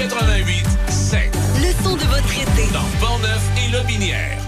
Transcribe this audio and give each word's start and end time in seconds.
88 0.00 0.64
7. 0.88 1.20
Le 1.56 1.84
son 1.84 1.94
de 1.94 2.00
votre 2.04 2.32
été. 2.32 2.72
Dans 2.72 3.06
Portneuf 3.06 3.42
et 3.58 3.70
Lobinière. 3.70 4.38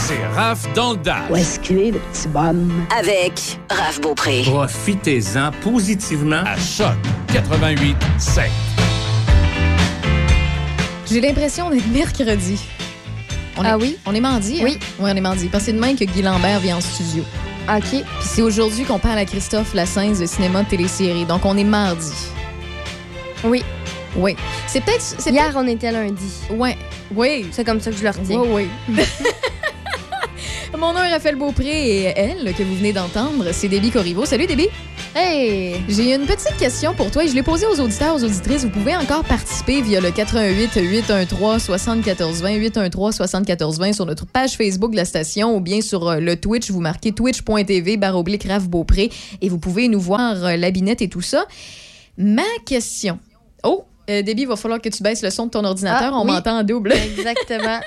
C'est 0.00 0.26
Raph 0.34 0.66
dans 0.74 0.94
le 0.94 0.96
Dash. 0.96 1.30
Où 1.30 1.36
est-ce 1.36 1.60
qu'il 1.60 1.78
est, 1.78 1.90
le 1.92 2.00
petit 2.00 2.26
bonhomme? 2.26 2.84
Avec 2.98 3.60
Raph 3.70 4.00
Beaupré. 4.00 4.42
Profitez-en 4.44 5.52
positivement. 5.62 6.42
À 6.44 6.56
Choc 6.56 6.96
88 7.32 7.96
7. 8.18 8.50
J'ai 11.08 11.20
l'impression 11.20 11.70
d'être 11.70 11.86
mercredi. 11.86 12.58
On 13.56 13.62
est, 13.62 13.68
Ah 13.68 13.78
oui? 13.78 13.98
On 14.04 14.12
est 14.16 14.20
mardi, 14.20 14.58
hein? 14.58 14.64
Oui. 14.64 14.78
Oui, 14.98 15.10
on 15.12 15.16
est 15.16 15.20
mardi. 15.20 15.46
Parce 15.46 15.62
que 15.62 15.70
c'est 15.70 15.76
demain 15.76 15.94
que 15.94 16.02
Guy 16.04 16.22
Lambert 16.22 16.58
vient 16.58 16.78
en 16.78 16.80
studio. 16.80 17.22
OK. 17.68 17.82
Puis 17.82 18.04
c'est 18.20 18.42
aujourd'hui 18.42 18.84
qu'on 18.84 18.98
parle 18.98 19.18
à 19.18 19.24
Christophe 19.24 19.74
Lassens 19.74 20.18
de 20.18 20.26
cinéma 20.26 20.64
de 20.64 20.70
télésérie. 20.70 21.24
Donc 21.24 21.44
on 21.44 21.56
est 21.56 21.62
mardi. 21.62 22.10
Oui. 23.44 23.62
Oui. 24.18 24.34
C'est 24.66 24.82
peut-être. 24.82 25.02
c'est 25.02 25.30
Hier, 25.30 25.52
on 25.56 25.66
était 25.66 25.92
lundi. 25.92 26.32
Ouais. 26.50 26.76
Oui. 27.14 27.46
C'est 27.50 27.64
comme 27.64 27.80
ça 27.80 27.90
que 27.90 27.96
je 27.96 28.02
le 28.02 28.10
retiens. 28.10 28.40
Oui, 28.40 28.68
oui. 28.88 29.04
Mon 30.78 30.92
nom 30.92 31.02
est 31.02 31.12
Raphaël 31.12 31.36
Beaupré 31.36 31.66
et 31.66 32.02
elle, 32.16 32.52
que 32.54 32.62
vous 32.62 32.74
venez 32.74 32.92
d'entendre, 32.92 33.46
c'est 33.52 33.68
Déby 33.68 33.90
Corriveau. 33.90 34.26
Salut 34.26 34.46
Déby! 34.46 34.68
Hey! 35.14 35.76
J'ai 35.88 36.14
une 36.14 36.26
petite 36.26 36.56
question 36.58 36.92
pour 36.92 37.10
toi 37.10 37.24
et 37.24 37.28
je 37.28 37.34
l'ai 37.34 37.42
posée 37.42 37.64
aux 37.64 37.80
auditeurs, 37.80 38.14
aux 38.14 38.22
auditrices. 38.22 38.64
Vous 38.64 38.70
pouvez 38.70 38.94
encore 38.94 39.24
participer 39.24 39.80
via 39.80 40.02
le 40.02 40.10
88 40.10 40.72
813 40.74 41.62
7420 41.62 42.54
813 42.56 43.14
7420 43.16 43.92
sur 43.94 44.04
notre 44.04 44.26
page 44.26 44.56
Facebook 44.56 44.90
de 44.90 44.96
la 44.96 45.06
station 45.06 45.56
ou 45.56 45.60
bien 45.60 45.80
sur 45.80 46.06
euh, 46.06 46.20
le 46.20 46.36
Twitch. 46.36 46.70
Vous 46.70 46.80
marquez 46.80 47.12
twitch.tv 47.12 47.96
barre 47.96 48.18
oblique 48.18 48.44
Raph 48.44 48.68
Beaupré 48.68 49.10
et 49.40 49.48
vous 49.48 49.58
pouvez 49.58 49.88
nous 49.88 50.00
voir 50.00 50.44
euh, 50.44 50.56
la 50.56 50.70
binette 50.70 51.00
et 51.00 51.08
tout 51.08 51.22
ça. 51.22 51.46
Ma 52.18 52.42
question. 52.66 53.18
Oh, 53.64 53.84
euh, 54.10 54.22
il 54.26 54.46
va 54.46 54.56
falloir 54.56 54.80
que 54.80 54.88
tu 54.88 55.02
baisses 55.02 55.22
le 55.22 55.30
son 55.30 55.46
de 55.46 55.50
ton 55.50 55.64
ordinateur. 55.64 56.12
Ah, 56.14 56.18
On 56.20 56.24
oui. 56.26 56.32
m'entend 56.32 56.58
en 56.58 56.62
double. 56.64 56.92
Exactement. 57.16 57.80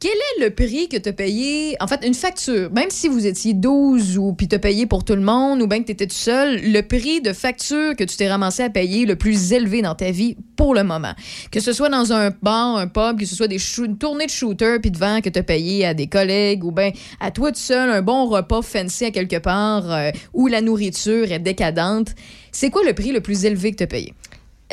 Quel 0.00 0.10
est 0.12 0.44
le 0.44 0.50
prix 0.50 0.88
que 0.88 0.98
tu 0.98 1.08
as 1.08 1.12
payé? 1.14 1.76
En 1.80 1.86
fait, 1.86 2.06
une 2.06 2.12
facture, 2.12 2.70
même 2.72 2.90
si 2.90 3.08
vous 3.08 3.26
étiez 3.26 3.54
12 3.54 4.18
ou 4.18 4.34
puis 4.34 4.48
tu 4.48 4.54
as 4.56 4.58
payé 4.58 4.84
pour 4.84 5.02
tout 5.02 5.14
le 5.14 5.22
monde 5.22 5.62
ou 5.62 5.66
bien 5.66 5.80
que 5.80 5.86
tu 5.86 5.92
étais 5.92 6.06
tout 6.06 6.14
seul, 6.14 6.60
le 6.62 6.82
prix 6.82 7.22
de 7.22 7.32
facture 7.32 7.96
que 7.96 8.04
tu 8.04 8.16
t'es 8.16 8.28
ramassé 8.28 8.64
à 8.64 8.68
payer 8.70 9.06
le 9.06 9.16
plus 9.16 9.52
élevé 9.52 9.80
dans 9.80 9.94
ta 9.94 10.10
vie 10.10 10.36
pour 10.56 10.74
le 10.74 10.84
moment. 10.84 11.14
Que 11.50 11.60
ce 11.60 11.72
soit 11.72 11.88
dans 11.88 12.12
un 12.12 12.30
bar, 12.42 12.76
un 12.76 12.86
pub, 12.88 13.18
que 13.18 13.24
ce 13.24 13.34
soit 13.34 13.48
des 13.48 13.56
une 13.78 13.96
tournée 13.96 14.26
de 14.26 14.30
shooter 14.30 14.76
puis 14.82 14.90
de 14.90 14.98
vent 14.98 15.20
que 15.22 15.30
tu 15.30 15.38
as 15.38 15.42
payé 15.42 15.86
à 15.86 15.94
des 15.94 16.08
collègues 16.08 16.64
ou 16.64 16.72
bien 16.72 16.90
à 17.20 17.30
toi 17.30 17.50
tout 17.50 17.58
seul, 17.58 17.88
un 17.88 18.02
bon 18.02 18.26
repas 18.26 18.60
fancy 18.60 19.06
à 19.06 19.10
quelque 19.10 19.38
part 19.38 19.90
euh, 19.90 20.10
où 20.34 20.48
la 20.48 20.60
nourriture 20.60 21.32
est 21.32 21.38
décadente. 21.38 22.08
C'est 22.52 22.68
quoi 22.68 22.82
le 22.84 22.92
prix 22.92 23.10
le 23.12 23.22
plus 23.22 23.46
élevé 23.46 23.70
que 23.70 23.76
tu 23.76 23.84
as 23.84 23.86
payé? 23.86 24.12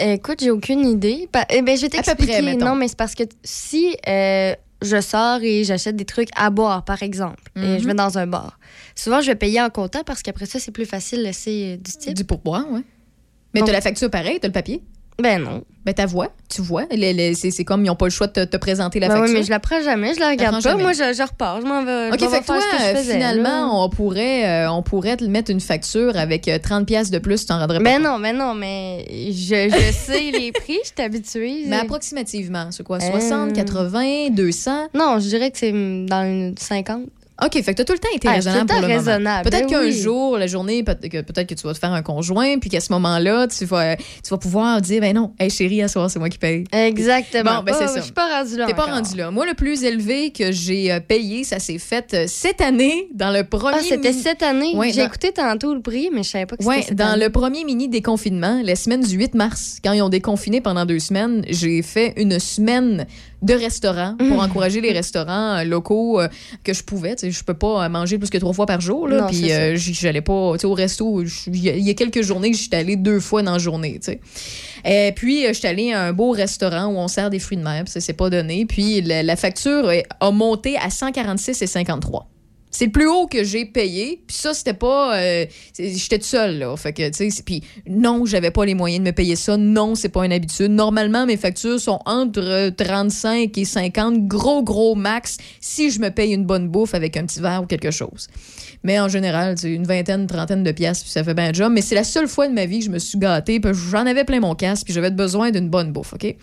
Écoute, 0.02 0.39
j'ai 0.41 0.52
aucune 0.52 0.85
idée. 0.85 1.27
Pa- 1.31 1.45
eh 1.49 1.61
ben, 1.61 1.75
je 1.77 1.81
vais 1.83 1.89
t'expliquer. 1.89 2.41
Non, 2.55 2.75
mais 2.75 2.88
c'est 2.88 2.97
parce 2.97 3.16
que 3.16 3.23
si 3.44 3.95
euh, 4.07 4.53
je 4.81 4.99
sors 5.02 5.39
et 5.44 5.63
j'achète 5.63 5.95
des 5.95 6.05
trucs 6.05 6.30
à 6.35 6.49
boire, 6.49 6.83
par 6.83 7.03
exemple, 7.03 7.44
et 7.55 7.59
Mhm. 7.59 7.80
je 7.80 7.88
vais 7.88 7.94
dans 7.94 8.17
un 8.17 8.27
bar, 8.27 8.59
souvent, 8.95 9.22
je 9.22 9.27
vais 9.27 9.35
payer 9.35 9.61
en 9.61 9.69
comptant 9.69 10.03
parce 10.03 10.22
qu'après 10.23 10.45
ça, 10.45 10.59
c'est 10.59 10.72
plus 10.72 10.85
facile 10.85 11.19
de 11.19 11.23
laisser 11.25 11.73
euh, 11.73 11.77
du 11.77 11.91
type. 11.91 12.13
Du 12.16 12.23
pourboire, 12.23 12.69
ouais. 12.72 12.81
Mais 13.53 13.61
tu 13.61 13.69
as 13.69 13.73
la 13.73 13.81
facture 13.81 14.09
pareil, 14.09 14.39
tu 14.39 14.45
as 14.45 14.49
le 14.49 14.53
papier? 14.53 14.81
Ben 15.22 15.41
non. 15.44 15.64
Ben, 15.83 15.95
ta 15.95 16.05
voix, 16.05 16.30
tu 16.47 16.61
vois. 16.61 16.83
Les- 16.91 17.11
les- 17.11 17.33
c'est 17.33 17.50
c'est 17.50 17.64
comme 17.64 17.83
ils 17.83 17.88
n'ont 17.88 17.95
pas 17.95 18.05
le 18.05 18.11
choix 18.11 18.27
de 18.27 18.33
te, 18.33 18.44
te 18.45 18.58
présenter 18.58 19.00
la 19.00 19.08
Ben 19.08 19.16
oui, 19.16 19.19
facture. 19.22 19.38
mais 19.39 19.44
je 19.45 19.50
la 19.50 19.59
prends 19.59 19.81
jamais, 19.81 20.13
je 20.13 20.19
la 20.19 20.30
regarde 20.30 20.55
pas. 20.55 20.59
jamais. 20.69 20.83
Moi, 20.83 20.94
je, 20.94 21.13
je 21.17 21.23
repars, 21.23 21.59
je 21.59 21.66
m'en 21.66 21.83
vais. 21.83 22.09
OK, 22.11 22.19
je 22.19 22.28
fait 22.28 22.41
que 22.41 22.45
toi, 22.45 22.59
que 22.59 22.83
euh, 22.83 22.94
là. 22.94 23.02
finalement, 23.02 23.83
on 23.83 23.89
pourrait, 23.89 24.47
euh, 24.47 24.72
on 24.72 24.83
pourrait 24.83 25.17
te 25.17 25.23
mettre 25.23 25.50
une 25.50 25.59
facture 25.59 26.16
avec 26.17 26.47
euh, 26.47 26.59
30 26.61 26.86
pièces 26.86 27.09
de 27.09 27.17
plus, 27.17 27.39
tu 27.41 27.45
t'en 27.47 27.58
rendrais 27.58 27.80
pas 27.80 27.83
Ben 27.83 28.00
non, 28.03 28.19
ben 28.19 28.38
non, 28.38 28.53
mais 28.53 29.05
je, 29.31 29.69
je 29.72 29.91
sais 29.91 30.30
les 30.31 30.52
prix, 30.52 30.78
je 30.83 30.89
suis 30.89 31.02
habituée. 31.03 31.63
Mais 31.66 31.78
approximativement, 31.78 32.67
c'est 32.69 32.83
quoi? 32.83 32.97
Euh. 32.97 33.19
60, 33.19 33.53
80, 33.53 34.30
200? 34.30 34.89
Non, 34.94 35.18
je 35.19 35.28
dirais 35.29 35.50
que 35.50 35.57
c'est 35.57 35.72
dans 35.72 36.24
une 36.24 36.56
50. 36.59 37.06
OK, 37.44 37.53
fait 37.53 37.63
que 37.63 37.72
t'as 37.72 37.84
tout 37.85 37.94
le 37.94 38.00
temps 38.00 38.07
été 38.13 38.28
Ah, 38.28 38.34
raisonnable 38.34 38.68
tout 38.69 38.75
le 38.75 38.81
pour 38.81 38.81
temps 38.81 38.88
le 38.88 38.94
moment. 38.94 39.00
raisonnable, 39.12 39.50
Peut-être 39.50 39.62
ben 39.68 39.69
qu'un 39.69 39.81
oui. 39.81 39.91
jour, 40.00 40.38
la 40.38 40.47
journée, 40.47 40.84
peut-être 40.84 41.47
que 41.47 41.53
tu 41.56 41.63
vas 41.68 41.74
te 41.74 41.79
faire 41.79 41.91
un 41.91 42.02
conjoint, 42.03 42.59
puis 42.59 42.69
qu'à 42.69 42.79
ce 42.79 42.91
moment-là, 42.94 43.47
tu 43.47 43.66
vas, 43.66 43.96
tu 43.96 44.29
vas 44.29 44.38
pouvoir 44.38 44.79
dire, 44.81 45.02
ben 45.02 45.16
non, 45.16 45.34
hey 45.40 45.50
chérie, 45.50 45.81
à 45.81 45.88
soir, 45.88 46.09
c'est 46.12 46.19
moi 46.19 46.30
qui 46.30 46.38
paye. 46.38 46.66
Exactement. 46.72 47.57
Bon, 47.57 47.63
ben, 47.63 47.72
Pas- 47.74 47.80
c'est 47.80 47.88
ça. 47.88 47.96
Je 48.00 48.03
suis 48.03 48.12
pas 48.12 48.28
rendue 48.40 48.57
là. 48.57 48.66
T'es 48.68 48.74
pas 48.74 48.85
rendu 48.85 49.16
là. 49.16 49.31
Moi, 49.31 49.46
le 49.46 49.53
plus 49.53 49.84
élevé 49.84 50.31
que 50.31 50.51
j'ai 50.51 50.91
euh, 50.91 51.00
payé, 51.00 51.44
ça 51.44 51.59
s'est 51.59 51.80
fait 51.80 52.13
euh, 52.13 52.25
cette 52.28 52.62
année, 52.62 53.07
dans 53.13 53.31
le 53.31 53.44
premier... 53.44 53.78
Ah, 53.80 53.84
c'était 53.84 54.13
cette 54.13 54.44
année? 54.44 54.75
Ouais, 54.75 54.91
J'ai 54.91 55.01
dans- 55.01 55.07
écouté 55.07 55.31
tantôt 55.31 55.74
le 55.74 55.81
prix, 55.81 56.09
mais 56.13 56.24
je 56.24 56.30
savais 56.30 56.46
pas 56.46 56.57
que 56.57 56.63
c'était 56.63 56.81
cette 56.81 56.97
dans 56.97 57.13
année. 57.13 57.24
le 57.25 57.30
premier 57.31 57.63
mini 57.63 57.88
déconfinement, 57.90 58.62
la 58.63 58.75
semaine 58.75 59.01
du 59.01 59.16
8 59.18 59.34
mars, 59.34 59.78
quand 59.84 59.94
ils 59.94 60.01
ont 60.01 60.09
déconfiné 60.09 60.62
pendant 60.62 60.85
deux 60.85 61.00
semaines, 61.00 61.44
j'ai 61.50 61.81
fait 61.81 62.13
une 62.18 62.40
semaine 62.40 63.07
de 63.41 63.53
restaurant 63.53 64.16
pour 64.18 64.38
Mm. 64.38 64.40
encourager 64.40 64.81
les 64.81 64.91
restaurants 64.91 65.57
euh, 65.57 65.63
locaux 65.63 66.19
euh, 66.22 66.28
que 66.63 66.74
je 66.74 66.84
pouvais. 66.84 67.16
Tu 67.16 67.22
sais, 67.28 67.31
je 67.31 67.44
peux 67.44 67.53
pas 67.56 67.85
euh, 67.85 67.90
manger 67.90 68.18
plus 68.18 68.29
que 68.29 68.38
trois 68.38 68.53
fois 68.53 68.66
par 68.66 68.81
jour. 68.81 69.07
Là, 69.07 69.25
puis 69.28 69.46
c'est 69.47 69.53
euh, 69.53 69.75
j'allais 69.75 70.22
pas 70.22 70.53
tu 70.53 70.59
sais, 70.59 70.66
au 70.68 70.74
resto. 70.74 71.24
Il 71.47 71.57
y, 71.57 71.69
a- 71.69 71.75
il 71.75 71.84
y 71.84 71.90
a 71.90 71.94
quelques 71.94 72.22
journées 72.22 72.51
que 72.51 72.57
j'étais 72.57 72.78
allée 72.78 72.96
deux 72.96 73.19
fois 73.19 73.41
dans 73.44 73.53
la 73.53 73.57
journée. 73.59 74.00
tu 74.03 74.12
sais. 74.12 74.19
Et 74.85 75.12
puis, 75.16 75.44
j'étais 75.53 75.68
allée 75.68 75.91
à 75.94 76.03
un 76.06 76.13
beau 76.13 76.31
restaurant 76.31 76.85
où 76.88 76.97
on 76.97 77.07
sert 77.07 77.30
des 77.30 77.40
fruits 77.40 77.57
de 77.57 77.63
mer. 77.63 77.84
puis 77.84 77.91
Ça 77.91 78.00
s'est 78.01 78.13
pas 78.13 78.30
donné. 78.30 78.66
Puis, 78.66 79.01
la, 79.01 79.22
la 79.24 79.35
facture 79.35 79.91
a 80.19 80.31
monté 80.31 80.78
à 80.78 80.90
146 80.90 81.62
et 81.62 81.68
53. 81.68 82.28
C'est 82.71 82.85
le 82.85 82.91
plus 82.91 83.07
haut 83.07 83.27
que 83.27 83.43
j'ai 83.43 83.65
payé. 83.65 84.23
Puis 84.25 84.37
ça, 84.37 84.53
c'était 84.53 84.73
pas. 84.73 85.17
euh, 85.17 85.45
J'étais 85.77 86.17
toute 86.17 86.25
seule, 86.27 86.59
là. 86.59 86.75
Fait 86.77 86.93
que, 86.93 87.09
tu 87.09 87.29
sais, 87.29 87.43
puis 87.43 87.61
non, 87.87 88.25
j'avais 88.25 88.51
pas 88.51 88.65
les 88.65 88.73
moyens 88.75 89.03
de 89.03 89.09
me 89.09 89.13
payer 89.13 89.35
ça. 89.35 89.57
Non, 89.57 89.93
c'est 89.95 90.09
pas 90.09 90.25
une 90.25 90.31
habitude. 90.33 90.71
Normalement, 90.71 91.25
mes 91.25 91.37
factures 91.37 91.79
sont 91.79 91.99
entre 92.05 92.39
euh, 92.41 92.71
35 92.71 93.57
et 93.57 93.65
50, 93.65 94.27
gros, 94.27 94.63
gros 94.63 94.95
max, 94.95 95.37
si 95.59 95.91
je 95.91 95.99
me 95.99 96.09
paye 96.09 96.33
une 96.33 96.45
bonne 96.45 96.69
bouffe 96.69 96.93
avec 96.93 97.17
un 97.17 97.25
petit 97.25 97.41
verre 97.41 97.61
ou 97.63 97.65
quelque 97.65 97.91
chose. 97.91 98.27
Mais 98.83 98.99
en 98.99 99.07
général, 99.09 99.55
c'est 99.59 99.71
une 99.71 99.85
vingtaine, 99.85 100.25
trentaine 100.25 100.63
de 100.63 100.71
pièces, 100.71 101.03
puis 101.03 101.11
ça 101.11 101.23
fait 101.23 101.33
bien 101.35 101.49
le 101.49 101.53
job. 101.53 101.71
Mais 101.71 101.81
c'est 101.81 101.93
la 101.93 102.03
seule 102.03 102.27
fois 102.27 102.47
de 102.47 102.53
ma 102.53 102.65
vie 102.65 102.79
que 102.79 102.85
je 102.85 102.89
me 102.89 102.97
suis 102.99 103.19
gâtée, 103.19 103.59
puis 103.59 103.73
j'en 103.91 104.05
avais 104.07 104.23
plein 104.23 104.39
mon 104.39 104.55
casque, 104.55 104.85
puis 104.85 104.93
j'avais 104.93 105.11
besoin 105.11 105.51
d'une 105.51 105.69
bonne 105.69 105.91
bouffe, 105.91 106.13
OK? 106.13 106.35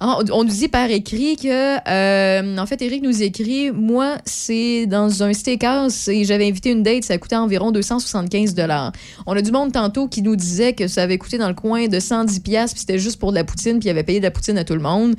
Alors, 0.00 0.22
on 0.32 0.44
nous 0.44 0.50
dit 0.50 0.68
par 0.68 0.90
écrit 0.90 1.36
que, 1.36 1.78
euh, 1.88 2.58
en 2.58 2.66
fait, 2.66 2.82
Eric 2.82 3.02
nous 3.02 3.22
écrit, 3.22 3.70
moi, 3.70 4.16
c'est 4.26 4.86
dans 4.86 5.22
un 5.22 5.32
et 6.08 6.24
j'avais 6.24 6.48
invité 6.48 6.70
une 6.70 6.82
date, 6.82 7.04
ça 7.04 7.18
coûté 7.18 7.36
environ 7.36 7.70
275 7.70 8.54
On 9.26 9.32
a 9.36 9.42
du 9.42 9.52
monde 9.52 9.72
tantôt 9.72 10.08
qui 10.08 10.22
nous 10.22 10.36
disait 10.36 10.72
que 10.72 10.88
ça 10.88 11.02
avait 11.02 11.18
coûté 11.18 11.38
dans 11.38 11.48
le 11.48 11.54
coin 11.54 11.88
de 11.88 12.00
110 12.00 12.40
pièces 12.40 12.72
puis 12.72 12.80
c'était 12.80 12.98
juste 12.98 13.18
pour 13.18 13.30
de 13.30 13.36
la 13.36 13.44
poutine, 13.44 13.78
puis 13.78 13.88
il 13.88 13.90
avait 13.90 14.04
payé 14.04 14.20
de 14.20 14.24
la 14.24 14.30
poutine 14.30 14.58
à 14.58 14.64
tout 14.64 14.74
le 14.74 14.80
monde. 14.80 15.14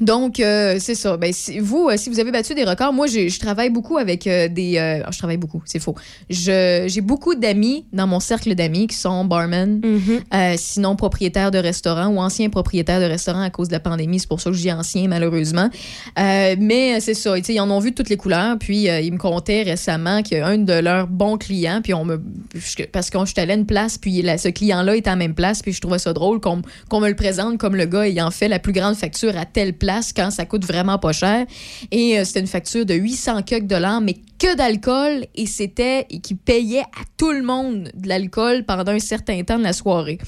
Donc, 0.00 0.40
euh, 0.40 0.76
c'est 0.78 0.94
ça. 0.94 1.16
Ben, 1.16 1.32
si- 1.32 1.58
vous, 1.58 1.88
euh, 1.88 1.96
si 1.96 2.10
vous 2.10 2.20
avez 2.20 2.30
battu 2.30 2.54
des 2.54 2.64
records, 2.64 2.92
moi, 2.92 3.06
je 3.06 3.38
travaille 3.38 3.70
beaucoup 3.70 3.96
avec 3.96 4.26
euh, 4.26 4.48
des... 4.48 4.76
euh, 4.76 5.02
je 5.10 5.18
travaille 5.18 5.36
beaucoup, 5.38 5.62
c'est 5.64 5.78
faux. 5.78 5.94
Je- 6.28 6.84
J'ai 6.86 7.00
beaucoup 7.00 7.34
d'amis 7.34 7.86
dans 7.92 8.06
mon 8.06 8.20
cercle 8.20 8.54
d'amis 8.54 8.86
qui 8.88 8.96
sont 8.96 9.24
barmen, 9.24 9.80
Mhm. 9.82 10.20
euh, 10.34 10.54
sinon 10.58 10.96
propriétaires 10.96 11.50
de 11.50 11.58
restaurants 11.58 12.08
ou 12.08 12.18
anciens 12.18 12.50
propriétaires 12.50 13.00
de 13.00 13.04
restaurants 13.06 13.42
à 13.42 13.50
cause 13.50 13.68
de 13.68 13.72
la 13.72 13.80
pandémie. 13.80 14.20
C'est 14.20 14.28
pour 14.28 14.40
ça 14.40 14.50
que 14.50 14.56
je 14.56 14.62
dis 14.62 14.72
anciens, 14.72 15.08
malheureusement. 15.08 15.70
Mais 16.16 17.00
c'est 17.00 17.14
ça. 17.14 17.36
Ils 17.38 17.60
en 17.60 17.70
ont 17.70 17.78
vu 17.78 17.90
de 17.90 17.94
toutes 17.94 18.08
les 18.10 18.16
couleurs. 18.16 18.56
Puis, 18.58 18.86
ils 18.86 19.12
me 19.12 19.18
contaient 19.18 19.62
récemment 19.62 20.22
qu'un 20.22 20.58
de 20.58 20.72
leurs 20.74 21.06
bons 21.06 21.36
clients, 21.38 21.80
puis 21.82 21.94
on 21.94 22.04
me. 22.04 22.20
je- 22.54 22.84
Parce 22.92 23.10
que 23.10 23.18
j'étais 23.24 23.40
allée 23.42 23.52
à 23.52 23.56
une 23.56 23.66
place, 23.66 23.98
puis 23.98 24.22
ce 24.38 24.48
client-là 24.48 24.96
était 24.96 25.08
à 25.08 25.12
la 25.12 25.16
même 25.16 25.34
place, 25.34 25.62
puis 25.62 25.72
je 25.72 25.80
trouvais 25.80 25.98
ça 25.98 26.12
drôle 26.12 26.40
qu'on 26.40 26.62
qu'on 26.88 27.00
me 27.00 27.08
le 27.08 27.16
présente 27.16 27.58
comme 27.58 27.76
le 27.76 27.86
gars 27.86 28.06
ayant 28.06 28.30
fait 28.30 28.48
la 28.48 28.58
plus 28.58 28.72
grande 28.72 28.94
facture 28.94 29.36
à 29.36 29.44
telle 29.46 29.72
place 29.72 29.85
quand 30.14 30.30
ça 30.30 30.44
coûte 30.46 30.64
vraiment 30.64 30.98
pas 30.98 31.12
cher. 31.12 31.46
Et 31.90 32.18
euh, 32.18 32.24
c'était 32.24 32.40
une 32.40 32.46
facture 32.46 32.86
de 32.86 32.94
800 32.94 33.42
quelques 33.42 33.66
dollars, 33.66 34.00
mais 34.00 34.16
que 34.38 34.56
d'alcool. 34.56 35.26
Et 35.34 35.46
c'était. 35.46 36.06
qui 36.22 36.34
payait 36.34 36.80
à 36.80 37.04
tout 37.16 37.32
le 37.32 37.42
monde 37.42 37.90
de 37.94 38.08
l'alcool 38.08 38.64
pendant 38.64 38.92
un 38.92 38.98
certain 38.98 39.42
temps 39.42 39.58
de 39.58 39.64
la 39.64 39.72
soirée. 39.72 40.18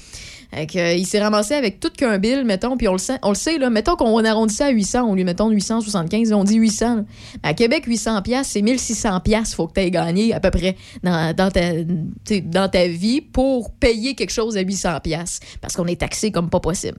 Euh, 0.55 0.93
il 0.93 1.05
s'est 1.05 1.21
ramassé 1.21 1.53
avec 1.53 1.79
tout 1.79 1.91
qu'un 1.95 2.17
bill, 2.17 2.43
mettons, 2.43 2.75
puis 2.75 2.87
on 2.87 2.93
le 2.93 2.97
sait, 2.97 3.19
on 3.21 3.29
le 3.29 3.35
sait 3.35 3.59
là, 3.59 3.69
mettons 3.69 3.95
qu'on 3.95 4.23
arrondissait 4.23 4.63
à 4.63 4.69
800, 4.69 5.03
on 5.03 5.13
lui 5.13 5.23
mettons 5.23 5.49
875, 5.49 6.33
on 6.33 6.43
dit 6.43 6.55
800. 6.55 6.95
là. 6.95 7.03
À 7.43 7.53
Québec, 7.53 7.83
800 7.85 8.21
pièces, 8.23 8.47
c'est 8.47 8.63
1600 8.63 9.19
pièces, 9.19 9.53
faut 9.53 9.67
que 9.67 9.73
tu 9.73 9.81
aies 9.81 9.91
gagné 9.91 10.33
à 10.33 10.39
peu 10.39 10.49
près 10.49 10.75
dans, 11.03 11.35
ta, 11.35 11.61
dans 12.41 12.69
ta 12.69 12.87
vie 12.87 13.21
pour 13.21 13.71
payer 13.73 14.15
quelque 14.15 14.31
chose 14.31 14.57
à 14.57 14.61
800 14.61 14.99
pièces 15.03 15.39
parce 15.61 15.75
qu'on 15.75 15.85
est 15.85 15.99
taxé 15.99 16.31
comme 16.31 16.49
pas 16.49 16.59
possible. 16.59 16.97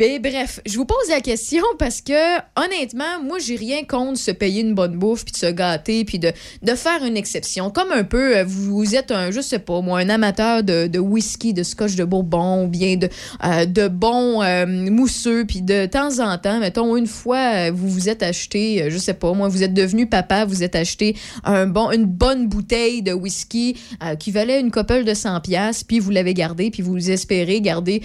Et 0.00 0.20
bref, 0.20 0.60
je 0.64 0.76
vous 0.76 0.84
pose 0.84 1.08
la 1.08 1.20
question 1.20 1.64
parce 1.78 2.00
que, 2.00 2.36
honnêtement, 2.56 3.20
moi, 3.24 3.38
j'ai 3.40 3.56
rien 3.56 3.82
contre 3.82 4.18
se 4.18 4.30
payer 4.30 4.60
une 4.60 4.74
bonne 4.74 4.96
bouffe, 4.96 5.24
puis 5.24 5.32
de 5.32 5.38
se 5.38 5.50
gâter, 5.50 6.04
puis 6.04 6.20
de, 6.20 6.32
de 6.62 6.74
faire 6.74 7.04
une 7.04 7.16
exception. 7.16 7.70
Comme 7.70 7.90
un 7.90 8.04
peu, 8.04 8.36
euh, 8.36 8.44
vous, 8.46 8.94
êtes 8.94 9.10
un, 9.10 9.32
je 9.32 9.40
sais 9.40 9.58
pas, 9.58 9.80
moi, 9.80 9.98
un 9.98 10.08
amateur 10.08 10.62
de, 10.62 10.86
de 10.86 10.98
whisky, 11.00 11.52
de 11.52 11.64
scotch 11.64 11.96
de 11.96 12.04
bourbon, 12.04 12.64
ou 12.64 12.68
bien 12.68 12.96
de, 12.96 13.08
euh, 13.44 13.66
de 13.66 13.88
bons 13.88 14.40
euh, 14.42 14.66
mousseux, 14.66 15.44
puis 15.44 15.62
de 15.62 15.86
temps 15.86 16.20
en 16.20 16.38
temps, 16.38 16.60
mettons, 16.60 16.96
une 16.96 17.08
fois, 17.08 17.68
euh, 17.68 17.70
vous 17.74 17.88
vous 17.88 18.08
êtes 18.08 18.22
acheté, 18.22 18.82
euh, 18.82 18.90
je 18.90 18.98
sais 18.98 19.14
pas, 19.14 19.32
moi, 19.32 19.48
vous 19.48 19.64
êtes 19.64 19.74
devenu 19.74 20.06
papa, 20.06 20.44
vous 20.44 20.62
êtes 20.62 20.76
acheté 20.76 21.16
un 21.42 21.66
bon, 21.66 21.90
une 21.90 22.04
bonne 22.04 22.48
bouteille 22.48 23.02
de 23.02 23.12
whisky 23.12 23.76
euh, 24.04 24.14
qui 24.14 24.30
valait 24.30 24.60
une 24.60 24.70
couple 24.70 25.02
de 25.02 25.14
100 25.14 25.40
pièces, 25.40 25.82
puis 25.82 25.98
vous 25.98 26.10
l'avez 26.10 26.34
gardé, 26.34 26.70
puis 26.70 26.82
vous 26.82 27.10
espérez 27.10 27.60
garder 27.60 28.02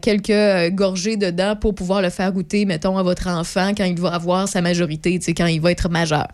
quelques 0.00 0.74
gorgées 0.74 1.16
pour 1.60 1.74
pouvoir 1.74 2.02
le 2.02 2.10
faire 2.10 2.32
goûter, 2.32 2.64
mettons, 2.64 2.98
à 2.98 3.02
votre 3.02 3.28
enfant 3.28 3.72
quand 3.76 3.84
il 3.84 3.98
va 3.98 4.10
avoir 4.14 4.48
sa 4.48 4.60
majorité, 4.60 5.18
quand 5.36 5.46
il 5.46 5.60
va 5.60 5.70
être 5.70 5.88
majeur. 5.88 6.28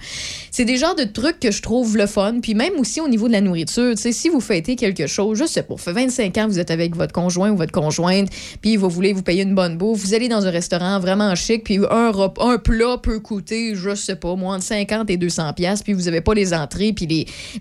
C'est 0.50 0.64
des 0.64 0.76
genres 0.76 0.94
de 0.94 1.04
trucs 1.04 1.40
que 1.40 1.50
je 1.50 1.62
trouve 1.62 1.96
le 1.96 2.06
fun, 2.06 2.40
puis 2.40 2.54
même 2.54 2.74
aussi 2.78 3.00
au 3.00 3.08
niveau 3.08 3.28
de 3.28 3.32
la 3.32 3.40
nourriture, 3.40 3.94
si 3.96 4.28
vous 4.28 4.40
fêtez 4.40 4.76
quelque 4.76 5.06
chose, 5.06 5.38
je 5.38 5.44
sais 5.44 5.62
pas, 5.62 5.76
fait 5.76 5.92
25 5.92 6.38
ans, 6.38 6.48
vous 6.48 6.58
êtes 6.58 6.70
avec 6.70 6.96
votre 6.96 7.12
conjoint 7.12 7.50
ou 7.50 7.56
votre 7.56 7.72
conjointe, 7.72 8.28
puis 8.60 8.76
vous 8.76 8.88
voulez 8.88 9.12
vous 9.12 9.22
payer 9.22 9.42
une 9.42 9.54
bonne 9.54 9.76
bouffe, 9.76 10.00
vous 10.00 10.14
allez 10.14 10.28
dans 10.28 10.46
un 10.46 10.50
restaurant 10.50 10.98
vraiment 11.00 11.34
chic, 11.34 11.64
puis 11.64 11.78
un, 11.90 12.58
plat 12.58 12.98
peut 13.02 13.20
coûter, 13.20 13.74
je 13.74 13.94
sais 13.94 14.16
pas, 14.16 14.34
moins 14.34 14.58
de 14.58 14.62
50 14.62 15.10
et 15.10 15.16
200 15.16 15.52
pièces, 15.52 15.82
puis 15.82 15.92
vous 15.92 16.08
avez 16.08 16.20
pas 16.20 16.34
les 16.34 16.54
entrées, 16.54 16.92
puis 16.92 17.06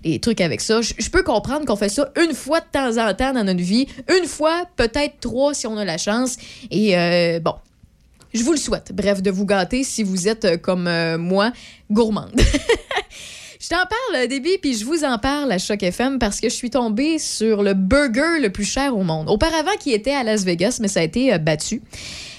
les, 0.02 0.18
trucs 0.20 0.40
avec 0.40 0.60
ça. 0.60 0.80
Je 0.80 1.10
peux 1.10 1.22
comprendre 1.22 1.66
qu'on 1.66 1.76
fait 1.76 1.88
ça 1.88 2.10
une 2.22 2.34
fois 2.34 2.60
de 2.60 2.66
temps 2.72 2.96
en 2.96 3.12
temps 3.14 3.32
dans 3.32 3.44
notre 3.44 3.60
vie, 3.60 3.86
une 4.18 4.26
fois, 4.26 4.64
peut-être 4.76 5.14
trois 5.20 5.54
si 5.54 5.66
on 5.66 5.76
a 5.76 5.84
la 5.84 5.98
chance, 5.98 6.36
et 6.70 6.96
euh, 6.96 7.25
bon. 7.40 7.54
Je 8.34 8.42
vous 8.42 8.52
le 8.52 8.58
souhaite, 8.58 8.92
bref, 8.92 9.22
de 9.22 9.30
vous 9.30 9.46
gâter 9.46 9.82
si 9.82 10.02
vous 10.02 10.28
êtes 10.28 10.44
euh, 10.44 10.56
comme 10.58 10.86
euh, 10.88 11.16
moi, 11.16 11.52
gourmande. 11.90 12.34
Je 13.58 13.70
t'en 13.70 13.76
parle, 13.76 14.22
euh, 14.22 14.26
Déby, 14.26 14.58
puis 14.58 14.74
je 14.74 14.84
vous 14.84 15.02
en 15.02 15.18
parle 15.18 15.50
à 15.50 15.58
Choc 15.58 15.82
FM 15.82 16.18
parce 16.18 16.40
que 16.40 16.48
je 16.48 16.54
suis 16.54 16.70
tombée 16.70 17.18
sur 17.18 17.62
le 17.62 17.74
burger 17.74 18.38
le 18.40 18.50
plus 18.50 18.64
cher 18.64 18.96
au 18.96 19.02
monde. 19.02 19.28
Auparavant, 19.30 19.76
qui 19.80 19.92
était 19.92 20.12
à 20.12 20.22
Las 20.22 20.44
Vegas, 20.44 20.78
mais 20.80 20.88
ça 20.88 21.00
a 21.00 21.02
été 21.02 21.32
euh, 21.32 21.38
battu. 21.38 21.82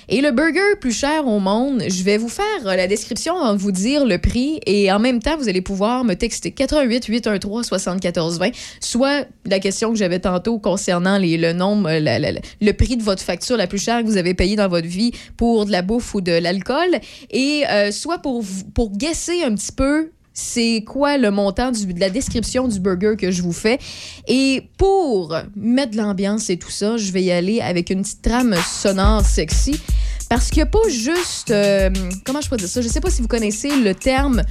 Et 0.10 0.22
le 0.22 0.32
burger 0.32 0.78
plus 0.80 0.94
cher 0.94 1.28
au 1.28 1.40
monde, 1.40 1.84
je 1.90 2.04
vais 2.04 2.18
vous 2.18 2.30
faire 2.30 2.46
euh, 2.66 2.78
la 2.78 2.88
description 2.88 3.54
de 3.54 3.58
vous 3.58 3.74
dire 3.74 4.06
le 4.06 4.18
prix. 4.18 4.62
Et 4.66 4.90
en 4.90 5.00
même 5.00 5.22
temps, 5.22 5.36
vous 5.38 5.50
allez 5.50 5.62
pouvoir 5.62 6.06
me 6.06 6.14
texter 6.14 6.52
88 6.52 7.06
813 7.06 7.66
74 7.66 8.40
20, 8.40 8.52
soit 8.80 9.26
la 9.46 9.60
question 9.60 9.92
que 9.92 9.98
j'avais 9.98 10.20
tantôt 10.20 10.60
concernant 10.60 11.20
le 11.20 11.52
nombre, 11.52 11.90
euh, 11.90 12.40
le 12.62 12.72
prix 12.72 12.96
de 12.96 13.04
votre 13.04 13.22
facture 13.22 13.58
la 13.58 13.68
plus 13.68 13.84
chère 13.84 14.02
que 14.02 14.06
vous 14.06 14.16
avez 14.16 14.34
payée 14.34 14.56
dans 14.56 14.70
votre 14.70 14.88
vie 14.88 15.12
pour 15.36 15.66
de 15.66 15.72
la 15.74 15.82
bouffe 15.82 16.16
ou 16.16 16.22
de 16.22 16.32
l'alcool, 16.32 17.00
et 17.30 17.64
euh, 17.70 17.92
soit 17.92 18.20
pour, 18.20 18.46
pour 18.74 18.92
guesser 18.92 19.44
un 19.44 19.54
petit 19.56 19.74
peu 19.74 20.12
c'est 20.40 20.84
quoi 20.86 21.18
le 21.18 21.32
montant 21.32 21.72
de 21.72 22.00
la 22.00 22.12
description 22.12 22.68
du 22.68 22.80
burger 22.80 23.16
que 23.18 23.32
je 23.32 23.42
vous 23.42 23.54
fais? 23.54 23.80
Et 24.28 24.70
pour 24.78 25.36
mettre 25.56 25.94
de 25.94 25.98
l'ambiance 25.98 26.52
et 26.52 26.58
tout 26.58 26.70
ça, 26.70 26.96
je 26.96 27.12
vais 27.12 27.24
y 27.24 27.32
aller 27.32 27.60
avec 27.60 27.90
une 27.90 28.04
petite 28.04 28.22
trame 28.22 28.56
sonore 28.64 29.26
sexy. 29.26 29.80
Parce 30.30 30.50
qu'il 30.50 30.58
n'y 30.58 30.68
a 30.68 30.72
pas 30.72 30.88
juste... 30.90 31.50
euh, 31.50 31.90
comment 32.24 32.42
je 32.42 32.50
peux 32.50 32.58
dire 32.58 32.68
ça? 32.68 32.82
Je 32.82 32.88
sais 32.88 33.02
pas 33.02 33.10
si 33.10 33.24
vous 33.24 33.28
connaissez 33.28 33.70
le 33.82 33.96
terme 33.96 34.44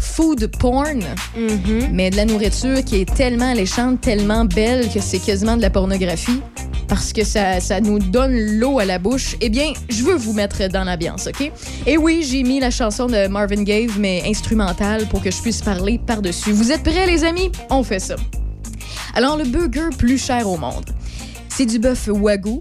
food 0.00 0.46
porn, 0.58 1.00
Mhm. 1.36 1.90
mais 1.92 2.10
de 2.10 2.16
la 2.16 2.24
nourriture 2.24 2.82
qui 2.84 3.02
est 3.02 3.14
tellement 3.14 3.50
alléchante, 3.50 4.00
tellement 4.00 4.44
belle 4.46 4.88
que 4.92 4.98
c'est 5.00 5.18
quasiment 5.18 5.56
de 5.56 5.62
la 5.62 5.70
pornographie. 5.70 6.40
Parce 6.88 7.12
que 7.12 7.22
ça, 7.22 7.60
ça 7.60 7.80
nous 7.80 8.00
donne 8.00 8.34
l'eau 8.58 8.80
à 8.80 8.84
la 8.84 8.98
bouche. 8.98 9.36
Eh 9.40 9.48
bien, 9.48 9.72
je 9.88 10.02
veux 10.02 10.16
vous 10.16 10.32
mettre 10.32 10.66
dans 10.68 10.82
l'ambiance, 10.82 11.28
OK? 11.28 11.52
Et 11.86 11.96
oui, 11.96 12.26
j'ai 12.28 12.42
mis 12.42 12.58
la 12.58 12.70
chanson 12.72 13.06
de 13.06 13.28
Marvin 13.28 13.62
Gaye, 13.62 13.88
mais 13.98 14.24
instrumentale, 14.26 15.06
pour 15.06 15.22
que 15.22 15.30
je 15.30 15.40
puisse 15.40 15.62
parler 15.62 16.00
par-dessus. 16.04 16.50
Vous 16.50 16.72
êtes 16.72 16.82
prêts, 16.82 17.06
les 17.06 17.22
amis? 17.22 17.52
On 17.70 17.84
fait 17.84 18.00
ça. 18.00 18.16
Alors, 19.14 19.36
le 19.36 19.44
burger 19.44 19.90
plus 19.96 20.18
cher 20.18 20.48
au 20.48 20.56
monde, 20.56 20.86
c'est 21.48 21.66
du 21.66 21.78
bœuf 21.78 22.08
Wagyu. 22.08 22.58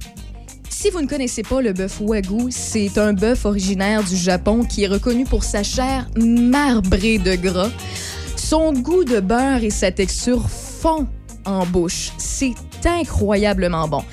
Si 0.70 0.90
vous 0.92 1.02
ne 1.02 1.08
connaissez 1.08 1.44
pas 1.44 1.62
le 1.62 1.74
bœuf 1.74 2.00
Wagyu, 2.00 2.52
c'est 2.52 2.98
un 2.98 3.14
bœuf 3.14 3.46
originaire 3.46 4.04
du 4.04 4.16
Japon 4.16 4.64
qui 4.64 4.84
est 4.84 4.88
reconnu 4.88 5.26
pour 5.26 5.44
sa 5.44 5.64
chair 5.64 6.08
marbrée 6.16 7.18
de 7.18 7.36
gras. 7.36 7.72
Son 8.36 8.72
goût 8.74 9.04
de 9.04 9.20
beurre 9.20 9.64
et 9.64 9.72
sa 9.72 9.92
texture 9.92 10.50
font 10.50 11.08
en 11.46 11.66
bouche. 11.66 12.12
C'est 12.18 12.54
incroyablement 12.86 13.88
bon. 13.88 14.04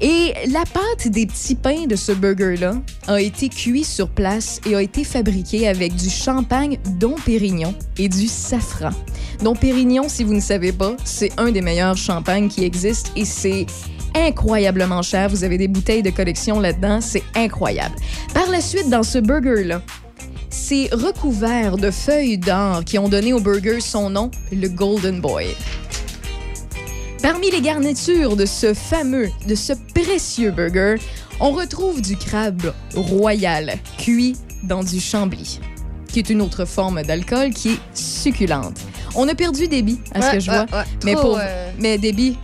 Et 0.00 0.32
la 0.46 0.64
pâte 0.64 1.08
des 1.08 1.26
petits 1.26 1.56
pains 1.56 1.86
de 1.86 1.96
ce 1.96 2.12
burger-là 2.12 2.74
a 3.08 3.20
été 3.20 3.48
cuit 3.48 3.82
sur 3.84 4.08
place 4.08 4.60
et 4.64 4.76
a 4.76 4.82
été 4.82 5.02
fabriquée 5.02 5.66
avec 5.66 5.94
du 5.96 6.08
champagne 6.08 6.78
Dom 6.98 7.16
Pérignon 7.24 7.74
et 7.98 8.08
du 8.08 8.28
safran. 8.28 8.90
Dom 9.42 9.56
Pérignon, 9.58 10.08
si 10.08 10.22
vous 10.22 10.34
ne 10.34 10.40
savez 10.40 10.72
pas, 10.72 10.96
c'est 11.04 11.32
un 11.36 11.50
des 11.50 11.62
meilleurs 11.62 11.96
champagnes 11.96 12.48
qui 12.48 12.64
existent 12.64 13.10
et 13.16 13.24
c'est 13.24 13.66
incroyablement 14.26 15.02
cher. 15.02 15.28
Vous 15.28 15.44
avez 15.44 15.58
des 15.58 15.68
bouteilles 15.68 16.02
de 16.02 16.10
collection 16.10 16.60
là-dedans, 16.60 17.00
c'est 17.00 17.22
incroyable. 17.34 17.94
Par 18.34 18.50
la 18.50 18.60
suite, 18.60 18.88
dans 18.88 19.02
ce 19.02 19.18
burger-là, 19.18 19.82
c'est 20.50 20.88
recouvert 20.92 21.76
de 21.76 21.90
feuilles 21.90 22.38
d'or 22.38 22.84
qui 22.84 22.98
ont 22.98 23.08
donné 23.08 23.32
au 23.32 23.40
burger 23.40 23.80
son 23.80 24.10
nom, 24.10 24.30
le 24.52 24.68
Golden 24.68 25.20
Boy. 25.20 25.54
Parmi 27.22 27.50
les 27.50 27.60
garnitures 27.60 28.36
de 28.36 28.46
ce 28.46 28.74
fameux, 28.74 29.28
de 29.46 29.54
ce 29.54 29.72
précieux 29.94 30.50
burger, 30.50 30.96
on 31.40 31.50
retrouve 31.52 32.00
du 32.00 32.16
crabe 32.16 32.72
royal 32.94 33.74
cuit 33.98 34.36
dans 34.62 34.82
du 34.82 35.00
chambly, 35.00 35.60
qui 36.08 36.18
est 36.20 36.30
une 36.30 36.40
autre 36.40 36.64
forme 36.64 37.02
d'alcool 37.02 37.50
qui 37.50 37.70
est 37.70 37.80
succulente. 37.94 38.78
On 39.14 39.26
a 39.28 39.34
perdu 39.34 39.68
débit 39.68 39.98
à 40.14 40.20
ce 40.22 40.26
Ouais, 40.26 40.32
que 40.34 40.40
je 40.40 40.50
vois, 40.50 40.60
ouais, 40.72 40.84
mais 41.04 41.14
pour 41.14 41.38
euh, 41.38 41.70
mais 41.78 41.98
débit, 41.98 42.36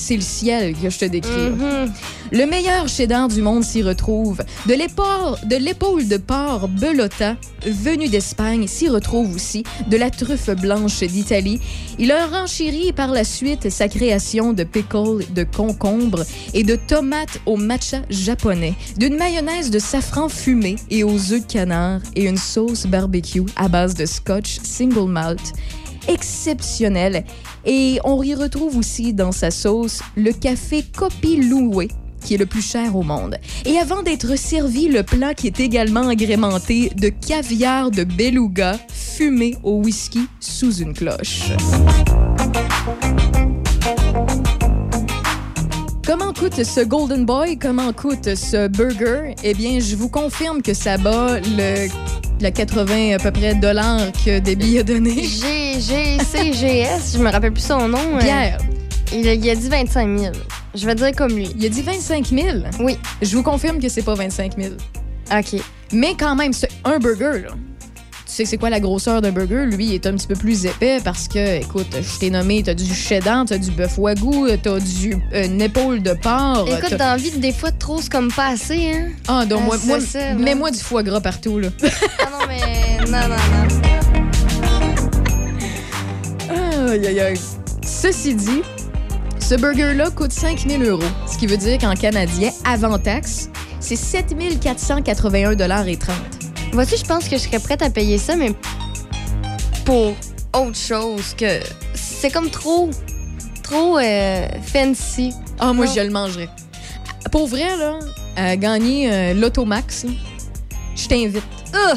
c'est 0.00 0.16
le 0.16 0.22
ciel 0.22 0.74
que 0.74 0.90
je 0.90 0.98
te 0.98 1.04
décris. 1.04 1.50
mhm. 1.50 1.92
Le 2.32 2.46
meilleur 2.46 2.88
cheddar 2.88 3.28
du 3.28 3.42
monde 3.42 3.64
s'y 3.64 3.82
retrouve. 3.82 4.38
De 4.66 4.74
l'épaule 4.74 5.36
de, 5.44 6.08
de 6.08 6.16
porc 6.16 6.68
Belotta, 6.68 7.36
venue 7.66 8.08
d'Espagne, 8.08 8.66
s'y 8.66 8.88
retrouve 8.88 9.34
aussi. 9.34 9.64
De 9.88 9.96
la 9.96 10.10
truffe 10.10 10.50
blanche 10.50 11.00
d'Italie. 11.00 11.60
Il 11.98 12.12
a 12.12 12.26
renchéri 12.26 12.92
par 12.92 13.08
la 13.08 13.24
suite 13.24 13.68
sa 13.70 13.88
création 13.88 14.52
de 14.52 14.64
pickles 14.64 15.24
de 15.34 15.44
concombre 15.44 16.24
et 16.54 16.62
de 16.62 16.76
tomates 16.76 17.40
au 17.46 17.56
matcha 17.56 18.02
japonais. 18.08 18.74
D'une 18.96 19.16
mayonnaise 19.16 19.70
de 19.70 19.78
safran 19.78 20.28
fumé 20.28 20.76
et 20.90 21.04
aux 21.04 21.32
œufs 21.32 21.46
de 21.46 21.52
canard 21.52 22.00
et 22.14 22.26
une 22.26 22.38
sauce 22.38 22.86
barbecue 22.86 23.42
à 23.56 23.68
base 23.68 23.94
de 23.94 24.06
scotch 24.06 24.60
single 24.62 25.10
malt 25.10 25.52
exceptionnel. 26.10 27.24
Et 27.64 27.98
on 28.04 28.22
y 28.22 28.34
retrouve 28.34 28.76
aussi 28.76 29.12
dans 29.12 29.32
sa 29.32 29.50
sauce 29.50 30.00
le 30.16 30.32
café 30.32 30.82
Kopi 30.82 31.36
Loué 31.36 31.88
qui 32.24 32.34
est 32.34 32.38
le 32.38 32.46
plus 32.46 32.62
cher 32.62 32.96
au 32.96 33.02
monde. 33.02 33.36
Et 33.64 33.78
avant 33.78 34.02
d'être 34.02 34.36
servi, 34.36 34.88
le 34.88 35.02
plat 35.02 35.34
qui 35.34 35.46
est 35.46 35.58
également 35.58 36.06
agrémenté 36.08 36.90
de 36.90 37.08
caviar 37.08 37.90
de 37.90 38.04
beluga 38.04 38.78
fumé 38.92 39.56
au 39.62 39.76
whisky 39.76 40.26
sous 40.38 40.76
une 40.76 40.92
cloche. 40.92 41.52
Comment 46.10 46.32
coûte 46.32 46.64
ce 46.64 46.80
Golden 46.80 47.24
Boy? 47.24 47.56
Comment 47.56 47.92
coûte 47.92 48.34
ce 48.34 48.66
burger? 48.66 49.36
Eh 49.44 49.54
bien, 49.54 49.78
je 49.78 49.94
vous 49.94 50.08
confirme 50.08 50.60
que 50.60 50.74
ça 50.74 50.98
bat 50.98 51.38
le, 51.38 51.86
le 52.40 52.50
80 52.50 53.14
à 53.14 53.18
peu 53.18 53.30
près 53.30 53.54
dollars 53.54 54.10
que 54.24 54.40
Debbie 54.40 54.80
a 54.80 54.82
donné. 54.82 55.22
G, 55.22 55.74
G, 55.78 56.18
C, 56.18 56.52
G, 56.52 56.78
S, 56.78 57.12
je 57.16 57.22
me 57.22 57.30
rappelle 57.30 57.52
plus 57.52 57.62
son 57.62 57.86
nom. 57.86 58.16
euh, 58.16 58.18
Pierre, 58.18 58.58
il, 59.12 59.28
a, 59.28 59.34
il 59.34 59.50
a 59.50 59.54
dit 59.54 59.68
25 59.68 60.18
000. 60.18 60.32
Je 60.74 60.84
vais 60.84 60.96
dire 60.96 61.12
comme 61.16 61.30
lui. 61.30 61.48
il 61.56 61.64
a 61.64 61.68
dit 61.68 61.82
25 61.82 62.26
000. 62.26 62.58
Oui. 62.80 62.98
Je 63.22 63.36
vous 63.36 63.44
confirme 63.44 63.78
que 63.78 63.88
c'est 63.88 64.02
pas 64.02 64.14
25 64.14 64.56
000. 64.58 64.74
OK. 65.30 65.62
Mais 65.92 66.16
quand 66.18 66.34
même, 66.34 66.52
c'est 66.52 66.70
un 66.84 66.98
burger, 66.98 67.42
là. 67.44 67.50
Tu 68.30 68.36
sais 68.36 68.44
c'est 68.44 68.58
quoi 68.58 68.70
la 68.70 68.78
grosseur 68.78 69.20
d'un 69.20 69.32
burger? 69.32 69.64
Lui, 69.66 69.86
il 69.86 69.94
est 69.94 70.06
un 70.06 70.12
petit 70.12 70.28
peu 70.28 70.36
plus 70.36 70.64
épais 70.64 70.98
parce 71.02 71.26
que, 71.26 71.58
écoute, 71.60 71.88
je 72.00 72.18
t'ai 72.20 72.30
nommé, 72.30 72.62
t'as 72.62 72.74
du 72.74 72.84
cheddar, 72.94 73.44
t'as 73.44 73.58
du 73.58 73.72
bœuf 73.72 73.98
wagyu, 73.98 74.56
t'as 74.62 74.78
du 74.78 75.16
euh, 75.34 75.46
une 75.46 75.60
épaule 75.60 76.00
de 76.00 76.12
porc. 76.12 76.64
Écoute, 76.68 76.90
t'as- 76.90 76.96
dans 76.96 77.04
la 77.06 77.16
vie, 77.16 77.32
des 77.32 77.52
fois, 77.52 77.72
trop, 77.72 78.00
c'est 78.00 78.08
comme 78.10 78.30
pas 78.32 78.50
assez, 78.52 78.92
hein? 78.94 79.08
Ah, 79.26 79.44
donc 79.46 79.62
Ah, 79.64 79.66
moi, 79.66 79.78
mets-moi 80.38 80.70
du 80.70 80.78
foie 80.78 81.02
gras 81.02 81.20
partout, 81.20 81.58
là. 81.58 81.70
Ah 81.82 82.28
non, 82.30 82.46
mais. 82.48 82.98
Non, 83.10 83.28
non, 83.28 83.36
non. 83.36 83.66
Aïe, 86.92 87.06
aïe, 87.08 87.20
aïe. 87.20 87.40
Ceci 87.84 88.34
dit, 88.36 88.62
ce 89.40 89.56
burger-là 89.56 90.10
coûte 90.10 90.32
5000 90.32 90.82
euros, 90.84 91.02
ce 91.30 91.36
qui 91.36 91.46
veut 91.48 91.56
dire 91.56 91.78
qu'en 91.78 91.94
canadien, 91.94 92.50
avant 92.64 92.96
taxe, 92.98 93.50
c'est 93.80 93.96
7481 93.96 95.54
dollars 95.56 95.88
et 95.88 95.96
30. 95.96 96.14
Voici, 96.72 96.96
je 96.96 97.04
pense 97.04 97.24
que 97.28 97.36
je 97.36 97.42
serais 97.42 97.58
prête 97.58 97.82
à 97.82 97.90
payer 97.90 98.18
ça, 98.18 98.36
mais 98.36 98.52
pour 99.84 100.14
autre 100.54 100.76
chose 100.76 101.34
que. 101.36 101.60
C'est 101.94 102.30
comme 102.30 102.50
trop. 102.50 102.90
Trop 103.62 103.98
euh, 103.98 104.46
fancy. 104.72 105.32
Ah, 105.58 105.72
moi, 105.72 105.86
je 105.86 106.00
le 106.00 106.10
mangerais. 106.10 106.48
Pour 107.30 107.46
vrai, 107.46 107.76
là, 107.76 107.98
à 108.36 108.56
gagner 108.56 109.12
euh, 109.12 109.34
l'Automax, 109.34 110.06
je 110.96 111.06
t'invite. 111.06 111.42
Ah! 111.72 111.94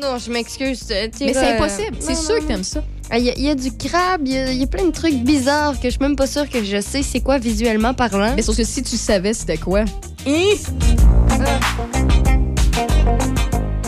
Non, 0.00 0.18
je 0.18 0.30
m'excuse. 0.30 0.84
euh, 0.90 1.08
Mais 1.20 1.32
c'est 1.32 1.54
impossible. 1.56 1.96
C'est 2.00 2.14
sûr 2.14 2.34
non, 2.34 2.40
que 2.42 2.46
t'aimes 2.46 2.64
ça. 2.64 2.84
Ah, 3.10 3.18
Il 3.18 3.24
y, 3.24 3.30
a- 3.30 3.34
il 3.36 3.42
y 3.44 3.48
a 3.48 3.54
du 3.54 3.72
crabe, 3.76 4.22
il 4.26 4.32
y 4.32 4.36
a, 4.36 4.52
il 4.52 4.58
y 4.58 4.64
a 4.64 4.66
plein 4.66 4.84
de 4.84 4.90
trucs 4.90 5.14
bizarres 5.14 5.74
que 5.80 5.84
je 5.84 5.90
suis 5.90 6.00
même 6.00 6.16
pas 6.16 6.26
sûre 6.26 6.48
que 6.50 6.62
je 6.62 6.80
sais 6.80 7.02
c'est 7.02 7.20
quoi 7.20 7.38
visuellement 7.38 7.94
parlant. 7.94 8.32
Mais 8.36 8.42
sauf 8.42 8.56
que 8.56 8.64
si 8.64 8.82
tu 8.82 8.96
savais 8.96 9.32
c'était 9.32 9.56
quoi. 9.56 9.84
Hein? 10.26 10.56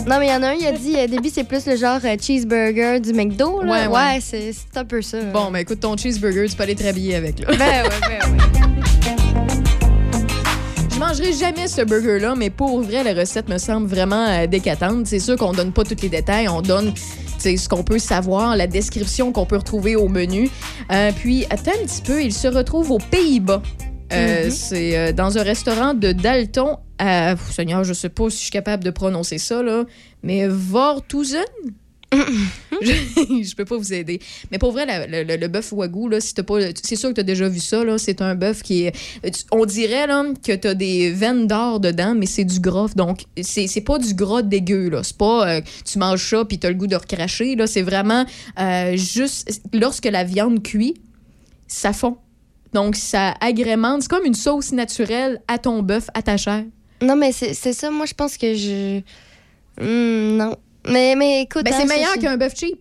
Non, 0.09 0.19
mais 0.19 0.29
il 0.29 0.31
y 0.31 0.33
en 0.33 0.43
a 0.43 0.49
un, 0.49 0.55
il 0.55 0.67
a 0.67 0.73
dit, 0.73 0.95
au 1.05 1.07
début, 1.07 1.29
c'est 1.31 1.45
plus 1.45 1.67
le 1.67 1.77
genre 1.77 2.00
euh, 2.03 2.17
cheeseburger 2.19 2.99
du 2.99 3.12
McDo. 3.12 3.61
Là. 3.62 3.71
Ouais, 3.71 3.87
Ouais, 3.88 4.15
ouais. 4.15 4.21
c'est 4.23 4.55
un 4.77 4.87
peu 4.87 5.03
ça. 5.03 5.21
Bon, 5.35 5.50
ben 5.50 5.59
écoute, 5.59 5.81
ton 5.81 5.99
cheeseburger, 5.99 6.49
tu 6.49 6.57
peux 6.57 6.62
aller 6.62 6.75
te 6.75 6.83
rhabiller 6.83 7.17
avec. 7.17 7.41
Là. 7.41 7.49
Ben 7.59 7.83
ouais, 7.85 7.91
ben 8.09 8.33
ouais. 8.33 8.38
Je 10.95 10.99
mangerai 10.99 11.33
jamais 11.35 11.69
ce 11.69 11.83
burger-là, 11.83 12.35
mais 12.37 12.49
pour 12.49 12.81
vrai, 12.81 13.05
la 13.05 13.12
recette 13.12 13.50
me 13.50 13.59
semble 13.59 13.87
vraiment 13.87 14.27
euh, 14.29 14.47
décatante. 14.47 15.07
C'est 15.07 15.19
sûr 15.19 15.37
qu'on 15.37 15.53
donne 15.53 15.73
pas 15.73 15.85
tous 15.85 16.00
les 16.00 16.09
détails, 16.09 16.49
on 16.49 16.62
donne 16.62 16.95
ce 17.38 17.69
qu'on 17.69 17.83
peut 17.83 17.99
savoir, 17.99 18.57
la 18.57 18.67
description 18.67 19.31
qu'on 19.31 19.45
peut 19.45 19.59
retrouver 19.59 19.95
au 19.95 20.09
menu. 20.09 20.49
Euh, 20.91 21.12
puis, 21.15 21.45
attends 21.50 21.73
un 21.81 21.85
petit 21.87 22.00
peu, 22.03 22.23
il 22.23 22.33
se 22.33 22.49
retrouve 22.49 22.91
aux 22.93 22.99
Pays-Bas. 22.99 23.61
Euh, 24.12 24.45
Mhm. 24.47 24.50
C'est 24.50 24.97
euh, 24.97 25.12
dans 25.12 25.37
un 25.38 25.43
restaurant 25.43 25.95
de 25.95 26.12
Dalton 26.12 26.77
à. 26.99 27.37
Pff, 27.37 27.55
Seigneur, 27.55 27.85
je 27.85 27.93
sais 27.93 28.09
pas 28.09 28.31
si 28.31 28.37
je 28.38 28.43
suis 28.43 28.50
capable 28.50 28.83
de 28.85 28.91
prononcer 28.91 29.38
ça, 29.38 29.62
là, 29.62 29.85
mais 30.23 30.49
Vortuzen? 30.49 31.45
je, 32.11 32.17
je 33.43 33.55
peux 33.55 33.67
pas 33.67 33.77
vous 33.77 33.93
aider. 33.93 34.19
Mais 34.50 34.57
pour 34.59 34.73
vrai, 34.73 34.87
la- 34.87 35.07
le, 35.07 35.25
le- 35.25 35.37
le 35.37 35.49
bœuf 35.49 35.73
wagyu, 35.73 36.09
là, 36.09 36.21
si 36.23 36.33
t'as 36.33 36.43
pas, 36.43 36.55
c'est 36.83 36.97
sûr 36.97 37.11
que 37.11 37.15
tu 37.17 37.21
as 37.21 37.25
déjà 37.25 37.49
vu 37.50 37.61
ça. 37.61 37.85
Là, 37.85 37.99
c'est 37.99 38.23
un 38.23 38.35
bœuf 38.35 38.62
qui 38.62 38.85
est. 38.85 38.93
tu- 39.23 39.43
On 39.53 39.67
dirait 39.67 40.07
là, 40.07 40.25
que 40.43 40.55
tu 40.57 40.67
as 40.69 40.75
des 40.75 41.11
veines 41.11 41.47
d'or 41.47 41.81
dedans, 41.81 42.15
mais 42.17 42.25
c'est 42.25 42.45
du 42.47 42.61
gras. 42.61 42.88
Donc, 42.97 43.25
c'est, 43.43 43.67
c'est 43.67 43.83
pas 43.83 43.99
du 43.99 44.15
gras 44.15 44.41
dégueu. 44.41 44.88
Là. 44.88 45.03
C'est 45.03 45.19
pas 45.19 45.49
euh, 45.57 45.61
tu 45.85 45.99
manges 45.99 46.27
ça 46.31 46.45
puis 46.47 46.59
tu 46.59 46.67
as 46.67 46.71
le 46.71 46.77
goût 46.77 46.87
de 46.87 46.97
recracher. 46.97 47.57
Là. 47.57 47.67
C'est 47.67 47.83
vraiment 47.83 48.25
euh, 48.59 48.97
juste 48.97 49.61
lorsque 49.75 50.07
la 50.07 50.25
viande 50.25 50.62
cuit, 50.62 50.95
ça 51.67 51.93
fond. 51.93 52.17
Donc, 52.73 52.97
ça 52.97 53.35
agrémente. 53.41 54.03
C'est 54.03 54.09
comme 54.11 54.25
une 54.27 54.35
sauce 54.35 54.73
naturelle 54.73 55.41
à 55.49 55.59
ton 55.59 55.83
bœuf, 55.83 56.09
à 56.15 56.23
ta 56.23 56.37
chair. 56.37 56.65
Non, 57.03 57.17
mais 57.17 57.33
c'est 57.33 57.55
ça, 57.73 57.91
moi, 57.91 58.07
je 58.07 58.15
pense 58.15 58.37
que 58.37 58.55
je. 58.55 59.01
Hmm, 59.81 60.37
non. 60.37 60.57
Mais, 60.89 61.15
mais 61.17 61.43
écoute. 61.43 61.65
Ben, 61.65 61.73
hein, 61.73 61.79
c'est 61.81 61.87
meilleur 61.89 62.15
qu'un 62.19 62.37
bœuf 62.37 62.55
cheap. 62.57 62.81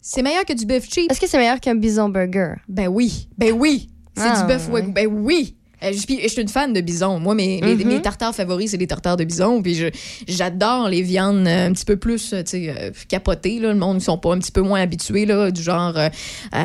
C'est 0.00 0.22
meilleur 0.22 0.44
que 0.44 0.52
du 0.52 0.66
bœuf 0.66 0.86
cheap. 0.90 1.10
Est-ce 1.10 1.20
que 1.20 1.26
c'est 1.26 1.38
meilleur 1.38 1.60
qu'un 1.60 1.74
bison 1.74 2.08
burger? 2.08 2.54
Ben 2.68 2.88
oui, 2.88 3.28
ben 3.38 3.52
oui. 3.52 3.88
C'est 4.16 4.24
Ah, 4.26 4.40
du 4.42 4.46
bœuf 4.46 4.68
ouais. 4.68 4.82
Ben 4.82 5.06
oui. 5.06 5.56
Euh, 5.84 5.92
je, 5.92 6.06
puis 6.06 6.20
je 6.22 6.28
suis 6.28 6.42
une 6.42 6.48
fan 6.48 6.72
de 6.72 6.80
bison. 6.80 7.18
Moi, 7.18 7.34
mes, 7.34 7.60
Mhm. 7.60 7.84
mes 7.86 8.02
tartares 8.02 8.34
favoris, 8.34 8.70
c'est 8.70 8.76
les 8.76 8.86
tartares 8.86 9.16
de 9.16 9.24
bison. 9.24 9.62
Puis 9.62 9.82
j'adore 10.28 10.88
les 10.88 11.02
viandes 11.02 11.46
euh, 11.46 11.68
un 11.68 11.72
petit 11.72 11.84
peu 11.84 11.96
plus 11.96 12.32
euh, 12.34 12.42
capotées. 13.08 13.58
Là. 13.58 13.68
Le 13.68 13.74
monde, 13.78 13.98
ils 14.00 14.04
sont 14.04 14.18
pas 14.18 14.32
un 14.34 14.38
petit 14.38 14.52
peu 14.52 14.60
moins 14.62 14.80
habitués, 14.80 15.26
là, 15.26 15.50
du 15.50 15.62
genre. 15.62 15.94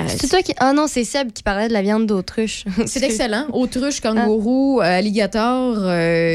C'est 0.08 0.28
toi 0.30 0.42
qui. 0.42 0.54
Ah 0.58 0.74
non, 0.74 0.88
c'est 0.88 1.04
Seb 1.04 1.32
qui 1.32 1.44
parlait 1.44 1.68
de 1.68 1.74
la 1.74 1.82
viande 1.82 2.06
d'autruche. 2.06 2.64
c'est 2.86 3.04
excellent. 3.04 3.46
Autruche, 3.54 4.02
kangourou, 4.02 4.80
euh, 4.82 4.84
alligator, 4.84 5.76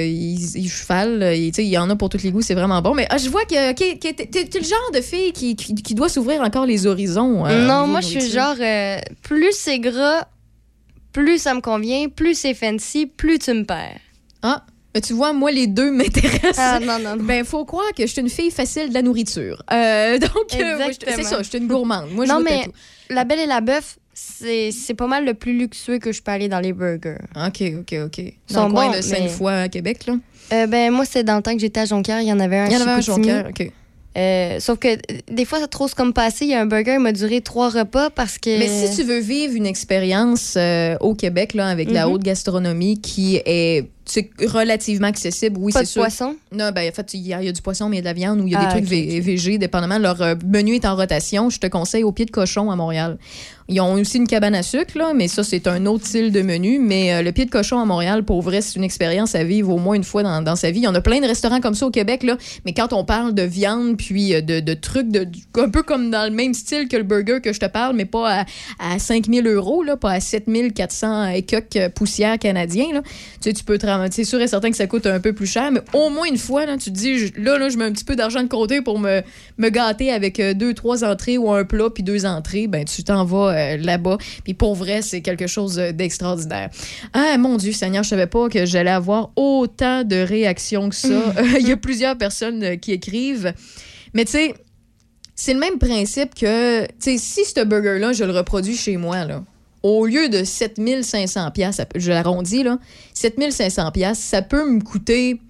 il- 0.04 0.56
il- 0.56 0.68
cheval, 0.70 1.34
il 1.36 1.60
y 1.64 1.78
en 1.78 1.88
a 1.90 1.96
pour 1.96 2.08
tous 2.08 2.22
les 2.22 2.30
goûts, 2.30 2.42
c'est 2.42 2.54
vraiment 2.54 2.80
bon. 2.82 2.94
Mais 2.94 3.06
ah, 3.10 3.18
je 3.18 3.28
vois 3.28 3.44
que, 3.44 3.72
que- 3.72 3.96
que 3.98 4.12
t'es 4.12 4.58
le 4.58 4.64
genre 4.64 4.90
de 4.94 5.00
fille 5.00 5.32
qui, 5.32 5.56
qui, 5.56 5.74
qui 5.74 5.94
doit 5.94 6.08
s'ouvrir 6.08 6.40
encore 6.42 6.66
les 6.66 6.86
horizons. 6.86 7.46
euh, 7.46 7.66
non, 7.66 7.86
moi, 7.86 8.00
je 8.00 8.06
suis 8.08 8.30
genre. 8.30 8.56
euh, 8.60 8.98
plus 9.22 9.52
c'est 9.52 9.78
gras, 9.78 10.26
plus 11.14 11.38
ça 11.38 11.54
me 11.54 11.60
convient, 11.62 12.08
plus 12.10 12.34
c'est 12.34 12.52
fancy, 12.52 13.06
plus 13.06 13.38
tu 13.38 13.52
me 13.54 13.64
perds. 13.64 14.00
Ah, 14.42 14.66
mais 14.94 15.00
tu 15.00 15.14
vois, 15.14 15.32
moi, 15.32 15.50
les 15.50 15.66
deux 15.66 15.90
m'intéressent. 15.96 16.58
Ah 16.58 16.78
non, 16.80 16.98
non, 16.98 17.16
non. 17.16 17.24
Ben, 17.24 17.44
faut 17.44 17.64
croire 17.64 17.92
que 17.96 18.02
je 18.06 18.12
suis 18.12 18.20
une 18.20 18.28
fille 18.28 18.50
facile 18.50 18.90
de 18.90 18.94
la 18.94 19.00
nourriture. 19.02 19.62
Euh, 19.72 20.18
donc, 20.18 20.54
euh, 20.60 20.88
c'est 21.06 21.22
ça, 21.22 21.38
je 21.42 21.48
suis 21.48 21.58
une 21.58 21.66
gourmande. 21.68 22.10
Moi, 22.12 22.26
Non, 22.26 22.40
mais- 22.40 22.64
tout. 22.64 22.72
La 23.10 23.24
Belle 23.24 23.40
et 23.40 23.46
la 23.46 23.60
Bœuf, 23.60 23.96
c'est 24.12 24.94
pas 24.96 25.06
mal 25.06 25.24
le 25.24 25.34
plus 25.34 25.56
luxueux 25.58 25.98
que 25.98 26.10
je 26.12 26.22
peux 26.22 26.30
aller 26.32 26.48
dans 26.48 26.60
les 26.60 26.72
burgers. 26.72 27.16
OK, 27.36 27.62
OK, 27.80 27.94
OK. 28.06 28.20
Dans 28.50 28.54
sont 28.62 28.66
le 28.68 28.72
coin 28.74 28.86
bons, 28.90 28.96
de 28.96 29.00
cinq 29.02 29.20
mais- 29.20 29.28
fois 29.28 29.52
à 29.54 29.68
Québec, 29.68 30.06
là? 30.06 30.14
Euh, 30.52 30.66
ben, 30.66 30.90
moi, 30.92 31.04
c'est 31.04 31.24
dans 31.24 31.36
le 31.36 31.42
temps 31.42 31.54
que 31.54 31.60
j'étais 31.60 31.80
à 31.80 31.84
Jonquière, 31.86 32.20
il 32.20 32.28
y 32.28 32.32
en 32.32 32.38
avait 32.40 32.58
un. 32.58 32.66
Il 32.66 32.72
y 32.72 32.76
en 32.76 32.80
avait 32.82 32.90
un 32.90 32.96
à. 32.96 33.00
Jonquière, 33.00 33.46
OK. 33.48 33.70
Euh, 34.16 34.60
sauf 34.60 34.78
que 34.78 34.88
des 35.30 35.44
fois, 35.44 35.58
ça 35.60 35.66
trop 35.66 35.88
comme 35.88 36.12
passé. 36.12 36.44
Il 36.44 36.50
y 36.50 36.54
a 36.54 36.60
un 36.60 36.66
burger, 36.66 36.94
il 36.94 37.00
m'a 37.00 37.12
duré 37.12 37.40
trois 37.40 37.68
repas 37.68 38.10
parce 38.10 38.38
que. 38.38 38.58
Mais 38.58 38.68
si 38.68 38.94
tu 38.96 39.02
veux 39.02 39.18
vivre 39.18 39.54
une 39.54 39.66
expérience 39.66 40.54
euh, 40.56 40.96
au 41.00 41.14
Québec, 41.14 41.54
là, 41.54 41.66
avec 41.68 41.90
la 41.90 42.06
Mhm. 42.06 42.12
haute 42.12 42.22
gastronomie 42.22 43.00
qui 43.00 43.36
est 43.44 43.88
c'est 44.06 44.28
relativement 44.48 45.06
accessible, 45.08 45.56
oui, 45.58 45.72
Pas 45.72 45.78
c'est 45.78 45.84
de 45.86 45.88
sûr. 45.88 46.02
poisson? 46.02 46.36
Non, 46.52 46.70
ben, 46.72 46.86
en 46.90 46.92
fait, 46.92 47.14
il 47.14 47.20
y, 47.26 47.32
a 47.32 47.40
il 47.40 47.46
y 47.46 47.48
a 47.48 47.52
du 47.52 47.62
poisson, 47.62 47.88
mais 47.88 47.96
il 47.96 47.98
y 47.98 48.00
a 48.00 48.02
de 48.02 48.06
la 48.06 48.12
viande 48.12 48.38
ou 48.40 48.46
il 48.46 48.52
y 48.52 48.54
a 48.54 48.60
Ah, 48.60 48.66
des 48.66 48.70
trucs 48.82 48.84
vé- 48.90 49.18
ok. 49.18 49.24
végés, 49.24 49.56
dépendamment. 49.56 49.96
Leur 49.98 50.20
euh, 50.20 50.34
menu 50.44 50.74
est 50.74 50.84
en 50.84 50.94
rotation. 50.94 51.48
Je 51.48 51.58
te 51.58 51.66
conseille 51.68 52.04
au 52.04 52.12
pied 52.12 52.26
de 52.26 52.30
cochon 52.30 52.70
à 52.70 52.76
Montréal. 52.76 53.16
Ils 53.68 53.80
ont 53.80 53.94
aussi 53.94 54.18
une 54.18 54.26
cabane 54.26 54.54
à 54.54 54.62
sucre, 54.62 55.12
mais 55.14 55.26
ça, 55.26 55.42
c'est 55.42 55.66
un 55.66 55.86
autre 55.86 56.06
style 56.06 56.32
de 56.32 56.42
menu. 56.42 56.78
Mais 56.78 57.14
euh, 57.14 57.22
le 57.22 57.32
pied 57.32 57.46
de 57.46 57.50
cochon 57.50 57.78
à 57.78 57.86
Montréal, 57.86 58.22
pour 58.22 58.42
vrai, 58.42 58.60
c'est 58.60 58.76
une 58.76 58.84
expérience 58.84 59.34
à 59.34 59.42
vivre 59.42 59.70
au 59.70 59.78
moins 59.78 59.94
une 59.94 60.04
fois 60.04 60.22
dans, 60.22 60.56
sa 60.56 60.70
vie. 60.70 60.80
Il 60.80 60.84
y 60.84 60.88
en 60.88 60.94
a 60.94 61.00
plein 61.00 61.20
de 61.20 61.26
restaurants 61.26 61.60
comme 61.60 61.74
ça 61.74 61.86
au 61.86 61.90
Québec, 61.90 62.26
mais 62.66 62.74
quand 62.74 62.92
on 62.92 63.04
parle 63.04 63.32
de 63.32 63.42
viande, 63.42 63.96
puis 63.96 64.34
euh, 64.34 64.42
de, 64.42 64.74
trucs 64.74 65.08
de, 65.08 65.26
un 65.58 65.70
peu 65.70 65.82
comme 65.82 66.10
dans 66.10 66.28
le 66.28 66.34
même 66.34 66.52
style 66.52 66.88
que 66.88 66.96
le 66.96 67.04
burger 67.04 67.40
que 67.42 67.54
je 67.54 67.60
te 67.60 67.66
parle, 67.66 67.96
mais 67.96 68.04
pas 68.04 68.40
à, 68.40 68.44
à 68.78 68.98
5000 68.98 69.46
euros, 69.46 69.82
là, 69.82 69.96
pas 69.96 70.10
à 70.10 70.20
7400 70.20 71.28
et 71.28 71.42
quelques 71.42 71.76
euh, 71.76 71.88
poussières 71.88 72.38
canadiens, 72.38 72.92
là. 72.92 73.02
Tu 73.02 73.10
sais, 73.40 73.52
tu 73.54 73.64
peux 73.64 73.78
te. 73.78 73.86
C'est 74.10 74.24
sûr 74.24 74.40
et 74.42 74.46
certain 74.46 74.70
que 74.70 74.76
ça 74.76 74.86
coûte 74.86 75.06
un 75.06 75.20
peu 75.20 75.32
plus 75.32 75.46
cher, 75.46 75.70
mais 75.70 75.80
au 75.94 76.10
moins 76.10 76.26
une 76.26 76.38
fois, 76.38 76.66
là, 76.66 76.76
tu 76.76 76.92
te 76.92 76.96
dis, 76.96 77.32
là, 77.38 77.56
là, 77.58 77.70
je 77.70 77.78
mets 77.78 77.84
un 77.84 77.92
petit 77.92 78.04
peu 78.04 78.16
d'argent 78.16 78.42
de 78.42 78.48
côté 78.48 78.82
pour 78.82 78.98
me, 78.98 79.22
me 79.58 79.68
gâter 79.68 80.10
avec 80.10 80.40
euh, 80.40 80.54
deux, 80.54 80.74
trois 80.74 81.04
entrées 81.04 81.38
ou 81.38 81.50
un 81.52 81.64
plat 81.64 81.90
puis 81.90 82.02
deux 82.02 82.26
entrées. 82.26 82.66
Ben, 82.66 82.84
tu 82.84 83.04
t'en 83.04 83.24
vas 83.24 83.54
euh, 83.54 83.76
là-bas. 83.76 84.18
Puis 84.42 84.54
pour 84.54 84.74
vrai, 84.74 85.02
c'est 85.02 85.20
quelque 85.20 85.46
chose 85.46 85.78
euh, 85.78 85.92
d'extraordinaire. 85.92 86.70
Ah, 87.12 87.36
mon 87.38 87.56
Dieu, 87.56 87.72
Seigneur, 87.72 88.02
je 88.02 88.10
savais 88.10 88.26
pas 88.26 88.48
que 88.48 88.66
j'allais 88.66 88.90
avoir 88.90 89.30
autant 89.36 90.04
de 90.04 90.16
réactions 90.16 90.88
que 90.88 90.96
ça. 90.96 91.08
Euh, 91.08 91.44
Il 91.60 91.68
y 91.68 91.72
a 91.72 91.76
plusieurs 91.76 92.18
personnes 92.18 92.78
qui 92.78 92.92
écrivent. 92.92 93.52
Mais 94.12 94.24
tu 94.24 94.32
sais, 94.32 94.54
c'est 95.34 95.54
le 95.54 95.60
même 95.60 95.78
principe 95.78 96.34
que, 96.34 96.84
tu 96.86 96.92
sais, 97.00 97.18
si 97.18 97.44
ce 97.44 97.64
burger-là, 97.64 98.12
je 98.12 98.24
le 98.24 98.32
reproduis 98.32 98.76
chez 98.76 98.96
moi, 98.96 99.24
là, 99.24 99.42
au 99.82 100.06
lieu 100.06 100.28
de 100.28 100.44
7500 100.44 101.50
pièces, 101.50 101.80
je 101.94 102.10
l'arrondis, 102.10 102.62
là, 102.62 102.78
7500 103.12 103.90
pièces, 103.92 104.18
ça 104.18 104.40
peut 104.42 104.68
me 104.68 104.80
coûter, 104.80 105.40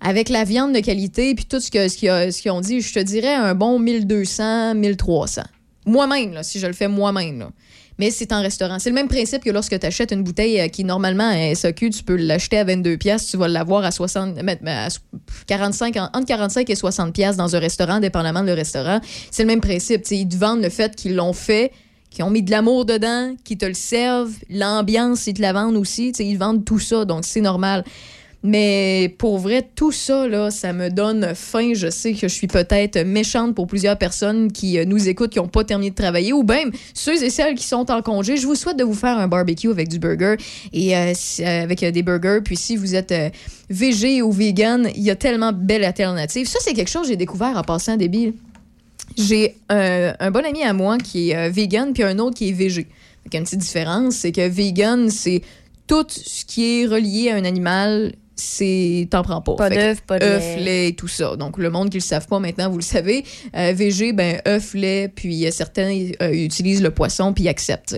avec 0.00 0.28
la 0.28 0.44
viande 0.44 0.74
de 0.74 0.80
qualité 0.80 1.34
puis 1.34 1.46
tout 1.46 1.60
ce 1.60 1.70
qu'ils 1.70 1.90
ce 1.90 2.48
ont 2.50 2.60
dit, 2.60 2.80
je 2.80 2.92
te 2.94 3.00
dirais 3.00 3.34
un 3.34 3.54
bon 3.54 3.78
1200, 3.78 4.74
1300. 4.74 5.42
Moi-même, 5.86 6.42
si 6.42 6.58
je 6.58 6.66
le 6.66 6.72
fais 6.72 6.88
moi-même. 6.88 7.50
Mais 7.98 8.10
c'est 8.10 8.30
en 8.32 8.42
restaurant. 8.42 8.78
C'est 8.78 8.90
le 8.90 8.94
même 8.94 9.08
principe 9.08 9.42
que 9.42 9.48
lorsque 9.50 9.78
tu 9.78 9.86
achètes 9.86 10.12
une 10.12 10.22
bouteille 10.22 10.60
euh, 10.60 10.68
qui, 10.68 10.84
normalement, 10.84 11.30
est 11.30 11.54
SAQ, 11.54 11.88
tu 11.88 12.02
peux 12.04 12.16
l'acheter 12.16 12.58
à 12.58 12.64
22 12.64 12.98
pièces, 12.98 13.26
tu 13.28 13.38
vas 13.38 13.48
l'avoir 13.48 13.84
à 13.86 13.90
60, 13.90 14.34
mais- 14.42 14.58
mais 14.60 14.70
à 14.72 14.88
45, 15.46 15.96
en- 15.96 16.10
entre 16.12 16.26
45 16.26 16.68
et 16.68 16.74
60 16.74 17.14
pièces 17.14 17.38
dans 17.38 17.56
un 17.56 17.58
restaurant, 17.58 17.98
dépendamment 17.98 18.42
de 18.42 18.48
le 18.48 18.52
restaurant. 18.52 19.00
C'est 19.30 19.44
le 19.44 19.46
même 19.46 19.62
principe. 19.62 20.02
ils 20.10 20.28
te 20.28 20.36
vendent 20.36 20.60
le 20.62 20.68
fait 20.68 20.94
qu'ils 20.94 21.14
l'ont 21.14 21.32
fait, 21.32 21.72
qu'ils 22.10 22.22
ont 22.24 22.30
mis 22.30 22.42
de 22.42 22.50
l'amour 22.50 22.84
dedans, 22.84 23.34
qu'ils 23.44 23.56
te 23.56 23.64
le 23.64 23.72
servent, 23.74 24.34
l'ambiance, 24.50 25.26
ils 25.26 25.32
te 25.34 25.40
la 25.40 25.54
vendent 25.54 25.76
aussi. 25.76 26.12
tu 26.12 26.18
sais, 26.18 26.26
Ils 26.26 26.36
vendent 26.36 26.66
tout 26.66 26.78
ça, 26.80 27.06
donc 27.06 27.24
c'est 27.24 27.40
normal. 27.40 27.82
Mais 28.46 29.12
pour 29.18 29.38
vrai, 29.38 29.68
tout 29.74 29.90
ça, 29.90 30.28
là, 30.28 30.52
ça 30.52 30.72
me 30.72 30.88
donne 30.88 31.34
faim. 31.34 31.72
Je 31.74 31.90
sais 31.90 32.12
que 32.12 32.20
je 32.20 32.26
suis 32.28 32.46
peut-être 32.46 33.02
méchante 33.04 33.56
pour 33.56 33.66
plusieurs 33.66 33.98
personnes 33.98 34.52
qui 34.52 34.78
euh, 34.78 34.84
nous 34.84 35.08
écoutent, 35.08 35.30
qui 35.30 35.40
n'ont 35.40 35.48
pas 35.48 35.64
terminé 35.64 35.90
de 35.90 35.96
travailler, 35.96 36.32
ou 36.32 36.44
même 36.44 36.70
ceux 36.94 37.24
et 37.24 37.30
celles 37.30 37.56
qui 37.56 37.66
sont 37.66 37.90
en 37.90 38.02
congé. 38.02 38.36
Je 38.36 38.46
vous 38.46 38.54
souhaite 38.54 38.76
de 38.76 38.84
vous 38.84 38.94
faire 38.94 39.18
un 39.18 39.26
barbecue 39.26 39.68
avec 39.68 39.88
du 39.88 39.98
burger 39.98 40.36
et 40.72 40.96
euh, 40.96 41.12
euh, 41.40 41.62
avec 41.64 41.84
des 41.84 42.02
burgers. 42.04 42.38
Puis 42.44 42.56
si 42.56 42.76
vous 42.76 42.94
êtes 42.94 43.10
euh, 43.10 43.30
végé 43.68 44.22
ou 44.22 44.30
vegan, 44.30 44.88
il 44.94 45.02
y 45.02 45.10
a 45.10 45.16
tellement 45.16 45.50
de 45.50 45.58
belles 45.58 45.84
alternatives. 45.84 46.46
Ça, 46.46 46.60
c'est 46.62 46.72
quelque 46.72 46.90
chose 46.90 47.02
que 47.02 47.08
j'ai 47.08 47.16
découvert 47.16 47.56
en 47.56 47.62
passant 47.62 47.96
débile. 47.96 48.34
J'ai 49.18 49.56
euh, 49.72 50.12
un 50.20 50.30
bon 50.30 50.44
ami 50.44 50.62
à 50.62 50.72
moi 50.72 50.98
qui 50.98 51.30
est 51.30 51.50
vegan, 51.50 51.92
puis 51.92 52.04
un 52.04 52.20
autre 52.20 52.36
qui 52.36 52.50
est 52.50 52.52
végé. 52.52 52.86
A 53.32 53.38
une 53.38 53.42
petite 53.42 53.58
différence, 53.58 54.14
c'est 54.14 54.30
que 54.30 54.48
vegan, 54.48 55.10
c'est 55.10 55.42
tout 55.88 56.06
ce 56.08 56.44
qui 56.44 56.82
est 56.82 56.86
relié 56.86 57.30
à 57.30 57.34
un 57.34 57.44
animal, 57.44 58.12
c'est 58.36 59.08
t'en 59.10 59.22
prends 59.22 59.40
pas. 59.40 59.54
Pas 59.56 59.70
d'œufs, 59.70 60.00
pas 60.02 60.18
de 60.18 60.24
œufs, 60.26 60.56
lait. 60.58 60.88
et 60.88 60.94
tout 60.94 61.08
ça. 61.08 61.36
Donc, 61.36 61.56
le 61.58 61.70
monde 61.70 61.88
qui 61.90 61.96
le 61.96 62.02
savent 62.02 62.26
pas 62.26 62.38
maintenant, 62.38 62.68
vous 62.70 62.76
le 62.76 62.82
savez. 62.82 63.24
Euh, 63.56 63.72
VG, 63.74 64.12
ben, 64.12 64.40
œufs, 64.46 64.74
lait, 64.74 65.08
puis 65.14 65.46
euh, 65.46 65.50
certains 65.50 66.08
euh, 66.22 66.32
utilisent 66.32 66.82
le 66.82 66.90
poisson, 66.90 67.32
puis 67.32 67.48
acceptent. 67.48 67.96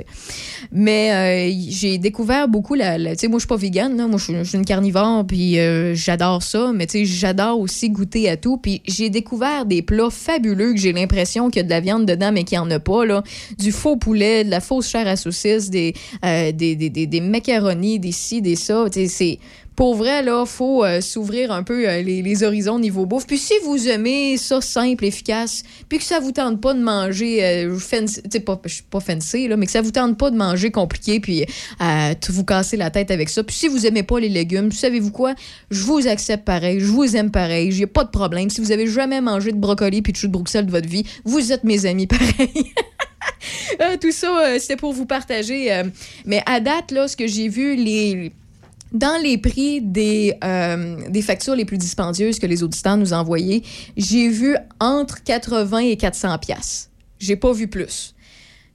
Mais 0.73 1.50
euh, 1.50 1.52
j'ai 1.68 1.99
découvert 1.99 2.49
beaucoup 2.49 2.75
la. 2.75 2.99
la- 2.99 3.14
tu 3.16 3.21
sais, 3.23 3.28
moi, 3.28 3.38
je 3.38 3.42
suis 3.42 3.49
pas 3.49 3.57
vegan, 3.57 3.97
là. 3.97 4.07
Moi, 4.07 4.18
je 4.18 4.45
suis- 4.45 4.57
une 4.57 4.64
carnivore, 4.64 5.26
puis 5.26 5.57
j'adore 5.95 6.42
ça. 6.42 6.73
Mais 6.75 6.87
tu 6.87 6.99
sais, 6.99 7.04
j'adore 7.04 7.59
aussi 7.61 7.90
goûter 7.90 8.28
à 8.28 8.37
tout. 8.37 8.57
Puis 8.59 8.83
j'ai 8.87 9.11
découvert 9.11 9.66
des 9.66 9.83
plats 9.83 10.11
fabuleux 10.11 10.73
que 10.73 10.78
j'ai 10.80 10.92
l'impression 10.92 11.50
qu'il 11.50 11.61
y 11.61 11.64
a 11.64 11.64
de 11.64 11.71
la 11.71 11.80
viande 11.80 12.07
dedans, 12.07 12.33
mais 12.33 12.45
qu'il 12.45 12.59
n'y 12.59 12.64
en 12.64 12.71
a 12.71 12.78
pas, 12.80 13.04
là. 13.04 13.23
Du 13.59 13.73
faux 13.73 13.97
poulet, 13.97 14.45
de 14.45 14.50
la 14.50 14.61
fausse 14.61 14.88
chair 14.88 15.07
à 15.07 15.16
saucisse, 15.16 15.68
des, 15.71 15.95
des, 16.23 16.52
des, 16.52 16.90
des, 16.90 17.07
des 17.07 17.21
macaronis, 17.21 17.99
des 17.99 18.12
ci, 18.12 18.40
des 18.42 18.57
ça. 18.57 18.85
Tu 18.92 19.00
sais, 19.00 19.09
c'est 19.09 19.38
pour 19.78 19.94
vrai, 19.94 20.25
là, 20.25 20.44
faut 20.44 20.85
euh, 20.85 21.00
s'ouvrir 21.00 21.52
un 21.52 21.62
peu 21.62 21.88
euh, 21.88 22.02
les, 22.02 22.20
les 22.20 22.42
horizons 22.42 22.80
niveau 22.80 23.06
bouffe. 23.06 23.28
Puis 23.28 23.38
si 23.38 23.52
vous 23.62 23.87
aimez 23.87 24.37
ça 24.37 24.61
simple, 24.61 25.04
efficace, 25.04 25.62
puis 25.88 25.99
que 25.99 26.04
ça 26.04 26.18
vous 26.18 26.32
tente 26.32 26.61
pas 26.61 26.75
de 26.75 26.80
manger 26.80 27.44
euh, 27.44 27.78
fancy, 27.78 28.20
pas, 28.44 28.61
je 28.64 28.75
suis 28.75 28.82
pas 28.82 28.99
fancy, 28.99 29.47
là, 29.47 29.56
mais 29.56 29.66
que 29.66 29.70
ça 29.70 29.80
vous 29.80 29.92
tente 29.92 30.18
pas 30.18 30.32
de 30.32 30.37
manger 30.37 30.73
compliqué, 30.73 31.20
puis 31.20 31.47
euh, 31.80 32.14
tout 32.20 32.32
vous 32.32 32.42
casser 32.42 32.76
la 32.76 32.90
tête 32.90 33.12
avec 33.12 33.28
ça. 33.28 33.44
Puis 33.44 33.54
si 33.54 33.68
vous 33.68 33.87
aimez 33.87 34.02
pas 34.02 34.18
les 34.18 34.28
légumes, 34.28 34.73
savez-vous 34.73 35.12
quoi? 35.12 35.37
Je 35.70 35.85
vous 35.85 36.08
accepte 36.08 36.44
pareil, 36.44 36.80
je 36.80 36.87
vous 36.87 37.14
aime 37.14 37.30
pareil, 37.30 37.70
j'ai 37.70 37.87
pas 37.87 38.02
de 38.02 38.11
problème. 38.11 38.50
Si 38.50 38.61
vous 38.61 38.73
avez 38.73 38.88
jamais 38.88 39.20
mangé 39.20 39.52
de 39.52 39.58
brocoli 39.58 40.02
puis 40.02 40.12
de 40.12 40.16
chou 40.16 40.26
de 40.26 40.32
Bruxelles 40.32 40.66
de 40.66 40.73
votre 40.73 40.88
vie, 40.88 41.04
vous 41.25 41.52
êtes 41.52 41.62
mes 41.62 41.87
amis 41.87 42.06
pareil. 42.08 42.73
Euh, 43.80 43.97
tout 43.97 44.11
ça, 44.11 44.26
euh, 44.40 44.58
c'était 44.58 44.75
pour 44.75 44.92
vous 44.92 45.06
partager. 45.06 45.73
euh, 45.73 45.85
mais 46.26 46.42
à 46.47 46.58
date, 46.58 46.90
là, 46.90 47.06
ce 47.06 47.16
que 47.16 47.28
j'ai 47.28 47.49
vu, 47.49 47.76
les. 47.76 48.32
Dans 48.92 49.21
les 49.23 49.37
prix 49.37 49.83
des, 49.83 50.35
euh, 50.42 51.09
des 51.11 51.23
factures 51.23 51.54
les 51.54 51.66
plus 51.66 51.76
dispendieuses 51.76 52.38
que 52.38 52.47
les 52.47 52.62
auditeurs 52.62 52.97
nous 52.97 53.12
envoyaient, 53.12 53.62
j'ai 53.97 54.28
vu 54.28 54.57
entre 54.80 55.23
80 55.23 55.78
et 55.78 55.97
400 55.97 56.38
pièces. 56.38 56.90
J'ai 57.18 57.37
pas 57.37 57.52
vu 57.52 57.68
plus. 57.68 58.14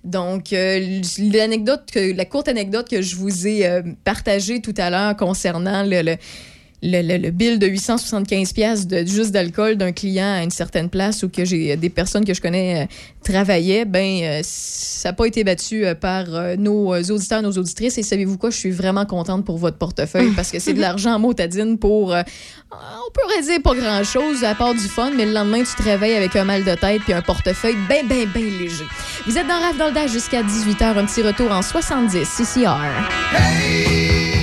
Donc, 0.04 0.52
euh, 0.52 1.02
l'anecdote, 1.18 1.90
la 1.96 2.26
courte 2.26 2.50
anecdote 2.50 2.90
que 2.90 3.02
je 3.02 3.16
vous 3.16 3.48
ai 3.48 3.66
euh, 3.66 3.82
partagée 4.04 4.62
tout 4.62 4.74
à 4.78 4.90
l'heure 4.90 5.16
concernant 5.16 5.84
le, 5.84 6.18
le, 6.86 7.02
le- 7.02 7.18
le 7.18 7.32
bill 7.32 7.60
de 7.60 7.68
875 7.68 8.52
pièces 8.54 8.86
de 8.88 9.06
juste 9.06 9.32
d'alcool 9.32 9.78
d'un 9.78 9.94
client 9.94 10.34
à 10.40 10.44
une 10.44 10.52
certaine 10.52 10.90
place 10.90 11.24
où 11.24 11.30
que 11.30 11.46
j'ai 11.46 11.78
des 11.78 11.90
personnes 11.90 12.26
que 12.26 12.34
je 12.34 12.42
connais 12.42 12.84
euh, 12.84 12.86
travaillaient, 13.24 13.86
ben 13.86 14.20
euh, 14.24 14.42
ça 14.44 15.10
n'a 15.10 15.14
pas 15.14 15.26
été 15.26 15.44
battu 15.46 15.86
euh, 15.86 15.96
par 15.96 16.26
euh, 16.36 16.56
nos 16.58 16.94
auditeurs, 17.10 17.42
nos 17.42 17.54
auditrices. 17.54 17.98
Et 17.98 18.04
savez-vous 18.04 18.38
quoi, 18.38 18.50
je 18.50 18.58
suis 18.58 18.72
vraiment 18.72 19.06
contente 19.06 19.46
pour 19.46 19.58
votre 19.58 19.78
portefeuille 19.78 20.32
parce 20.36 20.52
que 20.52 20.60
c'est 20.60 20.74
de 20.74 20.82
l'argent 20.82 21.14
en 21.14 21.20
motadine 21.20 21.78
pour, 21.78 22.14
euh, 22.14 22.22
on 22.72 23.12
pourrait 23.14 23.42
dire 23.44 23.62
pas 23.64 23.76
grand-chose 23.76 24.44
à 24.44 24.54
part 24.54 24.74
du 24.74 24.80
fun, 24.82 25.12
mais 25.16 25.26
le 25.26 25.32
lendemain 25.34 25.64
tu 25.64 25.74
te 25.76 25.84
réveilles 25.84 26.16
avec 26.16 26.36
un 26.36 26.44
mal 26.44 26.64
de 26.66 26.76
tête 26.76 27.02
puis 27.04 27.14
un 27.14 27.22
portefeuille 27.22 27.78
bien, 27.88 28.04
bien, 28.04 28.26
bien 28.26 28.44
léger. 28.60 28.84
Vous 29.26 29.38
êtes 29.38 29.48
dans 29.48 29.60
Rave 29.60 29.78
dans 29.78 29.88
le 30.02 30.08
jusqu'à 30.10 30.44
18h, 30.44 30.98
un 30.98 31.06
petit 31.06 31.22
retour 31.22 31.50
en 31.52 31.62
70 31.62 32.26
CCR. 32.26 32.76
Gonna 33.32 34.43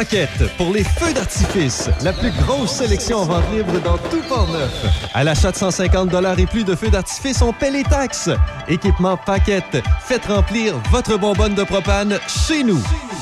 Paquette 0.00 0.56
pour 0.56 0.72
les 0.72 0.82
feux 0.82 1.12
d'artifice. 1.12 1.90
La 2.02 2.14
plus 2.14 2.30
grosse 2.30 2.70
sélection 2.70 3.18
en 3.18 3.24
vente 3.26 3.44
libre 3.52 3.78
dans 3.84 3.98
tout 3.98 4.22
Port-Neuf. 4.30 4.72
À 5.12 5.24
l'achat 5.24 5.50
de 5.50 5.56
150 5.56 6.10
et 6.38 6.46
plus 6.46 6.64
de 6.64 6.74
feux 6.74 6.88
d'artifice, 6.88 7.42
on 7.42 7.52
paie 7.52 7.70
les 7.70 7.82
taxes. 7.82 8.30
Équipement 8.66 9.18
Paquette. 9.18 9.84
Faites 10.00 10.24
remplir 10.24 10.72
votre 10.90 11.18
bonbonne 11.18 11.54
de 11.54 11.64
propane 11.64 12.18
chez 12.28 12.62
nous. 12.62 12.80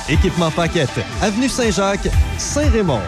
Équipement 0.08 0.52
Paquette. 0.52 1.00
Avenue 1.20 1.48
Saint-Jacques, 1.48 2.08
Saint-Raymond. 2.38 3.00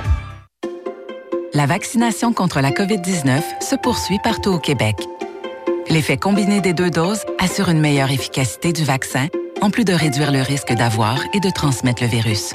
La 1.54 1.66
vaccination 1.66 2.32
contre 2.32 2.60
la 2.60 2.72
COVID-19 2.72 3.40
se 3.60 3.76
poursuit 3.76 4.18
partout 4.24 4.50
au 4.50 4.58
Québec. 4.58 4.96
L'effet 5.90 6.16
combiné 6.16 6.60
des 6.60 6.72
deux 6.72 6.90
doses 6.90 7.22
assure 7.38 7.68
une 7.68 7.80
meilleure 7.80 8.10
efficacité 8.10 8.72
du 8.72 8.82
vaccin, 8.82 9.28
en 9.60 9.70
plus 9.70 9.84
de 9.84 9.92
réduire 9.92 10.32
le 10.32 10.42
risque 10.42 10.72
d'avoir 10.72 11.20
et 11.34 11.38
de 11.38 11.50
transmettre 11.50 12.02
le 12.02 12.08
virus. 12.08 12.54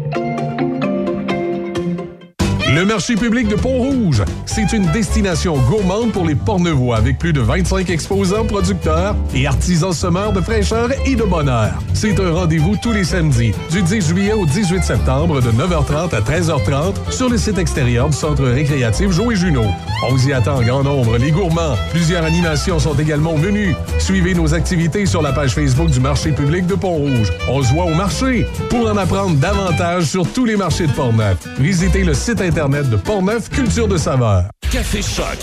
Le 2.81 2.87
marché 2.87 3.13
public 3.13 3.47
de 3.47 3.53
Pont-Rouge, 3.53 4.23
c'est 4.47 4.73
une 4.73 4.87
destination 4.87 5.55
gourmande 5.69 6.11
pour 6.11 6.25
les 6.25 6.33
Portnevois 6.33 6.97
avec 6.97 7.19
plus 7.19 7.31
de 7.31 7.39
25 7.39 7.87
exposants, 7.91 8.43
producteurs 8.43 9.15
et 9.35 9.45
artisans 9.45 9.93
semeurs 9.93 10.33
de 10.33 10.41
fraîcheur 10.41 10.89
et 11.05 11.15
de 11.15 11.21
bonheur. 11.21 11.73
C'est 11.93 12.19
un 12.19 12.31
rendez-vous 12.31 12.75
tous 12.81 12.91
les 12.91 13.03
samedis, 13.03 13.51
du 13.69 13.83
10 13.83 14.07
juillet 14.07 14.33
au 14.33 14.47
18 14.47 14.83
septembre 14.83 15.41
de 15.43 15.51
9h30 15.51 16.15
à 16.15 16.21
13h30 16.21 17.11
sur 17.11 17.29
le 17.29 17.37
site 17.37 17.59
extérieur 17.59 18.09
du 18.09 18.17
centre 18.17 18.45
récréatif 18.45 19.11
Joe 19.11 19.33
et 19.33 19.35
Juno. 19.35 19.61
On 20.03 20.15
vous 20.15 20.29
y 20.29 20.33
attend 20.33 20.55
en 20.55 20.63
grand 20.63 20.81
nombre, 20.81 21.19
les 21.19 21.29
gourmands. 21.29 21.75
Plusieurs 21.91 22.25
animations 22.25 22.79
sont 22.79 22.95
également 22.95 23.37
menu. 23.37 23.75
Suivez 24.01 24.33
nos 24.33 24.53
activités 24.53 25.05
sur 25.05 25.21
la 25.21 25.31
page 25.31 25.53
Facebook 25.53 25.89
du 25.91 25.99
marché 25.99 26.31
public 26.31 26.65
de 26.65 26.73
Pont-Rouge. 26.73 27.31
On 27.47 27.61
se 27.61 27.71
voit 27.71 27.85
au 27.85 27.93
marché. 27.93 28.47
Pour 28.69 28.89
en 28.89 28.97
apprendre 28.97 29.35
davantage 29.35 30.05
sur 30.05 30.27
tous 30.33 30.45
les 30.45 30.55
marchés 30.55 30.87
de 30.87 30.91
Portneuf, 30.91 31.37
visitez 31.59 32.03
le 32.03 32.15
site 32.15 32.41
internet 32.41 32.89
de 32.89 32.95
Portneuf 32.95 33.49
Culture 33.49 33.87
de 33.87 33.97
saveur. 33.97 34.45
Café 34.71 35.01
Choc. 35.03 35.37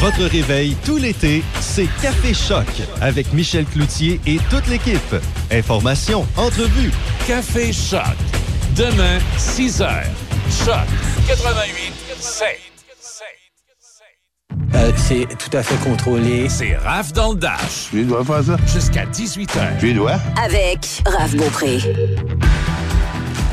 Votre 0.00 0.24
réveil 0.24 0.76
tout 0.84 0.96
l'été, 0.96 1.44
c'est 1.60 1.88
Café 2.02 2.34
Choc 2.34 2.66
avec 3.00 3.32
Michel 3.32 3.64
Cloutier 3.64 4.20
et 4.26 4.38
toute 4.50 4.66
l'équipe. 4.66 5.14
Informations, 5.52 6.26
entrevues. 6.36 6.92
Café 7.28 7.72
Choc. 7.72 8.02
Demain, 8.76 9.18
6 9.36 9.80
h. 9.80 10.02
Choc 10.64 10.86
88 11.28 11.92
7. 12.18 12.67
Euh, 14.74 14.92
c'est 14.96 15.26
tout 15.38 15.56
à 15.56 15.62
fait 15.62 15.76
contrôlé. 15.88 16.48
C'est 16.48 16.76
Raph 16.76 17.12
dans 17.12 17.32
le 17.32 17.38
Dash. 17.38 17.88
Tu 17.90 18.04
dois 18.04 18.24
faire 18.24 18.44
ça? 18.44 18.56
Jusqu'à 18.66 19.06
18 19.06 19.50
h. 19.56 19.80
Tu 19.80 19.94
dois? 19.94 20.16
Avec 20.42 21.02
Raph 21.06 21.34
Beaupré. 21.36 21.78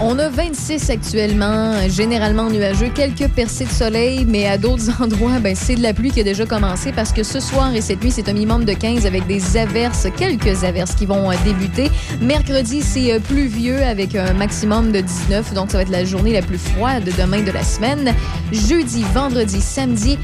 On 0.02 0.20
a 0.20 0.28
26 0.28 0.90
actuellement, 0.90 1.88
généralement 1.88 2.50
nuageux, 2.50 2.90
quelques 2.94 3.30
percées 3.30 3.64
de 3.64 3.70
soleil, 3.70 4.26
mais 4.28 4.46
à 4.46 4.58
d'autres 4.58 4.92
endroits, 5.02 5.40
ben, 5.40 5.56
c'est 5.56 5.76
de 5.76 5.82
la 5.82 5.94
pluie 5.94 6.12
qui 6.12 6.20
a 6.20 6.24
déjà 6.24 6.46
commencé 6.46 6.92
parce 6.92 7.14
que 7.14 7.24
ce 7.24 7.40
soir 7.40 7.74
et 7.74 7.80
cette 7.80 8.04
nuit, 8.04 8.12
c'est 8.12 8.28
un 8.28 8.34
minimum 8.34 8.66
de 8.66 8.74
15 8.74 9.06
avec 9.06 9.26
des 9.26 9.56
averses, 9.56 10.08
quelques 10.18 10.66
averses 10.66 10.96
qui 10.96 11.06
vont 11.06 11.32
euh, 11.32 11.36
débuter. 11.46 11.90
Mercredi, 12.20 12.82
c'est 12.82 13.14
euh, 13.14 13.20
pluvieux 13.20 13.82
avec 13.84 14.16
un 14.16 14.34
maximum 14.34 14.92
de 14.92 15.00
19, 15.00 15.54
donc 15.54 15.72
ça 15.72 15.78
va 15.78 15.84
être 15.84 15.90
la 15.90 16.04
journée 16.04 16.34
la 16.34 16.42
plus 16.42 16.58
froide 16.58 17.10
demain 17.18 17.42
de 17.42 17.52
la 17.52 17.64
semaine. 17.64 18.14
Jeudi, 18.52 19.06
vendredi, 19.14 19.62
samedi, 19.62 20.20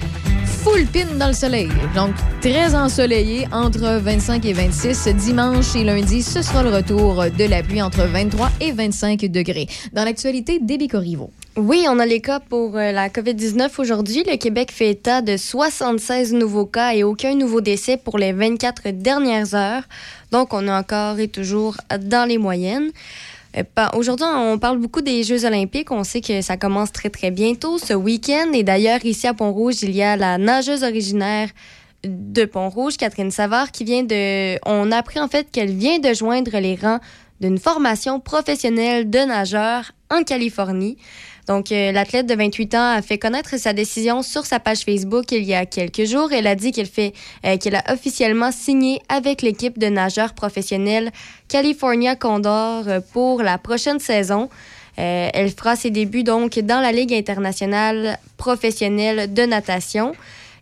full 0.64 0.86
pin 0.86 1.18
dans 1.18 1.28
le 1.28 1.34
soleil. 1.34 1.70
Donc, 1.96 2.14
très 2.40 2.76
ensoleillé 2.76 3.48
entre 3.52 4.00
25 4.00 4.46
et 4.46 4.54
26. 4.54 5.08
Dimanche 5.16 5.76
et 5.76 5.84
lundi, 5.84 6.22
ce 6.22 6.42
sera 6.42 6.62
le 6.62 6.70
retour 6.70 7.26
de 7.36 7.46
la 7.46 7.64
pluie 7.64 7.82
entre 7.82 8.04
23 8.04 8.50
et 8.60 8.72
25 8.72 9.22
degrés. 9.26 9.68
Dans 9.94 10.04
l'actualité, 10.04 10.60
débit 10.60 10.88
Corriveau. 10.88 11.32
Oui, 11.58 11.86
on 11.90 12.00
a 12.00 12.06
les 12.06 12.22
cas 12.22 12.40
pour 12.40 12.78
euh, 12.78 12.92
la 12.92 13.10
COVID-19 13.10 13.70
aujourd'hui. 13.80 14.24
Le 14.26 14.38
Québec 14.38 14.72
fait 14.72 14.92
état 14.92 15.22
de 15.22 15.36
76 15.36 16.34
nouveaux 16.34 16.66
cas 16.66 16.94
et 16.94 17.04
aucun 17.04 17.36
nouveau 17.36 17.60
décès 17.60 17.98
pour 17.98 18.18
les 18.18 18.32
24 18.32 18.92
dernières 18.92 19.56
heures. 19.56 19.84
Donc, 20.32 20.54
on 20.54 20.68
est 20.68 20.72
encore 20.72 21.20
et 21.20 21.28
toujours 21.28 21.78
dans 22.00 22.28
les 22.28 22.38
moyennes. 22.38 22.92
Euh, 23.58 23.64
Aujourd'hui, 23.96 24.26
on 24.26 24.58
parle 24.58 24.78
beaucoup 24.78 25.02
des 25.02 25.24
Jeux 25.24 25.46
olympiques. 25.46 25.92
On 25.92 26.04
sait 26.04 26.22
que 26.22 26.42
ça 26.42 26.58
commence 26.58 26.92
très, 26.92 27.10
très 27.10 27.32
bientôt 27.32 27.78
ce 27.78 27.94
week-end. 27.94 28.52
Et 28.54 28.64
d'ailleurs, 28.64 29.04
ici 29.06 29.28
à 29.28 29.34
Pont-Rouge, 29.34 29.84
il 29.84 29.96
y 29.96 30.04
a 30.04 30.16
la 30.16 30.38
nageuse 30.38 30.84
originaire 30.84 31.50
de 32.04 32.46
Pont-Rouge, 32.46 32.98
Catherine 32.98 33.32
Savard, 33.32 33.72
qui 33.72 33.84
vient 33.84 34.04
de... 34.04 34.58
On 34.66 34.92
a 34.92 34.98
appris 34.98 35.20
en 35.20 35.28
fait 35.28 35.52
qu'elle 35.52 35.72
vient 35.72 36.00
de 36.00 36.14
joindre 36.14 36.58
les 36.58 36.76
rangs 36.76 37.00
d'une 37.42 37.58
formation 37.58 38.20
professionnelle 38.20 39.10
de 39.10 39.20
nageur 39.20 39.92
en 40.10 40.24
Californie. 40.24 40.98
Donc, 41.52 41.74
euh, 41.74 41.92
l'athlète 41.92 42.28
de 42.28 42.34
28 42.34 42.76
ans 42.76 42.94
a 42.96 43.02
fait 43.02 43.18
connaître 43.18 43.58
sa 43.58 43.74
décision 43.74 44.22
sur 44.22 44.46
sa 44.46 44.62
page 44.62 44.86
Facebook 44.86 45.34
il 45.34 45.44
y 45.44 45.54
a 45.54 45.66
quelques 45.66 46.06
jours. 46.06 46.32
Elle 46.32 46.48
a 46.48 46.56
dit 46.56 46.72
qu'elle 46.72 46.86
fait, 46.86 47.12
euh, 47.46 47.58
qu'elle 47.58 47.76
a 47.76 47.84
officiellement 47.92 48.54
signé 48.54 49.02
avec 49.10 49.42
l'équipe 49.42 49.78
de 49.78 49.88
nageurs 49.88 50.34
professionnels 50.34 51.12
California 51.50 52.16
Condor 52.16 52.88
euh, 52.88 53.02
pour 53.12 53.44
la 53.44 53.58
prochaine 53.58 54.00
saison. 54.00 54.48
Elle 54.96 55.50
fera 55.50 55.76
ses 55.76 55.90
débuts 55.90 56.24
donc 56.24 56.60
dans 56.60 56.80
la 56.80 56.92
Ligue 56.92 57.14
internationale 57.14 58.18
professionnelle 58.38 59.34
de 59.34 59.44
natation. 59.44 60.14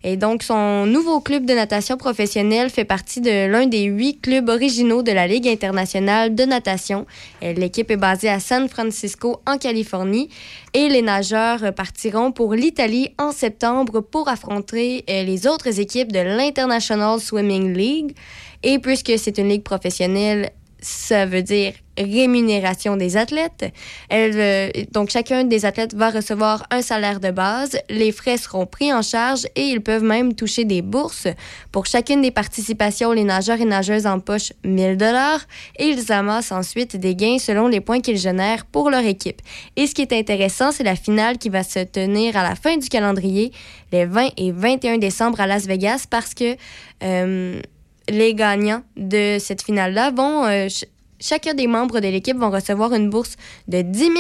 Et 0.04 0.16
donc, 0.16 0.44
son 0.44 0.86
nouveau 0.86 1.20
club 1.20 1.46
de 1.46 1.54
natation 1.54 1.98
professionnelle 1.98 2.70
fait 2.70 2.86
partie 2.86 3.20
de 3.20 3.48
l'un 3.48 3.68
des 3.68 3.84
huit 3.84 4.22
clubs 4.22 4.48
originaux 4.48 5.04
de 5.04 5.12
la 5.12 5.28
Ligue 5.28 5.48
internationale 5.48 6.36
de 6.36 6.44
natation. 6.46 7.06
L'équipe 7.42 7.92
est 7.92 7.98
basée 7.98 8.30
à 8.30 8.40
San 8.40 8.70
Francisco, 8.70 9.42
en 9.46 9.58
Californie. 9.58 10.30
Et 10.74 10.88
les 10.88 11.02
nageurs 11.02 11.74
partiront 11.74 12.32
pour 12.32 12.54
l'Italie 12.54 13.10
en 13.18 13.32
septembre 13.32 14.00
pour 14.00 14.30
affronter 14.30 15.04
euh, 15.10 15.24
les 15.24 15.48
autres 15.48 15.80
équipes 15.80 16.12
de 16.12 16.20
l'International 16.20 17.20
Swimming 17.20 17.74
League. 17.74 18.16
Et 18.64 18.80
puisque 18.80 19.12
c'est 19.18 19.38
une 19.38 19.50
ligue 19.50 19.64
professionnelle, 19.64 20.52
ça 20.82 21.26
veut 21.26 21.44
dire 21.44 21.74
rémunération 21.98 22.96
des 22.96 23.18
athlètes. 23.18 23.74
Euh, 24.13 24.70
donc, 24.92 25.10
chacun 25.10 25.44
des 25.44 25.65
athlètes 25.65 25.94
va 25.94 26.10
recevoir 26.10 26.65
un 26.72 26.82
salaire 26.82 27.20
de 27.20 27.32
base. 27.32 27.78
Les 27.89 28.12
frais 28.12 28.38
seront 28.38 28.65
pris 28.65 28.94
en 28.94 29.02
charge 29.02 29.46
et 29.56 29.63
ils 29.63 29.82
peuvent 29.82 30.04
même 30.04 30.34
toucher 30.34 30.65
des 30.65 30.82
bourses. 30.82 31.28
Pour 31.72 31.86
chacune 31.86 32.22
des 32.22 32.32
participations, 32.32 33.12
les 33.12 33.24
nageurs 33.24 33.60
et 33.60 33.65
nageuses 33.65 34.06
empochent 34.06 34.54
1000 34.63 34.98
dollars 34.98 35.42
et 35.78 35.88
ils 35.88 36.12
amassent 36.12 36.52
ensuite 36.52 36.96
des 36.96 37.15
gains 37.15 37.39
selon 37.39 37.68
les 37.68 37.82
points 37.82 38.00
qu'ils 38.00 38.18
génèrent 38.18 38.65
pour 38.65 38.89
leur 38.89 39.04
équipe. 39.04 39.42
Et 39.76 39.88
ce 39.88 39.94
qui 39.94 40.02
est 40.02 40.13
intéressant, 40.13 40.72
c'est 40.72 40.84
la 40.84 40.96
finale 40.96 41.38
qui 41.38 41.50
va 41.50 41.63
se 41.63 41.80
tenir 41.80 42.38
à 42.38 42.44
la 42.44 42.56
fin 42.56 42.78
du 42.78 42.88
calendrier, 42.88 43.52
les 43.92 44.06
20 44.06 44.30
et 44.38 44.52
21 44.52 44.98
décembre 44.98 45.42
à 45.42 45.48
Las 45.48 45.65
Vegas, 45.65 46.06
parce 46.10 46.34
que 46.34 46.56
euh, 47.04 47.62
les 48.12 48.34
gagnants 48.34 48.84
de 48.98 49.38
cette 49.39 49.62
finale-là 49.63 50.12
vont... 50.12 50.45
euh, 50.45 50.69
ch- 50.69 50.86
Chacun 51.22 51.54
des 51.54 51.67
membres 51.67 52.00
de 52.00 52.08
l'équipe 52.08 52.38
vont 52.38 52.50
recevoir 52.50 52.93
une 52.93 53.10
bourse 53.10 53.36
de 53.67 53.82
10 53.82 54.00
000 54.00 54.13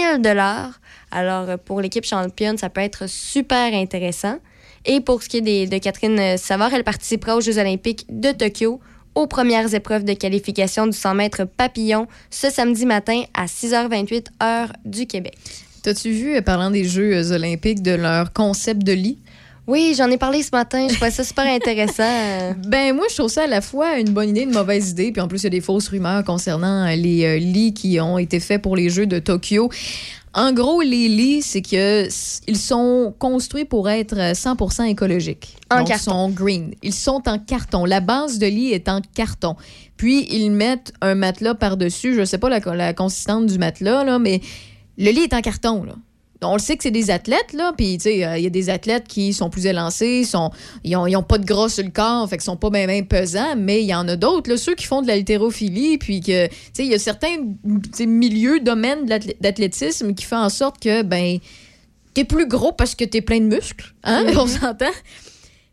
Alors, 1.11 1.49
euh, 1.49 1.55
pour 1.55 1.79
l'équipe 1.79 2.03
championne, 2.03 2.57
ça 2.57 2.69
peut 2.69 2.81
être 2.81 3.07
super 3.07 3.73
intéressant. 3.73 4.37
Et 4.85 4.99
pour 4.99 5.23
ce 5.23 5.29
qui 5.29 5.37
est 5.37 5.67
de 5.67 5.77
Catherine 5.77 6.19
euh, 6.19 6.35
Savard, 6.35 6.73
elle 6.73 6.83
participera 6.83 7.37
aux 7.37 7.41
Jeux 7.41 7.57
olympiques 7.57 8.05
de 8.09 8.33
Tokyo 8.33 8.81
aux 9.15 9.27
premières 9.27 9.73
épreuves 9.73 10.03
de 10.03 10.11
qualification 10.13 10.87
du 10.87 10.97
100 10.97 11.15
mètres 11.15 11.43
papillon 11.45 12.05
ce 12.29 12.49
samedi 12.49 12.85
matin 12.85 13.23
à 13.33 13.45
6h28 13.45 14.25
heure 14.43 14.73
du 14.83 15.07
Québec. 15.07 15.37
T'as-tu 15.83 16.11
vu, 16.11 16.41
parlant 16.41 16.69
des 16.69 16.83
Jeux 16.83 17.31
olympiques, 17.31 17.81
de 17.81 17.91
leur 17.91 18.33
concept 18.33 18.83
de 18.83 18.91
lit? 18.91 19.17
Oui, 19.69 19.93
j'en 19.95 20.09
ai 20.09 20.17
parlé 20.17 20.41
ce 20.41 20.49
matin. 20.51 20.87
Je 20.89 20.95
trouvais 20.95 21.11
ça 21.11 21.23
super 21.23 21.45
intéressant. 21.53 22.55
Ben 22.65 22.95
moi, 22.95 23.05
je 23.07 23.15
trouve 23.15 23.29
ça 23.29 23.43
à 23.43 23.47
la 23.47 23.61
fois 23.61 23.99
une 23.99 24.09
bonne 24.09 24.29
idée, 24.29 24.41
une 24.41 24.51
mauvaise 24.51 24.89
idée. 24.89 25.11
Puis 25.11 25.21
en 25.21 25.27
plus, 25.27 25.41
il 25.41 25.43
y 25.43 25.47
a 25.47 25.51
des 25.51 25.61
fausses 25.61 25.89
rumeurs 25.89 26.23
concernant 26.23 26.87
euh, 26.87 26.95
les 26.95 27.23
euh, 27.23 27.37
lits 27.37 27.75
qui 27.75 27.99
ont 27.99 28.17
été 28.17 28.39
faits 28.39 28.63
pour 28.63 28.75
les 28.75 28.89
Jeux 28.89 29.05
de 29.05 29.19
Tokyo. 29.19 29.69
En 30.33 30.53
gros, 30.53 30.81
les 30.81 31.07
lits, 31.07 31.43
c'est 31.43 31.61
que 31.61 32.07
ils 32.47 32.57
sont 32.57 33.13
construits 33.19 33.65
pour 33.65 33.91
être 33.91 34.17
euh, 34.17 34.33
100% 34.33 34.87
écologiques. 34.87 35.55
En 35.69 35.79
Donc, 35.79 35.89
carton. 35.89 36.01
Ils 36.01 36.13
sont 36.13 36.29
green. 36.29 36.73
Ils 36.81 36.93
sont 36.93 37.21
en 37.27 37.37
carton. 37.37 37.85
La 37.85 37.99
base 37.99 38.39
de 38.39 38.47
lit 38.47 38.71
est 38.71 38.89
en 38.89 39.01
carton. 39.13 39.55
Puis 39.97 40.25
ils 40.31 40.49
mettent 40.49 40.93
un 41.01 41.13
matelas 41.13 41.53
par-dessus. 41.53 42.15
Je 42.15 42.25
sais 42.25 42.39
pas 42.39 42.49
la, 42.49 42.59
la 42.73 42.95
consistance 42.95 43.45
du 43.45 43.59
matelas 43.59 44.03
là, 44.03 44.17
mais 44.17 44.41
le 44.97 45.11
lit 45.11 45.21
est 45.21 45.33
en 45.33 45.41
carton 45.41 45.83
là. 45.83 45.93
On 46.41 46.53
le 46.53 46.59
sait 46.59 46.77
que 46.77 46.83
c'est 46.83 46.91
des 46.91 47.11
athlètes, 47.11 47.51
là, 47.53 47.73
puis 47.75 47.97
tu 47.97 48.03
sais, 48.03 48.25
euh, 48.25 48.37
il 48.37 48.43
y 48.43 48.47
a 48.47 48.49
des 48.49 48.69
athlètes 48.69 49.07
qui 49.07 49.33
sont 49.33 49.49
plus 49.49 49.65
élancés, 49.65 50.23
sont, 50.23 50.51
ils 50.85 50.95
ont, 50.95 51.05
ils 51.05 51.17
ont 51.17 51.23
pas 51.23 51.37
de 51.37 51.45
gras 51.45 51.67
sur 51.67 51.83
le 51.83 51.89
corps, 51.89 52.29
fait 52.29 52.37
qu'ils 52.37 52.45
sont 52.45 52.55
pas 52.55 52.69
bien 52.69 53.03
pesants, 53.03 53.55
mais 53.57 53.81
il 53.81 53.87
y 53.87 53.93
en 53.93 54.07
a 54.07 54.15
d'autres, 54.15 54.49
là, 54.49 54.55
ceux 54.55 54.75
qui 54.75 54.85
font 54.85 55.01
de 55.01 55.07
la 55.07 55.13
haltérophilie, 55.13 55.97
puis 55.97 56.21
que, 56.21 56.47
tu 56.47 56.53
sais, 56.73 56.85
il 56.85 56.91
y 56.91 56.93
a 56.93 56.99
certains 56.99 57.35
milieux, 57.99 58.61
domaines 58.61 59.05
d'athlétisme 59.05 60.13
qui 60.13 60.23
font 60.23 60.37
en 60.37 60.49
sorte 60.49 60.81
que, 60.81 61.01
ben, 61.01 61.39
t'es 62.13 62.23
plus 62.23 62.47
gros 62.47 62.71
parce 62.71 62.95
que 62.95 63.03
t'es 63.03 63.21
plein 63.21 63.39
de 63.39 63.53
muscles, 63.53 63.93
hein, 64.03 64.25
on 64.37 64.47
s'entend? 64.47 64.85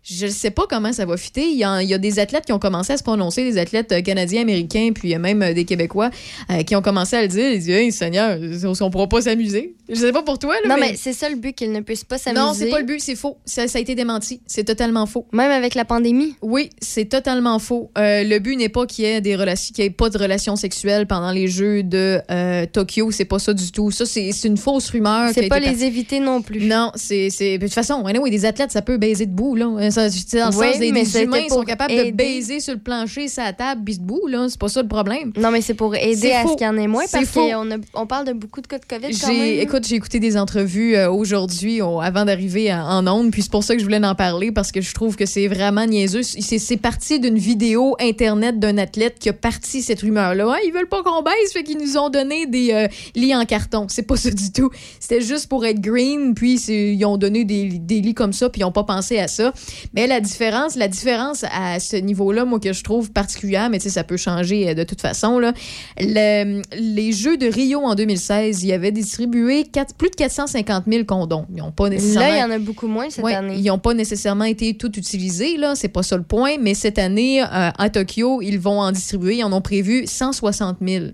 Je 0.08 0.26
ne 0.26 0.30
sais 0.30 0.50
pas 0.52 0.66
comment 0.70 0.92
ça 0.92 1.04
va 1.04 1.16
fitter. 1.16 1.48
Il 1.50 1.56
y, 1.58 1.64
a, 1.64 1.82
il 1.82 1.88
y 1.88 1.94
a 1.94 1.98
des 1.98 2.20
athlètes 2.20 2.44
qui 2.46 2.52
ont 2.52 2.60
commencé 2.60 2.92
à 2.92 2.96
se 2.96 3.02
prononcer, 3.02 3.42
des 3.42 3.58
athlètes 3.58 3.90
euh, 3.90 4.02
canadiens, 4.02 4.42
américains, 4.42 4.90
puis 4.94 5.08
il 5.08 5.10
y 5.10 5.14
a 5.14 5.18
même 5.18 5.42
euh, 5.42 5.52
des 5.52 5.64
Québécois 5.64 6.10
euh, 6.50 6.62
qui 6.62 6.76
ont 6.76 6.82
commencé 6.82 7.16
à 7.16 7.22
le 7.22 7.28
dire. 7.28 7.50
Ils 7.50 7.58
disent 7.58 7.70
Hey, 7.70 7.90
Seigneur, 7.90 8.38
on 8.38 8.84
ne 8.86 8.90
pourra 8.90 9.08
pas 9.08 9.22
s'amuser? 9.22 9.74
Je 9.88 9.94
sais 9.96 10.12
pas 10.12 10.22
pour 10.22 10.38
toi, 10.38 10.54
là, 10.62 10.68
Non, 10.68 10.76
mais 10.80 10.94
c'est 10.96 11.12
ça 11.12 11.28
le 11.28 11.34
but, 11.36 11.54
qu'ils 11.54 11.72
ne 11.72 11.80
puissent 11.80 12.04
pas 12.04 12.18
s'amuser. 12.18 12.40
non, 12.40 12.52
c'est 12.54 12.68
pas 12.70 12.78
le 12.78 12.84
but, 12.86 13.00
c'est 13.00 13.16
faux. 13.16 13.38
Ça, 13.44 13.66
ça 13.66 13.78
a 13.78 13.80
été 13.80 13.96
démenti. 13.96 14.40
C'est 14.46 14.62
totalement 14.64 15.06
faux. 15.06 15.26
Même 15.32 15.50
avec 15.50 15.74
la 15.74 15.84
pandémie? 15.84 16.36
Oui, 16.40 16.70
c'est 16.80 17.06
totalement 17.06 17.58
faux. 17.58 17.90
Euh, 17.98 18.22
le 18.22 18.38
but 18.38 18.56
n'est 18.56 18.68
pas 18.68 18.86
qu'il 18.86 19.04
y 19.04 19.08
ait 19.08 19.20
des 19.20 19.34
relations, 19.34 19.72
qu'il 19.74 19.82
y 19.84 19.86
ait 19.88 19.90
pas 19.90 20.08
de 20.10 20.18
relations 20.18 20.54
sexuelles 20.54 21.06
pendant 21.06 21.32
les 21.32 21.48
Jeux 21.48 21.82
de 21.82 22.20
euh, 22.30 22.64
Tokyo. 22.72 23.10
C'est 23.10 23.24
pas 23.24 23.40
ça 23.40 23.52
du 23.54 23.72
tout. 23.72 23.90
Ça, 23.90 24.06
c'est 24.06 24.30
une 24.44 24.56
fausse 24.56 24.88
rumeur. 24.90 25.30
C'est 25.34 25.48
pas 25.48 25.60
par- 25.60 25.68
les 25.72 25.84
éviter 25.84 26.20
non 26.20 26.42
plus. 26.42 26.60
Non, 26.64 26.92
c'est. 26.94 27.28
c'est- 27.30 27.58
De 27.58 27.64
toute 27.66 27.74
façon, 27.74 28.04
anyway, 28.06 28.30
des 28.30 28.44
athlètes, 28.44 28.70
ça 28.70 28.82
peut 28.82 28.98
baiser 28.98 29.26
debout, 29.26 29.56
là. 29.56 29.90
Ça, 29.96 30.38
dans 30.38 30.50
le 30.50 30.56
Oui, 30.56 30.66
sens 30.72 30.78
des, 30.78 30.92
mais 30.92 31.04
des 31.04 31.22
humains 31.22 31.42
pour 31.48 31.58
sont 31.58 31.64
capables 31.64 31.94
de 31.94 32.10
baiser 32.10 32.60
sur 32.60 32.74
le 32.74 32.80
plancher, 32.80 33.26
la 33.36 33.52
table, 33.52 33.82
puis 33.84 33.98
debout, 33.98 34.26
là. 34.28 34.46
C'est 34.48 34.58
pas 34.60 34.68
ça 34.68 34.82
le 34.82 34.88
problème. 34.88 35.32
Non, 35.36 35.50
mais 35.50 35.60
c'est 35.62 35.74
pour 35.74 35.94
aider 35.94 36.32
à 36.32 36.42
faux. 36.42 36.50
ce 36.50 36.56
qu'il 36.56 36.66
y 36.66 36.68
en 36.68 36.76
ait 36.76 36.86
moins 36.86 37.04
parce 37.10 37.30
qu'on 37.30 37.66
on 37.94 38.06
parle 38.06 38.26
de 38.26 38.32
beaucoup 38.32 38.60
de 38.60 38.66
cas 38.66 38.78
de 38.78 38.84
COVID 38.84 39.18
quand 39.18 39.28
même. 39.28 39.36
J'ai, 39.36 39.62
écoute, 39.62 39.86
j'ai 39.86 39.96
écouté 39.96 40.20
des 40.20 40.36
entrevues 40.36 40.96
euh, 40.96 41.10
aujourd'hui 41.10 41.80
au- 41.80 42.00
avant 42.00 42.24
d'arriver 42.24 42.72
en 42.72 43.06
ondes, 43.06 43.30
puis 43.30 43.42
c'est 43.42 43.50
pour 43.50 43.64
ça 43.64 43.74
que 43.74 43.80
je 43.80 43.84
voulais 43.84 44.04
en 44.04 44.14
parler 44.14 44.52
parce 44.52 44.70
que 44.72 44.80
je 44.80 44.92
trouve 44.92 45.16
que 45.16 45.24
c'est 45.26 45.48
vraiment 45.48 45.86
niaiseux. 45.86 46.22
C'est, 46.22 46.76
parti 46.76 47.18
d'une 47.18 47.38
vidéo 47.38 47.96
internet 48.00 48.58
d'un 48.58 48.76
athlète 48.76 49.18
qui 49.18 49.30
a 49.30 49.32
parti 49.32 49.80
cette 49.82 50.02
rumeur-là. 50.02 50.52
Ah, 50.56 50.58
ils 50.66 50.72
veulent 50.72 50.88
pas 50.88 51.02
qu'on 51.02 51.22
baisse, 51.22 51.52
fait 51.52 51.62
qu'ils 51.62 51.78
nous 51.78 51.96
ont 51.96 52.10
donné 52.10 52.46
des 52.46 52.72
euh, 52.72 52.88
lits 53.14 53.34
en 53.34 53.44
carton. 53.44 53.86
C'est 53.96 54.02
pas 54.02 54.16
ça 54.16 54.30
du 54.30 54.52
tout. 54.52 54.70
C'était 55.00 55.22
juste 55.22 55.48
pour 55.48 55.64
être 55.64 55.80
green, 55.80 56.34
puis 56.34 56.54
ils 56.68 57.04
ont 57.04 57.16
donné 57.16 57.44
des, 57.44 57.68
des 57.78 58.00
lits 58.00 58.14
comme 58.14 58.32
ça, 58.32 58.50
puis 58.50 58.60
ils 58.60 58.64
ont 58.64 58.72
pas 58.72 58.84
pensé 58.84 59.18
à 59.18 59.28
ça. 59.28 59.52
Mais 59.94 60.06
la 60.06 60.20
différence, 60.20 60.76
la 60.76 60.88
différence 60.88 61.44
à 61.52 61.80
ce 61.80 61.96
niveau-là, 61.96 62.44
moi 62.44 62.60
que 62.60 62.72
je 62.72 62.82
trouve 62.84 63.10
particulière, 63.12 63.70
mais 63.70 63.78
tu 63.78 63.84
sais, 63.84 63.90
ça 63.90 64.04
peut 64.04 64.16
changer 64.16 64.68
euh, 64.70 64.74
de 64.74 64.84
toute 64.84 65.00
façon 65.00 65.38
là. 65.38 65.52
Le- 65.98 66.62
les 66.78 67.12
Jeux 67.12 67.36
de 67.36 67.46
Rio 67.46 67.80
en 67.80 67.94
2016, 67.94 68.62
il 68.62 68.68
y 68.68 68.72
avait 68.72 68.90
distribué 68.92 69.64
plus 69.98 70.10
de 70.10 70.14
450 70.16 70.84
000 70.86 71.04
condoms. 71.04 71.46
Ils 71.54 71.56
n'ont 71.62 71.70
pas 71.72 71.88
nécessairement. 71.88 72.28
Là, 72.28 72.36
il 72.36 72.40
y 72.40 72.44
en 72.44 72.50
a 72.50 72.58
beaucoup 72.58 72.86
moins 72.88 73.08
cette 73.10 73.24
Ouais, 73.24 73.34
année. 73.34 73.54
Ils 73.56 73.64
n'ont 73.66 73.78
pas 73.78 73.94
nécessairement 73.94 74.44
été 74.44 74.74
tout 74.74 74.96
utilisés, 74.98 75.56
là, 75.56 75.74
c'est 75.74 75.88
pas 75.88 76.02
ça 76.02 76.16
le 76.16 76.22
point, 76.22 76.56
mais 76.60 76.74
cette 76.74 76.98
année, 76.98 77.42
euh, 77.42 77.44
à 77.76 77.90
Tokyo, 77.90 78.40
ils 78.42 78.58
vont 78.58 78.80
en 78.80 78.92
distribuer, 78.92 79.36
ils 79.36 79.44
en 79.44 79.52
ont 79.52 79.60
prévu 79.60 80.06
160 80.06 80.78
000. 80.86 81.04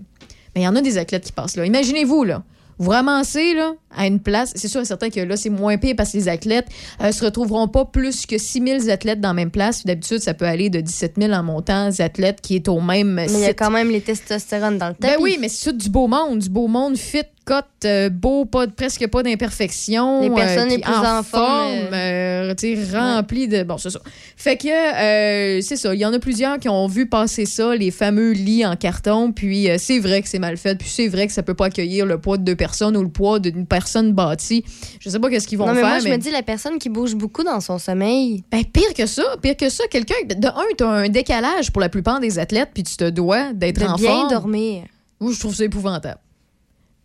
Mais 0.55 0.61
il 0.61 0.63
y 0.63 0.67
en 0.67 0.75
a 0.75 0.81
des 0.81 0.97
athlètes 0.97 1.25
qui 1.25 1.31
passent 1.31 1.55
là. 1.55 1.65
Imaginez-vous, 1.65 2.23
là. 2.23 2.43
Vous 2.79 2.89
ramassez 2.89 3.53
là, 3.53 3.73
à 3.95 4.07
une 4.07 4.19
place, 4.19 4.51
c'est 4.55 4.67
sûr 4.67 4.81
et 4.81 4.85
certain 4.85 5.09
que 5.09 5.19
là, 5.19 5.37
c'est 5.37 5.49
moins 5.49 5.77
pire 5.77 5.93
parce 5.95 6.11
que 6.11 6.17
les 6.17 6.27
athlètes 6.27 6.67
ne 7.01 7.11
se 7.11 7.23
retrouveront 7.23 7.67
pas 7.67 7.85
plus 7.85 8.25
que 8.25 8.37
6 8.37 8.61
000 8.81 8.89
athlètes 8.89 9.21
dans 9.21 9.29
la 9.29 9.33
même 9.33 9.51
place. 9.51 9.85
D'habitude, 9.85 10.19
ça 10.19 10.33
peut 10.33 10.45
aller 10.45 10.69
de 10.69 10.81
17 10.81 11.13
000 11.19 11.33
en 11.33 11.43
montant, 11.43 11.89
des 11.89 12.01
athlètes 12.01 12.41
qui 12.41 12.55
est 12.55 12.67
au 12.67 12.81
même 12.81 13.13
Mais 13.13 13.27
il 13.29 13.39
y 13.39 13.43
a 13.45 13.49
site. 13.49 13.59
quand 13.59 13.71
même 13.71 13.89
les 13.89 14.01
testostérone 14.01 14.77
dans 14.77 14.89
le 14.89 14.95
tapis. 14.95 15.15
Ben 15.15 15.21
oui, 15.21 15.37
mais 15.39 15.49
c'est 15.49 15.71
tout 15.71 15.77
du 15.77 15.89
beau 15.89 16.07
monde, 16.07 16.39
du 16.39 16.49
beau 16.49 16.67
monde 16.67 16.97
fit, 16.97 17.23
cote, 17.45 17.65
euh, 17.85 18.09
beau, 18.09 18.45
pas, 18.45 18.67
presque 18.67 19.07
pas 19.07 19.23
d'imperfections. 19.23 20.21
Les 20.21 20.29
personnes 20.29 20.67
euh, 20.69 20.75
les 20.75 20.79
puis 20.79 20.83
plus 20.83 20.93
en, 20.93 21.19
en 21.19 21.23
forme, 21.23 21.23
forme, 21.23 21.93
euh, 21.93 22.53
tu 22.55 22.75
sais, 22.75 22.97
remplis 22.97 23.47
de. 23.47 23.63
Bon, 23.63 23.77
c'est 23.77 23.89
ça. 23.89 23.99
Fait 24.37 24.57
que, 24.57 25.61
c'est 25.61 25.75
ça. 25.75 25.93
Il 25.93 25.99
y 25.99 26.05
en 26.05 26.13
a 26.13 26.19
plusieurs 26.19 26.59
qui 26.59 26.69
ont 26.69 26.87
vu 26.87 27.07
passer 27.07 27.45
ça, 27.45 27.75
les 27.75 27.91
fameux 27.91 28.31
lits 28.31 28.65
en 28.65 28.75
carton. 28.75 29.31
Puis 29.31 29.67
c'est 29.77 29.99
vrai 29.99 30.21
que 30.21 30.29
c'est 30.29 30.39
mal 30.39 30.57
fait. 30.57 30.75
Puis 30.77 30.89
c'est 30.89 31.07
vrai 31.07 31.27
que 31.27 31.33
ça 31.33 31.43
peut 31.43 31.53
pas 31.53 31.65
accueillir 31.65 32.05
le 32.05 32.17
poids 32.17 32.37
de 32.37 32.43
deux 32.43 32.55
personnes 32.55 32.95
ou 32.97 33.03
le 33.03 33.09
poids 33.09 33.39
d'une 33.39 33.65
personne 33.65 34.13
bâtie. 34.13 34.63
Je 34.99 35.09
sais 35.09 35.19
pas 35.19 35.29
qu'est-ce 35.29 35.47
qu'ils 35.47 35.57
vont 35.57 35.67
non, 35.67 35.73
mais 35.73 35.81
faire. 35.81 35.89
moi, 35.89 35.99
je 35.99 36.07
me 36.07 36.17
dis, 36.17 36.31
la 36.31 36.43
personne 36.43 36.79
qui 36.79 36.89
bouge 36.89 37.15
beaucoup 37.15 37.43
dans 37.43 37.59
son 37.59 37.77
sommeil. 37.77 38.43
Ben, 38.51 38.63
pire 38.63 38.93
que 38.95 39.05
ça, 39.05 39.23
pire 39.41 39.57
que 39.57 39.69
ça, 39.69 39.83
quelqu'un, 39.89 40.15
de 40.27 40.47
un, 40.47 40.63
t'as 40.77 40.87
un 40.87 41.09
décalage 41.09 41.71
pour 41.71 41.81
la 41.81 41.89
plupart 41.89 42.19
des 42.19 42.39
athlètes, 42.39 42.69
puis 42.73 42.83
tu 42.83 42.95
te 42.95 43.09
dois 43.09 43.53
d'être 43.53 43.81
De 43.81 43.85
en 43.85 43.95
bien 43.95 44.11
forme. 44.11 44.29
dormir. 44.29 44.83
Moi, 45.19 45.31
je 45.33 45.39
trouve 45.39 45.55
ça 45.55 45.63
épouvantable. 45.63 46.19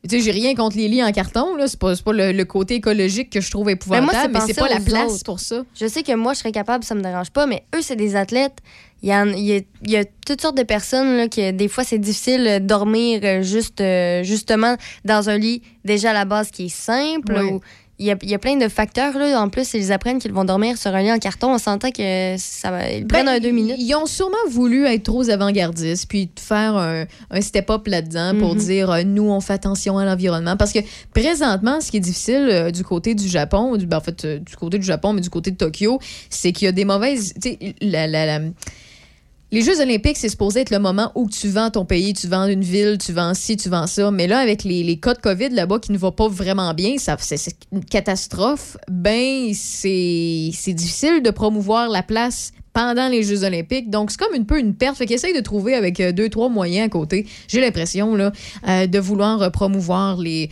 Tu 0.09 0.17
sais, 0.17 0.23
j'ai 0.25 0.31
rien 0.31 0.55
contre 0.55 0.77
les 0.77 0.89
lits 0.89 1.03
en 1.05 1.13
carton, 1.13 1.55
là. 1.57 1.67
C'est 1.69 1.79
pas, 1.79 1.95
pas 1.97 2.13
le, 2.13 2.33
le 2.33 2.45
côté 2.45 2.77
écologique 2.77 3.31
que 3.31 3.41
je 3.41 3.51
trouve 3.51 3.67
Ben, 3.67 3.73
épouvantable, 3.73 4.13
c'est 4.23 4.29
mais 4.29 4.41
c'est 4.55 4.61
pas 4.61 4.69
la 4.69 4.81
place 4.81 5.13
autres. 5.13 5.25
pour 5.25 5.41
ça. 5.41 5.63
Je 5.79 5.87
sais 5.87 6.03
que 6.03 6.13
moi, 6.15 6.33
je 6.35 6.39
serais 6.39 6.53
capable, 6.53 6.85
ça 6.85 6.95
me 6.95 7.03
dérange 7.03 7.31
pas, 7.31 7.47
mais 7.47 7.65
eux, 7.77 7.83
c'est 7.83 7.97
des 7.97 8.17
athlètes. 8.17 8.59
Il 9.03 9.09
y, 9.11 9.15
en- 9.15 9.29
il 9.29 9.45
y 9.45 9.57
a, 9.57 9.61
il 9.85 9.91
y 9.93 9.97
a 9.97 10.05
toutes 10.27 10.41
sortes 10.41 10.57
de 10.57 10.65
personnes 10.65 11.17
là, 11.17 11.29
qui, 11.29 11.53
des 11.53 11.69
fois, 11.69 11.85
c'est 11.85 11.99
difficile 11.99 12.43
de 12.45 12.59
dormir 12.59 13.21
euh, 13.23 13.43
juste, 13.43 13.81
euh, 13.81 14.25
justement 14.25 14.77
dans 15.05 15.29
un 15.31 15.39
lit 15.39 15.63
déjà 15.85 16.11
à 16.11 16.15
la 16.15 16.25
base 16.25 16.51
qui 16.51 16.67
est 16.67 16.69
simple. 16.75 17.35
Oui. 17.39 17.51
ou- 17.53 17.61
il 17.99 18.07
y, 18.07 18.11
a, 18.13 18.17
il 18.23 18.31
y 18.31 18.35
a 18.35 18.39
plein 18.39 18.57
de 18.57 18.69
facteurs. 18.69 19.17
Là. 19.19 19.41
En 19.41 19.49
plus, 19.49 19.75
ils 19.75 19.93
apprennent 19.93 20.19
qu'ils 20.21 20.33
vont 20.33 20.45
dormir 20.45 20.77
sur 20.79 20.95
un 20.95 21.03
lit 21.03 21.11
en 21.13 21.19
carton. 21.19 21.53
On 21.53 21.59
s'entend 21.59 21.91
que 21.91 22.37
ça 22.39 22.71
va. 22.71 22.91
Ils 22.91 23.07
prennent 23.07 23.27
Ben, 23.27 23.33
un 23.37 23.41
deux 23.41 23.51
minutes. 23.51 23.77
Ils 23.79 23.95
ont 23.95 24.07
sûrement 24.07 24.37
voulu 24.51 24.87
être 24.87 25.03
trop 25.03 25.29
avant-gardistes, 25.29 26.07
puis 26.09 26.31
faire 26.39 26.77
un, 26.77 27.07
un 27.31 27.41
step-up 27.41 27.87
là-dedans 27.89 28.35
pour 28.39 28.55
Mhm. 28.55 28.61
dire 28.61 28.91
euh, 28.91 29.03
nous, 29.03 29.29
on 29.29 29.41
fait 29.41 29.55
attention 29.55 29.99
à 29.99 30.05
l'environnement. 30.05 30.57
Parce 30.57 30.73
que 30.73 30.79
présentement, 31.13 31.81
ce 31.81 31.91
qui 31.91 31.97
est 31.97 32.01
difficile 32.01 32.49
euh, 32.51 32.71
du 32.71 32.85
côté 32.85 33.15
du 33.15 33.27
Japon, 33.29 33.77
du, 33.77 33.87
ben, 33.87 33.97
en 33.97 34.01
fait, 34.01 34.25
euh, 34.25 34.39
du 34.39 34.55
côté 34.57 34.79
du 34.79 34.87
Japon, 34.87 35.13
mais 35.13 35.21
du 35.21 35.31
côté 35.31 35.51
de 35.51 35.57
Tokyo, 35.57 35.99
c'est 36.31 36.53
qu'il 36.53 36.67
y 36.67 36.69
a 36.69 36.73
des 36.73 36.85
mauvaises. 36.85 37.35
Tu 37.43 37.51
sais, 37.51 37.75
la- 37.81 38.07
la- 38.07 38.27
la- 38.39 38.45
les 39.51 39.63
Jeux 39.63 39.81
olympiques, 39.81 40.19
c'est 40.19 40.29
supposé 40.29 40.61
être 40.61 40.71
le 40.71 40.79
moment 40.79 41.11
où 41.15 41.29
tu 41.31 41.49
vends 41.49 41.71
ton 41.71 41.87
pays, 41.87 42.13
tu 42.13 42.29
vends 42.29 42.47
une 42.47 42.63
ville, 42.63 42.99
tu 42.99 43.13
vends 43.13 43.33
ci, 43.33 43.57
tu 43.57 43.71
vends 43.71 43.87
ça. 43.87 44.11
Mais 44.11 44.27
là, 44.27 44.41
avec 44.41 44.63
les, 44.63 44.99
cas 44.99 45.15
de 45.15 45.21
COVID 45.21 45.49
là-bas 45.51 45.79
qui 45.79 45.91
ne 45.93 45.97
vont 45.97 46.13
pas 46.13 46.29
vraiment 46.29 46.75
bien, 46.75 46.99
ça, 46.99 47.17
c'est, 47.19 47.57
une 47.73 47.85
catastrophe. 47.85 48.77
Ben, 48.91 49.53
c'est, 49.55 50.53
difficile 50.75 51.23
de 51.23 51.31
promouvoir 51.31 51.89
la 51.89 52.03
place 52.03 52.53
pendant 52.75 53.09
les 53.09 53.23
Jeux 53.23 53.45
olympiques. 53.45 53.89
Donc, 53.89 54.11
c'est 54.11 54.21
comme 54.21 54.35
un 54.39 54.45
peu 54.45 54.61
une 54.61 54.75
perte. 54.75 54.99
Fait 54.99 55.07
qu'ils 55.07 55.17
essayent 55.17 55.35
de 55.35 55.41
trouver 55.41 55.75
avec 55.75 55.99
euh, 56.01 56.13
deux, 56.13 56.29
trois 56.29 56.51
moyens 56.51 56.87
à 56.87 56.91
côté. 56.91 57.27
J'ai 57.49 57.63
l'impression, 57.63 58.15
là, 58.15 58.33
euh, 58.69 58.87
de 58.87 58.99
vouloir 58.99 59.41
euh, 59.41 59.51
promouvoir 59.51 60.19
les 60.19 60.51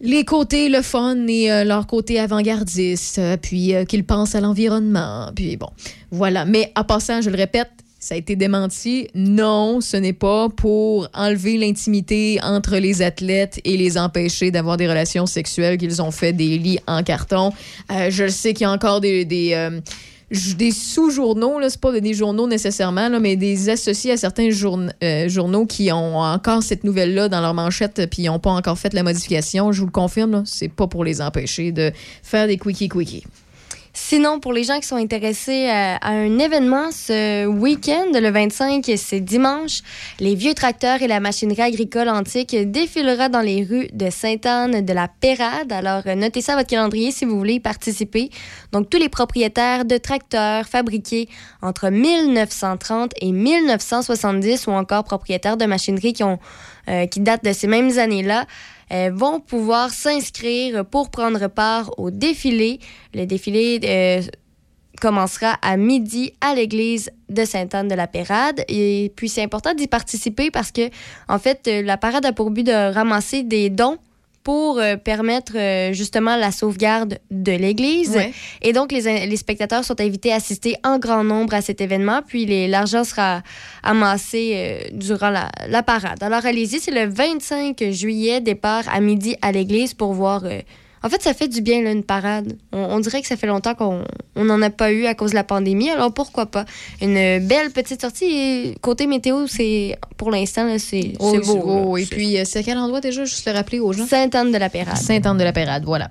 les 0.00 0.24
côtés, 0.24 0.68
le 0.68 0.80
fun 0.80 1.26
et 1.26 1.64
leur 1.64 1.88
côté 1.88 2.20
avant-gardiste, 2.20 3.20
puis 3.42 3.74
qu'ils 3.88 4.04
pensent 4.04 4.36
à 4.36 4.40
l'environnement, 4.40 5.32
puis 5.34 5.56
bon, 5.56 5.70
voilà. 6.12 6.44
Mais 6.44 6.72
en 6.76 6.84
passant, 6.84 7.20
je 7.20 7.30
le 7.30 7.36
répète, 7.36 7.68
ça 7.98 8.14
a 8.14 8.18
été 8.18 8.36
démenti. 8.36 9.08
Non, 9.14 9.80
ce 9.80 9.96
n'est 9.96 10.12
pas 10.12 10.48
pour 10.48 11.08
enlever 11.14 11.56
l'intimité 11.58 12.38
entre 12.42 12.76
les 12.76 13.02
athlètes 13.02 13.60
et 13.64 13.76
les 13.76 13.98
empêcher 13.98 14.50
d'avoir 14.50 14.76
des 14.76 14.88
relations 14.88 15.26
sexuelles 15.26 15.78
qu'ils 15.78 16.00
ont 16.00 16.10
fait 16.10 16.32
des 16.32 16.58
lits 16.58 16.78
en 16.86 17.02
carton. 17.02 17.52
Euh, 17.90 18.10
je 18.10 18.28
sais 18.28 18.54
qu'il 18.54 18.64
y 18.64 18.66
a 18.66 18.72
encore 18.72 19.00
des... 19.00 19.24
des 19.24 19.54
euh, 19.54 19.80
des 20.30 20.72
sous-journaux, 20.72 21.58
c'est 21.70 21.80
pas 21.80 21.98
des 21.98 22.12
journaux 22.12 22.46
nécessairement, 22.46 23.08
là, 23.08 23.18
mais 23.18 23.36
des 23.36 23.70
associés 23.70 24.12
à 24.12 24.18
certains 24.18 24.50
euh, 24.50 25.28
journaux 25.28 25.64
qui 25.64 25.90
ont 25.90 26.18
encore 26.18 26.62
cette 26.62 26.84
nouvelle-là 26.84 27.30
dans 27.30 27.40
leur 27.40 27.54
manchette 27.54 28.06
puis 28.10 28.24
n'ont 28.24 28.38
pas 28.38 28.50
encore 28.50 28.78
fait 28.78 28.92
la 28.92 29.02
modification. 29.02 29.72
Je 29.72 29.80
vous 29.80 29.86
le 29.86 29.92
confirme, 29.92 30.42
c'est 30.44 30.68
pas 30.68 30.86
pour 30.86 31.02
les 31.02 31.22
empêcher 31.22 31.72
de 31.72 31.92
faire 32.22 32.46
des 32.46 32.58
quickie-quickie. 32.58 33.24
Sinon, 34.00 34.38
pour 34.38 34.52
les 34.52 34.62
gens 34.62 34.78
qui 34.78 34.86
sont 34.86 34.96
intéressés 34.96 35.66
à, 35.68 35.96
à 35.96 36.12
un 36.12 36.38
événement 36.38 36.92
ce 36.92 37.46
week-end, 37.46 38.06
le 38.14 38.30
25, 38.30 38.88
c'est 38.96 39.20
dimanche, 39.20 39.80
les 40.20 40.36
vieux 40.36 40.54
tracteurs 40.54 41.02
et 41.02 41.08
la 41.08 41.18
machinerie 41.18 41.62
agricole 41.62 42.08
antique 42.08 42.56
défilera 42.70 43.28
dans 43.28 43.40
les 43.40 43.64
rues 43.64 43.88
de 43.92 44.08
Sainte-Anne 44.08 44.84
de 44.86 44.92
la 44.92 45.08
Pérade. 45.08 45.72
Alors, 45.72 46.02
euh, 46.06 46.14
notez 46.14 46.40
ça 46.40 46.52
à 46.52 46.56
votre 46.56 46.68
calendrier 46.68 47.10
si 47.10 47.24
vous 47.24 47.36
voulez 47.36 47.54
y 47.54 47.60
participer. 47.60 48.30
Donc, 48.70 48.88
tous 48.88 48.98
les 48.98 49.08
propriétaires 49.08 49.84
de 49.84 49.98
tracteurs 49.98 50.66
fabriqués 50.66 51.28
entre 51.60 51.90
1930 51.90 53.12
et 53.20 53.32
1970 53.32 54.68
ou 54.68 54.70
encore 54.70 55.02
propriétaires 55.02 55.56
de 55.56 55.66
machinerie 55.66 56.12
qui, 56.12 56.22
ont, 56.22 56.38
euh, 56.88 57.06
qui 57.06 57.18
datent 57.18 57.44
de 57.44 57.52
ces 57.52 57.66
mêmes 57.66 57.98
années-là 57.98 58.42
euh, 58.42 58.77
vont 58.90 59.40
pouvoir 59.40 59.90
s'inscrire 59.90 60.84
pour 60.84 61.10
prendre 61.10 61.48
part 61.48 61.98
au 61.98 62.10
défilé. 62.10 62.80
Le 63.14 63.26
défilé 63.26 63.80
euh, 63.84 64.22
commencera 65.00 65.58
à 65.62 65.76
midi 65.76 66.32
à 66.40 66.54
l'église 66.54 67.10
de 67.28 67.44
Sainte-Anne-de-la-Pérade. 67.44 68.64
Et 68.68 69.12
puis, 69.16 69.28
c'est 69.28 69.42
important 69.42 69.74
d'y 69.74 69.86
participer 69.86 70.50
parce 70.50 70.72
que, 70.72 70.90
en 71.28 71.38
fait, 71.38 71.68
euh, 71.68 71.82
la 71.82 71.96
parade 71.96 72.26
a 72.26 72.32
pour 72.32 72.50
but 72.50 72.64
de 72.64 72.92
ramasser 72.92 73.42
des 73.42 73.70
dons 73.70 73.98
pour 74.48 74.78
euh, 74.78 74.96
permettre 74.96 75.52
euh, 75.56 75.92
justement 75.92 76.34
la 76.34 76.52
sauvegarde 76.52 77.18
de 77.30 77.52
l'église. 77.52 78.16
Ouais. 78.16 78.32
Et 78.62 78.72
donc, 78.72 78.92
les, 78.92 79.26
les 79.26 79.36
spectateurs 79.36 79.84
sont 79.84 80.00
invités 80.00 80.32
à 80.32 80.36
assister 80.36 80.74
en 80.84 80.98
grand 80.98 81.22
nombre 81.22 81.52
à 81.52 81.60
cet 81.60 81.82
événement, 81.82 82.22
puis 82.26 82.66
l'argent 82.66 83.04
sera 83.04 83.42
amassé 83.82 84.52
euh, 84.54 84.88
durant 84.94 85.28
la, 85.28 85.50
la 85.68 85.82
parade. 85.82 86.22
Alors, 86.22 86.46
allez-y, 86.46 86.80
c'est 86.80 86.92
le 86.92 87.04
25 87.12 87.90
juillet, 87.90 88.40
départ 88.40 88.84
à 88.90 89.00
midi 89.00 89.36
à 89.42 89.52
l'église 89.52 89.92
pour 89.92 90.14
voir, 90.14 90.44
En 91.02 91.08
fait, 91.08 91.22
ça 91.22 91.32
fait 91.34 91.48
du 91.48 91.60
bien, 91.60 91.82
là, 91.82 91.92
une 91.92 92.02
parade. 92.02 92.56
On, 92.72 92.78
on 92.78 93.00
dirait 93.00 93.20
que 93.22 93.28
ça 93.28 93.36
fait 93.36 93.46
longtemps 93.46 93.74
qu'on 93.74 94.02
n'en 94.36 94.60
a 94.62 94.70
pas 94.70 94.90
eu 94.92 95.06
à 95.06 95.14
cause 95.14 95.30
de 95.30 95.36
la 95.36 95.44
pandémie, 95.44 95.90
alors 95.90 96.12
pourquoi 96.12 96.46
pas? 96.46 96.64
Une 97.00 97.14
belle 97.46 97.70
petite 97.72 98.00
sortie. 98.00 98.24
Et 98.26 98.74
côté 98.80 99.06
météo, 99.06 99.46
c'est 99.46 99.96
pour 100.16 100.30
l'instant, 100.30 100.76
c'est 100.78 101.12
Oh, 101.20 101.32
c'est 101.34 101.46
beau. 101.46 101.96
là. 101.96 102.02
et 102.02 102.06
puis, 102.06 102.38
euh, 102.38 102.42
c'est 102.44 102.60
à 102.60 102.62
quel 102.62 102.78
endroit 102.78 103.00
déjà? 103.00 103.24
Juste 103.24 103.46
le 103.46 103.52
rappeler 103.52 103.80
aux 103.80 103.92
gens? 103.92 104.06
Sainte-Anne-de-la-Pérade. 104.06 104.96
Sainte-Anne-de-la-Pérade, 104.96 105.84
voilà. 105.84 106.10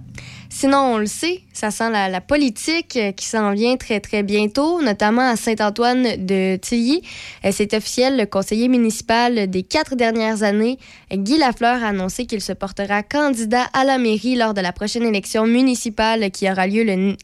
Sinon, 0.60 0.96
on 0.96 0.98
le 0.98 1.06
sait, 1.06 1.42
ça 1.54 1.70
sent 1.70 1.92
la, 1.92 2.20
politique 2.20 2.98
euh, 2.98 3.12
qui 3.12 3.28
s'en 3.28 3.52
vient 3.52 3.78
très, 3.78 4.00
très 4.00 4.24
bientôt, 4.24 4.82
notamment 4.82 5.22
à 5.22 5.36
Saint-Antoine 5.36 6.26
de 6.26 6.56
Tilly. 6.56 7.04
Euh, 7.46 7.52
C'est 7.54 7.76
officiel, 7.76 8.18
le 8.18 8.26
conseiller 8.26 8.68
municipal 8.68 9.52
des 9.52 9.62
quatre 9.62 9.94
dernières 9.94 10.42
années, 10.42 10.80
Guy 11.14 11.38
Lafleur, 11.38 11.84
a 11.84 11.90
annoncé 11.90 12.26
qu'il 12.26 12.42
se 12.42 12.54
portera 12.54 13.04
candidat 13.04 13.68
à 13.74 13.84
la 13.84 14.00
mairie 14.00 14.36
lors 14.36 14.56
de 14.56 14.62
la 14.62 14.72
prochaine 14.72 15.04
élection 15.04 15.46
municipale 15.46 16.32
qui 16.32 16.50
aura 16.50 16.66
lieu 16.66 16.84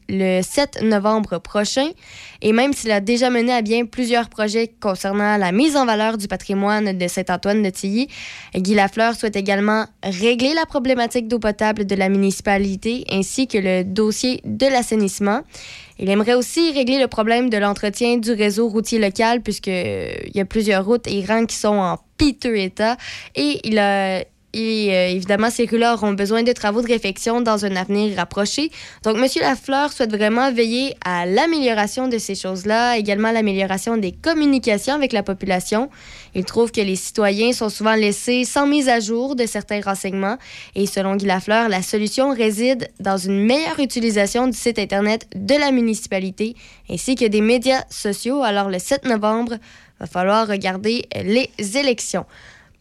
le 0.09 0.41
7 0.43 0.83
novembre 0.83 1.39
prochain. 1.39 1.89
Et 2.43 2.51
même 2.51 2.73
s'il 2.73 2.91
a 2.91 2.99
déjà 2.99 3.29
mené 3.29 3.53
à 3.53 3.61
bien 3.61 3.85
plusieurs 3.85 4.27
projets 4.27 4.67
concernant 4.81 5.37
la 5.37 5.53
mise 5.53 5.77
en 5.77 5.85
valeur 5.85 6.17
du 6.17 6.27
patrimoine 6.27 6.97
de 6.97 7.07
Saint-Antoine 7.07 7.63
de 7.63 7.69
Tilly, 7.69 8.09
Guy 8.53 8.75
Lafleur 8.75 9.15
souhaite 9.15 9.37
également 9.37 9.85
régler 10.03 10.53
la 10.53 10.65
problématique 10.65 11.29
d'eau 11.29 11.39
potable 11.39 11.85
de 11.85 11.95
la 11.95 12.09
municipalité 12.09 13.05
ainsi 13.09 13.47
que 13.47 13.57
le 13.57 13.83
dossier 13.85 14.41
de 14.43 14.67
l'assainissement. 14.67 15.41
Il 15.99 16.09
aimerait 16.09 16.33
aussi 16.33 16.71
régler 16.73 16.99
le 16.99 17.07
problème 17.07 17.49
de 17.49 17.57
l'entretien 17.57 18.17
du 18.17 18.33
réseau 18.33 18.67
routier 18.67 18.99
local 18.99 19.41
puisqu'il 19.41 20.31
y 20.35 20.39
a 20.41 20.45
plusieurs 20.45 20.85
routes 20.85 21.07
et 21.07 21.23
rangs 21.25 21.45
qui 21.45 21.55
sont 21.55 21.69
en 21.69 21.97
piteux 22.17 22.57
état 22.57 22.97
et 23.35 23.61
il 23.63 23.79
a 23.79 24.25
et 24.53 24.93
euh, 24.93 25.07
évidemment, 25.07 25.49
ces 25.49 25.65
rues-là 25.65 25.95
auront 25.95 26.13
besoin 26.13 26.43
de 26.43 26.51
travaux 26.51 26.81
de 26.81 26.87
réfection 26.87 27.41
dans 27.41 27.65
un 27.65 27.75
avenir 27.75 28.15
rapproché. 28.15 28.71
Donc, 29.03 29.17
M. 29.17 29.25
Lafleur 29.41 29.91
souhaite 29.91 30.15
vraiment 30.15 30.51
veiller 30.51 30.95
à 31.03 31.25
l'amélioration 31.25 32.07
de 32.07 32.19
ces 32.19 32.35
choses-là, 32.35 32.97
également 32.97 33.31
l'amélioration 33.31 33.97
des 33.97 34.11
communications 34.11 34.93
avec 34.93 35.11
la 35.11 35.23
population. 35.23 35.89
Il 36.35 36.45
trouve 36.45 36.71
que 36.71 36.81
les 36.81 36.95
citoyens 36.95 37.51
sont 37.51 37.69
souvent 37.69 37.95
laissés 37.95 38.45
sans 38.45 38.67
mise 38.67 38.89
à 38.89 38.99
jour 38.99 39.35
de 39.35 39.45
certains 39.47 39.81
renseignements. 39.81 40.37
Et 40.75 40.85
selon 40.85 41.15
Guy 41.15 41.25
Lafleur, 41.25 41.67
la 41.67 41.81
solution 41.81 42.31
réside 42.33 42.89
dans 42.99 43.17
une 43.17 43.43
meilleure 43.43 43.79
utilisation 43.79 44.47
du 44.47 44.57
site 44.57 44.77
Internet 44.77 45.27
de 45.35 45.55
la 45.55 45.71
municipalité 45.71 46.55
ainsi 46.89 47.15
que 47.15 47.25
des 47.25 47.41
médias 47.41 47.83
sociaux. 47.89 48.43
Alors, 48.43 48.69
le 48.69 48.77
7 48.77 49.05
novembre, 49.05 49.57
va 49.99 50.07
falloir 50.07 50.47
regarder 50.47 51.05
les 51.23 51.49
élections. 51.77 52.25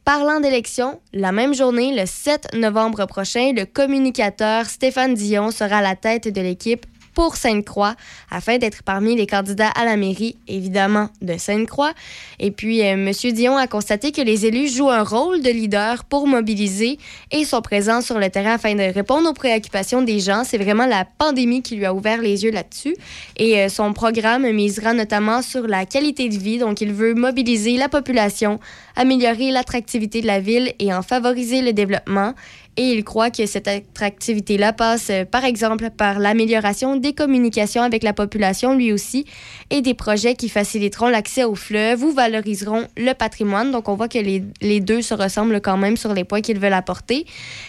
Parlant 0.05 0.41
d'élections, 0.41 1.01
la 1.13 1.31
même 1.31 1.55
journée, 1.55 1.95
le 1.95 2.07
7 2.07 2.55
novembre 2.55 3.07
prochain, 3.07 3.53
le 3.55 3.65
communicateur 3.65 4.67
Stéphane 4.67 5.15
Dion 5.15 5.53
sera 5.53 5.77
à 5.77 5.83
la 5.83 5.95
tête 5.95 6.27
de 6.27 6.41
l'équipe 6.41 6.87
pour 7.15 7.37
Sainte-Croix 7.37 7.95
afin 8.31 8.59
d'être 8.59 8.83
parmi 8.83 9.17
les 9.17 9.27
candidats 9.27 9.69
à 9.69 9.85
la 9.85 9.97
mairie, 9.97 10.37
évidemment, 10.49 11.09
de 11.21 11.37
Sainte-Croix. 11.37 11.93
Et 12.39 12.51
puis, 12.51 12.83
euh, 12.83 12.93
M. 12.93 13.13
Dion 13.33 13.57
a 13.57 13.67
constaté 13.67 14.13
que 14.13 14.21
les 14.21 14.47
élus 14.47 14.69
jouent 14.69 14.91
un 14.91 15.03
rôle 15.03 15.43
de 15.43 15.51
leader 15.51 16.05
pour 16.05 16.27
mobiliser 16.27 16.99
et 17.31 17.45
sont 17.45 17.63
présents 17.63 18.01
sur 18.01 18.19
le 18.19 18.31
terrain 18.31 18.55
afin 18.55 18.75
de 18.75 18.93
répondre 18.93 19.29
aux 19.29 19.35
préoccupations 19.35 20.03
des 20.03 20.21
gens. 20.21 20.45
C'est 20.45 20.59
vraiment 20.59 20.87
la 20.87 21.05
pandémie 21.05 21.63
qui 21.63 21.77
lui 21.77 21.85
a 21.85 21.95
ouvert 21.95 22.21
les 22.21 22.45
yeux 22.45 22.51
là-dessus. 22.51 22.97
Et 23.37 23.61
euh, 23.61 23.69
son 23.69 23.93
programme 23.93 24.51
misera 24.53 24.95
notamment 24.95 25.43
sur 25.43 25.67
la 25.67 25.87
qualité 25.87 26.29
de 26.29 26.37
vie. 26.37 26.59
Donc, 26.59 26.81
il 26.81 26.93
veut 26.93 27.15
mobiliser 27.15 27.77
la 27.77 27.89
population, 27.89 28.59
améliorer 28.97 29.51
l'attractivité 29.51 30.21
de 30.21 30.27
la 30.27 30.41
ville 30.41 30.73
et 30.79 30.93
en 30.93 31.03
favoriser 31.03 31.63
le 31.63 31.73
développement. 31.73 32.35
Et 32.79 32.93
il 32.93 33.05
croit 33.05 33.31
que 33.31 33.45
cette 33.45 33.69
attractivité-là 33.69 34.73
passe, 34.73 35.11
euh, 35.11 35.27
par 35.27 35.45
exemple, 35.45 35.91
par 35.91 36.19
l'amélioration 36.19 36.97
des 36.97 37.13
communications 37.13 37.83
avec 37.83 38.03
la 38.03 38.15
population, 38.15 38.75
lui 38.75 38.93
aussi, 38.93 39.27
et 39.69 39.83
des 39.83 39.93
projets 39.93 40.35
qui 40.35 40.49
faciliteront 40.49 41.09
l'accès 41.09 41.45
aux 41.45 41.55
fleuves 41.55 42.03
ou 42.03 42.13
valoriseront 42.13 42.87
le 42.97 43.13
patrimoine. 43.13 43.73
Donc, 43.73 43.91
on 43.91 43.95
voit 43.95 44.09
que 44.09 44.17
les, 44.19 44.43
les 44.63 44.81
deux 44.81 45.03
se 45.03 45.13
ressemblent 45.13 45.61
quand 45.61 45.77
même 45.77 45.99
sur 45.99 46.15
les 46.15 46.25
points 46.25 46.41
qu'ils 46.41 46.59
veulent 46.59 46.73
apporter. 46.73 47.27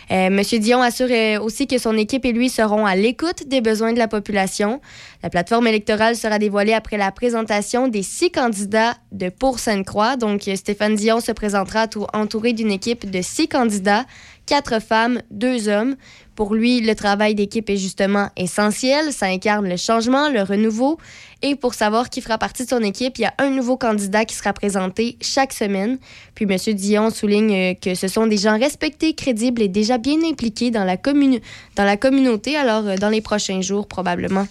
Euh, 0.10 0.30
Monsieur 0.30 0.60
Dion 0.60 0.82
assure 0.82 1.10
euh, 1.12 1.38
aussi 1.42 1.68
que 1.68 1.78
son 1.78 1.98
équipe 1.98 2.24
et 2.24 2.32
lui 2.32 2.48
seront 2.48 2.86
à 2.86 2.96
l'écoute 2.96 3.48
des 3.48 3.60
besoins 3.60 3.92
de 3.92 4.00
la 4.00 4.08
population. 4.08 4.80
La 5.22 5.30
plateforme 5.30 5.68
électorale 5.68 6.16
sera 6.16 6.40
dévoilée 6.40 6.74
après 6.74 6.96
la 6.96 7.12
présentation 7.12 7.90
des 7.90 8.04
six 8.04 8.32
candidats 8.32 8.96
de 9.12 9.28
Pour 9.28 9.60
Sainte-Croix. 9.60 10.16
Donc, 10.16 10.48
euh, 10.48 10.56
Stéphane 10.56 10.96
Dion 10.96 11.20
se 11.20 11.34
présentera 11.34 11.90
tou- 11.90 12.08
entouré 12.14 12.54
d'une 12.54 12.72
équipe 12.72 13.10
de 13.10 13.22
six 13.22 13.50
candidats, 13.50 14.06
quatre 14.46 14.82
femmes, 14.82 15.22
deux 15.32 15.70
hommes. 15.70 15.96
Pour 16.36 16.56
lui, 16.56 16.82
le 16.82 16.96
travail 16.96 17.36
d'équipe 17.36 17.70
est 17.70 17.78
justement 17.78 18.30
essentiel. 18.36 19.14
Ça 19.14 19.28
incarne 19.28 19.68
le 19.70 19.78
changement, 19.78 20.30
le 20.30 20.42
renouveau. 20.42 20.98
Et 21.42 21.56
pour 21.56 21.74
savoir 21.74 22.10
qui 22.10 22.22
fera 22.22 22.38
partie 22.38 22.64
de 22.64 22.70
son 22.70 22.82
équipe, 22.82 23.18
il 23.18 23.22
y 23.22 23.26
a 23.26 23.34
un 23.38 23.50
nouveau 23.50 23.78
candidat 23.78 24.26
qui 24.26 24.36
sera 24.36 24.54
présenté 24.54 25.18
chaque 25.22 25.54
semaine. 25.54 26.00
Puis 26.34 26.46
M. 26.50 26.58
Dion 26.74 27.10
souligne 27.10 27.54
euh, 27.54 27.74
que 27.74 27.96
ce 27.96 28.08
sont 28.08 28.28
des 28.28 28.38
gens 28.38 28.58
respectés, 28.58 29.14
crédibles 29.14 29.62
et 29.62 29.68
déjà 29.68 29.98
bien 29.98 30.18
impliqués 30.24 30.72
dans 30.72 30.86
la, 30.86 30.98
dans 30.98 31.84
la 31.84 31.98
communauté. 31.98 32.56
Alors, 32.56 32.88
euh, 32.88 32.96
dans 32.96 33.10
les 33.10 33.22
prochains 33.22 33.62
jours, 33.62 33.88
probablement, 33.88 34.48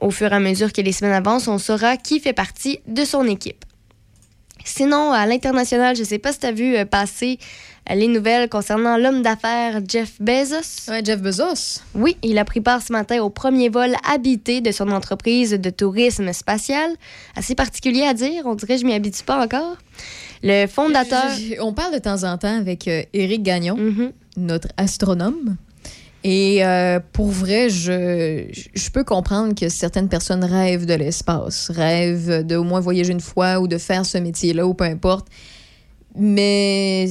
au 0.00 0.10
fur 0.10 0.32
et 0.32 0.36
à 0.36 0.40
mesure 0.40 0.72
que 0.72 0.80
les 0.80 0.92
semaines 0.92 1.14
avancent, 1.14 1.48
on 1.48 1.58
saura 1.58 1.96
qui 1.96 2.20
fait 2.20 2.32
partie 2.32 2.80
de 2.86 3.04
son 3.04 3.26
équipe. 3.26 3.64
Sinon, 4.64 5.12
à 5.12 5.26
l'international, 5.26 5.96
je 5.96 6.02
ne 6.02 6.06
sais 6.06 6.18
pas 6.18 6.32
si 6.32 6.40
tu 6.40 6.46
as 6.46 6.52
vu 6.52 6.76
euh, 6.76 6.84
passer 6.84 7.38
les 7.94 8.06
nouvelles 8.08 8.48
concernant 8.48 8.96
l'homme 8.96 9.22
d'affaires 9.22 9.80
Jeff 9.86 10.12
Bezos. 10.20 10.88
Ouais, 10.90 11.02
Jeff 11.04 11.20
Bezos. 11.20 11.80
Oui, 11.94 12.16
il 12.22 12.38
a 12.38 12.44
pris 12.44 12.60
part 12.60 12.82
ce 12.82 12.92
matin 12.92 13.20
au 13.22 13.30
premier 13.30 13.68
vol 13.68 13.94
habité 14.10 14.60
de 14.60 14.70
son 14.72 14.90
entreprise 14.90 15.50
de 15.52 15.70
tourisme 15.70 16.32
spatial. 16.32 16.90
Assez 17.36 17.54
particulier 17.54 18.02
à 18.02 18.14
dire, 18.14 18.42
on 18.46 18.54
dirait 18.54 18.74
que 18.76 18.80
je 18.80 18.86
m'y 18.86 18.94
habitue 18.94 19.24
pas 19.24 19.42
encore. 19.44 19.76
Le 20.42 20.66
fondateur... 20.66 21.28
Je- 21.36 21.54
je- 21.56 21.60
On 21.60 21.72
parle 21.74 21.92
de 21.94 21.98
temps 21.98 22.22
en 22.24 22.38
temps 22.38 22.56
avec 22.58 22.86
euh, 22.88 23.02
Éric 23.12 23.42
Gagnon, 23.42 23.76
Mhm. 23.76 24.12
notre 24.36 24.68
astronome. 24.76 25.56
Et 26.22 26.64
euh, 26.64 27.00
pour 27.14 27.28
vrai, 27.28 27.70
je, 27.70 28.44
je 28.74 28.90
peux 28.90 29.04
comprendre 29.04 29.54
que 29.54 29.68
certaines 29.70 30.08
personnes 30.10 30.44
rêvent 30.44 30.84
de 30.86 30.92
l'espace, 30.94 31.70
rêvent 31.70 32.46
de 32.46 32.56
au 32.56 32.62
moins 32.62 32.80
voyager 32.80 33.12
une 33.12 33.20
fois 33.22 33.58
ou 33.58 33.66
de 33.68 33.78
faire 33.78 34.04
ce 34.04 34.18
métier-là 34.18 34.66
ou 34.66 34.74
peu 34.74 34.84
importe. 34.84 35.28
Mais 36.14 37.06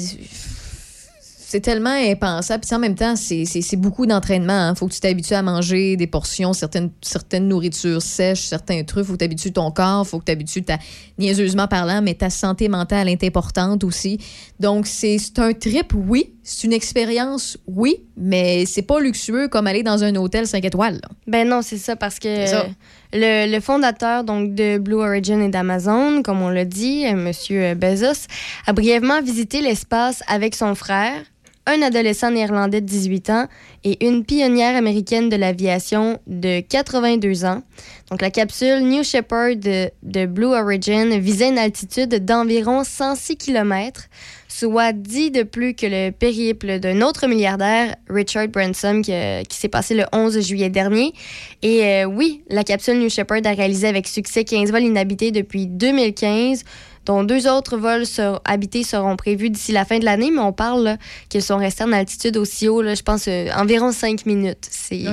c'est 1.50 1.62
tellement 1.62 1.90
impensable. 1.90 2.64
Puis 2.66 2.76
en 2.76 2.80
même 2.80 2.94
temps, 2.96 3.16
c'est- 3.16 3.76
beaucoup 3.76 4.06
d'entraînement. 4.06 4.70
Il 4.70 4.78
faut 4.78 4.88
que 4.88 4.94
tu 4.94 5.00
t'habitues 5.00 5.34
à 5.34 5.42
manger 5.42 5.96
des 5.98 6.06
portions, 6.06 6.54
certaines, 6.54 6.92
certaines 7.02 7.48
nourritures 7.48 8.02
sèches, 8.04 8.42
certains 8.42 8.84
trucs. 8.84 9.04
Il 9.06 9.08
faut 9.08 9.14
que 9.14 9.18
tu 9.18 9.26
habitues 9.26 9.52
ton 9.52 9.72
corps. 9.72 10.04
Il 10.06 10.10
faut 10.10 10.20
que 10.20 10.26
tu 10.26 10.32
habitues 10.32 10.64
ta, 10.64 10.78
niaiseusement 11.18 11.68
parlant, 11.68 12.02
mais 12.04 12.14
ta 12.14 12.30
santé 12.30 12.68
mentale 12.70 13.10
est 13.10 13.24
importante 13.24 13.84
aussi. 13.84 14.20
Donc, 14.60 14.86
c'est 14.86 15.18
un 15.38 15.54
trip, 15.54 15.94
oui. 15.96 16.34
C'est 16.44 16.66
une 16.68 16.74
expérience, 16.74 17.58
oui. 17.68 17.98
Mais 18.18 18.66
c'est 18.66 18.82
pas 18.82 19.00
luxueux 19.00 19.48
comme 19.48 19.66
aller 19.68 19.82
dans 19.84 20.04
un 20.04 20.16
hôtel 20.16 20.46
5 20.48 20.64
étoiles. 20.66 20.96
là. 21.02 21.10
Ben 21.28 21.48
non, 21.48 21.62
c'est 21.64 21.78
ça, 21.78 21.96
parce 21.96 22.20
que 22.20 22.46
ça. 22.46 22.62
euh, 22.62 22.68
le, 23.14 23.52
le 23.52 23.60
fondateur 23.60 24.24
donc, 24.24 24.54
de 24.54 24.78
Blue 24.78 24.96
Origin 24.96 25.42
et 25.42 25.50
d'Amazon, 25.50 26.22
comme 26.22 26.42
on 26.42 26.50
l'a 26.50 26.66
dit, 26.66 27.06
euh, 27.08 27.16
Monsieur 27.16 27.74
Bezos, 27.76 28.28
a 28.68 28.74
brièvement 28.74 29.22
visité 29.22 29.62
l'espace 29.62 30.22
avec 30.28 30.56
son 30.56 30.76
frère, 30.76 31.22
un 31.70 31.82
adolescent 31.84 32.32
néerlandais 32.32 32.82
de 32.82 32.86
18 32.86 33.30
ans 33.30 33.48
et 33.84 34.06
une 34.06 34.26
pionnière 34.26 34.76
américaine 34.76 35.30
de 35.30 35.36
l'aviation 35.36 36.20
de 36.26 36.62
82 36.62 37.46
ans. 37.46 37.62
Donc 38.10 38.22
la 38.22 38.32
capsule 38.32 38.82
New 38.82 39.04
Shepard 39.04 39.56
de, 39.56 40.26
Blue 40.26 40.48
Origin 40.48 41.20
visait 41.20 41.50
une 41.50 41.60
altitude 41.60 42.26
d'environ 42.26 42.84
106 42.84 43.38
km, 43.38 44.06
soit 44.48 44.94
10 44.94 45.32
de 45.32 45.44
plus 45.44 45.76
que 45.76 45.86
le 45.86 46.10
périple 46.10 46.80
d'un 46.80 47.02
autre 47.02 47.28
milliardaire, 47.28 47.96
Richard 48.10 48.48
Branson, 48.48 49.02
qui, 49.04 49.14
euh, 49.14 49.44
s'est 49.52 49.70
passé 49.70 49.94
le 49.94 50.06
11 50.12 50.40
juillet 50.42 50.70
dernier. 50.70 51.14
Et 51.62 51.86
euh, 51.86 52.06
oui, 52.06 52.42
la 52.50 52.64
capsule 52.64 52.98
New 52.98 53.10
Shepard 53.10 53.42
a 53.46 53.52
réalisé 53.52 53.88
avec 53.88 54.08
succès 54.08 54.44
15 54.44 54.72
vols 54.72 54.84
inhabités 54.84 55.32
depuis 55.32 55.68
2015 55.68 56.64
dont 57.06 57.24
deux 57.24 57.48
autres 57.48 57.78
vols 57.78 58.06
sur- 58.06 58.42
habités 58.46 58.84
seront 58.84 59.16
prévus 59.16 59.50
d'ici 59.50 59.72
la 59.72 59.86
fin 59.86 60.00
de 60.00 60.06
l'année, 60.06 60.32
mais 60.32 60.42
on 60.42 60.54
parle 60.54 60.98
qu'ils 61.30 61.42
sont 61.44 61.58
restés 61.58 61.84
en 61.84 61.92
altitude 61.92 62.38
aussi 62.38 62.68
haut, 62.68 62.82
là, 62.82 62.96
je 62.96 63.04
pense, 63.04 63.28
euh, 63.28 63.50
environ 63.56 63.92
5 63.92 64.26
minutes. 64.26 64.68
C'est 64.70 65.06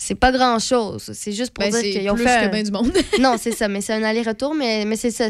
c'est 0.00 0.14
pas 0.14 0.30
grand-chose. 0.30 1.10
C'est 1.12 1.32
juste 1.32 1.52
pour 1.52 1.64
Ben, 1.64 1.72
dire 1.72 1.82
qu'ils 1.82 2.08
ont 2.10 2.14
plus 2.14 2.24
fait... 2.24 2.46
que 2.46 2.52
bien 2.52 2.62
du 2.62 2.70
monde. 2.70 2.92
non, 3.20 3.34
c'est 3.36 3.50
ça, 3.50 3.66
mais 3.66 3.80
c'est 3.80 3.92
un 3.94 4.04
aller-retour, 4.04 4.54
mais, 4.54 4.84
mais 4.84 4.94
c'est 4.96 5.10
ça. 5.10 5.26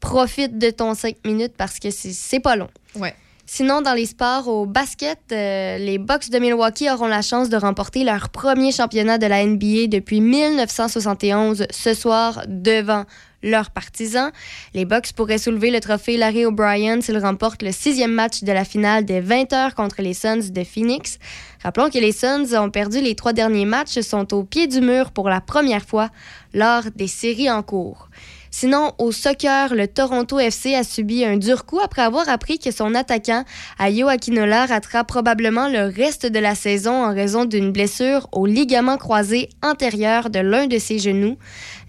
Profite 0.00 0.58
de 0.58 0.70
ton 0.70 0.94
5 0.94 1.16
minutes 1.24 1.54
parce 1.56 1.78
que 1.78 1.90
c'est 1.90 2.12
c'est 2.12 2.40
pas 2.40 2.56
long. 2.56 2.68
Ouais. 2.96 3.14
Sinon, 3.46 3.82
dans 3.82 3.92
les 3.94 4.06
sports, 4.06 4.48
au 4.48 4.66
basket, 4.66 5.18
euh, 5.32 5.78
les 5.78 5.98
Bucks 5.98 6.30
de 6.30 6.38
Milwaukee 6.38 6.90
auront 6.90 7.06
la 7.06 7.22
chance 7.22 7.48
de 7.50 7.56
remporter 7.56 8.02
leur 8.02 8.30
premier 8.30 8.72
championnat 8.72 9.16
de 9.18 9.26
la 9.26 9.44
NBA 9.46 9.86
depuis 9.88 10.20
1971 10.20 11.66
ce 11.70 11.94
soir 11.94 12.42
devant 12.48 13.04
leurs 13.44 13.70
partisans. 13.70 14.32
Les 14.74 14.84
Bucks 14.84 15.12
pourraient 15.12 15.38
soulever 15.38 15.70
le 15.70 15.78
trophée 15.78 16.16
Larry 16.16 16.44
O'Brien 16.44 17.00
s'ils 17.00 17.18
remportent 17.18 17.62
le 17.62 17.70
sixième 17.70 18.12
match 18.12 18.42
de 18.42 18.50
la 18.50 18.64
finale 18.64 19.04
des 19.04 19.20
20 19.20 19.52
heures 19.52 19.74
contre 19.76 20.02
les 20.02 20.14
Suns 20.14 20.50
de 20.50 20.64
Phoenix. 20.64 21.18
Rappelons 21.62 21.90
que 21.90 21.98
les 21.98 22.12
Suns 22.12 22.58
ont 22.58 22.70
perdu 22.70 23.00
les 23.00 23.14
trois 23.14 23.32
derniers 23.32 23.66
matchs, 23.66 24.00
sont 24.00 24.34
au 24.34 24.42
pied 24.42 24.66
du 24.66 24.80
mur 24.80 25.12
pour 25.12 25.28
la 25.28 25.40
première 25.40 25.84
fois 25.84 26.10
lors 26.52 26.84
des 26.96 27.08
séries 27.08 27.50
en 27.50 27.62
cours. 27.62 28.08
Sinon, 28.56 28.92
au 28.98 29.10
soccer, 29.10 29.74
le 29.74 29.88
Toronto 29.88 30.38
FC 30.38 30.76
a 30.76 30.84
subi 30.84 31.24
un 31.24 31.36
dur 31.36 31.66
coup 31.66 31.80
après 31.80 32.02
avoir 32.02 32.28
appris 32.28 32.60
que 32.60 32.70
son 32.70 32.94
attaquant, 32.94 33.44
Ayo 33.80 34.06
Akinola, 34.06 34.66
ratera 34.66 35.02
probablement 35.02 35.66
le 35.66 35.86
reste 35.86 36.26
de 36.26 36.38
la 36.38 36.54
saison 36.54 37.04
en 37.04 37.12
raison 37.12 37.46
d'une 37.46 37.72
blessure 37.72 38.28
au 38.30 38.46
ligament 38.46 38.96
croisé 38.96 39.48
antérieur 39.60 40.30
de 40.30 40.38
l'un 40.38 40.68
de 40.68 40.78
ses 40.78 41.00
genoux. 41.00 41.36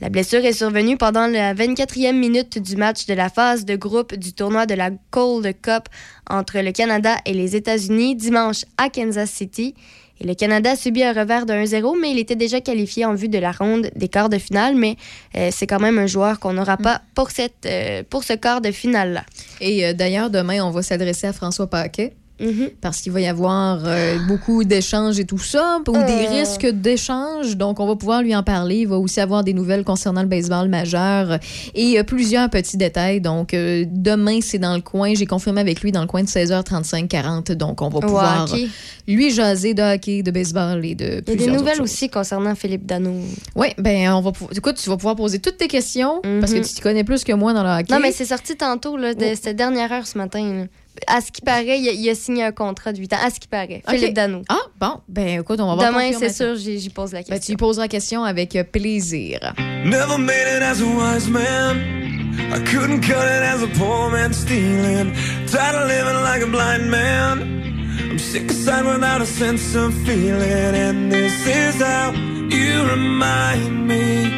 La 0.02 0.10
blessure 0.10 0.44
est 0.44 0.54
survenue 0.54 0.98
pendant 0.98 1.28
la 1.28 1.54
24e 1.54 2.18
minute 2.18 2.60
du 2.60 2.76
match 2.76 3.06
de 3.06 3.14
la 3.14 3.30
phase 3.30 3.64
de 3.64 3.76
groupe 3.76 4.16
du 4.16 4.34
tournoi 4.34 4.66
de 4.66 4.74
la 4.74 4.90
Gold 5.12 5.54
Cup 5.62 5.88
entre 6.30 6.60
le 6.60 6.72
Canada 6.72 7.16
et 7.26 7.34
les 7.34 7.56
États-Unis 7.56 8.16
dimanche 8.16 8.66
à 8.78 8.90
Kansas 8.90 9.32
City. 9.32 9.74
Et 10.20 10.28
le 10.28 10.34
Canada 10.34 10.72
a 10.72 10.76
subi 10.76 11.04
un 11.04 11.14
revers 11.14 11.46
de 11.46 11.54
1-0, 11.54 12.00
mais 12.00 12.12
il 12.12 12.20
était 12.20 12.36
déjà 12.36 12.62
qualifié 12.62 13.06
en 13.06 13.16
vue 13.16 13.30
de 13.30 13.38
la 13.38 13.52
ronde 13.52 13.90
des 13.96 14.08
quarts 14.08 14.30
de 14.30 14.38
finale. 14.38 14.76
Mais 14.76 14.96
euh, 15.36 15.50
c'est 15.52 15.68
quand 15.68 15.80
même 15.80 15.98
un 15.98 16.08
joueur 16.08 16.40
qu'on 16.40 16.54
n'aura 16.54 16.78
pas 16.78 17.02
pour, 17.16 17.32
cette, 17.32 17.66
euh, 17.66 18.04
pour 18.10 18.24
ce 18.24 18.34
quart 18.34 18.62
de 18.62 18.72
finale-là. 18.72 19.26
Et 19.60 19.86
euh, 19.86 19.94
d'ailleurs, 19.94 20.30
demain, 20.30 20.62
on 20.64 20.72
va 20.72 20.82
s'adresser 20.82 21.28
à 21.28 21.34
François 21.34 21.68
Paquet. 21.68 22.14
Mhm. 22.40 22.70
Parce 22.82 23.02
qu'il 23.02 23.12
va 23.12 23.22
y 23.22 23.28
avoir 23.28 23.80
euh, 23.86 24.18
beaucoup 24.28 24.64
d'échanges 24.64 25.20
et 25.20 25.26
tout 25.26 25.38
ça, 25.40 25.80
ou 25.88 25.92
des 25.92 26.00
Euh. 26.00 26.30
risques 26.30 26.66
d'échanges. 26.68 27.56
Donc, 27.58 27.80
on 27.80 27.88
va 27.88 27.96
pouvoir 27.96 28.22
lui 28.22 28.36
en 28.36 28.44
parler. 28.44 28.78
Il 28.80 28.88
va 28.88 28.98
aussi 28.98 29.20
avoir 29.22 29.44
des 29.44 29.54
nouvelles 29.54 29.84
concernant 29.84 30.22
le 30.22 30.28
baseball 30.28 30.68
majeur 30.68 31.40
et 31.74 31.98
euh, 32.00 32.04
plusieurs 32.04 32.50
petits 32.50 32.78
détails. 32.78 33.22
Donc, 33.22 33.52
demain, 33.54 34.40
c'est 34.42 34.60
dans 34.60 34.76
le 34.76 34.82
coin. 34.82 35.14
J'ai 35.14 35.26
confirmé 35.26 35.62
avec 35.62 35.82
lui 35.82 35.92
dans 35.92 36.02
le 36.02 36.08
coin 36.08 36.24
de 36.24 36.28
16h35, 36.28 37.08
40. 37.08 37.52
Donc, 37.54 37.82
on 37.82 37.90
va 37.90 38.00
pouvoir 38.00 38.48
lui 39.08 39.30
jaser 39.32 39.74
de 39.74 39.82
hockey, 39.96 40.24
de 40.24 40.32
baseball 40.32 40.84
et 40.86 40.96
de 40.96 41.24
Il 41.28 41.40
y 41.40 41.44
a 41.44 41.46
des 41.48 41.52
nouvelles 41.52 41.82
aussi 41.82 42.10
concernant 42.10 42.56
Philippe 42.56 42.86
Dano. 42.86 43.12
Oui, 43.56 43.68
ben, 43.78 44.12
on 44.14 44.22
va 44.22 44.32
pouvoir. 44.32 44.52
Écoute, 44.56 44.76
tu 44.76 44.90
vas 44.90 44.98
pouvoir 44.98 45.16
poser 45.16 45.40
toutes 45.40 45.58
tes 45.58 45.68
questions 45.68 46.22
parce 46.42 46.52
que 46.52 46.58
Mhm. 46.58 46.64
tu 46.66 46.74
t'y 46.74 46.82
connais 46.82 47.04
plus 47.04 47.24
que 47.24 47.32
moi 47.34 47.54
dans 47.54 47.64
le 47.64 47.70
hockey. 47.70 47.94
Non, 47.94 48.00
mais 48.02 48.12
c'est 48.12 48.26
sorti 48.26 48.56
tantôt, 48.56 48.98
là, 48.98 49.14
de 49.14 49.26
cette 49.40 49.56
dernière 49.56 49.92
heure 49.92 50.06
ce 50.08 50.18
matin. 50.18 50.44
là. 50.44 50.64
À 51.08 51.22
ce 51.22 51.32
qui 51.32 51.42
paraît, 51.42 51.80
il 51.80 51.90
a, 51.90 51.92
il 51.92 52.10
a 52.10 52.16
signé 52.16 52.44
un 52.44 52.52
contrat 52.52 52.94
de 52.94 53.00
8 53.00 53.14
ans. 53.14 53.18
À 53.24 53.30
ce 53.30 53.40
qui 53.40 53.48
paraît. 53.48 53.82
Ok. 53.88 53.96
Philippe 53.96 54.14
Dano. 54.14 54.42
Ah, 54.50 54.58
bon, 54.80 55.02
ben, 55.08 55.40
écoute, 55.42 55.60
on 55.60 55.68
va 55.68 55.76
voir. 55.76 55.92
Demain, 55.92 56.12
c'est 56.18 56.32
sûr, 56.34 56.56
j'y 56.56 56.80
j'y 56.80 56.90
pose 56.90 57.12
la 57.14 57.20
Ben, 57.20 57.26
tu 57.26 57.32
question. 57.32 57.52
lui 57.54 57.58
poseras 57.58 57.84
la 57.84 57.88
question 57.90 58.24
avec 58.24 58.56
euh, 58.56 58.64
plaisir. 58.64 59.54
Never 59.86 60.18
made 60.18 60.48
it 60.58 60.62
as 60.64 60.82
a 60.82 60.86
wise 60.86 61.28
man. 61.30 61.78
I 62.54 62.60
couldn't 62.60 63.02
cut 63.02 63.26
it 63.26 63.44
as 63.44 63.64
a 63.64 63.68
poor 63.78 64.10
man 64.12 64.34
stealing. 64.34 65.14
Tired 65.48 65.76
of 65.76 65.88
living 65.88 66.22
like 66.24 66.42
a 66.44 66.48
blind 66.48 66.90
man. 66.90 67.64
I'm 68.12 68.20
sick 68.20 68.50
aside 68.52 68.86
without 68.86 69.22
a 69.22 69.26
sense 69.26 69.76
of 69.76 69.94
feeling. 70.06 70.76
And 70.76 71.12
this 71.12 71.34
is 71.48 71.82
how 71.82 72.12
you 72.12 72.84
remind 72.90 73.88
me. 73.88 74.32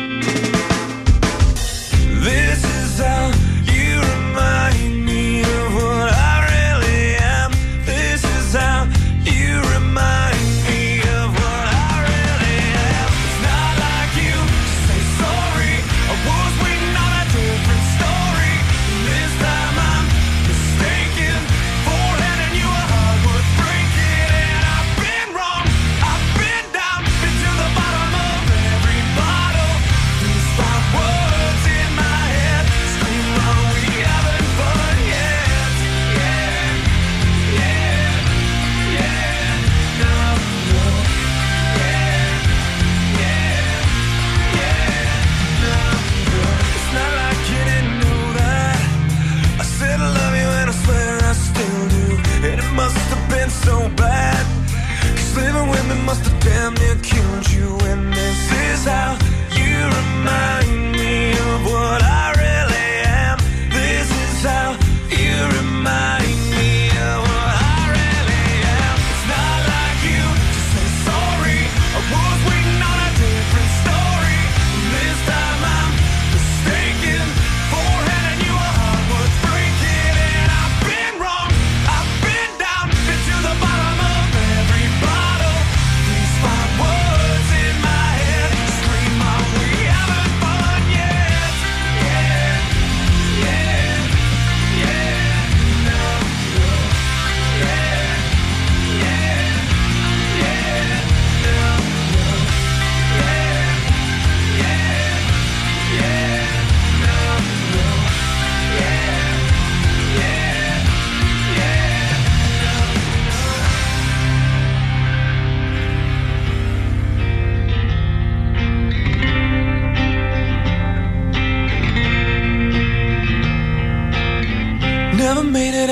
This 2.22 2.64
is 2.64 3.00
how 3.00 3.32
you 3.74 4.00
remind 4.02 5.06
me 5.06 5.42
of 5.42 5.74
what 5.76 6.12
I 6.14 6.27
damn 56.68 56.74
near 56.86 56.96
killed 57.04 57.52
you. 57.52 57.78
And 57.88 58.14
this 58.14 58.52
is 58.52 58.86
how 58.86 59.18
you 59.56 59.86
remind 59.86 60.57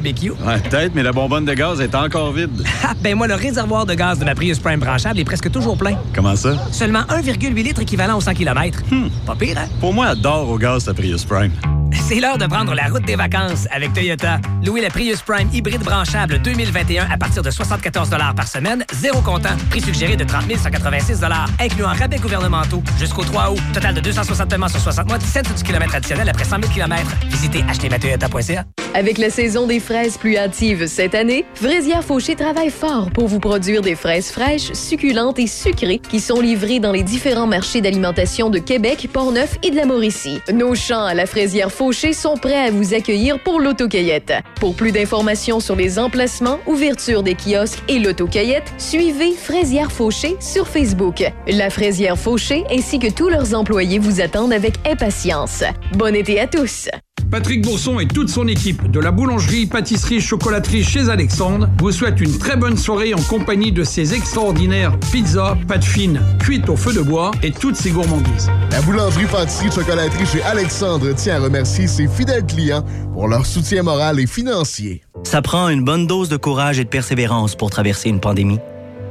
barbecue. 0.00 0.30
Ouais, 0.30 0.58
peut-être, 0.60 0.94
mais 0.94 1.02
la 1.02 1.12
bonbonne 1.12 1.44
de 1.44 1.54
gaz 1.54 1.80
est 1.80 1.94
encore 1.94 2.32
vide. 2.32 2.50
Ah, 2.84 2.94
ben 3.02 3.16
moi, 3.16 3.26
le 3.26 3.34
réservoir 3.34 3.84
de 3.86 3.94
gaz 3.94 4.18
de 4.18 4.24
ma 4.24 4.34
Prius 4.34 4.58
Prime 4.58 4.80
branchable 4.80 5.18
est 5.18 5.24
presque 5.24 5.50
toujours 5.50 5.76
plein. 5.76 5.96
Comment 6.14 6.36
ça? 6.36 6.54
Seulement 6.70 7.02
1,8 7.02 7.52
litres 7.54 7.82
équivalent 7.82 8.16
aux 8.16 8.20
100 8.20 8.34
km. 8.34 8.82
Pas 9.26 9.34
pire, 9.34 9.58
hein? 9.58 9.66
Pour 9.80 9.92
moi, 9.92 10.06
adore 10.06 10.48
au 10.48 10.58
gaz 10.58 10.84
ta 10.84 10.94
Prius 10.94 11.24
Prime. 11.24 11.52
C'est 11.92 12.20
l'heure 12.20 12.38
de 12.38 12.46
prendre 12.46 12.74
la 12.74 12.84
route 12.84 13.04
des 13.04 13.16
vacances 13.16 13.66
avec 13.70 13.92
Toyota. 13.92 14.40
Louez 14.64 14.80
la 14.80 14.90
Prius 14.90 15.20
Prime 15.22 15.48
hybride 15.52 15.82
branchable 15.82 16.38
2021 16.40 17.08
à 17.10 17.16
partir 17.16 17.42
de 17.42 17.50
74 17.50 18.10
par 18.34 18.48
semaine, 18.48 18.84
zéro 18.92 19.20
comptant. 19.20 19.56
Prix 19.70 19.80
suggéré 19.80 20.16
de 20.16 20.24
30 20.24 20.44
186 20.56 21.20
incluant 21.60 21.88
rabais 21.88 22.18
gouvernementaux 22.18 22.82
jusqu'au 22.98 23.24
3 23.24 23.52
août. 23.52 23.60
Total 23.74 23.94
de 23.94 24.00
260 24.00 24.48
paiements 24.48 24.68
sur 24.68 24.80
60 24.80 25.08
mois, 25.08 25.18
17 25.18 25.56
du 25.56 25.62
kilomètre 25.62 25.94
additionnel 25.94 26.28
après 26.28 26.44
100 26.44 26.60
000 26.62 26.72
km. 26.72 27.10
Visitez 27.30 27.64
achetezmatoyota.ca. 27.68 28.64
Avec 28.94 29.18
la 29.18 29.28
saison 29.28 29.66
des 29.66 29.80
fraises 29.80 30.16
plus 30.16 30.38
hâtives 30.38 30.86
cette 30.86 31.14
année, 31.14 31.44
Fraisière 31.54 32.02
Fauché 32.02 32.34
travaille 32.34 32.70
fort 32.70 33.10
pour 33.10 33.28
vous 33.28 33.38
produire 33.38 33.82
des 33.82 33.94
fraises 33.94 34.30
fraîches, 34.30 34.72
succulentes 34.72 35.38
et 35.38 35.46
sucrées 35.46 35.98
qui 35.98 36.20
sont 36.20 36.40
livrées 36.40 36.80
dans 36.80 36.92
les 36.92 37.02
différents 37.02 37.46
marchés 37.46 37.82
d'alimentation 37.82 38.48
de 38.48 38.58
Québec, 38.58 39.08
Portneuf 39.12 39.56
et 39.62 39.70
de 39.70 39.76
la 39.76 39.84
Mauricie. 39.84 40.40
Nos 40.52 40.74
champs 40.74 41.04
à 41.04 41.12
la 41.12 41.26
Fraisière 41.26 41.70
Fauché 41.78 42.12
sont 42.12 42.34
prêts 42.34 42.66
à 42.66 42.72
vous 42.72 42.92
accueillir 42.92 43.38
pour 43.38 43.60
l'autocueillette. 43.60 44.32
Pour 44.58 44.74
plus 44.74 44.90
d'informations 44.90 45.60
sur 45.60 45.76
les 45.76 46.00
emplacements, 46.00 46.58
ouverture 46.66 47.22
des 47.22 47.36
kiosques 47.36 47.84
et 47.86 48.00
l'autocueillette, 48.00 48.74
suivez 48.78 49.30
Fraisière 49.30 49.92
Fauché 49.92 50.34
sur 50.40 50.66
Facebook. 50.66 51.22
La 51.46 51.70
Fraisière 51.70 52.18
Fauché 52.18 52.64
ainsi 52.68 52.98
que 52.98 53.08
tous 53.08 53.28
leurs 53.28 53.54
employés 53.54 54.00
vous 54.00 54.20
attendent 54.20 54.52
avec 54.52 54.74
impatience. 54.88 55.62
Bon 55.92 56.16
été 56.16 56.40
à 56.40 56.48
tous! 56.48 56.88
Patrick 57.30 57.62
Bourson 57.62 58.00
et 58.00 58.08
toute 58.08 58.30
son 58.30 58.48
équipe 58.48 58.90
de 58.90 59.00
la 59.00 59.10
boulangerie, 59.10 59.66
pâtisserie, 59.66 60.20
chocolaterie 60.20 60.82
chez 60.82 61.10
Alexandre 61.10 61.68
vous 61.78 61.92
souhaitent 61.92 62.22
une 62.22 62.38
très 62.38 62.56
bonne 62.56 62.78
soirée 62.78 63.12
en 63.12 63.20
compagnie 63.20 63.70
de 63.70 63.84
ces 63.84 64.14
extraordinaires 64.14 64.98
pizzas, 65.12 65.58
pâtes 65.68 65.84
fines, 65.84 66.22
cuites 66.38 66.70
au 66.70 66.76
feu 66.76 66.94
de 66.94 67.02
bois 67.02 67.30
et 67.42 67.50
toutes 67.50 67.76
ces 67.76 67.90
gourmandises. 67.90 68.50
La 68.70 68.80
boulangerie, 68.80 69.26
pâtisserie, 69.26 69.70
chocolaterie 69.70 70.24
chez 70.24 70.42
Alexandre 70.42 71.12
tient 71.12 71.36
à 71.36 71.40
remercier 71.40 71.86
ses 71.86 72.08
fidèles 72.08 72.46
clients 72.46 72.84
pour 73.12 73.28
leur 73.28 73.44
soutien 73.44 73.82
moral 73.82 74.18
et 74.20 74.26
financier. 74.26 75.02
Ça 75.24 75.42
prend 75.42 75.68
une 75.68 75.84
bonne 75.84 76.06
dose 76.06 76.30
de 76.30 76.38
courage 76.38 76.78
et 76.78 76.84
de 76.84 76.88
persévérance 76.88 77.54
pour 77.56 77.68
traverser 77.68 78.08
une 78.08 78.20
pandémie. 78.20 78.58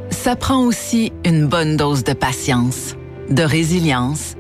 Ça 0.10 0.36
prend 0.36 0.64
aussi 0.64 1.14
une 1.24 1.46
bonne 1.46 1.78
dose 1.78 2.04
de 2.04 2.14
patience, 2.14 2.96
de 3.30 3.44
résilience, 3.44 4.36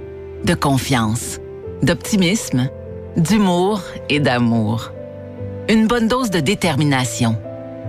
de 0.45 0.55
confiance, 0.55 1.39
d'optimisme, 1.83 2.69
d'humour 3.17 3.81
et 4.09 4.19
d'amour. 4.19 4.91
Une 5.69 5.87
bonne 5.87 6.07
dose 6.07 6.29
de 6.29 6.39
détermination, 6.39 7.35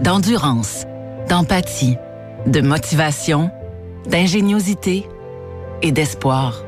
d'endurance, 0.02 0.84
d'empathie, 1.28 1.96
de 2.46 2.60
motivation, 2.60 3.50
d'ingéniosité 4.08 5.06
et 5.82 5.92
d'espoir. 5.92 6.64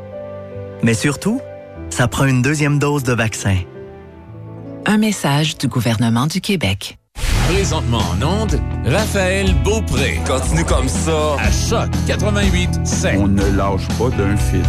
Mais 0.82 0.94
surtout, 0.94 1.40
ça 1.88 2.06
prend 2.06 2.26
une 2.26 2.42
deuxième 2.42 2.78
dose 2.78 3.02
de 3.02 3.14
vaccin. 3.14 3.56
Un 4.86 4.98
message 4.98 5.56
du 5.56 5.66
gouvernement 5.66 6.26
du 6.26 6.40
Québec. 6.40 6.98
Présentement 7.48 7.98
en 7.98 8.42
onde, 8.42 8.60
Raphaël 8.86 9.54
Beaupré. 9.64 10.20
Continue 10.26 10.64
comme 10.64 10.88
ça. 10.88 11.36
À 11.38 11.50
Choc 11.50 11.90
88 12.06 12.70
On 13.18 13.26
ne 13.26 13.56
lâche 13.56 13.88
pas 13.98 14.10
d'un 14.10 14.36
fil. 14.36 14.62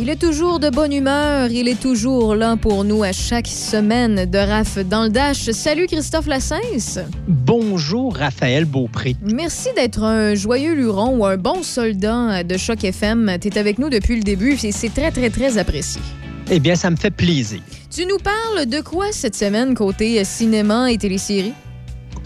Il 0.00 0.08
est 0.10 0.20
toujours 0.20 0.60
de 0.60 0.70
bonne 0.70 0.92
humeur. 0.92 1.50
Il 1.50 1.66
est 1.66 1.80
toujours 1.80 2.36
là 2.36 2.56
pour 2.56 2.84
nous 2.84 3.02
à 3.02 3.10
chaque 3.10 3.48
semaine 3.48 4.26
de 4.26 4.38
RAF 4.38 4.78
dans 4.78 5.02
le 5.02 5.08
Dash. 5.08 5.50
Salut 5.50 5.88
Christophe 5.88 6.28
Lassens. 6.28 7.00
Bonjour 7.26 8.14
Raphaël 8.14 8.64
Beaupré. 8.64 9.16
Merci 9.22 9.70
d'être 9.74 10.04
un 10.04 10.36
joyeux 10.36 10.74
luron 10.74 11.16
ou 11.16 11.26
un 11.26 11.36
bon 11.36 11.64
soldat 11.64 12.44
de 12.44 12.56
Choc 12.56 12.84
FM. 12.84 13.38
Tu 13.40 13.48
es 13.48 13.58
avec 13.58 13.80
nous 13.80 13.90
depuis 13.90 14.14
le 14.14 14.22
début 14.22 14.56
et 14.62 14.70
c'est 14.70 14.94
très, 14.94 15.10
très, 15.10 15.30
très 15.30 15.58
apprécié. 15.58 16.00
Eh 16.48 16.60
bien, 16.60 16.76
ça 16.76 16.90
me 16.90 16.96
fait 16.96 17.10
plaisir. 17.10 17.60
Tu 17.90 18.06
nous 18.06 18.18
parles 18.18 18.66
de 18.66 18.80
quoi 18.80 19.06
cette 19.10 19.34
semaine 19.34 19.74
côté 19.74 20.22
cinéma 20.22 20.92
et 20.92 20.98
téléséries? 20.98 21.54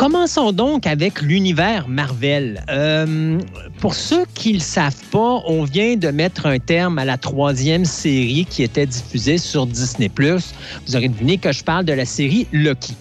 Commençons 0.03 0.51
donc 0.51 0.89
avec 0.89 1.23
l'univers 1.23 1.87
Marvel. 1.87 2.65
Euh, 2.71 3.39
pour 3.79 3.95
ceux 3.95 4.25
qui 4.35 4.49
ne 4.49 4.55
le 4.55 4.59
savent 4.59 5.05
pas, 5.13 5.45
on 5.47 5.63
vient 5.63 5.95
de 5.95 6.09
mettre 6.09 6.47
un 6.47 6.59
terme 6.59 6.99
à 6.99 7.05
la 7.05 7.17
troisième 7.17 7.85
série 7.85 8.45
qui 8.45 8.65
était 8.65 8.85
diffusée 8.85 9.39
sur 9.39 9.65
Disney+. 9.65 10.11
Vous 10.17 10.97
aurez 10.97 11.09
deviné 11.09 11.39
que 11.39 11.53
je 11.53 11.63
parle 11.63 11.85
de 11.85 11.93
la 11.93 12.05
série 12.05 12.49
Loki. 12.53 12.97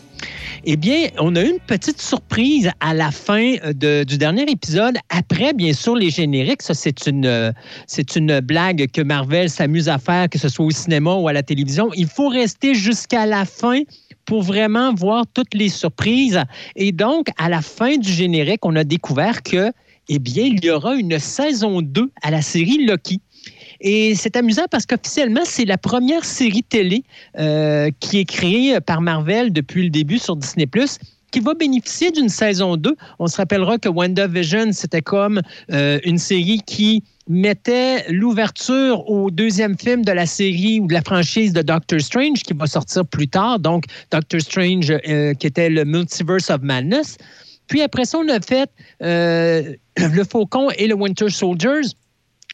Eh 0.64 0.76
bien, 0.76 1.08
on 1.18 1.36
a 1.36 1.41
eu 1.41 1.49
une 1.49 1.60
petite 1.60 1.99
surprise 1.99 2.70
à 2.82 2.93
la 2.93 3.10
fin 3.10 3.56
de, 3.74 4.04
du 4.04 4.20
dernier 4.20 4.43
épisode. 4.43 4.95
Après, 5.10 5.54
bien 5.54 5.74
sûr, 5.74 5.95
les 5.95 6.12
génériques, 6.12 6.62
ça, 6.62 6.74
une, 7.08 7.52
c'est 7.88 8.16
une 8.16 8.41
blague 8.41 8.91
que 8.91 9.02
Marvel 9.02 9.49
s'amuse 9.49 9.89
à 9.89 9.97
faire, 9.97 10.30
que 10.30 10.38
ce 10.38 10.49
soit 10.49 10.66
au 10.66 10.70
cinéma 10.70 11.16
ou 11.16 11.28
à 11.28 11.34
la 11.34 11.41
télévision. 11.41 11.89
Il 11.95 12.06
faut 12.06 12.30
rester 12.30 12.76
jusqu'à 12.76 13.26
la 13.26 13.45
fin 13.45 13.80
pour 14.26 14.44
vraiment 14.44 14.94
voir 14.94 15.26
toutes 15.34 15.54
les 15.54 15.70
surprises. 15.70 16.42
Et 16.76 16.92
donc, 16.92 17.28
à 17.38 17.50
la 17.50 17.62
fin 17.62 17.98
du 17.98 18.12
générique, 18.12 18.66
on 18.66 18.76
a 18.76 18.84
découvert 18.84 19.44
que, 19.44 19.72
eh 20.10 20.20
bien, 20.20 20.46
il 20.46 20.64
y 20.64 20.70
aura 20.70 20.96
une 20.96 21.20
saison 21.20 21.82
2 21.82 22.12
à 22.22 22.32
la 22.32 22.42
série 22.42 22.86
Loki. 22.86 23.20
Et 23.80 24.14
c'est 24.16 24.36
amusant 24.36 24.66
parce 24.70 24.86
qu'officiellement, 24.86 25.42
c'est 25.44 25.66
la 25.66 25.78
première 25.78 26.24
série 26.24 26.64
télé 26.64 27.04
euh, 27.40 27.90
qui 28.00 28.20
est 28.20 28.26
créée 28.26 28.80
par 28.80 29.02
Marvel 29.02 29.52
depuis 29.52 29.84
le 29.84 29.90
début 29.90 30.20
sur 30.20 30.36
Disney 30.36 30.68
qui 31.32 31.40
va 31.40 31.54
bénéficier 31.54 32.12
d'une 32.12 32.30
saison 32.30 32.78
2. 32.78 32.96
On 33.18 33.28
se 33.28 33.38
rappellera 33.38 33.78
que 33.78 33.90
WandaVision, 33.90 34.74
c'était 34.74 35.02
comme 35.02 35.42
euh, 35.72 36.00
une 36.04 36.18
série 36.18 36.62
qui 36.66 37.04
mettait 37.32 38.06
l'ouverture 38.10 39.10
au 39.10 39.32
deuxième 39.32 39.78
film 39.78 40.04
de 40.04 40.12
la 40.12 40.26
série 40.26 40.82
ou 40.82 40.88
de 40.88 40.94
la 40.94 41.02
franchise 41.02 41.54
de 41.54 41.62
Doctor 41.62 42.02
Strange 42.02 42.44
qui 42.44 42.54
va 42.54 42.68
sortir 42.68 43.06
plus 43.06 43.30
tard, 43.30 43.60
donc 43.60 43.86
Doctor 44.12 44.42
Strange 44.42 44.92
euh, 45.08 45.34
qui 45.34 45.48
était 45.48 45.70
le 45.70 45.86
Multiverse 45.86 46.50
of 46.50 46.62
Madness. 46.62 47.18
Puis 47.68 47.82
après 47.82 48.04
ça, 48.04 48.18
on 48.18 48.28
a 48.28 48.42
fait 48.42 48.70
euh, 49.02 49.74
Le 49.98 50.24
Faucon 50.26 50.70
et 50.78 50.88
le 50.88 50.94
Winter 50.94 51.30
Soldiers. 51.30 51.96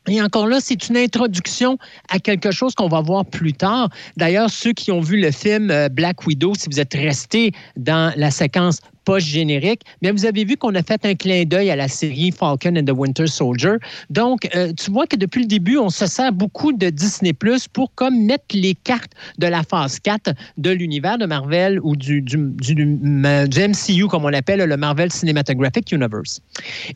Et 0.08 0.22
encore 0.22 0.48
là, 0.48 0.60
c'est 0.62 0.88
une 0.90 0.98
introduction 0.98 1.78
à 2.10 2.20
quelque 2.20 2.52
chose 2.52 2.76
qu'on 2.76 2.88
va 2.88 3.02
voir 3.02 3.26
plus 3.26 3.54
tard. 3.54 3.90
D'ailleurs, 4.16 4.50
ceux 4.50 4.74
qui 4.74 4.92
ont 4.92 5.02
vu 5.02 5.20
le 5.20 5.32
film 5.32 5.72
euh, 5.72 5.90
Black 5.90 6.26
Widow, 6.28 6.54
si 6.56 6.70
vous 6.70 6.80
êtes 6.80 6.94
restés 6.94 7.52
dans 7.76 8.14
la 8.16 8.30
séquence 8.30 8.80
post-générique, 9.08 9.84
bien, 10.02 10.12
vous 10.12 10.26
avez 10.26 10.44
vu 10.44 10.58
qu'on 10.58 10.76
a 10.76 10.84
fait 10.84 11.06
un 11.06 11.16
clin 11.16 11.46
d'œil 11.46 11.70
à 11.70 11.78
la 11.78 11.88
série 11.88 12.30
Falcon 12.30 12.76
and 12.76 12.84
the 12.84 12.92
Winter 12.94 13.26
Soldier. 13.26 13.76
Donc, 14.10 14.50
euh, 14.54 14.74
tu 14.74 14.92
vois 14.92 15.08
que 15.08 15.16
depuis 15.16 15.40
le 15.40 15.48
début, 15.48 15.78
on 15.78 15.90
se 15.90 16.06
sert 16.08 16.34
beaucoup 16.34 16.74
de 16.74 16.90
Disney 16.90 17.32
Plus 17.32 17.70
pour 17.70 17.94
comme 17.96 18.26
mettre 18.26 18.44
les 18.54 18.76
cartes 18.76 19.14
de 19.38 19.48
la 19.48 19.64
phase 19.64 20.02
4 20.02 20.34
de 20.58 20.72
l'univers 20.72 21.18
de 21.18 21.26
Marvel 21.26 21.80
ou 21.84 21.96
du, 21.96 22.22
du, 22.22 22.36
du, 22.38 22.86
MCU, 22.86 24.08
comme 24.10 24.26
on 24.26 24.28
l'appelle, 24.28 24.60
le 24.60 24.76
Marvel 24.76 25.10
Cinematographic 25.10 25.90
Universe. 25.94 26.42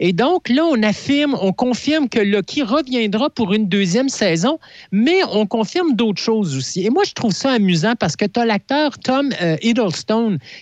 Et 0.01 0.11
donc, 0.11 0.49
là, 0.49 0.65
on 0.65 0.83
affirme, 0.83 1.37
on 1.41 1.53
confirme 1.53 2.09
que 2.09 2.19
Loki 2.19 2.61
reviendra 2.61 3.29
pour 3.29 3.53
une 3.53 3.69
deuxième 3.69 4.09
saison, 4.09 4.59
mais 4.91 5.21
on 5.31 5.45
confirme 5.45 5.95
d'autres 5.95 6.21
choses 6.21 6.57
aussi. 6.57 6.85
Et 6.85 6.89
moi, 6.89 7.03
je 7.07 7.13
trouve 7.13 7.31
ça 7.31 7.51
amusant 7.51 7.93
parce 7.97 8.17
que 8.17 8.25
tu 8.25 8.37
as 8.37 8.45
l'acteur 8.45 8.99
Tom 8.99 9.29
euh, 9.41 9.55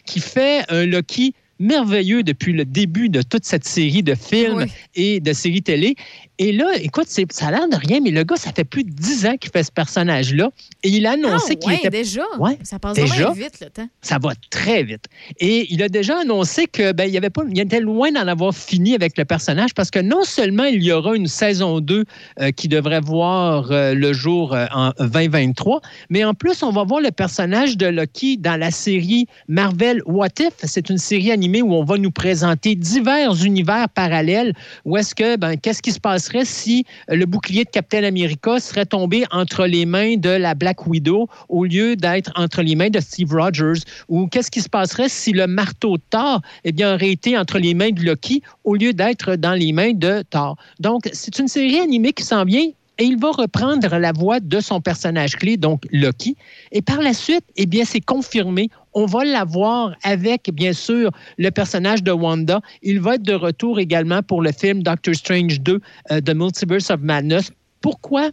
qui 0.05 0.19
fait 0.19 0.63
un 0.69 0.85
Loki 0.85 1.33
merveilleux 1.59 2.23
depuis 2.23 2.53
le 2.53 2.65
début 2.65 3.09
de 3.09 3.21
toute 3.21 3.45
cette 3.45 3.65
série 3.65 4.03
de 4.03 4.15
films 4.15 4.63
oui. 4.63 4.71
et 4.95 5.19
de 5.19 5.33
séries 5.33 5.61
télé. 5.61 5.95
Et 6.41 6.53
là, 6.53 6.71
écoute, 6.81 7.07
ça 7.09 7.47
a 7.47 7.51
l'air 7.51 7.67
de 7.67 7.75
rien, 7.75 7.99
mais 8.01 8.11
le 8.11 8.23
gars, 8.23 8.37
ça 8.37 8.53
fait 8.53 8.63
plus 8.63 8.85
de 8.85 8.91
dix 8.91 9.25
ans 9.25 9.35
qu'il 9.35 9.51
fait 9.51 9.63
ce 9.63 9.71
personnage-là. 9.73 10.49
Et 10.83 10.89
il 10.89 11.05
a 11.05 11.11
annoncé 11.11 11.53
ah, 11.53 11.55
qu'il 11.55 11.73
était. 11.73 11.89
déjà? 11.89 12.23
Ouais, 12.39 12.57
ça 12.63 12.79
passe 12.79 12.95
déjà. 12.95 13.31
vite, 13.33 13.59
le 13.61 13.69
temps. 13.69 13.89
Ça 14.01 14.19
va 14.19 14.31
très 14.49 14.83
vite. 14.83 15.03
Et 15.41 15.67
il 15.69 15.83
a 15.83 15.89
déjà 15.89 16.19
annoncé 16.21 16.67
que 16.67 16.93
ben, 16.93 17.09
il, 17.09 17.17
avait 17.17 17.29
pas, 17.29 17.41
il 17.49 17.59
était 17.59 17.81
loin 17.81 18.13
d'en 18.13 18.25
avoir 18.25 18.55
fini 18.55 18.95
avec 18.95 19.17
le 19.17 19.25
personnage 19.25 19.73
parce 19.73 19.91
que 19.91 19.99
non 19.99 20.23
seulement 20.23 20.63
il 20.63 20.81
y 20.81 20.93
aura 20.93 21.13
une 21.13 21.27
saison 21.27 21.81
2 21.81 22.05
euh, 22.39 22.51
qui 22.51 22.69
devrait 22.69 23.01
voir 23.01 23.69
euh, 23.71 23.93
le 23.93 24.13
jour 24.13 24.53
euh, 24.53 24.65
en 24.73 24.91
2023, 24.97 25.81
mais 26.09 26.23
en 26.23 26.33
plus, 26.33 26.63
on 26.63 26.71
va 26.71 26.85
voir 26.85 27.01
le 27.01 27.11
personnage 27.11 27.75
de 27.75 27.87
Loki 27.87 28.37
dans 28.37 28.57
la 28.57 28.71
série 28.71 29.27
Marvel 29.49 30.01
What 30.05 30.39
If. 30.39 30.53
C'est 30.63 30.89
une 30.89 30.99
série 30.99 31.33
animée 31.33 31.61
où 31.61 31.73
on 31.73 31.83
va 31.83 31.97
nous 31.97 32.11
présenter 32.11 32.75
divers 32.75 33.43
univers 33.43 33.89
parallèles. 33.89 34.53
Où 34.85 34.95
est-ce 34.95 35.13
que, 35.13 35.35
ben, 35.35 35.57
qu'est-ce 35.57 35.81
qui 35.81 35.91
se 35.91 35.99
passerait 36.29 36.45
si 36.45 36.85
le 37.07 37.25
bouclier 37.25 37.63
de 37.63 37.69
Captain 37.69 38.03
America 38.03 38.59
serait 38.59 38.85
tombé 38.85 39.25
entre 39.31 39.65
les 39.65 39.85
mains 39.85 40.15
de 40.17 40.29
la 40.29 40.53
Black 40.53 40.85
Widow 40.85 41.27
au 41.49 41.65
lieu 41.65 41.95
d'être 41.95 42.31
entre 42.35 42.61
les 42.61 42.75
mains 42.75 42.89
de 42.89 42.99
Steve 42.99 43.31
Rogers? 43.31 43.81
Ou 44.09 44.27
qu'est-ce 44.27 44.51
qui 44.51 44.61
se 44.61 44.69
passerait 44.69 45.09
si 45.09 45.31
le 45.31 45.47
marteau 45.47 45.97
de 45.97 46.03
Thor 46.09 46.41
eh 46.65 46.71
bien, 46.71 46.93
aurait 46.93 47.11
été 47.11 47.37
entre 47.37 47.57
les 47.57 47.73
mains 47.73 47.89
de 47.89 48.03
Loki 48.03 48.41
au 48.63 48.75
lieu 48.75 48.93
d'être 48.93 49.35
dans 49.35 49.53
les 49.53 49.71
mains 49.71 49.93
de 49.93 50.23
Thor? 50.29 50.55
Donc, 50.79 51.09
c'est 51.13 51.39
une 51.39 51.47
série 51.47 51.79
animée 51.79 52.13
qui 52.13 52.23
s'en 52.23 52.45
vient 52.45 52.67
et 52.99 53.05
il 53.05 53.17
va 53.17 53.31
reprendre 53.31 53.97
la 53.97 54.11
voix 54.11 54.41
de 54.41 54.59
son 54.59 54.81
personnage 54.81 55.37
clé, 55.37 55.55
donc 55.55 55.83
Loki. 55.91 56.35
Et 56.73 56.81
par 56.81 57.01
la 57.01 57.13
suite, 57.13 57.45
eh 57.55 57.65
bien, 57.65 57.85
c'est 57.85 58.01
confirmé. 58.01 58.69
On 58.93 59.05
va 59.05 59.23
l'avoir 59.23 59.95
avec, 60.03 60.49
bien 60.53 60.73
sûr, 60.73 61.11
le 61.37 61.49
personnage 61.51 62.03
de 62.03 62.11
Wanda. 62.11 62.61
Il 62.81 62.99
va 62.99 63.15
être 63.15 63.23
de 63.23 63.33
retour 63.33 63.79
également 63.79 64.21
pour 64.23 64.41
le 64.41 64.51
film 64.51 64.83
Doctor 64.83 65.13
Strange 65.13 65.61
2, 65.61 65.79
euh, 66.11 66.21
The 66.21 66.33
Multiverse 66.33 66.89
of 66.89 67.01
Madness. 67.01 67.51
Pourquoi? 67.81 68.31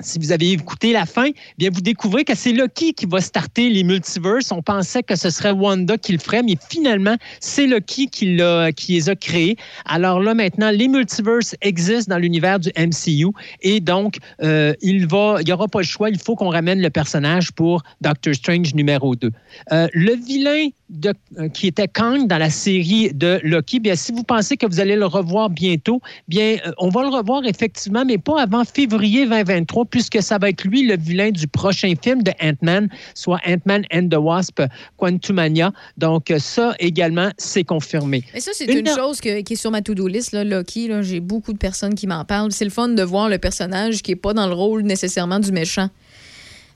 Si 0.00 0.18
vous 0.18 0.32
avez 0.32 0.52
écouté 0.52 0.92
la 0.92 1.06
fin, 1.06 1.30
bien 1.58 1.70
vous 1.72 1.80
découvrez 1.80 2.24
que 2.24 2.34
c'est 2.34 2.52
Loki 2.52 2.94
qui 2.94 3.06
va 3.06 3.20
starter 3.20 3.70
les 3.70 3.84
multiverses. 3.84 4.50
On 4.50 4.62
pensait 4.62 5.02
que 5.02 5.16
ce 5.16 5.30
serait 5.30 5.52
Wanda 5.52 5.96
qui 5.96 6.12
le 6.12 6.18
ferait, 6.18 6.42
mais 6.42 6.56
finalement, 6.70 7.16
c'est 7.40 7.66
Loki 7.66 8.08
qui, 8.08 8.38
qui 8.76 8.92
les 8.92 9.08
a 9.08 9.16
créés. 9.16 9.56
Alors 9.86 10.20
là, 10.20 10.34
maintenant, 10.34 10.70
les 10.70 10.88
multiverses 10.88 11.54
existent 11.60 12.14
dans 12.14 12.18
l'univers 12.18 12.58
du 12.58 12.70
MCU 12.76 13.28
et 13.60 13.80
donc, 13.80 14.16
euh, 14.42 14.74
il 14.82 15.06
va, 15.06 15.42
n'y 15.42 15.52
aura 15.52 15.68
pas 15.68 15.80
le 15.80 15.86
choix. 15.86 16.10
Il 16.10 16.18
faut 16.18 16.34
qu'on 16.34 16.50
ramène 16.50 16.80
le 16.80 16.90
personnage 16.90 17.52
pour 17.52 17.82
Doctor 18.00 18.34
Strange 18.34 18.74
numéro 18.74 19.14
2. 19.14 19.30
Euh, 19.72 19.88
le 19.92 20.14
vilain 20.14 20.68
de- 20.92 21.14
euh, 21.38 21.48
qui 21.48 21.66
était 21.66 21.88
Kang 21.88 22.26
dans 22.28 22.38
la 22.38 22.50
série 22.50 23.12
de 23.14 23.40
Loki, 23.42 23.80
bien, 23.80 23.96
si 23.96 24.12
vous 24.12 24.22
pensez 24.22 24.56
que 24.56 24.66
vous 24.66 24.78
allez 24.78 24.94
le 24.94 25.06
revoir 25.06 25.48
bientôt, 25.50 26.00
bien, 26.28 26.58
euh, 26.66 26.72
on 26.78 26.90
va 26.90 27.02
le 27.02 27.08
revoir 27.08 27.44
effectivement, 27.46 28.04
mais 28.04 28.18
pas 28.18 28.40
avant 28.42 28.62
février 28.64 29.24
2023, 29.26 29.86
puisque 29.86 30.22
ça 30.22 30.38
va 30.38 30.50
être 30.50 30.64
lui 30.64 30.86
le 30.86 30.96
vilain 30.96 31.30
du 31.30 31.48
prochain 31.48 31.94
film 32.00 32.22
de 32.22 32.30
Ant-Man, 32.42 32.88
soit 33.14 33.40
Ant-Man 33.46 33.84
and 33.92 34.08
the 34.10 34.16
Wasp, 34.16 34.60
Quantumania. 34.98 35.72
Donc, 35.96 36.30
euh, 36.30 36.38
ça 36.38 36.74
également, 36.78 37.30
c'est 37.38 37.64
confirmé. 37.64 38.22
Mais 38.34 38.40
ça, 38.40 38.52
c'est 38.54 38.66
une, 38.66 38.86
chose 38.86 39.20
que- 39.20 39.40
qui 39.40 39.54
est 39.54 39.56
sur 39.56 39.70
ma 39.70 39.82
to-do 39.82 40.06
list, 40.06 40.32
là, 40.32 40.44
Loki. 40.44 40.88
là. 40.88 41.02
J'ai 41.02 41.20
beaucoup 41.20 41.52
de 41.52 41.58
personnes 41.58 41.94
qui 41.94 42.06
m'en 42.06 42.24
parlent. 42.24 42.52
C'est 42.52 42.64
le 42.64 42.70
fun 42.70 42.88
de 42.88 43.02
voir 43.02 43.28
le 43.28 43.38
personnage 43.38 44.02
qui 44.02 44.10
n'est 44.12 44.16
pas 44.16 44.34
dans 44.34 44.46
le 44.46 44.54
rôle 44.54 44.82
nécessairement 44.82 45.40
du 45.40 45.52
méchant. 45.52 45.88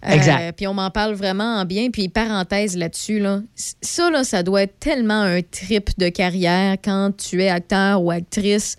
Euh, 0.06 0.12
Exact. 0.12 0.52
puis 0.56 0.66
on 0.66 0.74
m'en 0.74 0.90
parle 0.90 1.14
vraiment 1.14 1.60
en 1.60 1.64
bien. 1.64 1.90
Puis 1.90 2.08
parenthèse 2.08 2.76
là-dessus, 2.76 3.18
là, 3.18 3.40
ça, 3.54 4.10
là, 4.10 4.24
ça 4.24 4.42
doit 4.42 4.62
être 4.62 4.78
tellement 4.78 5.20
un 5.20 5.40
trip 5.42 5.90
de 5.98 6.08
carrière 6.08 6.76
quand 6.82 7.10
tu 7.16 7.42
es 7.42 7.48
acteur 7.48 8.02
ou 8.02 8.10
actrice 8.10 8.76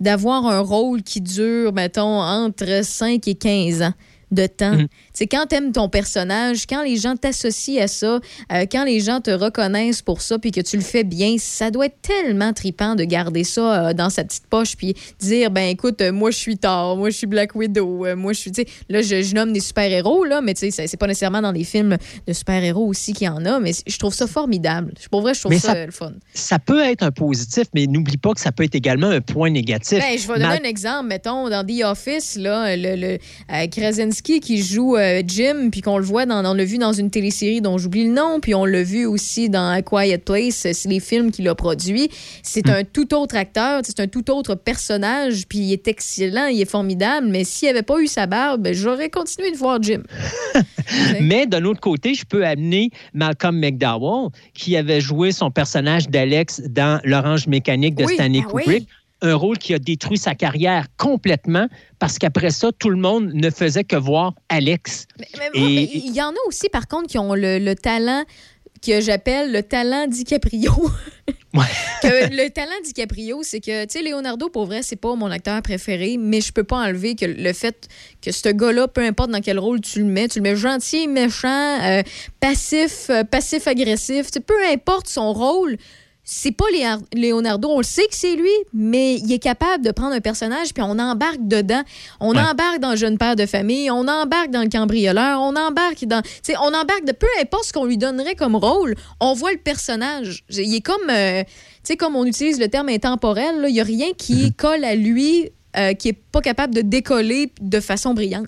d'avoir 0.00 0.46
un 0.46 0.60
rôle 0.60 1.02
qui 1.02 1.20
dure, 1.20 1.72
mettons, 1.72 2.20
entre 2.20 2.84
5 2.84 3.26
et 3.28 3.34
15 3.34 3.82
ans 3.82 3.94
de 4.32 4.46
temps. 4.46 4.76
Mm. 4.76 4.86
C'est 5.22 5.28
quand 5.28 5.46
tu 5.48 5.54
aimes 5.54 5.70
ton 5.70 5.88
personnage, 5.88 6.66
quand 6.68 6.82
les 6.82 6.96
gens 6.96 7.14
t'associent 7.14 7.80
à 7.80 7.86
ça, 7.86 8.18
euh, 8.50 8.66
quand 8.68 8.82
les 8.82 8.98
gens 8.98 9.20
te 9.20 9.30
reconnaissent 9.30 10.02
pour 10.02 10.20
ça, 10.20 10.36
puis 10.36 10.50
que 10.50 10.60
tu 10.60 10.76
le 10.76 10.82
fais 10.82 11.04
bien, 11.04 11.36
ça 11.38 11.70
doit 11.70 11.86
être 11.86 12.02
tellement 12.02 12.52
tripant 12.52 12.96
de 12.96 13.04
garder 13.04 13.44
ça 13.44 13.90
euh, 13.90 13.92
dans 13.92 14.10
sa 14.10 14.24
petite 14.24 14.48
poche, 14.48 14.76
puis 14.76 14.94
dire, 15.20 15.52
ben 15.52 15.68
écoute, 15.68 16.00
euh, 16.00 16.10
moi 16.10 16.32
je 16.32 16.38
suis 16.38 16.58
Thor, 16.58 16.96
moi 16.96 17.10
je 17.10 17.18
suis 17.18 17.28
Black 17.28 17.54
Widow, 17.54 18.04
moi 18.16 18.32
je 18.32 18.38
suis, 18.40 18.50
tu 18.50 18.62
sais, 18.62 18.68
là 18.88 19.00
je, 19.00 19.22
je 19.22 19.32
nomme 19.36 19.52
des 19.52 19.60
super-héros, 19.60 20.24
là, 20.24 20.40
mais 20.40 20.54
tu 20.54 20.68
sais, 20.72 20.88
c'est- 20.88 20.96
pas 20.96 21.06
nécessairement 21.06 21.40
dans 21.40 21.52
des 21.52 21.62
films 21.62 21.96
de 22.26 22.32
super-héros 22.32 22.84
aussi 22.84 23.12
qu'il 23.12 23.26
y 23.26 23.30
en 23.30 23.44
a, 23.46 23.60
mais 23.60 23.70
je 23.86 23.98
trouve 24.00 24.14
ça 24.14 24.26
formidable. 24.26 24.92
Pour 25.08 25.20
vrai, 25.20 25.34
je 25.34 25.40
trouve 25.40 25.52
Mais 25.52 25.60
ça, 25.60 25.74
ça- 25.74 25.86
le 25.86 25.92
fun. 25.92 26.14
Ça 26.34 26.58
peut 26.58 26.82
être 26.82 27.04
un 27.04 27.12
positif, 27.12 27.66
mais 27.74 27.86
n'oublie 27.86 28.16
pas 28.16 28.32
que 28.34 28.40
ça 28.40 28.50
peut 28.50 28.64
être 28.64 28.74
également 28.74 29.06
un 29.10 29.20
point 29.20 29.50
négatif. 29.50 30.00
Ben, 30.00 30.18
je 30.18 30.26
vais 30.26 30.34
donner 30.40 30.58
un 30.64 30.68
exemple. 30.68 31.06
Mettons, 31.06 31.48
dans 31.48 31.64
The 31.64 31.84
Office, 31.84 32.34
là, 32.34 32.76
le, 32.76 32.96
le, 32.96 33.66
Krasinski 33.68 34.40
qui 34.40 34.60
joue 34.64 34.96
Jim, 35.26 35.68
puis 35.70 35.80
qu'on 35.80 35.98
le 35.98 36.04
voit, 36.04 36.26
dans, 36.26 36.44
on 36.44 36.54
l'a 36.54 36.64
vu 36.64 36.78
dans 36.78 36.92
une 36.92 37.10
télésérie 37.10 37.60
dont 37.60 37.78
j'oublie 37.78 38.06
le 38.06 38.12
nom, 38.12 38.40
puis 38.40 38.54
on 38.54 38.64
l'a 38.64 38.82
vu 38.82 39.06
aussi 39.06 39.48
dans 39.48 39.68
A 39.68 39.82
Quiet 39.82 40.18
Place, 40.18 40.66
c'est 40.72 40.88
les 40.88 41.00
films 41.00 41.30
qu'il 41.30 41.48
a 41.48 41.54
produits. 41.54 42.08
C'est 42.42 42.68
un 42.68 42.84
tout 42.84 43.14
autre 43.14 43.36
acteur, 43.36 43.82
c'est 43.84 44.00
un 44.00 44.06
tout 44.06 44.30
autre 44.30 44.54
personnage, 44.54 45.46
puis 45.48 45.58
il 45.58 45.72
est 45.72 45.88
excellent, 45.88 46.46
il 46.46 46.60
est 46.60 46.70
formidable, 46.70 47.28
mais 47.28 47.44
s'il 47.44 47.68
avait 47.68 47.82
pas 47.82 48.00
eu 48.00 48.06
sa 48.06 48.26
barbe, 48.26 48.62
ben, 48.62 48.74
j'aurais 48.74 49.10
continué 49.10 49.50
de 49.50 49.56
voir 49.56 49.82
Jim. 49.82 50.02
Mais 51.20 51.46
d'un 51.46 51.64
autre 51.64 51.80
côté, 51.80 52.14
je 52.14 52.24
peux 52.24 52.44
amener 52.44 52.90
Malcolm 53.14 53.58
McDowell, 53.58 54.30
qui 54.54 54.76
avait 54.76 55.00
joué 55.00 55.32
son 55.32 55.50
personnage 55.50 56.08
d'Alex 56.08 56.62
dans 56.68 57.00
L'Orange 57.04 57.46
Mécanique 57.46 57.94
de 57.94 58.04
Oui, 58.04 58.14
Stanley 58.14 58.42
ah 58.44 58.50
oui. 58.52 58.86
Un 59.22 59.34
rôle 59.34 59.56
qui 59.58 59.72
a 59.72 59.78
détruit 59.78 60.18
sa 60.18 60.34
carrière 60.34 60.86
complètement 60.98 61.68
parce 61.98 62.18
qu'après 62.18 62.50
ça, 62.50 62.70
tout 62.78 62.90
le 62.90 62.96
monde 62.98 63.30
ne 63.32 63.50
faisait 63.50 63.84
que 63.84 63.96
voir 63.96 64.34
Alex. 64.48 65.06
Mais 65.18 65.48
Et- 65.54 65.96
il 65.98 66.14
y 66.14 66.20
en 66.20 66.30
a 66.30 66.48
aussi, 66.48 66.68
par 66.68 66.88
contre, 66.88 67.06
qui 67.08 67.18
ont 67.18 67.34
le, 67.34 67.58
le 67.58 67.74
talent 67.74 68.24
que 68.84 69.00
j'appelle 69.00 69.52
le 69.52 69.62
talent 69.62 70.06
DiCaprio. 70.08 70.72
Que 72.02 72.34
le 72.34 72.48
talent 72.48 72.72
DiCaprio, 72.82 73.42
c'est 73.42 73.60
que, 73.60 73.84
tu 73.84 73.98
sais, 73.98 74.02
Leonardo, 74.02 74.48
pour 74.48 74.64
vrai, 74.64 74.82
c'est 74.82 74.96
pas 74.96 75.14
mon 75.14 75.30
acteur 75.30 75.60
préféré, 75.60 76.16
mais 76.18 76.40
je 76.40 76.50
peux 76.50 76.64
pas 76.64 76.78
enlever 76.78 77.14
que 77.14 77.26
le 77.26 77.52
fait 77.52 77.88
que 78.22 78.32
ce 78.32 78.48
gars-là, 78.48 78.88
peu 78.88 79.02
importe 79.02 79.30
dans 79.30 79.40
quel 79.42 79.58
rôle 79.58 79.82
tu 79.82 79.98
le 79.98 80.06
mets, 80.06 80.28
tu 80.28 80.38
le 80.38 80.44
mets 80.44 80.56
gentil, 80.56 81.08
méchant, 81.08 81.78
euh, 81.82 82.02
passif, 82.40 83.10
euh, 83.10 83.22
passif-agressif, 83.24 84.30
peu 84.46 84.54
importe 84.72 85.08
son 85.08 85.34
rôle, 85.34 85.76
c'est 86.24 86.52
pas 86.52 86.64
Leonardo, 87.14 87.68
on 87.68 87.78
le 87.78 87.82
sait 87.84 88.06
que 88.06 88.14
c'est 88.14 88.36
lui, 88.36 88.50
mais 88.72 89.16
il 89.16 89.32
est 89.32 89.38
capable 89.40 89.84
de 89.84 89.90
prendre 89.90 90.14
un 90.14 90.20
personnage 90.20 90.72
puis 90.72 90.82
on 90.86 90.98
embarque 90.98 91.46
dedans. 91.48 91.82
On 92.20 92.32
Ouais. 92.34 92.40
embarque 92.40 92.78
dans 92.80 92.94
Jeune 92.94 93.18
Père 93.18 93.34
de 93.36 93.44
famille, 93.46 93.90
on 93.90 94.06
embarque 94.06 94.50
dans 94.50 94.62
le 94.62 94.68
cambrioleur, 94.68 95.40
on 95.40 95.56
embarque 95.56 96.04
dans. 96.04 96.22
tu 96.22 96.28
sais, 96.42 96.54
on 96.60 96.68
embarque 96.74 97.04
de 97.04 97.12
peu 97.12 97.26
importe 97.40 97.64
ce 97.64 97.72
qu'on 97.72 97.84
lui 97.86 97.98
donnerait 97.98 98.36
comme 98.36 98.54
rôle, 98.56 98.94
on 99.20 99.34
voit 99.34 99.52
le 99.52 99.58
personnage. 99.58 100.44
Il 100.50 100.74
est 100.74 100.80
comme. 100.80 101.10
euh, 101.10 101.42
tu 101.42 101.48
sais, 101.84 101.96
comme 101.96 102.14
on 102.14 102.24
utilise 102.24 102.60
le 102.60 102.68
terme 102.68 102.88
intemporel, 102.88 103.64
il 103.66 103.72
n'y 103.72 103.80
a 103.80 103.84
rien 103.84 104.12
qui 104.16 104.52
colle 104.54 104.84
à 104.84 104.94
lui 104.94 105.50
euh, 105.76 105.94
qui 105.94 106.08
est 106.10 106.12
pas 106.12 106.40
capable 106.40 106.74
de 106.74 106.82
décoller 106.82 107.50
de 107.60 107.80
façon 107.80 108.14
brillante. 108.14 108.46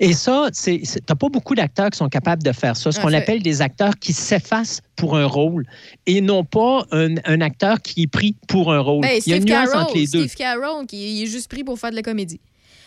Et 0.00 0.12
ça, 0.12 0.48
c'est- 0.52 0.82
t'as 1.06 1.14
pas 1.14 1.28
beaucoup 1.28 1.54
d'acteurs 1.54 1.90
qui 1.90 1.98
sont 1.98 2.08
capables 2.08 2.42
de 2.42 2.52
faire 2.52 2.76
ça. 2.76 2.92
Ce 2.92 3.00
qu'on 3.00 3.12
appelle 3.12 3.42
des 3.42 3.62
acteurs 3.62 3.96
qui 3.98 4.12
s'effacent 4.12 4.80
pour 4.96 5.16
un 5.16 5.26
rôle 5.26 5.64
et 6.06 6.20
non 6.20 6.44
pas 6.44 6.86
un, 6.90 7.14
un 7.24 7.40
acteur 7.40 7.80
qui 7.80 8.02
est 8.02 8.06
pris 8.06 8.34
pour 8.48 8.72
un 8.72 8.80
rôle. 8.80 9.02
Ben, 9.02 9.20
Il 9.26 9.30
y 9.30 9.32
a 9.32 9.36
Steve 9.36 9.36
une 9.36 9.44
nuance 9.54 9.74
entre 9.74 9.94
les 9.94 10.06
deux. 10.06 10.26
Steve 10.26 10.34
Carroll, 10.36 10.86
qui 10.86 11.22
est 11.22 11.26
juste 11.26 11.48
pris 11.50 11.64
pour 11.64 11.78
faire 11.78 11.90
de 11.90 11.96
la 11.96 12.02
comédie. 12.02 12.40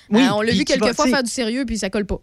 Oui, 0.09 0.21
Euh, 0.21 0.29
on 0.33 0.41
l'a 0.41 0.51
vu 0.51 0.63
quelquefois 0.65 1.05
tu 1.05 1.11
faire 1.11 1.23
du 1.23 1.31
sérieux, 1.31 1.65
puis 1.65 1.77
ça 1.77 1.89
colle 1.89 2.05
pas. 2.05 2.19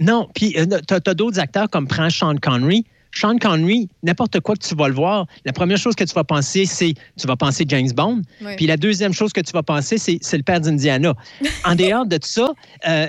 Non, 0.00 0.28
puis 0.34 0.54
euh, 0.56 0.66
t'as, 0.86 0.98
as, 1.06 1.14
d'autres 1.14 1.38
acteurs 1.38 1.68
comme 1.68 1.86
prend 1.86 2.08
Sean 2.10 2.34
Connery. 2.36 2.84
Sean 3.12 3.36
Connery, 3.38 3.88
n'importe 4.02 4.40
quoi 4.40 4.54
que 4.54 4.64
tu 4.66 4.74
vas 4.74 4.88
le 4.88 4.94
voir, 4.94 5.26
la 5.44 5.52
première 5.52 5.78
chose 5.78 5.94
que 5.94 6.04
tu 6.04 6.14
vas 6.14 6.24
penser, 6.24 6.64
c'est 6.66 6.94
tu 7.18 7.26
vas 7.26 7.36
penser 7.36 7.64
James 7.68 7.90
Bond. 7.94 8.22
Puis 8.56 8.66
la 8.66 8.76
deuxième 8.76 9.12
chose 9.12 9.32
que 9.32 9.40
tu 9.40 9.52
vas 9.52 9.62
penser, 9.62 9.98
c'est, 9.98 10.18
c'est 10.22 10.36
le 10.36 10.42
père 10.42 10.60
d'Indiana. 10.60 11.14
en 11.64 11.74
dehors 11.74 12.06
de 12.06 12.18
ça, 12.22 12.52
euh, 12.88 13.06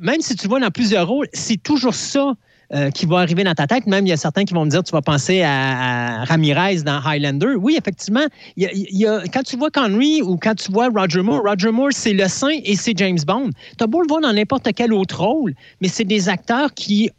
même 0.00 0.20
si 0.20 0.36
tu 0.36 0.48
vois 0.48 0.60
dans 0.60 0.70
plusieurs 0.70 1.06
rôles, 1.06 1.28
c'est 1.32 1.62
toujours 1.62 1.94
ça. 1.94 2.34
euh, 2.74 2.88
qui 2.90 3.04
va 3.04 3.18
arriver 3.18 3.44
dans 3.44 3.52
ta 3.52 3.66
tête. 3.66 3.86
Même, 3.86 4.06
il 4.06 4.08
y 4.08 4.12
a 4.14 4.16
certains 4.16 4.46
qui 4.46 4.54
vont 4.54 4.64
me 4.64 4.70
dire, 4.70 4.82
tu 4.82 4.92
vas 4.92 5.02
penser 5.02 5.42
à, 5.42 6.22
à 6.22 6.24
Ramirez 6.24 6.76
dans 6.84 7.02
Highlander. 7.04 7.54
Oui, 7.60 7.76
effectivement, 7.78 8.24
y 8.56 8.64
a- 8.64 8.70
y 8.72 9.04
a- 9.06 9.24
quand 9.30 9.42
tu 9.42 9.58
vois 9.58 9.70
Connery 9.70 10.22
ou 10.22 10.38
quand 10.38 10.54
tu 10.54 10.72
vois 10.72 10.88
Roger 10.88 11.20
Moore, 11.20 11.42
Roger 11.44 11.70
Moore, 11.70 11.90
c'est 11.90 12.14
le 12.14 12.26
saint 12.28 12.56
et 12.64 12.74
c'est 12.74 12.96
James 12.96 13.18
Bond. 13.26 13.50
Tu 13.76 13.84
as 13.84 13.86
beau 13.86 14.00
le 14.00 14.08
voir 14.08 14.22
dans 14.22 14.32
n'importe 14.32 14.70
quel 14.74 14.94
autre 14.94 15.22
rôle, 15.22 15.52
mais 15.82 15.88
c'est 15.88 16.04
des 16.06 16.30
acteurs 16.30 16.72
qui 16.72 17.10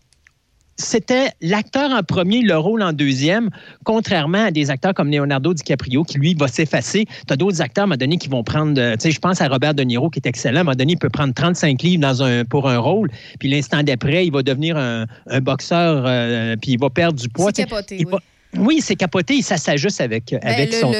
c'était 0.83 1.29
l'acteur 1.41 1.91
en 1.91 2.03
premier, 2.03 2.41
le 2.41 2.57
rôle 2.57 2.81
en 2.83 2.93
deuxième, 2.93 3.49
contrairement 3.83 4.45
à 4.45 4.51
des 4.51 4.69
acteurs 4.69 4.93
comme 4.93 5.09
Leonardo 5.09 5.53
DiCaprio 5.53 6.03
qui, 6.03 6.17
lui, 6.17 6.35
va 6.35 6.47
s'effacer. 6.47 7.05
Tu 7.27 7.33
as 7.33 7.35
d'autres 7.35 7.61
acteurs, 7.61 7.83
à 7.83 7.85
un 7.85 7.87
moment 7.87 7.97
donné, 7.97 8.17
qui 8.17 8.29
vont 8.29 8.43
prendre, 8.43 8.79
euh, 8.79 8.93
tu 8.93 9.01
sais, 9.03 9.11
je 9.11 9.19
pense 9.19 9.41
à 9.41 9.47
Robert 9.47 9.73
De 9.73 9.83
Niro, 9.83 10.09
qui 10.09 10.19
est 10.19 10.27
excellent. 10.27 10.57
À 10.57 10.61
un 10.61 10.63
moment 10.65 10.75
donné, 10.75 10.93
il 10.93 10.97
peut 10.99 11.09
prendre 11.09 11.33
35 11.33 11.81
livres 11.81 12.01
dans 12.01 12.21
un, 12.23 12.45
pour 12.45 12.69
un 12.69 12.77
rôle, 12.77 13.09
puis 13.39 13.49
l'instant 13.49 13.83
d'après, 13.83 14.25
il 14.25 14.31
va 14.31 14.43
devenir 14.43 14.77
un, 14.77 15.05
un 15.27 15.41
boxeur, 15.41 16.03
euh, 16.05 16.55
puis 16.61 16.73
il 16.73 16.79
va 16.79 16.89
perdre 16.89 17.19
du 17.19 17.29
poids. 17.29 17.51
C'est 17.55 17.63
capoté, 17.65 17.97
il 17.99 18.05
oui. 18.05 18.11
va- 18.11 18.19
oui, 18.59 18.81
c'est 18.81 18.95
capoté, 18.95 19.41
ça 19.41 19.57
s'ajuste 19.57 19.99
avec, 19.99 20.25
Ben, 20.31 20.39
avec 20.43 20.71
le- 20.73 20.77
son... 20.79 20.91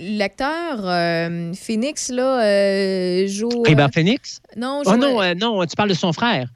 L'acteur 0.00 0.78
euh, 0.84 1.52
Phoenix, 1.54 2.08
là, 2.10 2.44
euh, 2.44 3.26
joue. 3.26 3.48
Euh, 3.68 3.88
Phoenix? 3.92 4.40
Non, 4.56 4.82
Oh 4.86 4.96
non, 4.96 5.20
euh, 5.20 5.34
non, 5.34 5.64
tu 5.66 5.74
parles 5.74 5.88
de 5.88 5.94
son 5.94 6.12
frère. 6.12 6.48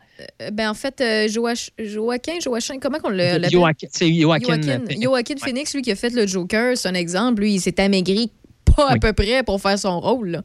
Euh, 0.43 0.51
ben, 0.51 0.71
en 0.71 0.75
fait, 0.75 1.01
euh, 1.01 1.29
Joach- 1.29 1.71
Joaquin, 1.79 2.41
Joachim, 2.41 2.79
comment 2.81 2.99
le- 3.09 3.17
l'appelle? 3.17 3.51
Joaquin- 3.51 3.89
c'est 3.91 4.13
Joaquin 4.15 4.47
Joaquin, 4.55 4.81
Phoenix. 4.87 5.03
Joaquin 5.03 5.35
Ouais. 5.35 5.41
Phoenix, 5.41 5.75
lui 5.75 5.83
qui 5.83 5.91
a 5.93 5.97
fait 5.97 6.11
le 6.11 6.27
Joker, 6.27 6.77
c'est 6.77 6.89
un 6.89 6.95
exemple. 6.95 7.43
Lui, 7.43 7.55
il 7.55 7.61
s'est 7.61 7.81
amaigri 7.81 8.31
pas 8.77 8.89
à 8.91 8.97
peu 8.99 9.13
près 9.13 9.43
pour 9.43 9.61
faire 9.61 9.79
son 9.79 9.99
rôle. 10.01 10.43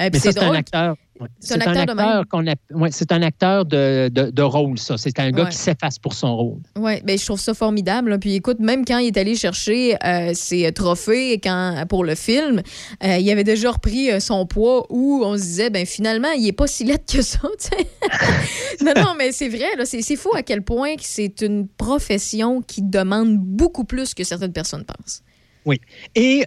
Euh, 0.00 0.08
c'est 0.14 0.38
un 0.38 0.52
acteur. 0.52 0.96
C'est 1.40 1.66
un 1.66 1.74
acteur 1.76 2.24
qu'on 2.28 2.44
ouais, 2.44 2.90
c'est 2.90 3.10
un 3.12 3.22
acteur 3.22 3.64
de, 3.64 4.08
de, 4.08 4.30
de 4.30 4.42
rôle, 4.42 4.78
ça. 4.78 4.96
C'est 4.98 5.18
un 5.18 5.30
gars 5.30 5.44
Ouais. 5.44 5.50
qui 5.50 5.56
s'efface 5.56 5.98
pour 5.98 6.14
son 6.14 6.36
rôle. 6.36 6.58
Oui, 6.76 7.00
ben, 7.04 7.18
je 7.18 7.24
trouve 7.24 7.40
ça 7.40 7.54
formidable. 7.54 8.10
là. 8.10 8.18
Puis 8.18 8.34
écoute, 8.34 8.58
même 8.60 8.84
quand 8.84 8.98
il 8.98 9.06
est 9.08 9.16
allé 9.16 9.34
chercher 9.34 9.96
euh, 10.04 10.32
ses 10.34 10.70
trophées 10.72 11.40
quand, 11.42 11.84
pour 11.88 12.04
le 12.04 12.14
film, 12.14 12.62
euh, 13.04 13.16
il 13.18 13.30
avait 13.30 13.44
déjà 13.44 13.70
repris 13.70 14.10
euh, 14.10 14.20
son 14.20 14.46
poids 14.46 14.86
où 14.90 15.22
on 15.24 15.36
se 15.36 15.42
disait, 15.42 15.70
ben 15.70 15.86
finalement, 15.86 16.30
il 16.32 16.46
est 16.46 16.52
pas 16.52 16.66
si 16.66 16.84
laid 16.84 16.98
que 17.06 17.22
ça. 17.22 17.40
non, 18.82 18.92
non, 18.96 19.14
mais 19.18 19.32
c'est 19.32 19.48
vrai. 19.48 19.66
C'est 19.84 20.16
fou 20.16 20.30
à 20.34 20.42
quel 20.42 20.62
point 20.62 20.94
c'est 21.00 21.40
une 21.42 21.66
profession 21.68 22.62
qui 22.62 22.82
demande 22.82 23.38
beaucoup 23.38 23.84
plus 23.84 24.14
que 24.14 24.24
certaines 24.24 24.52
personnes 24.52 24.84
pensent. 24.84 25.22
Oui. 25.64 25.80
Et 26.14 26.44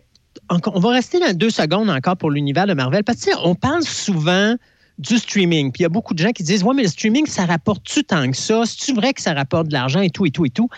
on 0.50 0.80
va 0.80 0.89
rester 0.89 1.20
dans 1.20 1.34
deux 1.34 1.50
secondes 1.50 1.89
encore 1.89 2.18
pour 2.18 2.32
l'univers 2.32 2.68
de 2.68 2.74
Marvel. 2.74 3.04
Parce 3.04 3.26
que 3.26 3.32
on 3.43 3.56
parle 3.56 3.84
souvent 3.84 4.56
du 5.00 5.18
streaming. 5.18 5.72
Puis 5.72 5.82
il 5.82 5.84
y 5.84 5.86
a 5.86 5.89
beaucoup 5.89 6.14
de 6.14 6.20
gens 6.20 6.32
qui 6.32 6.43
disent 6.43 6.64
Ouais, 6.64 6.76
mais 6.76 6.84
le 6.84 6.89
streaming, 6.89 7.26
ça 7.26 7.45
rapporte-tu 7.45 8.04
tant 8.04 8.30
que 8.30 8.38
ça? 8.38 8.64
C'est-tu 8.66 8.93
vrai 8.93 9.14
que 9.14 9.22
ça 9.22 9.34
rapporte 9.34 9.70
de 9.70 9.74
l'argent 9.74 10.02
et 10.02 10.10
tout 10.10 10.26
et 10.26 10.32
tout 10.32 10.45
et 10.45 10.50
tout? 10.50 10.70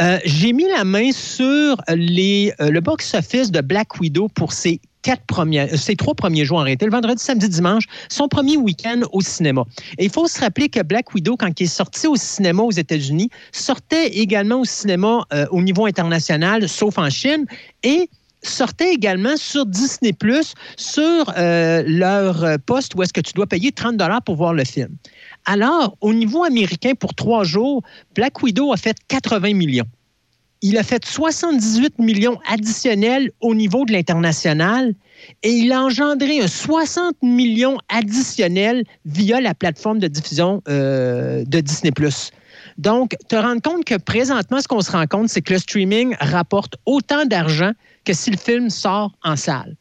Euh, 0.00 0.18
J'ai 0.24 0.52
mis 0.52 0.68
la 0.68 0.84
main 0.84 1.10
sur 1.12 1.76
euh, 1.90 1.94
le 1.96 2.78
box-office 2.80 3.50
de 3.50 3.60
Black 3.60 4.00
Widow 4.00 4.28
pour 4.28 4.52
ses 4.52 4.80
quatre 5.02 5.26
premières, 5.26 5.68
euh, 5.70 5.94
trois 5.96 6.14
premiers 6.14 6.46
jours 6.46 6.60
arrêtés, 6.60 6.86
le 6.86 6.92
vendredi, 6.92 7.22
samedi, 7.22 7.48
dimanche, 7.48 7.84
son 8.08 8.28
premier 8.28 8.56
week-end 8.56 9.02
au 9.12 9.20
cinéma. 9.20 9.64
Et 9.98 10.04
il 10.04 10.10
faut 10.10 10.26
se 10.28 10.40
rappeler 10.40 10.68
que 10.68 10.80
Black 10.82 11.12
Widow, 11.12 11.36
quand 11.36 11.60
il 11.60 11.64
est 11.64 11.66
sorti 11.66 12.06
au 12.06 12.16
cinéma 12.16 12.62
aux 12.62 12.70
États-Unis, 12.70 13.28
sortait 13.52 14.08
également 14.08 14.60
au 14.60 14.64
cinéma 14.64 15.26
au 15.50 15.60
niveau 15.60 15.84
international, 15.84 16.68
sauf 16.70 16.96
en 16.96 17.10
Chine, 17.10 17.44
et 17.82 18.08
sortait 18.48 18.92
également 18.92 19.36
sur 19.36 19.66
Disney 19.66 20.12
Plus 20.12 20.54
sur 20.76 21.32
euh, 21.36 21.82
leur 21.86 22.44
euh, 22.44 22.56
poste 22.64 22.94
où 22.94 23.02
est-ce 23.02 23.12
que 23.12 23.20
tu 23.20 23.32
dois 23.32 23.46
payer 23.46 23.72
30 23.72 23.96
dollars 23.96 24.22
pour 24.22 24.36
voir 24.36 24.54
le 24.54 24.64
film. 24.64 24.88
Alors, 25.44 25.96
au 26.00 26.14
niveau 26.14 26.44
américain, 26.44 26.92
pour 26.98 27.14
trois 27.14 27.44
jours, 27.44 27.82
Black 28.14 28.42
Widow 28.42 28.72
a 28.72 28.76
fait 28.76 28.96
80 29.08 29.54
millions. 29.54 29.86
Il 30.62 30.78
a 30.78 30.82
fait 30.82 31.04
78 31.04 31.98
millions 31.98 32.38
additionnels 32.50 33.30
au 33.40 33.54
niveau 33.54 33.84
de 33.84 33.92
l'international 33.92 34.94
et 35.42 35.50
il 35.50 35.72
a 35.72 35.82
engendré 35.82 36.40
un 36.40 36.48
60 36.48 37.16
millions 37.22 37.76
additionnels 37.90 38.84
via 39.04 39.42
la 39.42 39.54
plateforme 39.54 39.98
de 39.98 40.08
diffusion 40.08 40.62
euh, 40.68 41.44
de 41.44 41.60
Disney+. 41.60 41.92
Donc, 42.78 43.16
te 43.28 43.36
rendre 43.36 43.62
compte 43.62 43.84
que 43.84 43.96
présentement, 43.96 44.60
ce 44.60 44.68
qu'on 44.68 44.80
se 44.80 44.90
rend 44.90 45.06
compte, 45.06 45.28
c'est 45.28 45.42
que 45.42 45.52
le 45.52 45.58
streaming 45.58 46.16
rapporte 46.20 46.76
autant 46.86 47.24
d'argent 47.24 47.72
que 48.04 48.12
si 48.12 48.30
le 48.30 48.36
film 48.36 48.70
sort 48.70 49.12
en 49.22 49.36
salle. 49.36 49.76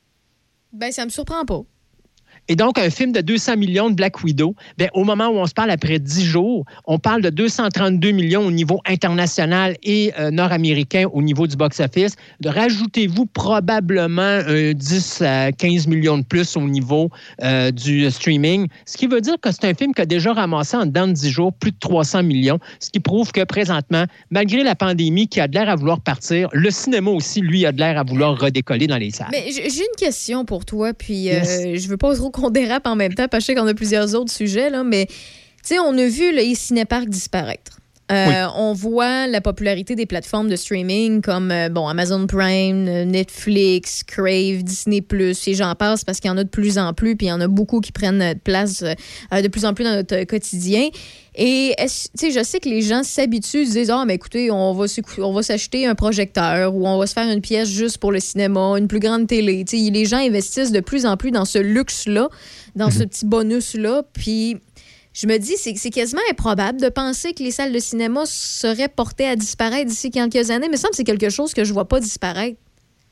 Ben, 0.72 0.92
ça 0.92 1.06
me 1.06 1.10
surprend 1.10 1.46
pas. 1.46 1.64
Et 2.50 2.56
donc, 2.58 2.78
un 2.78 2.90
film 2.90 3.14
de 3.14 3.22
200 3.22 3.56
millions 3.56 3.90
de 3.90 3.96
Black 3.96 4.22
Widow, 4.22 4.54
bien, 4.78 4.90
au 4.94 5.06
moment 5.06 5.28
où 5.28 5.38
on 5.38 5.46
se 5.46 5.54
parle 5.54 5.72
après 5.72 6.00
10 6.00 6.26
jours, 6.26 6.66
on 6.86 7.00
parle 7.00 7.22
de 7.22 7.30
232 7.30 8.12
millions 8.12 8.46
au 8.46 8.52
niveau 8.52 8.82
international 8.86 9.78
et 9.82 10.12
euh, 10.20 10.30
nord-américain 10.30 11.06
au 11.14 11.22
niveau 11.22 11.48
du 11.48 11.56
box-office. 11.56 12.16
Rajoutez-vous 12.46 13.28
probablement 13.28 14.22
un 14.22 14.74
10 14.74 15.22
à 15.22 15.52
15 15.54 15.88
millions 15.88 16.18
de 16.18 16.24
plus 16.24 16.58
au 16.58 16.62
niveau 16.62 17.10
euh, 17.42 17.72
du 17.72 18.12
streaming, 18.12 18.68
ce 18.86 18.98
qui 18.98 19.08
veut 19.08 19.22
dire 19.22 19.36
que 19.42 19.52
c'est 19.52 19.66
un 19.66 19.74
film 19.74 19.94
qui 19.94 20.02
a 20.02 20.06
déjà 20.06 20.34
ramassé 20.34 20.76
en 20.76 20.86
dedans 20.86 21.08
de 21.08 21.14
10 21.14 21.30
jours 21.30 21.54
plus 21.54 21.72
de 21.72 21.78
300 21.80 22.24
millions, 22.24 22.60
ce 22.82 22.90
qui 22.90 23.00
prouve 23.00 23.32
que 23.32 23.46
présentement, 23.46 24.04
malgré 24.32 24.64
la 24.64 24.76
pandémie 24.76 25.30
qui 25.30 25.40
a 25.40 25.48
de 25.48 25.54
l'air 25.54 25.70
à 25.70 25.76
vouloir 25.76 26.02
partir, 26.02 26.50
le 26.52 26.72
cinéma 26.72 27.12
aussi, 27.12 27.40
lui, 27.40 27.66
a 27.66 27.72
de 27.72 27.80
l'air 27.80 27.98
à 27.98 28.04
vouloir 28.04 28.38
redécoller 28.38 28.88
dans 28.88 28.98
les 28.98 29.12
salles. 29.12 29.30
Mais 29.32 29.46
j'ai 29.50 29.80
une 29.80 29.98
question 29.98 30.44
pour 30.44 30.66
toi, 30.66 30.94
puis 30.94 31.30
euh, 31.30 31.78
je 31.78 31.88
veux 31.88 31.98
pas 31.98 32.14
trop 32.16 32.33
qu'on 32.34 32.50
dérape 32.50 32.86
en 32.86 32.98
même 32.98 33.14
temps, 33.14 33.28
parce 33.30 33.46
que 33.46 33.54
je 33.54 33.56
sais 33.58 33.62
qu'on 33.62 33.68
a 33.68 33.74
plusieurs 33.74 34.14
autres 34.16 34.32
sujets, 34.32 34.70
là, 34.70 34.84
mais 34.84 35.06
tu 35.06 35.14
sais, 35.64 35.80
on 35.80 35.98
a 35.98 36.06
vu 36.08 36.36
le 36.36 36.42
cinépark 36.56 37.08
disparaître. 37.08 37.78
Euh, 38.14 38.48
On 38.56 38.74
voit 38.74 39.28
la 39.28 39.42
popularité 39.42 39.96
des 39.96 40.06
plateformes 40.06 40.50
de 40.50 40.56
streaming 40.56 41.22
comme 41.22 41.52
euh, 41.52 41.70
bon 41.70 41.88
Amazon 41.88 42.28
Prime, 42.28 42.88
euh, 42.88 43.06
Netflix, 43.06 44.04
Crave, 44.04 44.64
Disney+, 44.64 45.04
et 45.48 45.54
j'en 45.54 45.74
passe 45.76 46.04
parce 46.04 46.20
qu'il 46.20 46.30
y 46.30 46.32
en 46.32 46.38
a 46.38 46.44
de 46.44 46.50
plus 46.50 46.78
en 46.78 46.94
plus, 46.94 47.16
puis 47.16 47.28
il 47.28 47.30
y 47.30 47.34
en 47.34 47.42
a 47.42 47.48
beaucoup 47.48 47.80
qui 47.80 47.92
prennent 47.92 48.36
place 48.44 48.84
euh, 48.84 49.42
de 49.42 49.48
plus 49.48 49.66
en 49.66 49.74
plus 49.74 49.84
dans 49.84 49.96
notre 49.96 50.24
quotidien. 50.26 50.90
Et 51.36 51.74
je 51.80 52.44
sais 52.44 52.60
que 52.60 52.70
les 52.70 52.84
gens 52.84 53.02
s'habituent, 53.02 53.64
ils 53.64 53.68
se 53.68 53.74
disent 53.74 53.90
ah 53.90 54.04
mais 54.06 54.16
écoutez, 54.16 54.52
on 54.52 54.74
va 54.74 54.86
on 55.18 55.34
va 55.34 55.42
s'acheter 55.42 55.88
un 55.88 55.96
projecteur 55.96 56.76
ou 56.76 56.88
on 56.88 57.00
va 57.00 57.08
se 57.08 57.14
faire 57.14 57.28
une 57.28 57.42
pièce 57.42 57.70
juste 57.70 57.98
pour 57.98 58.12
le 58.12 58.20
cinéma, 58.20 58.76
une 58.78 58.88
plus 58.88 59.00
grande 59.00 59.26
télé. 59.26 59.66
Tu 59.66 59.84
sais, 59.84 59.92
les 59.92 60.06
gens 60.06 60.18
investissent 60.18 60.72
de 60.72 60.80
plus 60.80 61.08
en 61.08 61.18
plus 61.18 61.32
dans 61.32 61.46
ce 61.46 61.58
luxe 61.58 62.06
là, 62.06 62.30
dans 62.76 62.92
ce 62.92 63.04
petit 63.04 63.26
bonus 63.26 63.74
là, 63.74 64.04
puis 64.14 64.58
je 65.14 65.28
me 65.28 65.38
dis, 65.38 65.56
c'est 65.58 65.90
quasiment 65.92 66.22
improbable 66.30 66.82
de 66.82 66.90
penser 66.90 67.34
que 67.34 67.44
les 67.44 67.52
salles 67.52 67.72
de 67.72 67.80
cinéma 67.80 68.26
seraient 68.26 68.90
portées 68.90 69.28
à 69.28 69.36
disparaître 69.36 69.90
d'ici 69.90 70.10
quelques 70.10 70.50
années. 70.50 70.70
Mais 70.70 70.78
ça 70.78 70.90
c'est 70.92 71.04
quelque 71.04 71.30
chose 71.30 71.54
que 71.54 71.64
je 71.64 71.72
vois 71.72 71.88
pas 71.88 72.00
disparaître. 72.00 72.60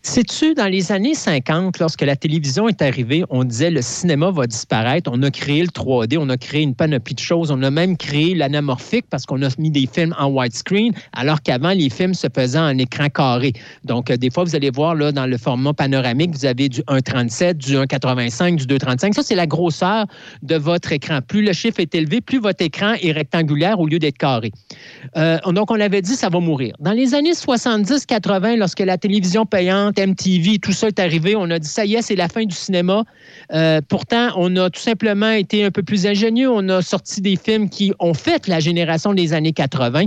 Sais-tu, 0.04 0.56
dans 0.56 0.66
les 0.66 0.92
années 0.92 1.14
50, 1.14 1.78
lorsque 1.78 2.02
la 2.02 2.16
télévision 2.16 2.68
est 2.68 2.82
arrivée, 2.82 3.24
on 3.30 3.44
disait 3.44 3.70
le 3.70 3.84
cinéma 3.84 4.32
va 4.32 4.48
disparaître. 4.48 5.12
On 5.14 5.22
a 5.22 5.30
créé 5.30 5.62
le 5.62 5.68
3D, 5.68 6.18
on 6.20 6.28
a 6.30 6.38
créé 6.38 6.64
une 6.64 6.74
panoplie 6.74 7.14
de 7.14 7.20
choses. 7.20 7.52
On 7.52 7.62
a 7.62 7.70
même 7.70 7.96
créé 7.96 8.34
l'anamorphique 8.34 9.06
parce 9.12 9.28
qu'on 9.28 9.44
a 9.44 9.50
mis 9.60 9.70
des 9.70 9.86
films 9.86 10.16
en 10.18 10.32
widescreen, 10.32 10.92
alors 11.14 11.44
qu'avant, 11.44 11.70
les 11.70 11.92
films 11.92 12.16
se 12.16 12.26
faisaient 12.36 12.58
en 12.58 12.76
écran 12.80 13.10
carré. 13.10 13.54
Donc, 13.84 14.10
euh, 14.10 14.18
des 14.18 14.32
fois, 14.32 14.44
vous 14.44 14.56
allez 14.56 14.72
voir 14.72 14.96
là, 14.96 15.12
dans 15.12 15.28
le 15.28 15.38
format 15.38 15.74
panoramique, 15.74 16.32
vous 16.32 16.46
avez 16.46 16.68
du 16.68 16.82
1,37, 16.88 17.58
du 17.58 17.78
1,85, 17.78 18.56
du 18.56 18.66
2,35. 18.66 19.14
Ça, 19.14 19.22
c'est 19.22 19.36
la 19.36 19.46
grosseur 19.46 20.08
de 20.42 20.56
votre 20.56 20.92
écran. 20.94 21.20
Plus 21.22 21.44
le 21.44 21.54
chiffre 21.54 21.80
est 21.80 21.94
élevé, 21.94 22.22
plus 22.22 22.40
votre 22.40 22.64
écran 22.64 22.96
est 23.00 23.12
rectangulaire 23.12 23.80
au 23.80 23.86
lieu 23.86 24.00
d'être 24.00 24.18
carré. 24.18 24.52
Euh, 25.16 25.38
donc, 25.52 25.70
on 25.70 25.80
avait 25.80 26.02
dit 26.02 26.16
ça 26.16 26.30
va 26.30 26.40
mourir. 26.40 26.76
Dans 26.80 26.94
les 26.94 27.14
années 27.14 27.34
70-80, 27.34 28.58
lorsque 28.58 28.80
la 28.80 28.98
télévision 28.98 29.46
payante, 29.46 29.91
MTV, 30.00 30.60
tout 30.60 30.72
ça 30.72 30.88
est 30.88 31.00
arrivé, 31.00 31.36
on 31.36 31.50
a 31.50 31.60
dit 31.60 31.68
ça 31.68 31.86
y 31.86 31.96
est, 31.96 32.02
c'est 32.02 32.16
la 32.16 32.28
fin 32.28 32.44
du 32.44 32.56
cinéma. 32.56 33.04
Euh, 33.54 33.82
pourtant, 33.88 34.30
on 34.36 34.56
a 34.56 34.70
tout 34.70 34.82
simplement 34.82 35.32
été 35.32 35.64
un 35.64 35.72
peu 35.72 35.84
plus 35.84 36.06
ingénieux. 36.06 36.50
On 36.50 36.68
a 36.70 36.82
sorti 36.82 37.22
des 37.22 37.36
films 37.36 37.70
qui 37.70 37.94
ont 38.00 38.14
fait 38.14 38.48
la 38.48 38.60
génération 38.60 39.14
des 39.14 39.34
années 39.34 39.54
80. 39.54 40.06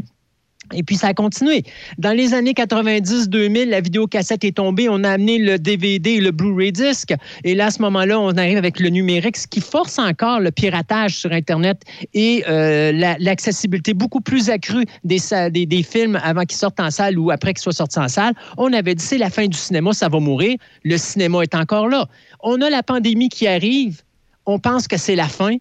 Et 0.73 0.83
puis, 0.83 0.97
ça 0.97 1.09
a 1.09 1.15
continué. 1.15 1.63
Dans 1.99 2.13
les 2.17 2.33
années 2.35 2.53
90-2000, 2.53 3.69
la 3.69 3.81
vidéocassette 3.81 4.45
est 4.45 4.57
tombée. 4.57 4.89
On 4.89 5.05
a 5.05 5.11
amené 5.11 5.39
le 5.39 5.59
DVD 5.59 6.13
et 6.13 6.21
le 6.21 6.31
Blu-ray 6.31 6.73
disc. 6.73 7.13
Et 7.45 7.55
là, 7.55 7.67
à 7.67 7.71
ce 7.71 7.83
moment-là, 7.83 8.19
on 8.19 8.31
arrive 8.37 8.57
avec 8.57 8.81
le 8.81 8.89
numérique, 8.89 9.37
ce 9.37 9.47
qui 9.47 9.61
force 9.61 9.99
encore 9.99 10.41
le 10.41 10.51
piratage 10.51 11.17
sur 11.17 11.33
Internet 11.33 11.83
et 12.15 12.45
euh, 12.49 12.93
la- 12.93 13.17
l'accessibilité 13.19 13.95
beaucoup 13.95 14.21
plus 14.21 14.49
accrue 14.51 14.87
des, 15.05 15.19
des 15.51 15.83
films 15.83 16.19
avant 16.23 16.43
qu'ils 16.43 16.59
sortent 16.59 16.81
en 16.81 16.91
salle 16.91 17.19
ou 17.19 17.31
après 17.31 17.53
qu'ils 17.55 17.63
soient 17.63 17.73
sortis 17.73 17.99
en 17.99 18.09
salle. 18.09 18.35
On 18.57 18.73
avait 18.73 18.95
dit, 18.95 19.05
c'est 19.05 19.19
la 19.19 19.31
fin 19.31 19.47
du 19.47 19.57
cinéma, 19.57 19.93
ça 19.93 20.09
va 20.09 20.19
mourir. 20.21 20.57
Le 20.85 20.97
cinéma 20.97 21.43
est 21.43 21.55
encore 21.55 21.89
là. 21.89 22.07
On 22.41 22.61
a 22.61 22.71
la 22.71 22.83
pandémie 22.83 23.29
qui 23.29 23.47
arrive. 23.47 24.03
On 24.47 24.59
pense 24.59 24.89
que 24.89 24.97
c'est 24.97 25.17
la 25.17 25.29
fin. 25.29 25.57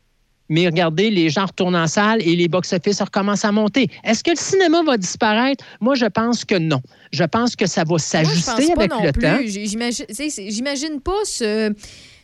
Mais 0.50 0.66
regardez, 0.66 1.10
les 1.10 1.30
gens 1.30 1.46
retournent 1.46 1.76
en 1.76 1.88
salle 1.88 2.22
et 2.22 2.36
les 2.36 2.48
box-office 2.48 3.02
recommencent 3.02 3.46
à 3.46 3.52
monter. 3.52 3.88
Est-ce 4.04 4.24
que 4.24 4.32
le 4.32 4.36
cinéma 4.36 4.84
va 4.84 4.98
disparaître? 4.98 5.64
Moi, 5.80 5.96
je 5.96 6.06
pense 6.06 6.44
que 6.46 6.56
non. 6.56 6.82
Je 7.12 7.24
pense 7.24 7.56
que 7.56 7.66
ça 7.66 7.84
va 7.86 7.98
s'ajuster 7.98 8.72
avec 8.72 8.92
non 8.92 9.04
le 9.04 9.12
plus. 9.12 9.22
temps. 9.22 9.38
J'imagine, 9.46 11.00
pas 11.00 11.12
ce, 11.24 11.74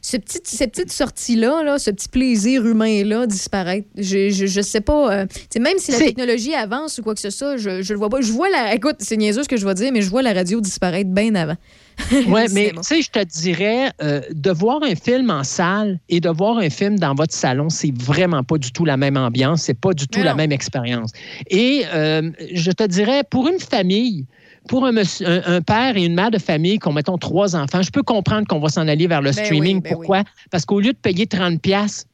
ce 0.02 0.18
petit, 0.18 0.40
cette 0.44 0.72
petite 0.72 0.92
sortie-là, 0.92 1.64
là, 1.64 1.80
ce 1.80 1.92
petit 1.92 2.10
plaisir 2.10 2.66
humain-là 2.66 3.26
disparaître. 3.26 3.88
Je, 3.96 4.30
je, 4.30 4.46
je 4.48 4.62
sais 4.62 4.82
pas. 4.82 5.14
euh, 5.14 5.26
même 5.60 5.78
si 5.78 5.92
la 5.92 6.00
technologie 6.00 6.54
avance 6.54 6.98
ou 6.98 7.04
quoi 7.04 7.16
que 7.16 7.22
ce 7.22 7.30
soit, 7.30 7.58
je, 7.58 7.82
je 7.82 7.94
le 7.94 8.00
vois 8.00 8.10
pas. 8.10 8.22
Je 8.22 8.32
vois 8.32 8.50
la. 8.50 8.76
Écoute, 8.76 8.98
c'est 9.00 9.18
niaiseux 9.18 9.44
ce 9.44 9.50
que 9.50 9.58
je 9.58 9.66
vais 9.66 9.74
dire, 9.76 9.92
mais 9.94 10.02
je 10.02 10.10
vois 10.10 10.22
la 10.22 10.34
radio 10.34 10.60
disparaître 10.60 11.10
bien 11.10 11.36
avant. 11.36 11.56
Oui, 12.28 12.42
mais 12.54 12.72
tu 12.72 12.78
sais, 12.84 13.02
je 13.02 13.10
te 13.10 13.24
dirais, 13.24 13.92
euh, 14.02 14.22
de 14.32 14.52
voir 14.52 14.82
un 14.84 14.96
film 14.96 15.30
en 15.30 15.44
salle 15.44 16.00
et 16.10 16.20
de 16.20 16.30
voir 16.30 16.58
un 16.58 16.70
film 16.70 16.98
dans 17.00 17.14
votre 17.14 17.34
salon, 17.34 17.70
c'est 17.70 17.96
vraiment 17.96 18.44
pas 18.44 18.58
du 18.58 18.72
tout 18.72 18.86
la 18.86 18.98
même 18.98 19.18
ambiance, 19.18 19.64
c'est 19.64 19.74
pas 19.80 19.94
du 19.94 20.08
tout 20.08 20.20
la 20.24 20.34
même 20.36 20.52
expérience. 20.52 21.12
Et 21.50 21.84
euh, 21.94 22.30
je 22.54 22.72
te 22.72 22.84
dirais, 22.86 23.24
pour 23.30 23.48
une 23.48 23.60
famille, 23.60 24.26
pour 24.68 24.86
un, 24.86 24.92
monsieur- 24.92 25.28
un- 25.28 25.56
un 25.56 25.62
père 25.62 25.98
et 25.98 26.06
une 26.06 26.14
mère 26.16 26.32
de 26.32 26.38
famille 26.38 26.80
qui 26.80 26.88
ont, 26.88 26.94
mettons, 26.94 27.18
trois 27.18 27.56
enfants, 27.56 27.82
je 27.82 27.92
peux 27.92 28.04
comprendre 28.04 28.46
qu'on 28.48 28.60
va 28.60 28.70
s'en 28.70 28.88
aller 28.88 29.08
vers 29.08 29.22
le 29.22 29.32
Ben 29.32 29.46
streaming. 29.46 29.78
oui, 29.78 29.82
ben 29.82 29.90
Pourquoi? 29.94 30.24
Parce 30.52 30.66
qu'au 30.66 30.80
lieu 30.80 30.94
de 30.94 30.98
payer 30.98 31.28
30 31.28 31.62
pièces 31.62 32.06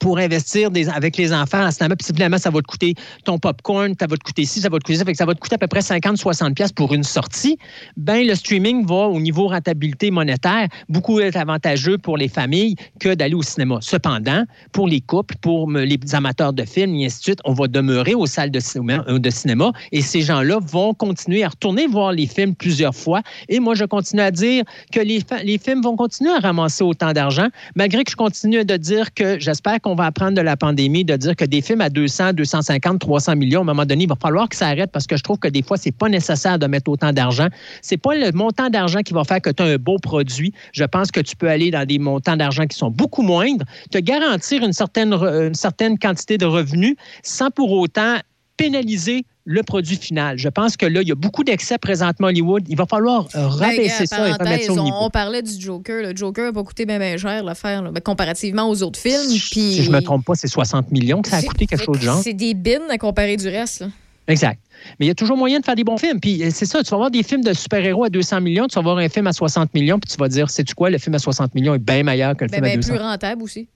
pour 0.00 0.18
investir 0.18 0.70
avec 0.94 1.16
les 1.16 1.32
enfants 1.32 1.66
en 1.66 1.70
cinéma, 1.70 1.96
puis 1.96 2.06
finalement, 2.06 2.38
ça 2.38 2.50
va 2.50 2.60
te 2.60 2.66
coûter 2.66 2.94
ton 3.24 3.38
popcorn, 3.38 3.94
ça 3.98 4.06
va 4.06 4.16
te 4.16 4.24
coûter 4.24 4.44
ci, 4.44 4.60
ça 4.60 4.68
va 4.68 4.78
te 4.78 4.84
coûter 4.84 4.98
ça, 4.98 5.04
fait 5.04 5.12
que 5.12 5.18
ça 5.18 5.26
va 5.26 5.34
te 5.34 5.40
coûter 5.40 5.54
à 5.54 5.58
peu 5.58 5.66
près 5.66 5.80
50-60$ 5.80 6.54
piastres 6.54 6.74
pour 6.74 6.94
une 6.94 7.02
sortie, 7.02 7.58
ben 7.96 8.26
le 8.26 8.34
streaming 8.34 8.86
va, 8.86 9.08
au 9.08 9.20
niveau 9.20 9.48
rentabilité 9.48 10.10
monétaire, 10.10 10.68
beaucoup 10.88 11.20
être 11.20 11.36
avantageux 11.36 11.98
pour 11.98 12.16
les 12.16 12.28
familles 12.28 12.76
que 13.00 13.14
d'aller 13.14 13.34
au 13.34 13.42
cinéma. 13.42 13.78
Cependant, 13.80 14.44
pour 14.72 14.88
les 14.88 15.00
couples, 15.00 15.36
pour 15.40 15.70
les 15.70 15.98
amateurs 16.12 16.52
de 16.52 16.64
films, 16.64 16.94
et 16.94 17.06
ainsi 17.06 17.18
de 17.18 17.22
suite, 17.22 17.40
on 17.44 17.52
va 17.52 17.68
demeurer 17.68 18.14
aux 18.14 18.26
salles 18.26 18.50
de 18.50 18.60
cinéma, 18.60 19.04
euh, 19.08 19.18
de 19.18 19.30
cinéma 19.30 19.72
et 19.92 20.02
ces 20.02 20.22
gens-là 20.22 20.58
vont 20.60 20.94
continuer 20.94 21.44
à 21.44 21.48
retourner 21.48 21.86
voir 21.86 22.12
les 22.12 22.26
films 22.26 22.54
plusieurs 22.54 22.94
fois. 22.94 23.22
Et 23.48 23.60
moi, 23.60 23.74
je 23.74 23.84
continue 23.84 24.22
à 24.22 24.30
dire 24.30 24.64
que 24.92 25.00
les 25.00 25.58
films 25.58 25.82
vont 25.82 25.96
continuer 25.96 26.32
à 26.32 26.40
ramasser 26.40 26.84
autant 26.84 27.12
d'argent, 27.12 27.48
malgré 27.76 28.04
que 28.04 28.10
je 28.10 28.16
continue 28.16 28.64
de 28.64 28.76
dire 28.76 29.14
que 29.14 29.38
j'espère 29.38 29.73
qu'on 29.78 29.94
va 29.94 30.06
apprendre 30.06 30.36
de 30.36 30.40
la 30.40 30.56
pandémie, 30.56 31.04
de 31.04 31.16
dire 31.16 31.36
que 31.36 31.44
des 31.44 31.60
films 31.62 31.80
à 31.80 31.90
200, 31.90 32.32
250, 32.34 33.00
300 33.00 33.36
millions, 33.36 33.60
à 33.60 33.62
un 33.62 33.66
moment 33.66 33.84
donné, 33.84 34.04
il 34.04 34.08
va 34.08 34.16
falloir 34.20 34.48
que 34.48 34.56
ça 34.56 34.68
arrête 34.68 34.90
parce 34.92 35.06
que 35.06 35.16
je 35.16 35.22
trouve 35.22 35.38
que 35.38 35.48
des 35.48 35.62
fois, 35.62 35.76
c'est 35.76 35.92
pas 35.92 36.08
nécessaire 36.08 36.58
de 36.58 36.66
mettre 36.66 36.90
autant 36.90 37.12
d'argent. 37.12 37.48
C'est 37.82 37.96
pas 37.96 38.14
le 38.14 38.32
montant 38.32 38.70
d'argent 38.70 39.00
qui 39.00 39.12
va 39.12 39.24
faire 39.24 39.40
que 39.40 39.50
tu 39.50 39.62
as 39.62 39.66
un 39.66 39.76
beau 39.76 39.98
produit. 39.98 40.52
Je 40.72 40.84
pense 40.84 41.10
que 41.10 41.20
tu 41.20 41.36
peux 41.36 41.48
aller 41.48 41.70
dans 41.70 41.86
des 41.86 41.98
montants 41.98 42.36
d'argent 42.36 42.66
qui 42.66 42.76
sont 42.76 42.90
beaucoup 42.90 43.22
moindres, 43.22 43.64
te 43.90 43.98
garantir 43.98 44.62
une 44.62 44.72
certaine, 44.72 45.12
re- 45.12 45.48
une 45.48 45.54
certaine 45.54 45.98
quantité 45.98 46.38
de 46.38 46.46
revenus 46.46 46.96
sans 47.22 47.50
pour 47.50 47.70
autant 47.72 48.16
pénaliser 48.56 49.24
le 49.46 49.62
produit 49.62 49.96
final. 49.96 50.38
Je 50.38 50.48
pense 50.48 50.76
que 50.76 50.86
là, 50.86 51.02
il 51.02 51.08
y 51.08 51.12
a 51.12 51.14
beaucoup 51.14 51.44
d'excès 51.44 51.76
présentement 51.78 52.28
à 52.28 52.30
Hollywood. 52.30 52.64
Il 52.68 52.76
va 52.76 52.86
falloir 52.86 53.28
euh, 53.34 53.46
rabaisser 53.46 54.00
Ben, 54.00 54.06
ça 54.06 54.28
et 54.28 54.32
remettre 54.32 54.64
ça 54.64 54.72
au 54.72 54.78
on, 54.78 54.84
niveau. 54.84 54.96
on 55.00 55.10
parlait 55.10 55.42
du 55.42 55.60
Joker. 55.60 56.02
Le 56.02 56.16
Joker 56.16 56.46
n'a 56.46 56.52
pas 56.52 56.62
coûté 56.64 56.86
bien 56.86 56.98
ben 56.98 57.18
cher 57.18 57.44
l'affaire, 57.44 57.82
ben, 57.92 58.00
comparativement 58.00 58.68
aux 58.68 58.82
autres 58.82 58.98
films. 58.98 59.28
Puis 59.28 59.38
Si 59.38 59.82
je 59.82 59.90
ne 59.90 59.96
me 59.96 60.00
trompe 60.02 60.24
pas, 60.24 60.34
c'est 60.34 60.48
60 60.48 60.90
millions 60.92 61.20
que 61.20 61.28
ça 61.28 61.36
a 61.36 61.42
coûté 61.42 61.66
quelque 61.66 61.84
chose 61.84 61.98
de 61.98 62.04
genre. 62.04 62.20
C'est 62.22 62.32
des 62.32 62.54
bins 62.54 62.88
à 62.90 62.96
comparer 62.98 63.36
du 63.36 63.48
reste. 63.48 63.80
là. 63.80 63.86
Exact. 64.26 64.58
Mais 64.98 65.06
il 65.06 65.08
y 65.08 65.10
a 65.10 65.14
toujours 65.14 65.36
moyen 65.36 65.60
de 65.60 65.64
faire 65.64 65.76
des 65.76 65.84
bons 65.84 65.96
films. 65.98 66.20
Puis 66.20 66.42
euh, 66.42 66.48
c'est 66.50 66.66
ça, 66.66 66.82
tu 66.82 66.90
vas 66.90 66.96
voir 66.96 67.10
des 67.10 67.22
films 67.22 67.42
de 67.42 67.52
super-héros 67.52 68.04
à 68.04 68.10
200 68.10 68.40
millions, 68.40 68.66
tu 68.66 68.74
vas 68.76 68.82
voir 68.82 68.98
un 68.98 69.08
film 69.08 69.26
à 69.26 69.32
60 69.32 69.72
millions, 69.74 69.98
puis 69.98 70.10
tu 70.10 70.16
vas 70.18 70.28
dire, 70.28 70.48
sais-tu 70.50 70.74
quoi, 70.74 70.90
le 70.90 70.98
film 70.98 71.14
à 71.14 71.18
60 71.18 71.54
millions 71.54 71.74
est 71.74 71.78
bien 71.78 72.02
meilleur 72.02 72.36
que 72.36 72.44
le 72.44 72.50
Ben, 72.50 72.56
film 72.56 72.64
à 72.64 72.68
ben, 72.70 72.76
200 72.76 72.94
plus 72.94 73.02
rentable 73.02 73.42
aussi. 73.42 73.68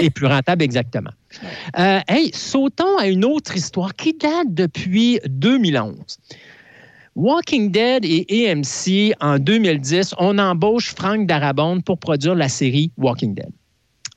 et 0.00 0.10
plus 0.10 0.26
rentable, 0.26 0.62
exactement. 0.62 1.10
Euh, 1.78 2.00
hey, 2.08 2.30
sautons 2.34 2.96
à 2.98 3.06
une 3.08 3.24
autre 3.24 3.56
histoire 3.56 3.94
qui 3.94 4.14
date 4.14 4.48
depuis 4.48 5.20
2011. 5.28 5.94
Walking 7.16 7.70
Dead 7.70 8.04
et 8.04 8.50
AMC, 8.50 9.14
en 9.20 9.38
2010, 9.38 10.14
on 10.18 10.38
embauche 10.38 10.94
Frank 10.94 11.26
Darabont 11.26 11.80
pour 11.80 11.98
produire 11.98 12.34
la 12.34 12.48
série 12.48 12.92
Walking 12.96 13.34
Dead. 13.34 13.50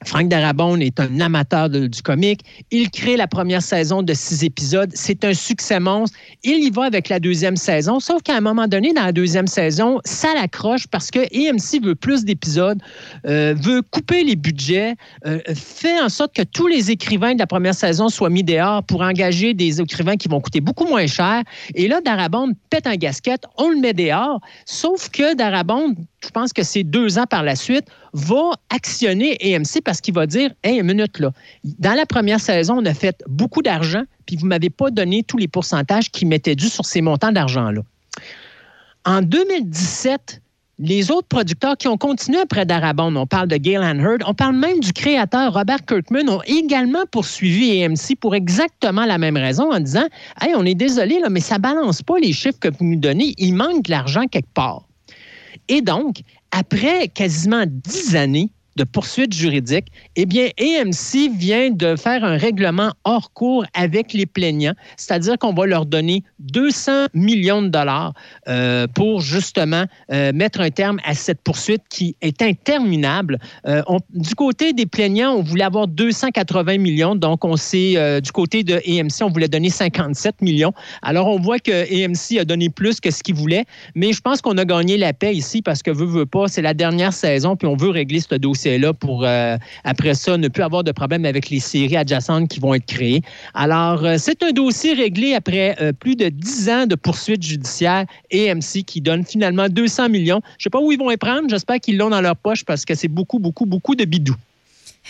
Frank 0.06 0.28
Darabont 0.28 0.78
est 0.78 0.99
un 0.99 1.20
amateur 1.20 1.70
de- 1.70 1.88
du 1.88 2.01
comique. 2.01 2.41
Il 2.72 2.89
crée 2.89 3.18
la 3.18 3.28
première 3.28 3.62
saison 3.62 4.04
de 4.04 4.14
six 4.14 4.43
épisodes. 4.43 4.91
C'est 4.93 5.24
un 5.26 5.34
succès 5.34 5.80
monstre. 5.80 6.18
Il 6.43 6.64
y 6.64 6.70
va 6.70 6.84
avec 6.86 7.10
la 7.10 7.20
deuxième 7.20 7.56
saison, 7.56 7.99
sauf 7.99 8.22
qu'à 8.22 8.36
un 8.36 8.41
moment 8.41 8.68
donné, 8.68 8.93
dans 8.93 9.04
la 9.06 9.12
deuxième 9.12 9.47
saison, 9.47 9.99
ça 10.06 10.30
l'accroche 10.36 10.88
parce 10.88 11.10
que 11.12 11.20
AMC 11.20 11.84
veut 11.84 11.95
plus 11.95 12.26
d'épisodes, 12.26 12.80
euh, 13.28 13.54
veut 13.58 13.82
couper 13.82 14.24
les 14.24 14.36
budgets, 14.36 14.95
euh, 15.26 15.39
fait 15.56 15.99
en 16.01 16.10
sorte 16.10 16.36
que 16.36 16.43
tous 16.43 16.68
les 16.68 16.91
écrivains 16.91 17.34
de 17.34 17.39
la 17.39 17.47
première 17.47 17.76
saison 17.76 18.10
soient 18.10 18.30
mis 18.30 18.43
dehors 18.43 18.84
pour 18.84 19.01
engager 19.01 19.53
des 19.53 19.82
écrivains 19.82 20.18
qui 20.18 20.27
vont 20.27 20.41
coûter 20.41 20.61
beaucoup 20.61 20.86
moins 20.86 21.07
cher. 21.07 21.44
Et 21.76 21.88
là, 21.88 22.02
Darabont 22.02 22.52
pète 22.69 22.88
un 22.88 22.95
gasket, 22.95 23.44
on 23.57 23.69
le 23.69 23.77
met 23.77 23.94
dehors, 23.94 24.40
sauf 24.65 25.10
que 25.10 25.36
Darabont, 25.36 25.95
je 26.23 26.30
pense 26.30 26.53
que 26.53 26.64
c'est 26.64 26.84
deux 26.84 27.18
ans 27.18 27.26
par 27.30 27.44
la 27.44 27.56
suite, 27.56 27.86
va 28.14 28.52
actionner 28.69 29.38
AMC 29.41 29.81
parce 29.84 29.99
qu'il 29.99 30.14
va 30.14 30.27
dire 30.27 30.52
Hey, 30.64 30.80
une 30.80 30.88
minute 30.88 31.19
là, 31.19 31.31
dans 31.64 31.94
la 31.94 32.06
première 32.06 32.40
saison, 32.40 32.76
on 32.77 32.85
a 32.85 32.94
fait 32.94 33.23
beaucoup 33.27 33.61
d'argent, 33.61 34.03
puis 34.26 34.35
vous 34.35 34.45
ne 34.45 34.49
m'avez 34.49 34.69
pas 34.69 34.91
donné 34.91 35.23
tous 35.23 35.38
les 35.38 35.48
pourcentages 35.48 36.11
qui 36.11 36.26
m'étaient 36.26 36.56
dus 36.56 36.69
sur 36.69 36.85
ces 36.85 37.02
montants 37.02 37.31
d'argent-là. 37.31 37.81
En 39.06 39.22
2017, 39.22 40.41
les 40.80 41.11
autres 41.11 41.27
producteurs 41.27 41.77
qui 41.77 41.88
ont 41.88 41.98
continué 41.98 42.40
après 42.40 42.65
Darabont, 42.65 43.15
on 43.15 43.27
parle 43.27 43.48
de 43.48 43.57
Galen 43.57 43.99
Hurd, 43.99 44.23
on 44.26 44.34
parle 44.34 44.56
même 44.56 44.80
du 44.80 44.91
créateur 44.91 45.53
Robert 45.53 45.85
Kirkman, 45.85 46.27
ont 46.30 46.41
également 46.45 47.06
poursuivi 47.11 47.84
AMC 47.84 48.18
pour 48.19 48.34
exactement 48.34 49.06
la 49.06 49.18
même 49.18 49.38
raison 49.38 49.72
en 49.72 49.80
disant 49.80 50.06
Hey, 50.41 50.53
on 50.56 50.65
est 50.65 50.76
désolé, 50.76 51.19
là, 51.19 51.30
mais 51.30 51.41
ça 51.41 51.56
ne 51.56 51.61
balance 51.61 52.02
pas 52.02 52.19
les 52.19 52.34
chiffres 52.34 52.60
que 52.60 52.69
vous 52.69 52.85
nous 52.85 52.99
donnez, 52.99 53.34
il 53.38 53.53
manque 53.53 53.84
de 53.84 53.91
l'argent 53.91 54.26
quelque 54.27 54.53
part. 54.53 54.84
Et 55.69 55.81
donc, 55.81 56.22
après 56.53 57.07
quasiment 57.09 57.65
dix 57.67 58.15
années 58.15 58.51
de 58.76 58.84
poursuites 58.84 59.34
juridiques, 59.34 59.88
eh 60.16 60.26
bien, 60.26 60.50
AMC 60.60 61.30
vient 61.38 61.72
de 61.72 61.95
faire 61.95 62.24
un 62.24 62.38
règlement 62.38 62.94
hors 63.04 63.32
cours 63.34 63.66
avec 63.74 64.14
les 64.14 64.26
plaignants, 64.26 64.74
c'est-à-dire 64.98 65.38
qu'on 65.38 65.54
va 65.54 65.66
leur 65.66 65.86
donner 65.86 66.24
200 66.40 67.08
millions 67.14 67.62
de 67.62 67.68
dollars 67.68 68.14
euh, 68.48 68.88
pour 68.88 69.22
justement 69.22 69.86
euh, 70.12 70.32
mettre 70.34 70.62
un 70.62 70.70
terme 70.70 71.00
à 71.04 71.14
cette 71.14 71.41
poursuite 71.41 71.84
qui 71.90 72.16
est 72.22 72.41
interminable. 72.41 73.40
Euh, 73.68 73.82
du 74.10 74.36
côté 74.36 74.74
des 74.74 74.86
plaignants, 74.86 75.34
on 75.34 75.44
voulait 75.44 75.64
avoir 75.64 75.88
280 75.88 76.78
millions, 76.78 77.16
donc 77.16 77.45
on 77.45 77.56
s'est, 77.56 78.22
du 78.22 78.32
côté 78.32 78.64
de 78.64 78.76
AMC, 78.76 79.22
on 79.22 79.30
voulait 79.30 79.48
donner 79.48 79.70
57 79.70 80.41
millions. 80.41 80.74
Alors, 81.02 81.28
on 81.28 81.40
voit 81.40 81.60
que 81.60 81.72
AMC 81.72 82.40
a 82.40 82.45
donné 82.45 82.70
plus 82.70 83.00
que 83.00 83.12
ce 83.12 83.24
qu'il 83.24 83.36
voulait, 83.36 83.66
mais 83.95 84.14
je 84.14 84.22
pense 84.22 84.41
qu'on 84.41 84.58
a 84.58 84.66
gagné 84.66 84.98
la 84.98 85.14
paix 85.14 85.34
ici 85.34 85.62
parce 85.62 85.84
que 85.84 85.91
veut, 85.91 86.06
veut 86.06 86.26
pas, 86.26 86.48
c'est 86.48 86.62
la 86.62 86.74
dernière 86.74 87.14
saison, 87.14 87.56
puis 87.56 87.68
on 87.68 87.76
veut 87.76 87.90
régler 87.90 88.20
ce 88.20 88.28
dossier-là 88.64 88.94
pour, 88.94 89.23
euh, 89.26 89.57
après 89.84 90.14
ça, 90.14 90.38
ne 90.38 90.48
plus 90.48 90.64
avoir 90.64 90.84
de 90.84 90.91
problème 90.91 91.26
avec 91.26 91.49
les 91.49 91.60
séries 91.60 91.98
adjacentes 91.98 92.48
qui 92.49 92.60
vont 92.60 92.73
être 92.73 92.85
créées. 92.85 93.22
Alors, 93.53 94.03
euh, 94.06 94.15
c'est 94.18 94.44
un 94.44 94.52
dossier 94.52 94.94
réglé 94.94 95.34
après 95.34 95.76
euh, 95.81 95.91
plus 95.91 96.15
de 96.15 96.30
10 96.30 96.69
ans 96.69 96.85
de 96.85 96.95
poursuites 96.95 97.44
judiciaires 97.44 98.06
AMC 98.34 98.84
qui 98.85 99.02
donne 99.02 99.26
finalement 99.26 99.68
200 99.69 100.10
millions. 100.10 100.41
Je 100.57 100.64
sais 100.64 100.69
pas 100.69 100.80
où 100.80 100.91
ils 100.91 100.99
vont 100.99 101.10
les 101.10 101.18
prendre, 101.18 101.49
j'espère 101.49 101.80
qu'ils 101.80 101.98
l'ont 101.98 102.10
dans 102.10 102.22
leur 102.22 102.35
poche 102.35 102.64
parce 102.64 102.85
que 102.85 102.95
c'est 102.95 103.07
beaucoup, 103.07 103.40
beaucoup, 103.40 103.65
beaucoup 103.65 103.95
de 103.95 104.06
bidou. 104.06 104.35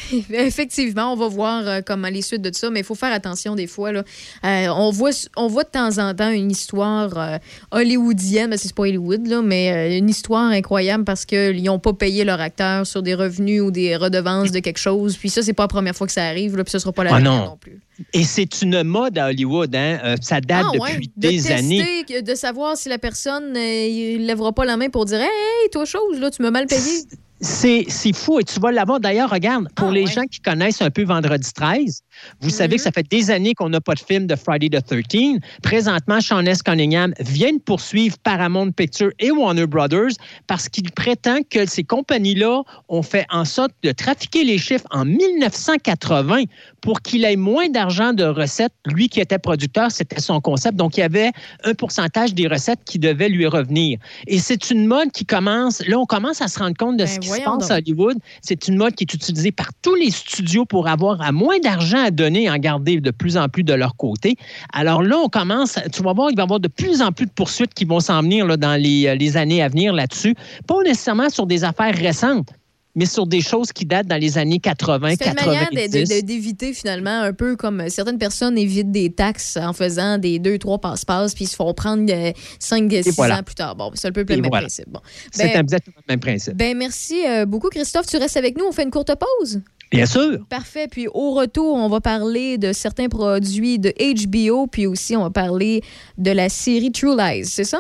Effectivement, 0.34 1.14
on 1.14 1.16
va 1.16 1.28
voir 1.28 1.68
euh, 1.68 1.82
comment 1.86 2.08
les 2.08 2.22
suites 2.22 2.42
de 2.42 2.54
ça, 2.54 2.70
mais 2.70 2.80
il 2.80 2.86
faut 2.86 2.96
faire 2.96 3.14
attention 3.14 3.56
des 3.56 3.68
fois. 3.68 3.92
Là. 3.92 4.04
Euh, 4.44 4.68
on, 4.76 4.90
voit, 4.92 5.12
on 5.38 5.48
voit 5.48 5.64
de 5.64 5.70
temps 5.70 5.98
en 6.00 6.14
temps 6.14 6.32
une 6.32 6.50
histoire 6.52 7.12
euh, 7.18 7.38
hollywoodienne, 7.72 8.50
mais 8.50 8.58
c'est 8.58 8.74
pas 8.74 8.84
Hollywood, 8.84 9.28
là, 9.28 9.42
mais 9.42 9.72
euh, 9.72 9.98
une 9.98 10.10
histoire 10.10 10.52
incroyable 10.52 11.04
parce 11.04 11.26
qu'ils 11.26 11.64
n'ont 11.64 11.80
pas 11.80 11.94
payé 11.94 12.24
leur 12.24 12.42
acteur 12.42 12.88
sur 12.88 13.04
des 13.04 13.14
revenus 13.14 13.62
ou 13.62 13.72
des 13.72 13.96
redevances 13.96 14.52
de 14.52 14.60
quelque 14.60 14.80
chose. 14.80 15.18
Puis 15.18 15.30
ça, 15.30 15.42
c'est 15.42 15.54
pas 15.54 15.64
la 15.64 15.68
première 15.68 15.96
fois 15.96 16.08
que 16.08 16.14
ça 16.14 16.26
arrive, 16.26 16.58
là, 16.58 16.64
puis 16.64 16.72
ce 16.72 16.80
sera 16.80 16.92
pas 16.92 17.04
la 17.04 17.12
Ah 17.16 17.22
dernière 17.22 17.42
non. 17.44 17.46
non 17.52 17.58
plus. 17.58 17.80
Et 18.14 18.24
c'est 18.24 18.62
une 18.64 18.82
mode 18.84 19.18
à 19.20 19.28
Hollywood, 19.28 19.76
hein? 19.76 20.16
Ça 20.22 20.42
date 20.42 20.66
Ah, 20.68 20.72
depuis 20.74 20.82
ouais. 20.82 20.98
de 21.16 21.28
des 21.30 21.36
tester, 21.38 21.54
années. 21.54 22.22
de 22.24 22.36
savoir 22.36 22.76
si 22.76 22.90
la 22.90 22.98
personne 22.98 23.54
ne 23.54 24.18
lèvera 24.26 24.52
pas 24.52 24.66
la 24.66 24.78
main 24.78 24.90
pour 24.90 25.06
dire 25.06 25.20
hey, 25.22 25.70
toi, 25.72 25.86
chose, 25.86 26.20
là, 26.20 26.32
tu 26.32 26.42
m'as 26.42 26.50
mal 26.52 26.66
payé. 26.66 26.82
C'est 27.42 28.14
fou 28.14 28.40
et 28.40 28.44
tu 28.44 28.60
vas 28.60 28.72
l'avoir. 28.72 29.00
D'ailleurs, 29.00 29.30
regarde, 29.30 29.68
pour 29.76 29.92
les 29.92 30.06
gens 30.06 30.24
qui 30.24 30.40
connaissent 30.40 30.82
un 30.82 30.90
peu 30.90 31.04
Vendredi 31.04 31.52
13, 31.54 32.02
vous 32.40 32.50
savez 32.50 32.78
que 32.78 32.82
ça 32.82 32.92
fait 32.92 33.08
des 33.10 33.32
années 33.32 33.54
qu'on 33.54 33.70
n'a 33.70 33.82
pas 33.82 33.96
de 33.96 34.00
film 34.00 34.28
de 34.28 34.36
Friday 34.36 34.70
the 34.70 34.86
13. 34.86 35.40
Présentement, 35.62 36.22
Sean 36.22 36.46
S. 36.46 36.64
Cunningham 36.64 37.14
vient 37.20 37.54
de 37.54 37.60
poursuivre 37.60 38.16
Paramount 38.24 38.72
Pictures 38.72 39.12
et 39.20 39.32
Warner 39.32 39.68
Brothers 39.68 40.12
parce 40.48 40.70
qu'il 40.70 40.90
prétend 40.92 41.40
que 41.50 41.66
ces 41.66 41.84
compagnies-là 41.84 42.62
ont 42.88 43.04
fait 43.04 43.26
en 43.30 43.44
sorte 43.44 43.74
de 43.84 43.92
trafiquer 43.92 44.46
les 44.46 44.58
chiffres 44.58 44.88
en 44.92 45.04
1980 45.04 46.44
pour 46.84 47.02
qu'il 47.02 47.24
ait 47.24 47.38
moins 47.38 47.70
d'argent 47.70 48.12
de 48.14 48.26
recettes. 48.26 48.74
Lui 48.86 49.08
qui 49.08 49.22
était 49.22 49.40
producteur, 49.40 49.90
c'était 49.90 50.20
son 50.20 50.42
concept. 50.42 50.76
Donc, 50.76 50.98
il 50.98 51.00
y 51.00 51.04
avait 51.04 51.32
un 51.64 51.74
pourcentage 51.74 52.34
des 52.34 52.46
recettes 52.46 52.82
qui 52.86 53.00
devait 53.00 53.30
lui 53.30 53.48
revenir. 53.48 53.98
Et 54.28 54.38
c'est 54.38 54.70
une 54.70 54.86
mode 54.86 55.12
qui 55.12 55.26
commence, 55.26 55.82
là, 55.88 55.98
on 55.98 56.06
commence 56.06 56.42
à 56.42 56.50
se 56.50 56.60
rendre 56.60 56.76
compte 56.78 56.98
de 56.98 57.06
ce 57.06 57.20
qui 57.20 57.30
se 57.30 57.40
passe 57.42 57.46
donc. 57.46 57.72
à 57.72 57.78
Hollywood. 57.78 58.18
C'est 58.42 58.68
une 58.68 58.76
mode 58.76 58.96
qui 58.96 59.06
est 59.06 59.14
utilisée 59.14 59.54
par 59.54 59.70
tous 59.82 59.96
les 59.96 60.12
studios 60.12 60.66
pour 60.66 60.90
avoir 60.90 61.22
à 61.22 61.32
moins 61.32 61.58
d'argent 61.60 62.04
à 62.04 62.12
donner 62.12 62.44
et 62.44 62.50
en 62.50 62.58
garder 62.58 63.00
de 63.00 63.12
plus 63.12 63.38
en 63.38 63.48
plus 63.48 63.64
de 63.64 63.74
leur 63.74 63.96
côté. 63.96 64.36
Alors 64.74 65.02
là, 65.02 65.18
on 65.18 65.30
commence, 65.30 65.80
tu 65.94 66.04
vas 66.04 66.12
voir, 66.12 66.32
il 66.32 66.36
va 66.36 66.42
y 66.42 66.44
avoir 66.44 66.60
de 66.60 66.68
plus 66.68 67.02
en 67.02 67.14
plus 67.14 67.28
de 67.28 67.32
poursuites 67.32 67.74
qui 67.74 67.86
vont 67.86 68.02
s'en 68.02 68.22
venir 68.22 68.46
là, 68.46 68.58
dans 68.58 68.76
les, 68.76 69.08
euh, 69.08 69.16
les 69.16 69.38
années 69.38 69.64
à 69.64 69.70
venir 69.70 69.94
là-dessus. 69.94 70.36
Pas 70.68 70.76
nécessairement 70.84 71.30
sur 71.30 71.46
des 71.46 71.64
affaires 71.64 71.96
récentes, 71.96 72.50
mais 72.96 73.06
sur 73.06 73.26
des 73.26 73.42
choses 73.42 73.72
qui 73.72 73.86
datent 73.86 74.08
dans 74.08 74.20
les 74.20 74.38
années 74.38 74.60
80, 74.60 75.16
C'est 75.18 75.28
une 75.28 75.34
manière 75.34 75.70
90. 75.70 75.90
de- 75.92 76.00
de- 76.00 76.22
de- 76.22 76.26
d'éviter 76.26 76.74
finalement 76.74 77.22
un 77.22 77.34
peu 77.34 77.56
comme 77.56 77.82
euh, 77.82 77.90
certaines 77.90 78.18
personnes 78.20 78.58
évitent 78.58 78.92
des 78.92 79.12
taxes 79.12 79.58
en 79.58 79.74
faisant 79.74 80.18
des 80.18 80.38
deux, 80.40 80.58
trois 80.60 80.78
passe-passe 80.80 81.34
puis 81.34 81.46
ils 81.46 81.48
se 81.48 81.56
font 81.56 81.74
prendre 81.74 82.06
euh, 82.14 82.32
cinq, 82.60 82.92
six 82.92 83.12
voilà. 83.16 83.40
ans 83.40 83.44
plus 83.44 83.56
tard. 83.56 83.76
Bon, 83.76 83.92
c'est 83.96 84.08
un 84.10 84.12
peu 84.12 84.24
le 84.28 84.36
même 84.36 84.46
voilà. 84.48 84.66
principe. 84.68 84.90
Bon. 84.90 85.00
C'est 85.32 85.52
Ben, 85.54 85.60
exactement 85.62 85.96
le 86.08 86.12
même 86.14 86.20
principe. 86.20 86.54
ben, 86.56 86.78
merci 86.78 87.26
euh, 87.28 87.46
beaucoup, 87.46 87.70
Christophe. 87.70 88.06
Tu 88.06 88.18
restes 88.18 88.38
avec 88.38 88.58
nous. 88.58 88.66
On 88.68 88.72
fait 88.72 88.84
une 88.84 88.92
courte 88.92 89.12
pause. 89.16 89.62
Bien 89.92 90.06
sûr. 90.08 90.40
Parfait. 90.50 90.88
Puis 90.90 91.08
au 91.08 91.32
retour, 91.34 91.76
on 91.76 91.88
va 91.88 92.02
parler 92.02 92.58
de 92.58 92.74
certains 92.74 93.10
produits 93.10 93.78
de 93.80 93.94
HBO, 93.98 94.66
puis 94.68 94.88
aussi 94.88 95.16
on 95.16 95.22
va 95.24 95.30
parler 95.30 95.82
de 96.18 96.32
la 96.32 96.50
série 96.50 96.92
True 96.92 97.16
Lies. 97.18 97.46
C'est 97.46 97.64
ça? 97.64 97.80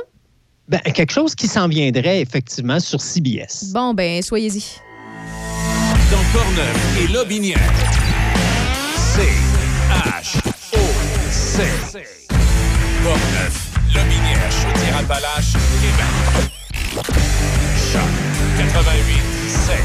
Ben, 0.69 0.79
quelque 0.79 1.11
chose 1.11 1.35
qui 1.35 1.47
s'en 1.47 1.67
viendrait 1.67 2.21
effectivement 2.21 2.79
sur 2.79 3.01
CBS. 3.01 3.71
Bon, 3.73 3.93
ben, 3.93 4.21
soyez-y. 4.21 4.63
Dans 6.13 6.23
Portneuf 6.31 6.77
et 7.01 7.07
Lobinière. 7.11 7.73
C-H-O-C. 8.95 10.43
Portneuf, 13.03 13.71
Lobinière, 13.95 14.51
Chaudière-Appalaches, 14.51 15.53
Québec. 15.81 16.05
Choc 17.91 18.11
88 18.59 19.23
7. 19.47 19.75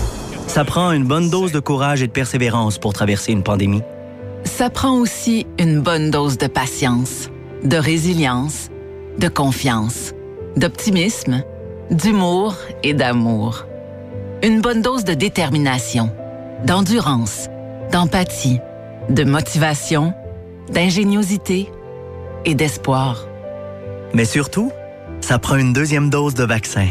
Ça 0.49 0.67
prend 0.67 0.93
une 0.93 1.05
bonne 1.05 1.31
dose 1.31 1.51
de 1.51 1.61
courage 1.61 2.03
et 2.03 2.07
de 2.07 2.13
persévérance 2.13 2.77
pour 2.77 2.93
traverser 2.93 3.33
une 3.33 3.43
pandémie. 3.43 3.81
Ça 4.45 4.69
prend 4.69 4.99
aussi 4.99 5.47
une 5.59 5.81
bonne 5.81 6.11
dose 6.11 6.37
de 6.37 6.47
patience, 6.47 7.31
de 7.65 7.79
résilience, 7.79 8.69
de 9.19 9.29
confiance, 9.29 10.13
d'optimisme, 10.57 11.43
d'humour 11.91 12.55
et 12.83 12.93
d'amour. 12.93 13.65
Une 14.43 14.61
bonne 14.61 14.83
dose 14.83 15.05
de 15.05 15.15
détermination, 15.15 16.13
d'endurance, 16.65 17.49
d'empathie, 17.93 18.61
de 19.09 19.25
motivation, 19.25 20.13
d'ingéniosité 20.71 21.71
et 22.45 22.55
d'espoir. 22.55 23.27
Mais 24.15 24.25
surtout, 24.25 24.73
ça 25.21 25.39
prend 25.39 25.57
une 25.57 25.73
deuxième 25.73 26.11
dose 26.11 26.35
de 26.35 26.45
vaccin. 26.45 26.89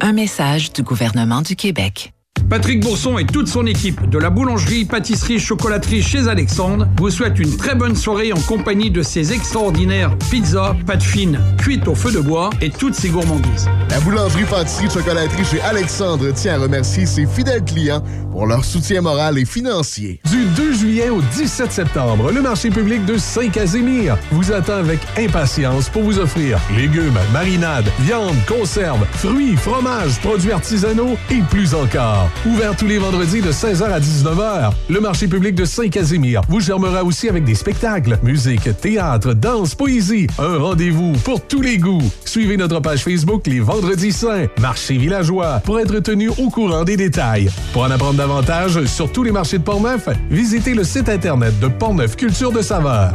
Un 0.00 0.12
message 0.12 0.72
du 0.72 0.82
gouvernement 0.82 1.42
du 1.42 1.56
Québec. 1.56 2.11
Patrick 2.48 2.80
Bourson 2.80 3.18
et 3.18 3.24
toute 3.24 3.48
son 3.48 3.66
équipe 3.66 4.08
de 4.08 4.18
la 4.18 4.30
boulangerie, 4.30 4.84
pâtisserie, 4.84 5.38
chocolaterie 5.38 6.02
chez 6.02 6.28
Alexandre 6.28 6.86
vous 6.98 7.10
souhaitent 7.10 7.38
une 7.38 7.56
très 7.56 7.74
bonne 7.74 7.96
soirée 7.96 8.32
en 8.32 8.40
compagnie 8.40 8.90
de 8.90 9.02
ces 9.02 9.32
extraordinaires 9.32 10.16
pizzas, 10.30 10.76
pâtes 10.86 11.02
fines, 11.02 11.40
cuites 11.58 11.88
au 11.88 11.94
feu 11.94 12.12
de 12.12 12.20
bois 12.20 12.50
et 12.60 12.70
toutes 12.70 12.94
ces 12.94 13.08
gourmandises. 13.08 13.68
La 13.90 14.00
boulangerie, 14.00 14.44
pâtisserie, 14.44 14.90
chocolaterie 14.90 15.44
chez 15.44 15.60
Alexandre 15.62 16.30
tient 16.32 16.54
à 16.54 16.58
remercier 16.58 17.06
ses 17.06 17.26
fidèles 17.26 17.64
clients 17.64 18.02
pour 18.32 18.46
leur 18.46 18.64
soutien 18.64 19.02
moral 19.02 19.38
et 19.38 19.44
financier. 19.44 20.20
Du 20.30 20.44
2 20.56 20.72
juillet 20.72 21.10
au 21.10 21.20
17 21.20 21.70
septembre, 21.70 22.32
le 22.32 22.40
marché 22.40 22.70
public 22.70 23.04
de 23.04 23.18
Saint-Casimir 23.18 24.16
vous 24.30 24.50
attend 24.52 24.76
avec 24.76 25.00
impatience 25.18 25.90
pour 25.90 26.02
vous 26.02 26.18
offrir 26.18 26.58
légumes, 26.74 27.18
marinades, 27.32 27.90
viande, 28.00 28.36
conserves, 28.48 29.06
fruits, 29.12 29.56
fromages, 29.56 30.18
produits 30.20 30.52
artisanaux 30.52 31.16
et 31.30 31.40
plus 31.50 31.74
encore. 31.74 32.30
Ouvert 32.44 32.74
tous 32.76 32.88
les 32.88 32.98
vendredis 32.98 33.40
de 33.40 33.52
16h 33.52 33.84
à 33.84 34.00
19h, 34.00 34.72
le 34.90 35.00
marché 35.00 35.28
public 35.28 35.54
de 35.54 35.64
Saint-Casimir 35.64 36.42
vous 36.48 36.58
germera 36.58 37.04
aussi 37.04 37.28
avec 37.28 37.44
des 37.44 37.54
spectacles, 37.54 38.18
musique, 38.24 38.68
théâtre, 38.80 39.32
danse, 39.32 39.76
poésie, 39.76 40.26
un 40.40 40.58
rendez-vous 40.58 41.12
pour 41.24 41.46
tous 41.46 41.60
les 41.60 41.78
goûts. 41.78 42.02
Suivez 42.24 42.56
notre 42.56 42.80
page 42.80 43.04
Facebook 43.04 43.46
les 43.46 43.60
Vendredis 43.60 44.10
Saints, 44.10 44.48
marché 44.60 44.96
villageois, 44.96 45.60
pour 45.64 45.78
être 45.78 46.00
tenu 46.00 46.30
au 46.30 46.50
courant 46.50 46.82
des 46.82 46.96
détails. 46.96 47.48
Pour 47.72 47.82
en 47.82 47.90
apprendre 47.92 48.18
davantage 48.18 48.84
sur 48.86 49.12
tous 49.12 49.22
les 49.22 49.30
marchés 49.30 49.58
de 49.58 49.62
Portneuf, 49.62 50.08
visitez 50.28 50.74
le 50.74 50.82
site 50.82 51.08
internet 51.08 51.58
de 51.60 51.68
Portneuf 51.68 52.16
Culture 52.16 52.50
de 52.50 52.60
Saveur. 52.60 53.12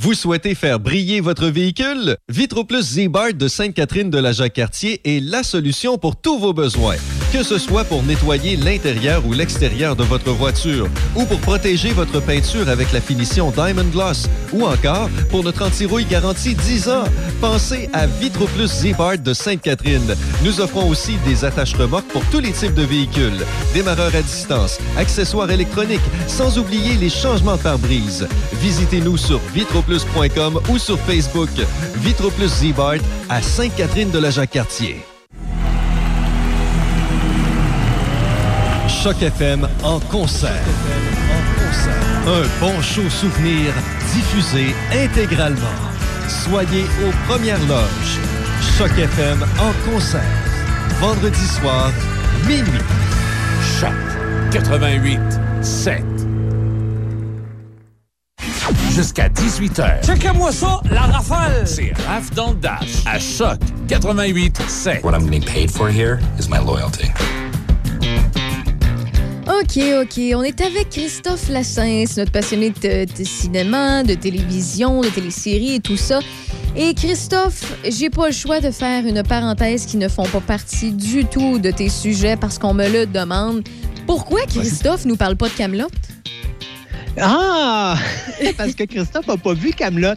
Vous 0.00 0.14
souhaitez 0.14 0.54
faire 0.54 0.80
briller 0.80 1.20
votre 1.20 1.46
véhicule? 1.46 2.16
Vitroplus 2.28 2.82
Z-Bart 2.82 3.34
de 3.34 3.48
Sainte-Catherine 3.48 4.10
de 4.10 4.18
la 4.18 4.32
Jacques-Cartier 4.32 5.00
est 5.04 5.20
la 5.20 5.42
solution 5.42 5.96
pour 5.96 6.16
tous 6.16 6.38
vos 6.38 6.52
besoins. 6.52 6.96
Que 7.34 7.42
ce 7.42 7.58
soit 7.58 7.82
pour 7.82 8.04
nettoyer 8.04 8.56
l'intérieur 8.56 9.26
ou 9.26 9.32
l'extérieur 9.32 9.96
de 9.96 10.04
votre 10.04 10.30
voiture, 10.30 10.86
ou 11.16 11.24
pour 11.24 11.40
protéger 11.40 11.90
votre 11.90 12.20
peinture 12.20 12.68
avec 12.68 12.92
la 12.92 13.00
finition 13.00 13.50
Diamond 13.50 13.90
Gloss, 13.92 14.28
ou 14.52 14.64
encore 14.64 15.10
pour 15.30 15.42
notre 15.42 15.66
anti-rouille 15.66 16.04
garantie 16.04 16.54
10 16.54 16.88
ans, 16.90 17.02
pensez 17.40 17.90
à 17.92 18.06
Vitroplus 18.06 18.68
Z-Bart 18.68 19.18
de 19.18 19.34
Sainte-Catherine. 19.34 20.14
Nous 20.44 20.60
offrons 20.60 20.88
aussi 20.88 21.16
des 21.26 21.44
attaches 21.44 21.74
remorques 21.74 22.06
pour 22.12 22.24
tous 22.26 22.38
les 22.38 22.52
types 22.52 22.74
de 22.74 22.84
véhicules, 22.84 23.44
démarreurs 23.74 24.14
à 24.14 24.22
distance, 24.22 24.78
accessoires 24.96 25.50
électroniques, 25.50 26.08
sans 26.28 26.56
oublier 26.56 26.94
les 26.94 27.10
changements 27.10 27.56
de 27.56 27.62
pare-brise. 27.62 28.28
Visitez-nous 28.60 29.16
sur 29.16 29.40
vitroplus.com 29.52 30.60
ou 30.68 30.78
sur 30.78 31.00
Facebook. 31.00 31.50
Vitroplus 31.96 32.46
Z-Bart 32.46 33.02
à 33.28 33.42
Sainte-Catherine 33.42 34.12
de 34.12 34.20
la 34.20 34.30
Jacques-Cartier. 34.30 35.04
Choc 39.04 39.20
FM 39.20 39.68
en 39.82 40.00
concert. 40.00 40.64
Un 42.26 42.42
bon 42.58 42.80
show 42.80 43.02
souvenir 43.10 43.70
diffusé 44.14 44.74
intégralement. 44.94 45.60
Soyez 46.26 46.84
aux 47.06 47.12
premières 47.28 47.60
loges. 47.68 48.18
Choc 48.78 48.90
FM 48.96 49.44
en 49.60 49.90
concert. 49.90 50.22
Vendredi 51.02 51.46
soir, 51.46 51.92
minuit. 52.48 52.80
Choc 53.78 53.92
88 54.52 55.20
7. 55.60 56.02
Jusqu'à 58.90 59.28
18h. 59.28 60.06
Checkez-moi 60.06 60.50
ça, 60.50 60.80
la 60.90 61.02
rafale! 61.02 61.66
C'est 61.66 61.92
Raph 62.08 62.30
dans 62.30 62.52
le 62.52 62.56
Dash 62.56 63.04
à 63.04 63.18
Choc 63.18 63.58
88 63.86 64.62
7. 64.66 65.04
What 65.04 65.12
I'm 65.12 65.26
getting 65.26 65.44
paid 65.44 65.70
for 65.70 65.90
here 65.90 66.20
is 66.38 66.48
my 66.48 66.58
loyalty. 66.58 67.10
OK, 69.64 69.82
OK. 70.02 70.20
On 70.36 70.42
est 70.42 70.60
avec 70.60 70.90
Christophe 70.90 71.48
Lassens, 71.48 72.18
notre 72.18 72.32
passionné 72.32 72.68
de, 72.68 73.06
de 73.06 73.24
cinéma, 73.24 74.02
de 74.02 74.12
télévision, 74.12 75.00
de 75.00 75.08
téléséries 75.08 75.76
et 75.76 75.80
tout 75.80 75.96
ça. 75.96 76.20
Et 76.76 76.92
Christophe, 76.92 77.72
j'ai 77.88 78.10
pas 78.10 78.26
le 78.26 78.32
choix 78.32 78.60
de 78.60 78.70
faire 78.70 79.06
une 79.06 79.22
parenthèse 79.22 79.86
qui 79.86 79.96
ne 79.96 80.08
font 80.08 80.26
pas 80.26 80.40
partie 80.40 80.92
du 80.92 81.24
tout 81.24 81.58
de 81.58 81.70
tes 81.70 81.88
sujets 81.88 82.36
parce 82.36 82.58
qu'on 82.58 82.74
me 82.74 82.86
le 82.86 83.06
demande. 83.06 83.66
Pourquoi 84.06 84.42
Christophe 84.42 85.06
nous 85.06 85.16
parle 85.16 85.36
pas 85.36 85.48
de 85.48 85.54
Camelot? 85.54 85.88
Ah! 87.18 87.96
Parce 88.56 88.74
que 88.74 88.84
Christophe 88.84 89.28
n'a 89.28 89.36
pas 89.36 89.54
vu 89.54 89.70
Camelot. 89.70 90.14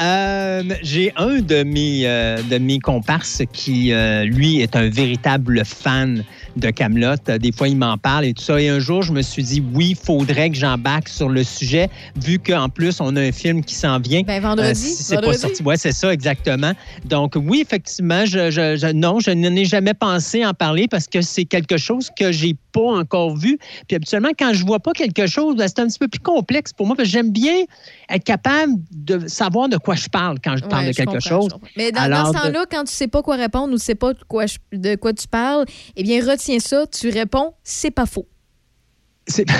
Euh, 0.00 0.62
J'ai 0.82 1.12
un 1.16 1.40
de 1.40 1.64
mes, 1.64 2.06
euh, 2.06 2.40
de 2.42 2.58
mes 2.58 2.78
comparses 2.78 3.42
qui, 3.52 3.92
euh, 3.92 4.24
lui, 4.24 4.60
est 4.60 4.76
un 4.76 4.88
véritable 4.88 5.62
fan 5.64 6.24
de 6.56 6.70
Camelot. 6.70 7.16
Des 7.40 7.52
fois, 7.52 7.68
il 7.68 7.76
m'en 7.76 7.96
parle 7.98 8.24
et 8.26 8.34
tout 8.34 8.42
ça. 8.42 8.60
Et 8.60 8.68
un 8.68 8.78
jour, 8.78 9.02
je 9.02 9.12
me 9.12 9.22
suis 9.22 9.42
dit, 9.42 9.62
oui, 9.74 9.90
il 9.90 9.96
faudrait 9.96 10.50
que 10.50 10.56
j'embarque 10.56 11.08
sur 11.08 11.28
le 11.28 11.44
sujet, 11.44 11.88
vu 12.16 12.38
qu'en 12.38 12.68
plus, 12.68 13.00
on 13.00 13.16
a 13.16 13.20
un 13.20 13.32
film 13.32 13.64
qui 13.64 13.74
s'en 13.74 13.98
vient. 13.98 14.22
Ben, 14.22 14.40
vendredi. 14.42 14.74
si 14.78 15.02
c'est 15.02 15.20
pas 15.20 15.32
sorti. 15.34 15.62
Ouais, 15.62 15.76
c'est 15.76 15.92
ça, 15.92 16.12
exactement. 16.12 16.72
Donc, 17.04 17.34
oui, 17.36 17.60
effectivement, 17.62 18.24
je, 18.26 18.50
je- 18.50 18.76
je- 18.76 18.92
non, 18.92 19.20
je 19.20 19.30
n'en 19.30 19.54
ai 19.56 19.64
jamais 19.64 19.94
pensé 19.94 20.44
en 20.44 20.54
parler 20.54 20.88
parce 20.88 21.06
que 21.06 21.22
c'est 21.22 21.44
quelque 21.44 21.76
chose 21.76 22.10
que 22.18 22.32
j'ai 22.32 22.54
pas 22.72 22.80
encore 22.80 23.36
vu. 23.36 23.58
Puis 23.86 23.96
habituellement, 23.96 24.30
quand 24.38 24.52
je 24.54 24.64
vois 24.64 24.80
pas 24.80 24.92
quelque 24.92 25.26
chose, 25.26 25.56
ben, 25.56 25.68
c'est 25.68 25.80
un 25.80 25.86
petit 25.86 25.98
peu 25.98 26.08
plus 26.08 26.20
complexe 26.20 26.72
pour 26.72 26.86
moi 26.86 26.96
parce 26.96 27.08
que 27.08 27.12
j'aime 27.12 27.30
bien 27.30 27.54
être 28.10 28.24
capable 28.24 28.72
de 28.92 29.26
savoir 29.28 29.68
de 29.68 29.76
quoi 29.76 29.94
je 29.94 30.08
parle 30.08 30.38
quand 30.42 30.56
je 30.56 30.64
parle 30.64 30.84
Ouais, 30.86 30.90
de 30.92 30.96
quelque 30.96 31.20
chose. 31.20 31.48
Mais 31.76 31.92
dans, 31.92 32.00
dans 32.00 32.04
Alors, 32.06 32.26
ce 32.28 32.32
de- 32.32 32.38
temps-là, 32.38 32.64
quand 32.70 32.84
tu 32.84 32.92
sais 32.94 33.08
pas 33.08 33.22
quoi 33.22 33.36
répondre 33.36 33.72
ou 33.74 33.76
tu 33.78 33.82
sais 33.84 33.94
pas 33.94 34.12
de 34.12 34.18
quoi, 34.26 34.46
je- 34.46 34.56
de 34.72 34.94
quoi 34.96 35.12
tu 35.12 35.28
parles, 35.28 35.64
eh 35.96 36.02
bien, 36.02 36.20
retiens 36.20 36.41
ça, 36.60 36.86
tu 36.86 37.08
réponds, 37.10 37.54
c'est 37.62 37.90
pas 37.90 38.06
faux. 38.06 38.26
C'est- 39.26 39.46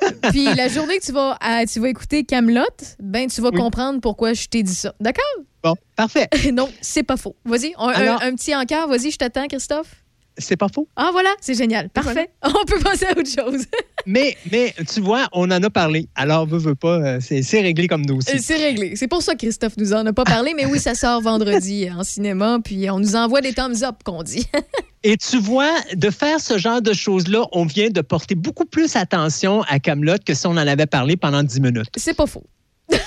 Puis 0.30 0.44
la 0.54 0.68
journée 0.68 0.98
que 0.98 1.04
tu 1.04 1.12
vas, 1.12 1.36
à- 1.40 1.64
tu 1.66 1.78
vas 1.80 1.88
écouter 1.88 2.24
Camelot, 2.24 2.62
ben 2.98 3.28
tu 3.28 3.40
vas 3.40 3.50
Oui. 3.50 3.56
comprendre 3.58 4.00
pourquoi 4.00 4.32
je 4.34 4.46
t'ai 4.46 4.62
dit 4.62 4.74
ça. 4.74 4.94
D'accord? 5.00 5.24
Bon, 5.62 5.74
parfait. 5.94 6.28
non, 6.52 6.68
c'est 6.80 7.02
pas 7.02 7.16
faux. 7.16 7.36
Vas-y, 7.44 7.72
un, 7.78 8.18
un 8.20 8.34
petit 8.34 8.54
encart. 8.54 8.88
Vas-y, 8.88 9.10
je 9.10 9.18
t'attends, 9.18 9.46
Christophe. 9.46 10.04
C'est 10.38 10.56
pas 10.56 10.68
faux. 10.72 10.88
Ah, 10.96 11.10
voilà, 11.12 11.30
c'est 11.40 11.54
génial. 11.54 11.88
Parfait. 11.90 12.30
On 12.42 12.64
peut 12.66 12.78
passer 12.80 13.06
à 13.06 13.12
autre 13.12 13.28
chose. 13.28 13.64
Mais, 14.08 14.36
mais 14.52 14.72
tu 14.94 15.00
vois, 15.00 15.26
on 15.32 15.50
en 15.50 15.60
a 15.60 15.68
parlé. 15.68 16.06
Alors, 16.14 16.46
veux, 16.46 16.58
veux 16.58 16.76
pas, 16.76 16.98
euh, 16.98 17.18
c'est 17.20 17.60
réglé 17.60 17.88
comme 17.88 18.06
nous 18.06 18.14
Euh, 18.14 18.18
aussi. 18.18 18.38
C'est 18.40 18.54
réglé. 18.54 18.94
C'est 18.94 19.08
pour 19.08 19.20
ça 19.20 19.32
que 19.32 19.38
Christophe 19.38 19.76
nous 19.78 19.92
en 19.94 20.06
a 20.06 20.12
pas 20.12 20.22
parlé, 20.22 20.54
mais 20.54 20.64
oui, 20.64 20.78
ça 20.78 20.94
sort 20.94 21.20
vendredi 21.20 21.88
en 21.90 22.04
cinéma, 22.04 22.58
puis 22.64 22.88
on 22.88 23.00
nous 23.00 23.16
envoie 23.16 23.40
des 23.40 23.52
thumbs 23.52 23.82
up, 23.82 23.96
qu'on 24.04 24.22
dit. 24.22 24.46
Et 25.02 25.16
tu 25.16 25.38
vois, 25.40 25.72
de 25.94 26.08
faire 26.10 26.38
ce 26.38 26.56
genre 26.56 26.80
de 26.80 26.92
choses-là, 26.92 27.46
on 27.50 27.64
vient 27.64 27.90
de 27.90 28.00
porter 28.00 28.36
beaucoup 28.36 28.64
plus 28.64 28.94
attention 28.94 29.62
à 29.62 29.80
Camelot 29.80 30.18
que 30.24 30.34
si 30.34 30.46
on 30.46 30.50
en 30.50 30.56
avait 30.58 30.86
parlé 30.86 31.16
pendant 31.16 31.42
10 31.42 31.60
minutes. 31.60 31.88
C'est 31.96 32.14
pas 32.14 32.26
faux. 32.26 32.44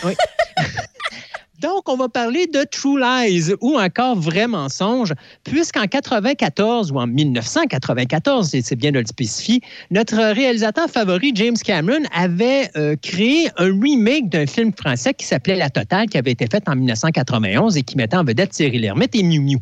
Oui. 0.03 0.13
Donc, 1.61 1.89
on 1.89 1.97
va 1.97 2.07
parler 2.07 2.47
de 2.47 2.63
True 2.63 2.97
Lies 2.97 3.53
ou 3.59 3.77
encore 3.77 4.17
Vrai 4.17 4.47
mensonge, 4.47 5.13
puisqu'en 5.43 5.87
94 5.87 6.93
ou 6.93 6.99
en 6.99 7.07
1994, 7.07 8.55
et 8.55 8.61
c'est 8.61 8.77
bien 8.77 8.93
de 8.93 8.99
le 8.99 9.05
spécifier, 9.05 9.59
notre 9.91 10.15
réalisateur 10.15 10.89
favori, 10.89 11.33
James 11.35 11.57
Cameron, 11.61 12.03
avait 12.15 12.69
euh, 12.77 12.95
créé 13.01 13.49
un 13.57 13.77
remake 13.77 14.29
d'un 14.29 14.45
film 14.45 14.71
français 14.71 15.13
qui 15.13 15.25
s'appelait 15.25 15.57
La 15.57 15.69
Totale, 15.69 16.07
qui 16.07 16.17
avait 16.17 16.31
été 16.31 16.47
fait 16.49 16.63
en 16.69 16.77
1991 16.77 17.75
et 17.75 17.83
qui 17.83 17.97
mettait 17.97 18.15
en 18.15 18.23
vedette 18.23 18.53
Cyril 18.53 18.85
Hermite 18.85 19.13
et 19.15 19.23
Miu 19.23 19.41
Miu. 19.41 19.57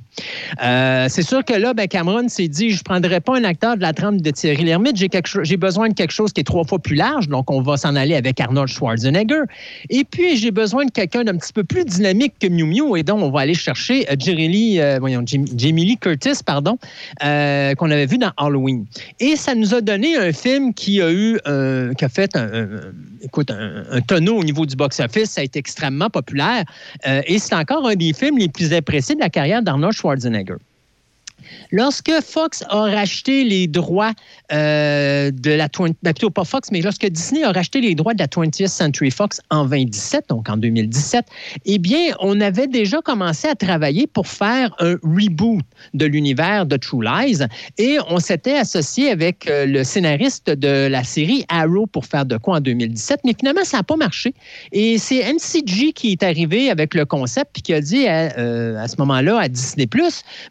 Euh, 0.63 1.07
c'est 1.09 1.23
sûr 1.23 1.43
que 1.43 1.53
là, 1.53 1.73
ben, 1.73 1.87
Cameron 1.87 2.29
s'est 2.29 2.47
dit, 2.47 2.69
je 2.69 2.77
ne 2.77 2.83
prendrai 2.83 3.21
pas 3.21 3.37
un 3.37 3.43
acteur 3.43 3.75
de 3.75 3.81
la 3.81 3.93
trempe 3.93 4.21
de 4.21 4.29
Thierry 4.29 4.65
Lhermitte, 4.65 4.97
j'ai, 4.97 5.09
j'ai 5.41 5.57
besoin 5.57 5.89
de 5.89 5.95
quelque 5.95 6.13
chose 6.13 6.31
qui 6.31 6.41
est 6.41 6.43
trois 6.43 6.63
fois 6.63 6.77
plus 6.77 6.95
large, 6.95 7.27
donc 7.27 7.49
on 7.49 7.61
va 7.61 7.75
s'en 7.75 7.95
aller 7.95 8.13
avec 8.13 8.39
Arnold 8.39 8.69
Schwarzenegger. 8.69 9.41
Et 9.89 10.03
puis, 10.03 10.37
j'ai 10.37 10.51
besoin 10.51 10.85
de 10.85 10.91
quelqu'un 10.91 11.23
d'un 11.23 11.37
petit 11.37 11.53
peu 11.53 11.63
plus 11.63 11.86
dynamique 11.87 12.33
que 12.39 12.47
Miu 12.47 12.65
Miu, 12.65 12.97
et 12.97 13.03
donc 13.03 13.21
on 13.21 13.31
va 13.31 13.41
aller 13.41 13.53
chercher 13.53 14.07
euh, 14.09 14.15
Lee, 14.15 14.79
euh, 14.79 14.99
Jamie 15.55 15.85
Lee 15.85 15.97
Curtis, 15.97 16.43
pardon, 16.45 16.77
euh, 17.23 17.73
qu'on 17.75 17.89
avait 17.91 18.05
vu 18.05 18.17
dans 18.17 18.31
Halloween. 18.37 18.85
Et 19.19 19.35
ça 19.35 19.55
nous 19.55 19.73
a 19.73 19.81
donné 19.81 20.15
un 20.17 20.31
film 20.31 20.73
qui 20.73 21.01
a 21.01 21.11
eu, 21.11 21.39
qui 21.97 22.05
a 22.05 22.09
fait 22.09 22.35
un, 22.35 22.69
écoute, 23.21 23.51
un, 23.51 23.85
un 23.91 24.01
tonneau 24.01 24.37
au 24.37 24.43
niveau 24.43 24.65
du 24.65 24.75
box-office, 24.75 25.31
ça 25.31 25.41
a 25.41 25.43
été 25.43 25.59
extrêmement 25.59 26.09
populaire, 26.09 26.63
et 27.05 27.39
c'est 27.39 27.55
encore 27.55 27.87
un 27.87 27.95
des 27.95 28.13
films 28.13 28.37
les 28.37 28.49
plus 28.49 28.73
appréciés 28.73 29.15
de 29.15 29.21
la 29.21 29.29
carrière 29.29 29.61
d'Arnold 29.61 29.93
Schwarzenegger. 29.93 30.55
Lorsque 31.71 32.11
Fox 32.21 32.63
a 32.69 32.81
racheté 32.81 33.43
les 33.43 33.67
droits 33.67 34.13
euh, 34.51 35.31
de 35.31 35.51
la 35.51 35.67
20, 35.77 35.91
ben, 36.01 36.13
plutôt 36.13 36.29
pas 36.29 36.43
Fox, 36.43 36.69
mais 36.71 36.81
lorsque 36.81 37.05
Disney 37.05 37.43
a 37.43 37.51
racheté 37.51 37.81
les 37.81 37.95
droits 37.95 38.13
de 38.13 38.19
la 38.19 38.27
20th 38.27 38.67
Century 38.67 39.11
Fox 39.11 39.39
en 39.51 39.65
2017, 39.65 40.29
donc 40.29 40.49
en 40.49 40.57
2017, 40.57 41.25
eh 41.65 41.77
bien, 41.77 42.15
on 42.19 42.39
avait 42.41 42.67
déjà 42.67 43.01
commencé 43.01 43.47
à 43.47 43.55
travailler 43.55 44.07
pour 44.07 44.27
faire 44.27 44.73
un 44.79 44.95
reboot 45.03 45.61
de 45.93 46.05
l'univers 46.05 46.65
de 46.65 46.77
True 46.77 47.03
Lies 47.03 47.43
et 47.77 47.97
on 48.09 48.19
s'était 48.19 48.57
associé 48.57 49.11
avec 49.11 49.47
euh, 49.47 49.65
le 49.65 49.83
scénariste 49.83 50.49
de 50.49 50.87
la 50.87 51.03
série 51.03 51.45
Arrow 51.49 51.85
pour 51.85 52.05
faire 52.05 52.25
de 52.25 52.37
quoi 52.37 52.57
en 52.57 52.61
2017, 52.61 53.19
mais 53.25 53.35
finalement, 53.37 53.63
ça 53.63 53.77
n'a 53.77 53.83
pas 53.83 53.95
marché. 53.95 54.33
Et 54.71 54.97
c'est 54.97 55.21
NCG 55.31 55.93
qui 55.93 56.13
est 56.13 56.23
arrivé 56.23 56.69
avec 56.71 56.93
le 56.93 57.05
concept 57.05 57.51
puis 57.53 57.61
qui 57.61 57.73
a 57.73 57.81
dit 57.81 58.07
à, 58.07 58.37
euh, 58.37 58.87
ce 58.87 58.95
moment-là 58.99 59.39
à 59.39 59.47
Disney+, 59.47 59.87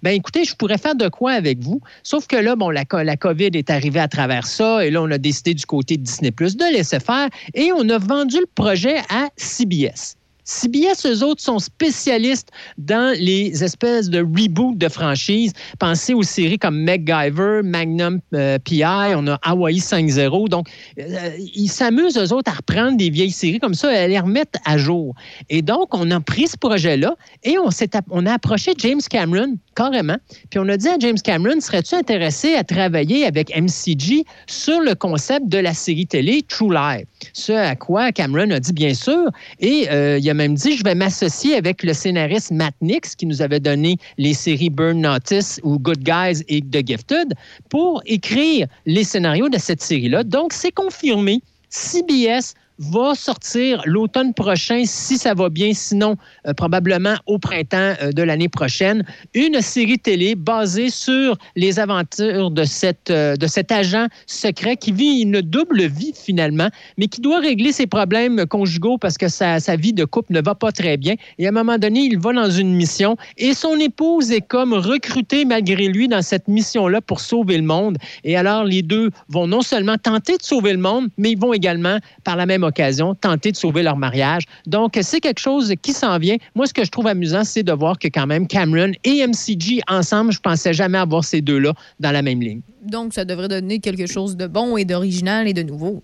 ben 0.03 0.11
écoutez, 0.11 0.45
je 0.45 0.55
pourrais 0.55 0.77
j'aimerais 0.77 0.86
de 0.95 1.09
quoi 1.09 1.33
avec 1.33 1.61
vous. 1.61 1.81
Sauf 2.03 2.27
que 2.27 2.37
là, 2.37 2.57
bon, 2.57 2.71
la, 2.71 2.85
la 2.93 3.17
COVID 3.17 3.51
est 3.55 3.71
arrivée 3.71 4.01
à 4.01 4.09
travers 4.09 4.47
ça, 4.47 4.85
et 4.85 4.91
là, 4.91 5.03
on 5.03 5.11
a 5.11 5.19
décidé 5.19 5.55
du 5.55 5.67
côté 5.67 5.97
de 5.97 6.03
Disney 6.03 6.31
Plus 6.31 6.57
de 6.57 6.65
laisser 6.73 7.01
faire, 7.01 7.29
et 7.55 7.73
on 7.73 7.89
a 7.89 7.99
vendu 7.99 8.39
le 8.39 8.49
projet 8.55 8.99
à 9.09 9.29
CBS. 9.37 10.17
CBS, 10.47 11.05
eux 11.07 11.25
autres, 11.25 11.43
sont 11.43 11.59
spécialistes 11.59 12.51
dans 12.79 13.15
les 13.19 13.65
espèces 13.65 14.09
de 14.09 14.21
reboots 14.21 14.79
de 14.79 14.89
franchises. 14.89 15.53
Pensez 15.81 16.15
aux 16.15 16.23
séries 16.23 16.59
comme 16.59 16.83
MacGyver, 16.83 17.63
Magnum 17.65 18.21
euh, 18.33 18.59
PI, 18.61 18.85
on 19.17 19.27
a 19.27 19.39
Hawaii 19.43 19.79
5.0. 19.79 20.49
Donc, 20.49 20.69
euh, 20.99 21.31
ils 21.55 21.69
s'amusent, 21.69 22.17
eux 22.17 22.33
autres, 22.33 22.51
à 22.51 22.55
reprendre 22.55 22.97
des 22.97 23.11
vieilles 23.11 23.33
séries 23.33 23.59
comme 23.59 23.75
ça 23.75 23.93
et 23.93 23.99
à 23.99 24.09
les 24.09 24.21
remettre 24.21 24.59
à 24.65 24.79
jour. 24.79 25.15
Et 25.51 25.63
donc, 25.63 25.93
on 25.93 26.11
a 26.13 26.21
pris 26.21 26.47
ce 26.47 26.57
projet-là 26.57 27.17
et 27.43 27.59
on, 27.59 27.69
on 28.11 28.27
a 28.27 28.33
approché 28.33 28.73
James 28.79 29.01
Cameron, 29.11 29.57
carrément. 29.75 30.17
Puis 30.51 30.61
on 30.61 30.69
a 30.69 30.77
dit 30.77 30.89
à 30.89 30.97
James 31.01 31.19
Cameron, 31.23 31.61
serais-tu 31.61 31.97
intéressé 31.97 32.55
à 32.55 32.63
travailler 32.63 33.27
avec 33.27 33.51
MCG 33.57 34.25
sur 34.47 34.81
le 34.81 34.95
concept 34.95 35.49
de 35.49 35.59
la 35.59 35.75
série 35.75 36.07
télé 36.07 36.43
True 36.43 36.73
Life? 36.73 37.07
Ce 37.37 37.53
à 37.53 37.77
quoi 37.77 38.13
Cameron 38.13 38.51
a 38.51 38.59
dit 38.59 38.73
bien 38.73 38.95
sûr. 38.95 39.29
Et 39.61 39.91
euh, 39.91 40.19
il 40.19 40.31
a 40.31 40.33
même 40.33 40.55
dit, 40.55 40.75
je 40.75 40.83
vais 40.83 40.95
m'associer 40.95 41.55
avec 41.55 41.83
le 41.83 41.93
scénariste 41.93 42.51
Matt 42.51 42.75
Nix, 42.81 43.15
qui 43.15 43.27
nous 43.27 43.43
avait 43.43 43.61
donné 43.61 43.99
les 44.17 44.33
séries 44.33 44.71
Burn 44.71 45.03
Notice 45.03 45.61
ou 45.63 45.79
Good 45.79 46.03
Guys 46.03 46.43
et 46.49 46.63
The 46.63 46.87
Gifted, 46.87 47.35
pour 47.69 48.01
écrire 48.07 48.67
les 48.87 49.05
scénarios 49.05 49.51
de 49.51 49.59
cette 49.59 49.83
série-là. 49.83 50.25
Donc, 50.25 50.55
c'est 50.55 50.73
confirmé. 50.73 51.43
CBS 51.69 52.55
va 52.79 53.15
sortir 53.15 53.83
l'automne 53.87 54.35
prochain, 54.35 54.83
si 54.85 55.17
ça 55.17 55.35
va 55.35 55.49
bien, 55.49 55.73
sinon 55.73 56.17
euh, 56.47 56.53
probablement 56.53 57.15
au 57.27 57.39
printemps 57.39 57.95
euh, 58.03 58.13
de 58.13 58.23
l'année 58.23 58.49
prochaine, 58.49 59.05
une 59.35 59.61
série 59.61 59.99
télé 59.99 60.35
basée 60.35 60.91
sur 60.91 61.37
les 61.55 61.79
aventures 61.79 62.51
de, 62.51 62.65
cette, 62.65 63.11
euh, 63.11 63.37
de 63.37 63.47
cet 63.47 63.73
agent 63.73 64.07
secret 64.27 64.77
qui 64.77 64.93
vit 64.93 65.23
une 65.23 65.41
double 65.41 65.87
vie 65.87 66.13
finalement, 66.15 66.69
mais 66.99 67.09
qui 67.09 67.21
doit 67.21 67.41
régler 67.41 67.73
ses 67.73 67.87
problèmes 67.87 68.47
conjugaux 68.47 68.99
parce 68.99 69.17
que 69.17 69.29
sa, 69.29 69.61
sa 69.61 69.77
vie 69.77 69.93
de 69.93 70.05
couple 70.05 70.33
ne 70.33 70.41
va 70.41 70.55
pas 70.55 70.73
très 70.73 70.97
bien. 70.97 71.15
Et 71.39 71.47
à 71.47 71.49
un 71.49 71.53
moment 71.53 71.79
donné, 71.79 72.01
il 72.01 72.19
va 72.19 72.33
dans 72.33 72.51
une 72.51 72.75
mission 72.75 73.17
et 73.39 73.55
son 73.55 73.79
épouse 73.79 74.31
est 74.31 74.47
comme 74.47 74.75
recrutée 74.75 75.45
malgré 75.45 75.89
lui 75.89 76.09
dans 76.09 76.23
cette 76.23 76.49
mission-là 76.49 77.01
pour 77.01 77.21
sauver 77.21 77.57
le 77.57 77.65
monde. 77.65 77.99
Et 78.25 78.37
alors, 78.37 78.65
les 78.65 78.83
deux 78.83 79.11
vont 79.29 79.47
non 79.47 79.63
seulement 79.63 79.97
tenter 79.97 80.37
de 80.37 80.43
sauver 80.43 80.73
le 80.73 80.79
monde, 80.79 81.09
mais 81.17 81.33
ils 81.33 81.39
vont 81.39 81.53
également, 81.53 81.99
par 82.25 82.37
la 82.37 82.47
même 82.47 82.65
occasion, 82.67 83.15
tenter 83.15 83.53
de 83.53 83.57
sauver 83.57 83.83
leur 83.83 83.97
mariage. 83.97 84.45
Donc, 84.67 84.99
c'est 85.01 85.21
quelque 85.21 85.41
chose 85.41 85.73
qui 85.83 85.93
s'en 85.93 86.19
vient. 86.19 86.37
Moi, 86.55 86.67
ce 86.67 86.75
que 86.75 86.85
je 86.85 86.91
trouve 86.91 87.07
amusant, 87.07 87.45
c'est 87.45 87.63
de 87.63 87.73
voir 87.73 87.99
que 87.99 88.09
quand 88.09 88.27
même 88.27 88.47
Cameron 88.47 88.93
et 89.05 89.27
MCG 89.27 89.81
ensemble, 89.89 90.33
je 90.33 90.41
pensais 90.41 90.73
jamais 90.73 90.99
avoir 90.99 91.25
ces 91.25 91.41
deux-là 91.41 91.73
dans 92.01 92.11
la 92.11 92.23
même 92.23 92.41
ligne. 92.41 92.61
Donc, 92.83 93.15
ça 93.15 93.25
devrait 93.25 93.49
donner 93.49 93.79
quelque 93.79 94.07
chose 94.07 94.37
de 94.37 94.47
bon 94.47 94.77
et 94.77 94.85
d'original 94.85 95.49
et 95.49 95.55
de 95.55 95.63
nouveau. 95.63 96.03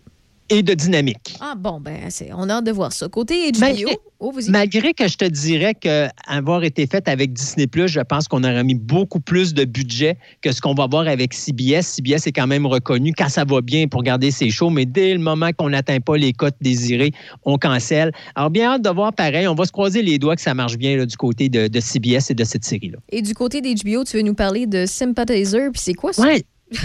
Et 0.52 0.62
de 0.62 0.74
dynamique. 0.74 1.38
Ah 1.40 1.54
bon, 1.56 1.80
ben, 1.80 2.10
on 2.36 2.50
a 2.50 2.54
hâte 2.56 2.64
de 2.66 2.72
voir 2.72 2.92
ça. 2.92 3.08
Côté 3.08 3.50
HBO, 3.52 3.60
Malgré, 3.60 3.96
oh, 4.20 4.32
vas-y. 4.32 4.50
malgré 4.50 4.92
que 4.92 5.08
je 5.08 5.16
te 5.16 5.24
dirais 5.24 5.74
qu'avoir 5.74 6.62
été 6.62 6.86
fait 6.86 7.08
avec 7.08 7.32
Disney, 7.32 7.66
je 7.86 8.00
pense 8.00 8.28
qu'on 8.28 8.44
aurait 8.44 8.62
mis 8.62 8.74
beaucoup 8.74 9.18
plus 9.18 9.54
de 9.54 9.64
budget 9.64 10.18
que 10.42 10.52
ce 10.52 10.60
qu'on 10.60 10.74
va 10.74 10.86
voir 10.86 11.08
avec 11.08 11.32
CBS. 11.32 11.86
CBS 11.86 12.26
est 12.26 12.32
quand 12.32 12.46
même 12.46 12.66
reconnu 12.66 13.14
quand 13.16 13.30
ça 13.30 13.44
va 13.46 13.62
bien 13.62 13.88
pour 13.88 14.02
garder 14.02 14.30
ses 14.30 14.50
shows, 14.50 14.68
mais 14.68 14.84
dès 14.84 15.14
le 15.14 15.20
moment 15.20 15.52
qu'on 15.56 15.70
n'atteint 15.70 16.00
pas 16.00 16.18
les 16.18 16.34
cotes 16.34 16.56
désirées, 16.60 17.12
on 17.44 17.56
cancelle. 17.56 18.12
Alors, 18.34 18.50
bien 18.50 18.72
hâte 18.72 18.82
de 18.82 18.90
voir 18.90 19.14
pareil. 19.14 19.48
On 19.48 19.54
va 19.54 19.64
se 19.64 19.72
croiser 19.72 20.02
les 20.02 20.18
doigts 20.18 20.36
que 20.36 20.42
ça 20.42 20.52
marche 20.52 20.76
bien 20.76 20.98
là, 20.98 21.06
du 21.06 21.16
côté 21.16 21.48
de, 21.48 21.68
de 21.68 21.80
CBS 21.80 22.30
et 22.30 22.34
de 22.34 22.44
cette 22.44 22.66
série-là. 22.66 22.98
Et 23.10 23.22
du 23.22 23.32
côté 23.32 23.62
d'HBO, 23.62 24.04
tu 24.04 24.18
veux 24.18 24.22
nous 24.22 24.34
parler 24.34 24.66
de 24.66 24.84
Sympathizer, 24.84 25.70
puis 25.72 25.80
c'est 25.82 25.94
quoi 25.94 26.12
ça? 26.12 26.22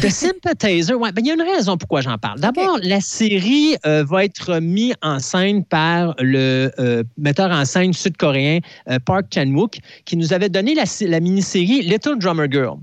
The 0.02 0.10
Sympathizer, 0.10 1.00
ouais, 1.00 1.12
ben, 1.12 1.22
il 1.24 1.28
y 1.28 1.32
a 1.32 1.34
une 1.34 1.42
raison 1.42 1.78
pourquoi 1.78 2.02
j'en 2.02 2.18
parle. 2.18 2.40
D'abord, 2.40 2.78
la 2.84 3.00
série 3.00 3.78
euh, 3.86 4.04
va 4.04 4.26
être 4.26 4.60
mise 4.60 4.94
en 5.02 5.20
scène 5.20 5.64
par 5.64 6.14
le 6.20 6.72
euh, 6.80 7.04
metteur 7.18 7.52
en 7.52 7.64
scène 7.64 7.94
sud-coréen 7.94 8.60
euh, 8.90 9.00
Park 9.00 9.28
Chan-wook, 9.34 9.78
qui 10.06 10.18
nous 10.18 10.34
avait 10.34 10.50
donné 10.50 10.76
la, 10.76 10.84
la 11.02 11.20
mini-série 11.20 11.82
Little 11.84 12.18
Drummer 12.20 12.48
Girl. 12.52 12.78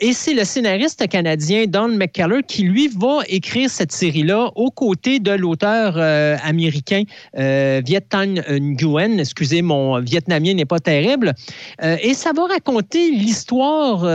Et 0.00 0.12
c'est 0.12 0.34
le 0.34 0.44
scénariste 0.44 1.06
canadien 1.08 1.66
Don 1.66 1.88
McKellar 1.88 2.40
qui, 2.46 2.62
lui, 2.62 2.88
va 2.88 3.20
écrire 3.28 3.68
cette 3.68 3.92
série-là 3.92 4.50
aux 4.54 4.70
côtés 4.70 5.18
de 5.18 5.32
l'auteur 5.32 5.96
américain 6.44 7.02
Viet 7.34 8.00
Thanh 8.08 8.42
Nguyen. 8.48 9.18
Excusez, 9.18 9.62
mon 9.62 10.00
vietnamien 10.00 10.54
n'est 10.54 10.64
pas 10.64 10.78
terrible. 10.80 11.34
Et 11.82 12.14
ça 12.14 12.32
va 12.32 12.46
raconter 12.46 13.10
l'histoire 13.10 14.06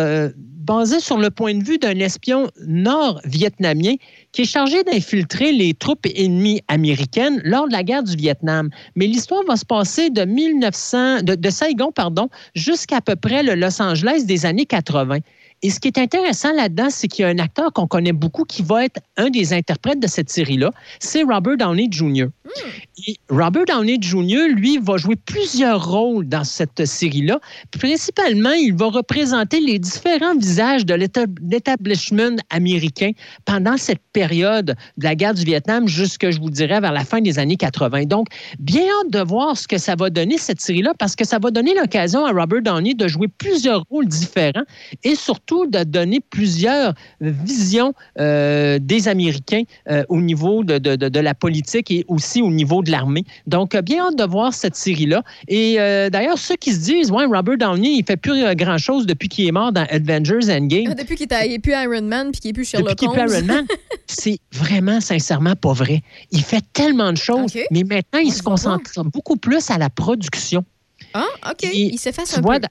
basée 0.68 1.00
sur 1.00 1.18
le 1.18 1.32
point 1.32 1.56
de 1.56 1.64
vue 1.64 1.78
d'un 1.78 2.00
espion 2.08 2.50
nord-vietnamien 2.66 3.96
qui 4.32 4.42
est 4.42 4.46
chargé 4.46 4.84
d'infiltrer 4.84 5.52
les 5.52 5.74
troupes 5.74 6.08
ennemies 6.16 6.62
américaines 6.68 7.42
lors 7.44 7.68
de 7.68 7.74
la 7.74 7.84
guerre 7.84 8.04
du 8.04 8.16
Vietnam. 8.16 8.70
Mais 8.96 9.08
l'histoire 9.08 9.44
va 9.48 9.56
se 9.56 9.66
passer 9.66 10.10
de 10.10 10.24
1900, 10.24 11.24
de, 11.24 11.50
Saigon, 11.50 11.92
pardon, 11.92 12.30
jusqu'à 12.56 13.02
peu 13.02 13.16
près 13.16 13.44
le 13.44 13.56
Los 13.56 13.82
Angeles 13.82 14.24
des 14.26 14.46
années 14.46 14.66
80. 14.66 15.20
Et 15.64 15.70
ce 15.72 15.80
qui 15.80 15.88
est 15.88 15.98
intéressant 15.98 16.52
là-dedans, 16.54 16.90
c'est 16.90 17.08
qu'il 17.08 17.24
y 17.24 17.26
a 17.26 17.30
un 17.30 17.40
acteur 17.40 17.74
qu'on 17.74 17.88
connaît 17.88 18.14
beaucoup 18.14 18.44
qui 18.44 18.62
va 18.62 18.86
être 18.86 19.00
un 19.18 19.30
des 19.30 19.54
interprètes 19.54 20.00
de 20.00 20.08
cette 20.08 20.30
série-là. 20.30 20.72
C'est 21.00 21.24
Robert 21.24 21.58
Downey 21.58 21.88
Jr. 21.90 22.28
Et 23.08 23.16
Robert 23.30 23.66
Downey 23.66 23.98
Jr., 24.00 24.48
lui, 24.54 24.78
va 24.78 24.98
jouer 24.98 25.16
plusieurs 25.16 25.86
rôles 25.90 26.28
dans 26.28 26.44
cette 26.44 26.86
série-là. 26.86 27.40
Principalement, 27.72 28.52
il 28.52 28.74
va 28.76 28.88
représenter 28.88 29.60
les 29.60 29.80
différents 29.80 30.36
visages 30.38 30.86
de 30.86 30.94
l'étab- 30.94 31.38
l'établissement 31.42 32.36
américain 32.50 33.12
pendant 33.46 33.78
cette 33.78 34.02
période 34.14 34.76
de 34.98 35.04
la 35.04 35.16
guerre 35.16 35.34
du 35.34 35.44
Vietnam 35.44 35.88
jusque, 35.88 36.30
je 36.30 36.40
vous 36.40 36.50
dirais, 36.50 36.80
vers 36.80 36.92
la 36.94 37.04
fin 37.04 37.22
des 37.22 37.40
années 37.40 37.58
80. 37.58 38.06
Donc, 38.06 38.28
bien 38.60 38.84
hâte 38.84 39.12
de 39.12 39.20
voir 39.20 39.58
ce 39.58 39.68
que 39.68 39.78
ça 39.78 39.96
va 39.96 40.10
donner, 40.10 40.38
cette 40.38 40.62
série-là, 40.62 40.94
parce 40.98 41.16
que 41.16 41.26
ça 41.26 41.40
va 41.40 41.52
donner 41.52 41.74
l'occasion 41.76 42.26
à 42.26 42.32
Robert 42.32 42.62
Downey 42.62 42.94
de 42.94 43.08
jouer 43.08 43.28
plusieurs 43.28 43.84
rôles 43.90 44.08
différents 44.08 44.64
et 45.04 45.16
surtout 45.16 45.47
de 45.66 45.84
donner 45.84 46.20
plusieurs 46.20 46.94
visions 47.22 47.94
euh, 48.20 48.80
des 48.80 49.08
Américains 49.08 49.64
euh, 49.90 50.04
au 50.10 50.20
niveau 50.22 50.64
de, 50.64 50.78
de- 50.78 50.96
de- 50.96 51.20
la 51.20 51.34
politique 51.34 51.90
et 51.92 52.06
aussi 52.08 52.42
au 52.42 52.52
niveau 52.52 52.84
de 52.84 52.92
l'armée. 52.92 53.24
Donc, 53.48 53.74
euh, 53.76 53.82
bien 53.82 54.06
hâte 54.08 54.18
de 54.18 54.24
voir 54.24 54.54
cette 54.54 54.76
série-là. 54.76 55.24
Et 55.48 55.76
euh, 55.80 56.10
d'ailleurs, 56.10 56.38
ceux 56.38 56.56
qui 56.56 56.74
se 56.74 56.80
disent, 56.80 57.12
ouais, 57.12 57.26
Robert 57.26 57.58
Downey, 57.58 57.96
il 57.98 58.04
fait 58.06 58.18
plus 58.18 58.44
grand-chose 58.56 59.06
depuis 59.06 59.30
qu'il 59.30 59.48
est 59.48 59.52
mort 59.52 59.72
dans 59.72 59.86
Avengers 59.90 60.50
Endgame. 60.52 60.88
Ah, 60.92 60.94
Depuis 60.98 61.16
qu'il 61.16 61.28
n'est 61.30 61.60
plus 61.60 61.74
Iron 61.74 62.02
Man 62.04 62.32
puis 62.32 62.42
qu'il 62.42 62.50
n'est 62.50 62.54
plus 62.54 62.66
Sherlock 62.66 62.90
Depuis 62.92 63.08
qu'il 63.08 63.20
Holmes. 63.20 63.30
plus 63.30 63.38
Iron 63.40 63.46
Man, 63.48 63.66
c'est 64.08 64.40
vraiment, 64.54 65.00
sincèrement 65.02 65.56
pas 65.56 65.74
vrai. 65.74 66.02
Il 66.32 66.42
fait 66.44 66.64
tellement 66.74 67.12
de 67.12 67.18
choses, 67.18 67.54
mais 67.72 67.84
maintenant, 67.84 68.20
il 68.20 68.32
se 68.34 68.44
concentre 68.44 69.04
beaucoup 69.06 69.38
plus 69.38 69.70
à 69.72 69.78
la 69.78 69.90
production. 69.90 70.64
Ah, 71.18 71.52
OK. 71.52 71.64
Et 71.64 71.94
il 71.94 71.98
s'efface 71.98 72.38
un 72.38 72.42
vois, 72.42 72.60
peu. 72.60 72.68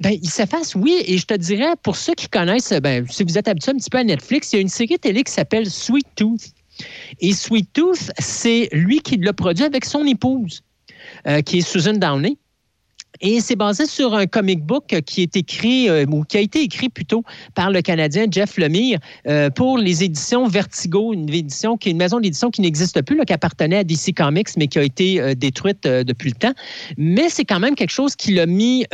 Ben, 0.00 0.18
il 0.20 0.28
s'efface, 0.28 0.74
oui. 0.74 1.02
Et 1.06 1.18
je 1.18 1.26
te 1.26 1.34
dirais, 1.34 1.74
pour 1.82 1.96
ceux 1.96 2.14
qui 2.14 2.28
connaissent, 2.28 2.72
ben, 2.82 3.06
si 3.08 3.22
vous 3.22 3.38
êtes 3.38 3.48
habitué 3.48 3.72
un 3.72 3.76
petit 3.76 3.90
peu 3.90 3.98
à 3.98 4.04
Netflix, 4.04 4.52
il 4.52 4.56
y 4.56 4.58
a 4.58 4.62
une 4.62 4.68
série 4.68 4.98
télé 4.98 5.22
qui 5.22 5.32
s'appelle 5.32 5.70
Sweet 5.70 6.06
Tooth. 6.16 6.52
Et 7.20 7.32
Sweet 7.32 7.72
Tooth, 7.72 8.10
c'est 8.18 8.68
lui 8.72 9.00
qui 9.00 9.16
l'a 9.16 9.32
produit 9.32 9.64
avec 9.64 9.84
son 9.84 10.04
épouse, 10.04 10.62
euh, 11.26 11.40
qui 11.42 11.58
est 11.58 11.60
Susan 11.60 11.94
Downey. 11.94 12.36
Et 13.20 13.40
c'est 13.40 13.56
basé 13.56 13.86
sur 13.86 14.14
un 14.14 14.26
comic 14.26 14.64
book 14.64 14.94
qui 15.06 15.22
est 15.22 15.36
écrit, 15.36 15.88
euh, 15.88 16.04
ou 16.08 16.24
qui 16.24 16.36
a 16.36 16.40
été 16.40 16.62
écrit 16.62 16.88
plutôt 16.88 17.24
par 17.54 17.70
le 17.70 17.80
Canadien 17.82 18.26
Jeff 18.30 18.56
Lemire 18.58 18.98
euh, 19.26 19.50
pour 19.50 19.78
les 19.78 20.04
éditions 20.04 20.46
Vertigo, 20.46 21.12
une 21.12 21.28
édition 21.32 21.76
qui 21.76 21.88
est 21.88 21.92
une 21.92 21.98
maison 21.98 22.20
d'édition 22.20 22.50
qui 22.50 22.60
n'existe 22.60 23.02
plus, 23.02 23.18
qui 23.24 23.32
appartenait 23.32 23.78
à 23.78 23.84
DC 23.84 24.14
Comics, 24.16 24.48
mais 24.56 24.68
qui 24.68 24.78
a 24.78 24.82
été 24.82 25.20
euh, 25.20 25.34
détruite 25.34 25.84
depuis 25.84 26.30
le 26.30 26.36
temps. 26.36 26.54
Mais 26.96 27.28
c'est 27.28 27.44
quand 27.44 27.60
même 27.60 27.74
quelque 27.74 27.90
chose 27.90 28.16
qu'il 28.16 28.38
a 28.40 28.46
mis 28.46 28.84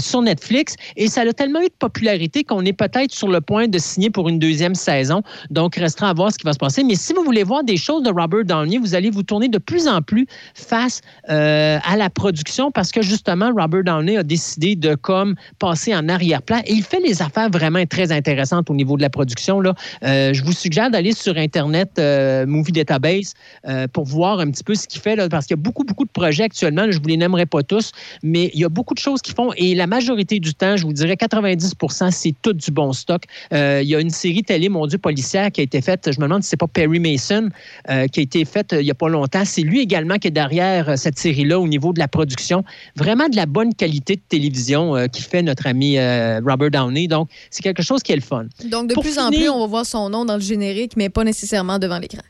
sur 0.00 0.22
Netflix 0.22 0.76
et 0.96 1.08
ça 1.08 1.22
a 1.22 1.32
tellement 1.32 1.60
eu 1.60 1.66
de 1.66 1.74
popularité 1.78 2.44
qu'on 2.44 2.64
est 2.64 2.72
peut-être 2.72 3.12
sur 3.12 3.28
le 3.28 3.40
point 3.40 3.68
de 3.68 3.78
signer 3.78 4.10
pour 4.10 4.28
une 4.28 4.38
deuxième 4.38 4.74
saison. 4.74 5.22
Donc, 5.50 5.76
restera 5.76 6.10
à 6.10 6.14
voir 6.14 6.32
ce 6.32 6.38
qui 6.38 6.44
va 6.44 6.52
se 6.52 6.58
passer. 6.58 6.84
Mais 6.84 6.94
si 6.94 7.12
vous 7.12 7.22
voulez 7.22 7.42
voir 7.42 7.64
des 7.64 7.76
choses 7.76 8.02
de 8.02 8.10
Robert 8.10 8.44
Downey, 8.44 8.78
vous 8.78 8.94
allez 8.94 9.10
vous 9.10 9.22
tourner 9.22 9.48
de 9.48 9.58
plus 9.58 9.88
en 9.88 10.02
plus 10.02 10.26
face 10.54 11.00
à 11.26 11.96
la 11.96 12.10
production 12.10 12.70
parce 12.70 12.90
que 12.90 13.02
justement, 13.02 13.52
Robert 13.58 13.84
Downey 13.84 14.16
a 14.16 14.22
décidé 14.22 14.76
de 14.76 14.94
comme 14.94 15.34
passer 15.58 15.94
en 15.94 16.08
arrière-plan 16.08 16.60
et 16.66 16.72
il 16.72 16.82
fait 16.82 17.02
des 17.02 17.22
affaires 17.22 17.50
vraiment 17.50 17.84
très 17.86 18.12
intéressantes 18.12 18.70
au 18.70 18.74
niveau 18.74 18.96
de 18.96 19.02
la 19.02 19.10
production. 19.10 19.60
Là. 19.60 19.74
Euh, 20.04 20.32
je 20.32 20.42
vous 20.44 20.52
suggère 20.52 20.90
d'aller 20.90 21.12
sur 21.12 21.36
Internet 21.36 21.92
euh, 21.98 22.46
Movie 22.46 22.72
Database 22.72 23.34
euh, 23.66 23.86
pour 23.88 24.04
voir 24.04 24.40
un 24.40 24.50
petit 24.50 24.64
peu 24.64 24.74
ce 24.74 24.86
qu'il 24.86 25.00
fait 25.00 25.16
parce 25.28 25.46
qu'il 25.46 25.56
y 25.56 25.60
a 25.60 25.62
beaucoup, 25.62 25.84
beaucoup 25.84 26.04
de 26.04 26.10
projets 26.10 26.44
actuellement. 26.44 26.84
Je 26.90 26.98
ne 26.98 27.02
vous 27.02 27.08
les 27.08 27.16
nommerai 27.16 27.46
pas 27.46 27.62
tous, 27.62 27.92
mais 28.22 28.50
il 28.54 28.60
y 28.60 28.64
a 28.64 28.68
beaucoup 28.68 28.94
de 28.94 28.98
choses 28.98 29.20
qu'ils 29.22 29.34
font 29.34 29.52
et 29.56 29.74
la 29.74 29.86
majorité 29.86 30.40
du 30.40 30.54
temps, 30.54 30.76
je 30.76 30.84
vous 30.84 30.92
dirais 30.92 31.14
90% 31.14 32.10
c'est 32.10 32.34
tout 32.42 32.52
du 32.52 32.70
bon 32.70 32.92
stock. 32.92 33.24
Il 33.52 33.84
y 33.84 33.94
a 33.94 34.00
une 34.00 34.10
série 34.10 34.42
télé, 34.42 34.68
mon 34.68 34.86
Dieu, 34.86 34.98
policière 34.98 35.50
qui 35.50 35.60
a 35.60 35.64
été 35.64 35.80
faite, 35.80 36.10
je 36.12 36.20
me 36.20 36.26
demande 36.26 36.42
si 36.42 36.50
c'est 36.50 36.56
pas 36.56 36.66
Perry 36.66 37.00
Mason, 37.00 37.48
qui 37.86 38.20
a 38.20 38.22
été 38.22 38.44
faite 38.44 38.74
il 38.78 38.84
n'y 38.84 38.90
a 38.90 38.94
pas 38.94 39.08
longtemps. 39.08 39.44
C'est 39.44 39.62
lui 39.62 39.80
également 39.80 40.16
qui 40.16 40.28
est 40.28 40.32
derrière 40.32 40.98
cette 40.98 41.18
série-là 41.18 41.58
au 41.58 41.68
niveau 41.68 41.92
de 41.92 41.98
la 41.98 42.08
production. 42.08 42.64
Vraiment 42.96 43.28
de 43.28 43.36
la 43.36 43.46
bonne 43.48 43.74
qualité 43.74 44.16
de 44.16 44.22
télévision 44.28 44.96
euh, 44.96 45.06
qui 45.06 45.22
fait 45.22 45.42
notre 45.42 45.66
ami 45.66 45.98
euh, 45.98 46.40
Robert 46.46 46.70
Downey. 46.70 47.08
Donc, 47.08 47.28
c'est 47.50 47.62
quelque 47.62 47.82
chose 47.82 48.02
qui 48.02 48.12
est 48.12 48.16
le 48.16 48.22
fun. 48.22 48.46
Donc, 48.64 48.88
de 48.88 48.94
Pour 48.94 49.02
plus 49.02 49.18
en 49.18 49.30
plus, 49.30 49.48
on 49.48 49.60
va 49.60 49.66
voir 49.66 49.86
son 49.86 50.08
nom 50.08 50.24
dans 50.24 50.36
le 50.36 50.40
générique, 50.40 50.92
mais 50.96 51.08
pas 51.08 51.24
nécessairement 51.24 51.78
devant 51.78 51.98
l'écran. 51.98 52.22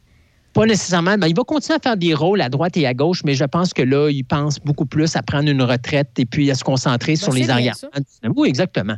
Pas 0.59 0.67
nécessairement. 0.67 1.17
Ben, 1.17 1.29
il 1.29 1.37
va 1.37 1.45
continuer 1.45 1.77
à 1.77 1.81
faire 1.81 1.97
des 1.97 2.15
rôles 2.15 2.41
à 2.41 2.49
droite 2.49 2.77
et 2.77 2.85
à 2.85 2.93
gauche, 2.93 3.23
mais 3.25 3.35
je 3.35 3.45
pense 3.45 3.73
que 3.73 3.81
là, 3.83 4.11
il 4.11 4.25
pense 4.25 4.59
beaucoup 4.59 4.87
plus 4.87 5.15
à 5.15 5.23
prendre 5.23 5.49
une 5.49 5.63
retraite 5.63 6.09
et 6.19 6.27
puis 6.27 6.51
à 6.51 6.57
se 6.57 6.65
concentrer 6.65 7.15
sur 7.15 7.29
Ben, 7.29 7.35
c'est 7.35 7.39
les 7.43 7.51
arrières. 7.51 7.75
Oui, 8.35 8.49
exactement. 8.49 8.97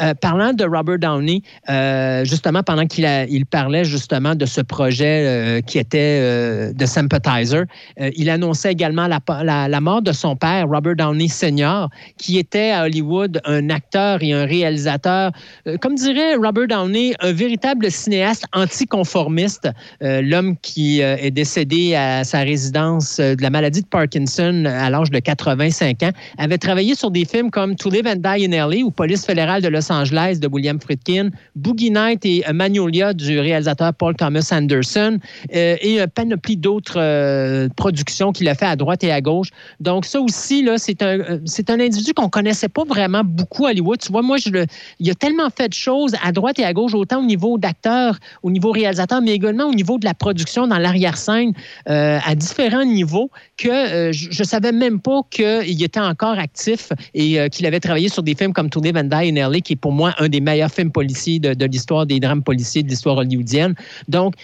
Euh, 0.00 0.14
parlant 0.14 0.52
de 0.52 0.64
Robert 0.64 1.00
Downey, 1.00 1.42
euh, 1.68 2.24
justement, 2.24 2.62
pendant 2.62 2.86
qu'il 2.86 3.04
a- 3.06 3.24
il 3.24 3.44
parlait 3.44 3.84
justement 3.84 4.36
de 4.36 4.46
ce 4.46 4.60
projet 4.60 5.26
euh, 5.26 5.60
qui 5.62 5.78
était 5.78 5.98
euh, 6.20 6.72
de 6.72 6.86
Sympathizer, 6.86 7.64
euh, 8.00 8.10
il 8.14 8.30
annonçait 8.30 8.70
également 8.70 9.08
la, 9.08 9.18
la- 9.42 9.66
la 9.66 9.80
mort 9.80 10.02
de 10.02 10.12
son 10.12 10.36
père, 10.36 10.68
Robert 10.68 10.94
Downey 10.94 11.26
Sr., 11.26 11.88
qui 12.18 12.38
était 12.38 12.70
à 12.70 12.84
Hollywood 12.84 13.40
un 13.44 13.68
acteur 13.68 14.22
et 14.22 14.32
un 14.32 14.44
réalisateur, 14.44 15.32
euh, 15.66 15.76
comme 15.78 15.96
dirait 15.96 16.36
Robert 16.36 16.68
Downey, 16.68 17.14
un 17.18 17.32
véritable 17.32 17.90
cinéaste 17.90 18.44
anticonformiste, 18.52 19.68
l'homme 20.00 20.56
qui 20.62 20.99
euh, 21.02 21.16
est 21.18 21.30
décédé 21.30 21.94
à 21.94 22.24
sa 22.24 22.40
résidence 22.40 23.18
euh, 23.18 23.34
de 23.34 23.42
la 23.42 23.50
maladie 23.50 23.82
de 23.82 23.86
Parkinson 23.86 24.64
à 24.66 24.90
l'âge 24.90 25.10
de 25.10 25.18
85 25.18 26.02
ans, 26.02 26.10
avait 26.38 26.58
travaillé 26.58 26.94
sur 26.94 27.10
des 27.10 27.24
films 27.24 27.50
comme 27.50 27.76
To 27.76 27.90
Live 27.90 28.06
and 28.06 28.16
Die 28.16 28.46
in 28.46 28.50
LA 28.50 28.84
ou 28.84 28.90
Police 28.90 29.24
fédérale 29.24 29.62
de 29.62 29.68
Los 29.68 29.90
Angeles 29.90 30.38
de 30.40 30.48
William 30.48 30.80
Friedkin, 30.80 31.30
Boogie 31.56 31.90
Night 31.90 32.24
et 32.24 32.44
euh, 32.48 32.52
Magnolia 32.52 33.12
du 33.12 33.38
réalisateur 33.38 33.94
Paul 33.94 34.14
Thomas 34.14 34.48
Anderson 34.52 35.18
et 35.50 36.00
un 36.00 36.08
panoplie 36.08 36.56
d'autres 36.56 37.68
productions 37.76 38.32
qu'il 38.32 38.48
a 38.48 38.54
fait 38.54 38.66
à 38.66 38.76
droite 38.76 39.04
et 39.04 39.12
à 39.12 39.20
gauche. 39.20 39.48
Donc 39.80 40.04
ça 40.04 40.20
aussi, 40.20 40.66
c'est 40.76 41.02
un, 41.02 41.18
un 41.20 41.80
individu 41.80 42.12
qu'on 42.14 42.28
connaissait 42.28 42.68
pas 42.68 42.84
vraiment 42.84 43.22
beaucoup 43.24 43.66
à 43.66 43.70
Hollywood. 43.70 43.98
Tu 43.98 44.12
vois, 44.12 44.22
moi, 44.22 44.36
je 44.36 44.50
le, 44.50 44.66
il 44.98 45.10
a 45.10 45.14
tellement 45.14 45.48
fait 45.50 45.68
de 45.68 45.74
choses 45.74 46.14
à 46.22 46.32
droite 46.32 46.58
et 46.58 46.64
à 46.64 46.72
gauche, 46.72 46.94
autant 46.94 47.20
au 47.20 47.26
niveau 47.26 47.58
d'acteur, 47.58 48.18
au 48.42 48.50
niveau 48.50 48.70
réalisateur, 48.70 49.20
mais 49.22 49.32
également 49.32 49.64
au 49.64 49.74
niveau 49.74 49.98
de 49.98 50.04
la 50.04 50.14
production 50.14 50.66
dans 50.66 50.78
l'arrière-scène, 50.90 51.52
euh, 51.88 52.18
à 52.24 52.34
différents 52.34 52.84
niveaux, 52.84 53.30
que 53.56 53.68
euh, 53.68 54.12
je, 54.12 54.30
je 54.30 54.44
savais 54.44 54.72
même 54.72 55.00
pas 55.00 55.20
qu'il 55.30 55.82
était 55.82 56.00
encore 56.00 56.38
actif 56.38 56.92
et 57.14 57.40
euh, 57.40 57.48
qu'il 57.48 57.66
avait 57.66 57.80
travaillé 57.80 58.08
sur 58.08 58.22
des 58.22 58.34
films 58.34 58.52
comme 58.52 58.70
To 58.70 58.80
Live 58.80 58.96
and 58.96 59.04
Die 59.04 59.30
in 59.30 59.48
LA, 59.48 59.60
qui 59.60 59.74
est 59.74 59.76
pour 59.76 59.92
moi 59.92 60.14
un 60.18 60.28
des 60.28 60.40
meilleurs 60.40 60.70
films 60.70 60.90
policiers 60.90 61.38
de, 61.38 61.54
de 61.54 61.66
l'histoire 61.66 62.06
des 62.06 62.18
drames 62.20 62.42
policiers 62.42 62.82
de 62.82 62.88
l'histoire 62.88 63.16
hollywoodienne. 63.18 63.74
Donc, 64.08 64.34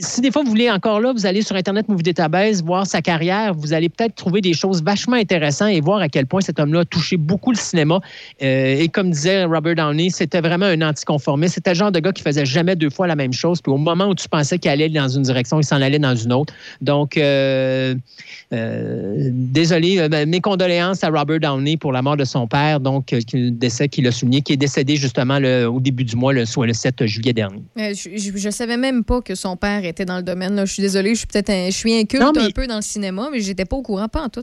si 0.00 0.20
des 0.20 0.30
fois 0.30 0.42
vous 0.42 0.50
voulez 0.50 0.70
encore 0.70 1.00
là, 1.00 1.12
vous 1.12 1.26
allez 1.26 1.42
sur 1.42 1.56
Internet 1.56 1.88
Movie 1.88 2.02
Database 2.02 2.62
voir 2.62 2.86
sa 2.86 3.02
carrière, 3.02 3.54
vous 3.54 3.72
allez 3.72 3.88
peut-être 3.88 4.14
trouver 4.14 4.40
des 4.40 4.52
choses 4.52 4.82
vachement 4.82 5.16
intéressantes 5.16 5.70
et 5.70 5.80
voir 5.80 6.00
à 6.00 6.08
quel 6.08 6.26
point 6.26 6.40
cet 6.40 6.58
homme-là 6.58 6.80
a 6.80 6.84
touché 6.84 7.16
beaucoup 7.16 7.50
le 7.50 7.56
cinéma. 7.56 8.00
Euh, 8.42 8.76
et 8.78 8.88
comme 8.88 9.10
disait 9.10 9.44
Robert 9.44 9.76
Downey, 9.76 10.10
c'était 10.10 10.40
vraiment 10.40 10.66
un 10.66 10.82
anticonformiste. 10.82 11.54
C'était 11.54 11.70
le 11.70 11.76
genre 11.76 11.92
de 11.92 12.00
gars 12.00 12.12
qui 12.12 12.22
faisait 12.22 12.46
jamais 12.46 12.76
deux 12.76 12.90
fois 12.90 13.06
la 13.06 13.16
même 13.16 13.32
chose. 13.32 13.60
Puis 13.60 13.72
au 13.72 13.76
moment 13.76 14.06
où 14.06 14.14
tu 14.14 14.28
pensais 14.28 14.58
qu'il 14.58 14.70
allait 14.70 14.88
dans 14.88 15.08
une 15.08 15.22
direction, 15.22 15.60
il 15.60 15.64
s'en 15.64 15.80
allait 15.80 15.98
dans 15.98 16.14
une 16.14 16.32
autre. 16.32 16.52
Donc, 16.80 17.16
euh, 17.16 17.94
euh, 18.52 19.30
désolé, 19.32 20.08
ben, 20.08 20.28
mes 20.28 20.40
condoléances 20.40 21.04
à 21.04 21.08
Robert 21.08 21.40
Downey 21.40 21.76
pour 21.76 21.92
la 21.92 22.02
mort 22.02 22.16
de 22.16 22.24
son 22.24 22.46
père, 22.46 22.80
donc 22.80 23.12
le 23.12 23.50
décès 23.50 23.88
qu'il 23.88 24.06
a 24.08 24.10
qui 24.10 24.52
est 24.52 24.56
décédé 24.56 24.96
justement 24.96 25.36
au 25.36 25.80
début 25.80 26.04
du 26.04 26.16
mois, 26.16 26.32
le, 26.32 26.44
soit 26.44 26.66
le 26.66 26.72
7 26.72 27.06
juillet 27.06 27.32
dernier. 27.32 27.62
Je, 27.76 28.32
je 28.34 28.50
savais 28.50 28.76
même 28.76 29.04
pas 29.04 29.20
que 29.20 29.34
son 29.34 29.56
père 29.56 29.83
était 29.86 30.04
dans 30.04 30.16
le 30.16 30.22
domaine. 30.22 30.54
là. 30.54 30.64
Je 30.64 30.72
suis 30.72 30.82
désolée, 30.82 31.10
je 31.14 31.18
suis 31.18 31.26
peut-être 31.26 31.50
un- 31.50 31.66
je 31.70 31.76
suis 31.76 31.94
inculte 31.94 32.22
Non, 32.22 32.32
mais- 32.34 32.42
un 32.42 32.50
peu 32.50 32.66
dans 32.66 32.76
le 32.76 32.82
cinéma, 32.82 33.28
mais 33.32 33.40
j'étais 33.40 33.64
pas 33.64 33.76
au 33.76 33.82
courant, 33.82 34.08
pas 34.08 34.22
en 34.22 34.28
tout. 34.28 34.42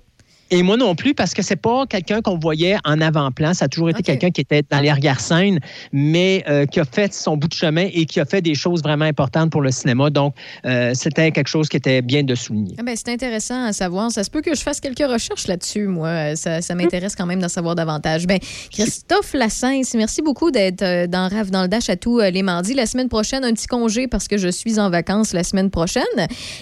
Et 0.54 0.64
moi 0.64 0.76
non 0.76 0.96
plus, 0.96 1.14
parce 1.14 1.34
que 1.34 1.42
c'est 1.42 1.56
pas 1.56 1.86
quelqu'un 1.88 2.22
qu'on 2.22 2.38
voyait 2.38 2.76
en 2.84 3.00
avant-plan. 3.00 3.54
Ça 3.54 3.66
a 3.66 3.68
toujours 3.70 3.90
été 3.90 4.04
quelqu'un 4.04 4.32
qui 4.32 4.42
était 4.42 4.64
dans 4.70 4.82
l'arrière-scène, 4.82 5.60
mais 5.94 6.44
euh, 6.50 6.66
qui 6.66 6.82
a 6.82 6.86
fait 6.86 7.14
son 7.14 7.38
bout 7.38 7.48
de 7.48 7.54
chemin 7.54 7.88
et 7.94 8.06
qui 8.06 8.20
a 8.20 8.26
fait 8.26 8.42
des 8.42 8.54
choses 8.54 8.84
vraiment 8.84 9.06
importantes 9.06 9.50
pour 9.50 9.62
le 9.62 9.72
cinéma. 9.72 10.10
Donc, 10.10 10.36
euh, 10.66 10.92
c'était 10.94 11.32
quelque 11.32 11.48
chose 11.48 11.70
qui 11.70 11.78
était 11.78 12.02
bien 12.02 12.24
de 12.24 12.36
souligner. 12.36 12.76
Ah 12.78 12.84
ben, 12.84 12.96
c'est 12.98 13.10
intéressant 13.10 13.64
à 13.64 13.72
savoir. 13.72 14.12
Ça 14.12 14.26
se 14.26 14.30
peut 14.30 14.42
que 14.42 14.54
je 14.54 14.62
fasse 14.62 14.82
quelques 14.82 15.00
recherches 15.00 15.48
là-dessus, 15.48 15.88
moi. 15.88 16.08
Euh, 16.10 16.36
Ça, 16.36 16.62
ça 16.62 16.76
m'intéresse 16.76 17.16
quand 17.16 17.26
même 17.26 17.40
d'en 17.40 17.50
savoir 17.50 17.76
davantage. 17.76 18.28
Ben, 18.28 18.40
Christophe 18.72 19.34
Lassens, 19.34 19.96
merci 19.96 20.22
beaucoup 20.22 20.52
d'être 20.52 21.08
dans 21.08 21.30
RAF 21.30 21.50
dans 21.50 21.62
le 21.62 21.70
Dash 21.70 21.90
à 21.90 21.96
tous 21.96 22.20
les 22.20 22.44
mardis. 22.44 22.74
La 22.74 22.86
semaine 22.86 23.10
prochaine, 23.10 23.46
un 23.46 23.54
petit 23.54 23.68
congé 23.68 24.08
parce 24.08 24.28
que 24.28 24.38
je 24.38 24.50
suis 24.50 24.80
en 24.80 24.90
vacances 24.90 25.32
la 25.34 25.44
semaine 25.44 25.70
prochaine. 25.70 26.04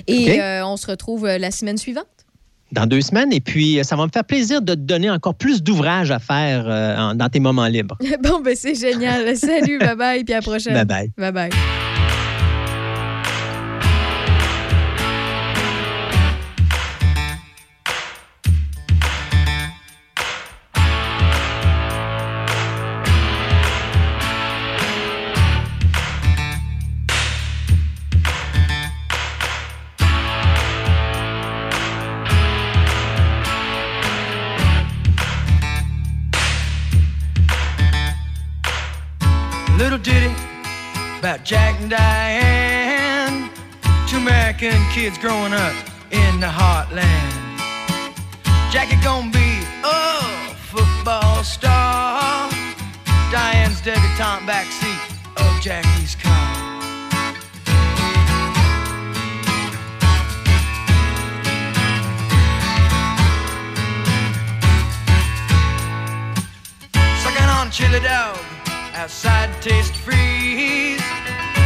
Et 0.07 0.39
euh, 0.39 0.65
on 0.65 0.77
se 0.77 0.87
retrouve 0.87 1.25
la 1.25 1.51
semaine 1.51 1.77
suivante. 1.77 2.05
Dans 2.71 2.85
deux 2.85 3.01
semaines. 3.01 3.33
Et 3.33 3.39
puis, 3.41 3.79
ça 3.83 3.95
va 3.95 4.05
me 4.05 4.11
faire 4.13 4.23
plaisir 4.23 4.61
de 4.61 4.73
te 4.73 4.79
donner 4.79 5.09
encore 5.09 5.35
plus 5.35 5.63
d'ouvrages 5.63 6.11
à 6.11 6.19
faire 6.19 6.65
euh, 6.67 6.95
en- 6.97 7.15
dans 7.15 7.29
tes 7.29 7.39
moments 7.39 7.65
libres. 7.67 7.97
bon, 8.23 8.41
ben 8.41 8.55
c'est 8.55 8.75
génial. 8.75 9.35
Salut, 9.35 9.79
bye-bye, 9.79 10.23
puis 10.23 10.33
à 10.33 10.37
la 10.37 10.41
prochaine. 10.41 10.73
Bye-bye. 10.75 11.11
Bye-bye. 11.17 11.49
Little 11.49 11.88
about 41.39 41.45
Jack 41.45 41.79
and 41.81 41.89
Diane. 41.89 43.49
Two 44.07 44.17
American 44.17 44.77
kids 44.91 45.17
growing 45.17 45.53
up 45.53 45.73
in 46.11 46.39
the 46.39 46.47
heartland. 46.47 47.33
Jackie 48.71 49.01
gonna 49.03 49.31
be 49.31 49.59
a 49.83 50.55
football 50.55 51.43
star. 51.43 52.49
Diane's 53.31 53.81
debutante 53.81 54.45
backseat 54.45 54.99
of 55.37 55.61
Jackie's 55.61 56.15
car. 56.15 56.55
Sucking 67.23 67.49
on 67.49 67.71
chili 67.71 67.99
dog 67.99 68.37
outside 68.95 69.49
taste 69.61 69.95
freeze. 69.95 71.18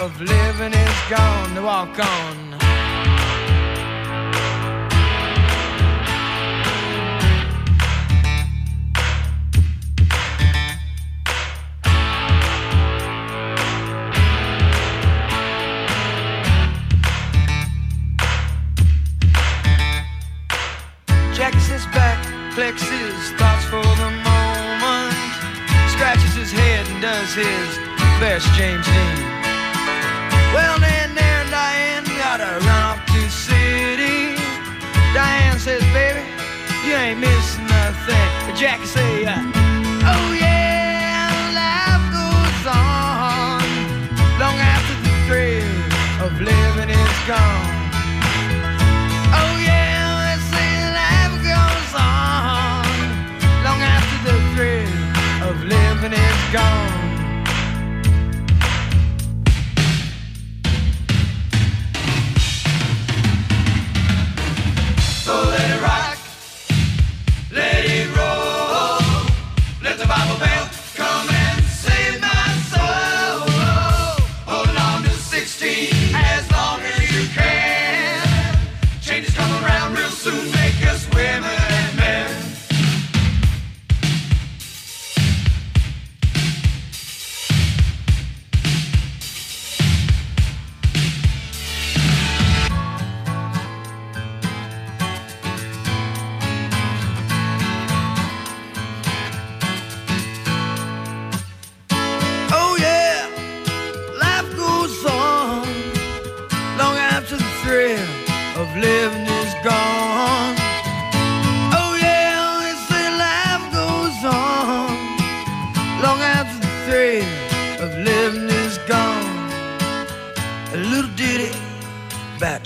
of 0.00 0.18
living 0.18 0.72
is 0.72 1.00
gone. 1.10 1.54
To 1.54 1.62
walk 1.62 1.98
on. 1.98 2.50
Jackie 21.34 21.58
sits 21.58 21.84
back, 21.86 22.24
flexes 22.54 23.36
thoughts 23.38 23.64
for 23.66 23.82
the 23.82 24.10
moment, 24.24 25.14
scratches 25.90 26.34
his 26.34 26.52
head 26.52 26.86
and 26.88 27.02
does 27.02 27.34
his 27.34 27.78
best 28.18 28.46
James 28.54 28.86
Dean. 28.86 29.39
Well, 30.52 30.78
then 30.80 31.14
there, 31.14 31.44
Diane 31.50 32.04
gotta 32.18 32.58
run 32.66 32.82
off 32.84 33.06
to 33.06 33.20
city. 33.30 34.34
Diane 35.14 35.58
says, 35.58 35.82
baby, 35.92 36.22
you 36.86 36.94
ain't 36.94 37.20
missing 37.20 37.66
nothing. 37.66 38.56
Jackie 38.56 38.86
say, 38.86 39.24
uh, 39.24 39.38
oh 40.12 40.32
yeah, 40.38 41.30
life 41.62 42.06
goes 42.18 42.66
on 42.66 43.62
long 44.42 44.58
after 44.58 44.94
the 45.06 45.12
thrill 45.26 46.26
of 46.26 46.32
living 46.40 46.90
is 46.90 47.18
gone. 47.26 47.69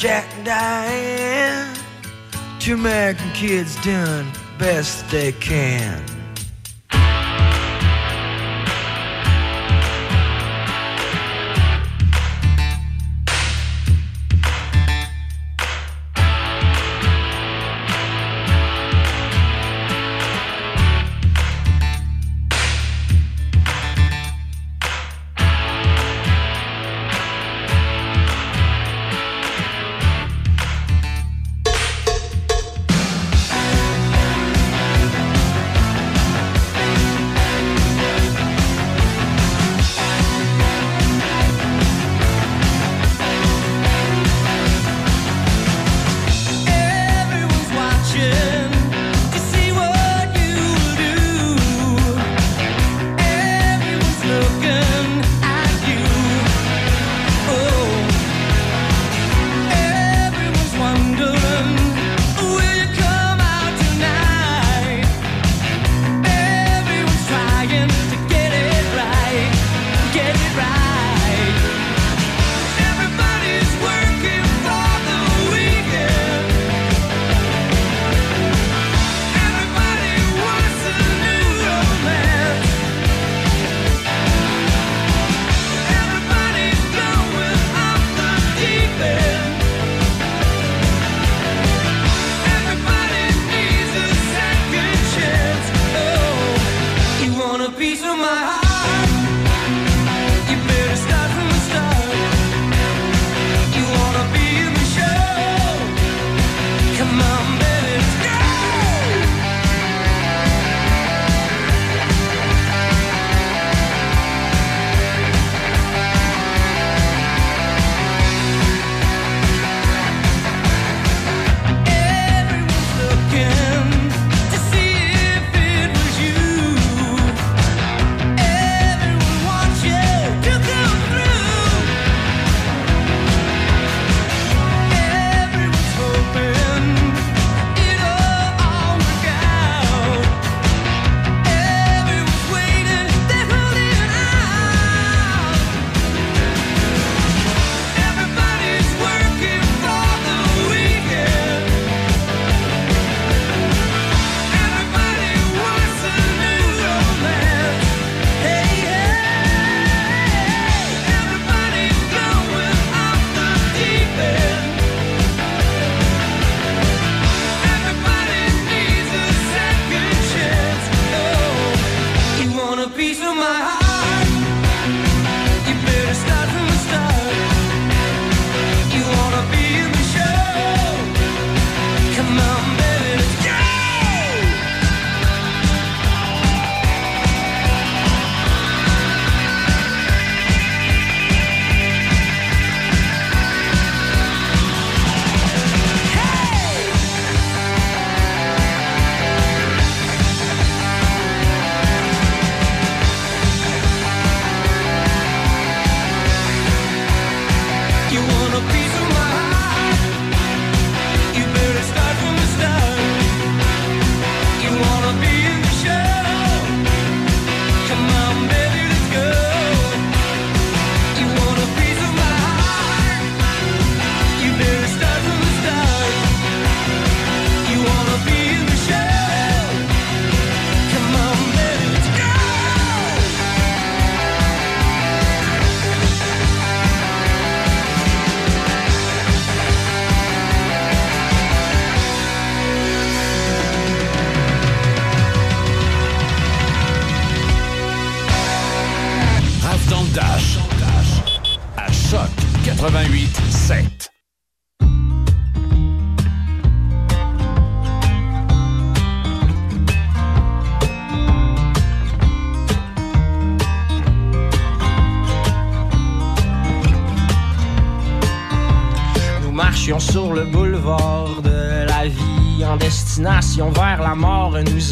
Jack 0.05 0.29
and 0.35 0.45
Diane. 0.45 1.77
Two 2.61 2.75
American 2.75 3.31
kids 3.31 3.75
doing 3.77 4.31
best 4.59 5.11
they 5.11 5.33
can. 5.33 6.14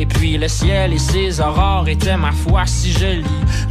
et 0.00 0.06
puis 0.06 0.38
le 0.38 0.48
ciel 0.48 0.94
et 0.94 0.98
ses 0.98 1.42
aurores 1.42 1.86
étaient 1.86 2.16
ma 2.16 2.32
foi 2.32 2.64
si 2.64 2.90
jolis 2.90 3.22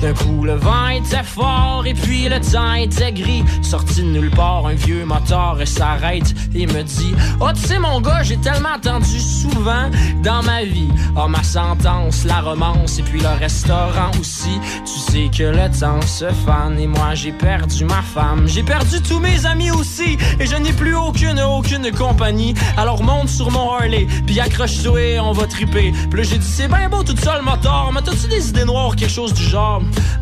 D'un 0.01 0.13
coup 0.13 0.43
le 0.43 0.55
vent 0.55 0.87
était 0.89 1.23
fort 1.23 1.83
et 1.85 1.93
puis 1.93 2.29
le 2.29 2.39
temps 2.39 2.73
était 2.73 3.11
gris. 3.11 3.43
Sorti 3.61 4.01
de 4.01 4.07
nulle 4.07 4.31
part 4.31 4.67
un 4.67 4.73
vieux 4.73 5.05
moteur 5.05 5.57
s'arrête 5.65 6.33
et 6.55 6.67
me 6.67 6.83
dit 6.83 7.13
Oh 7.39 7.49
tu 7.53 7.61
sais 7.61 7.79
mon 7.79 8.01
gars 8.01 8.23
j'ai 8.23 8.37
tellement 8.37 8.75
entendu 8.75 9.19
souvent 9.19 9.89
dans 10.23 10.43
ma 10.43 10.63
vie. 10.63 10.89
Oh 11.15 11.27
ma 11.27 11.43
sentence, 11.43 12.25
la 12.25 12.41
romance 12.41 12.99
et 12.99 13.03
puis 13.03 13.19
le 13.19 13.39
restaurant 13.39 14.11
aussi. 14.19 14.59
Tu 14.85 15.11
sais 15.11 15.29
que 15.35 15.43
le 15.43 15.69
temps 15.79 16.01
se 16.01 16.25
fane 16.45 16.79
et 16.79 16.87
moi 16.87 17.15
j'ai 17.15 17.31
perdu 17.31 17.85
ma 17.85 18.01
femme. 18.01 18.47
J'ai 18.47 18.63
perdu 18.63 19.01
tous 19.01 19.19
mes 19.19 19.45
amis 19.45 19.71
aussi 19.71 20.17
et 20.39 20.45
je 20.45 20.55
n'ai 20.55 20.73
plus 20.73 20.95
aucune, 20.95 21.39
aucune 21.39 21.91
compagnie. 21.91 22.53
Alors 22.77 23.03
monte 23.03 23.29
sur 23.29 23.51
mon 23.51 23.71
Harley, 23.71 24.07
puis 24.25 24.39
accroche-toi 24.39 25.01
et 25.01 25.19
on 25.19 25.31
va 25.31 25.45
triper. 25.47 25.93
Puis 26.09 26.23
j'ai 26.23 26.37
dit, 26.37 26.47
c'est 26.47 26.67
bien 26.67 26.89
beau 26.89 27.03
tout 27.03 27.13
le 27.13 27.43
moteur, 27.43 27.91
mais 27.93 28.01
t'as-tu 28.01 28.27
des 28.27 28.49
idées 28.49 28.65
noires, 28.65 28.95
quelque 28.95 29.11
chose 29.11 29.33
du 29.33 29.43
genre? 29.43 29.68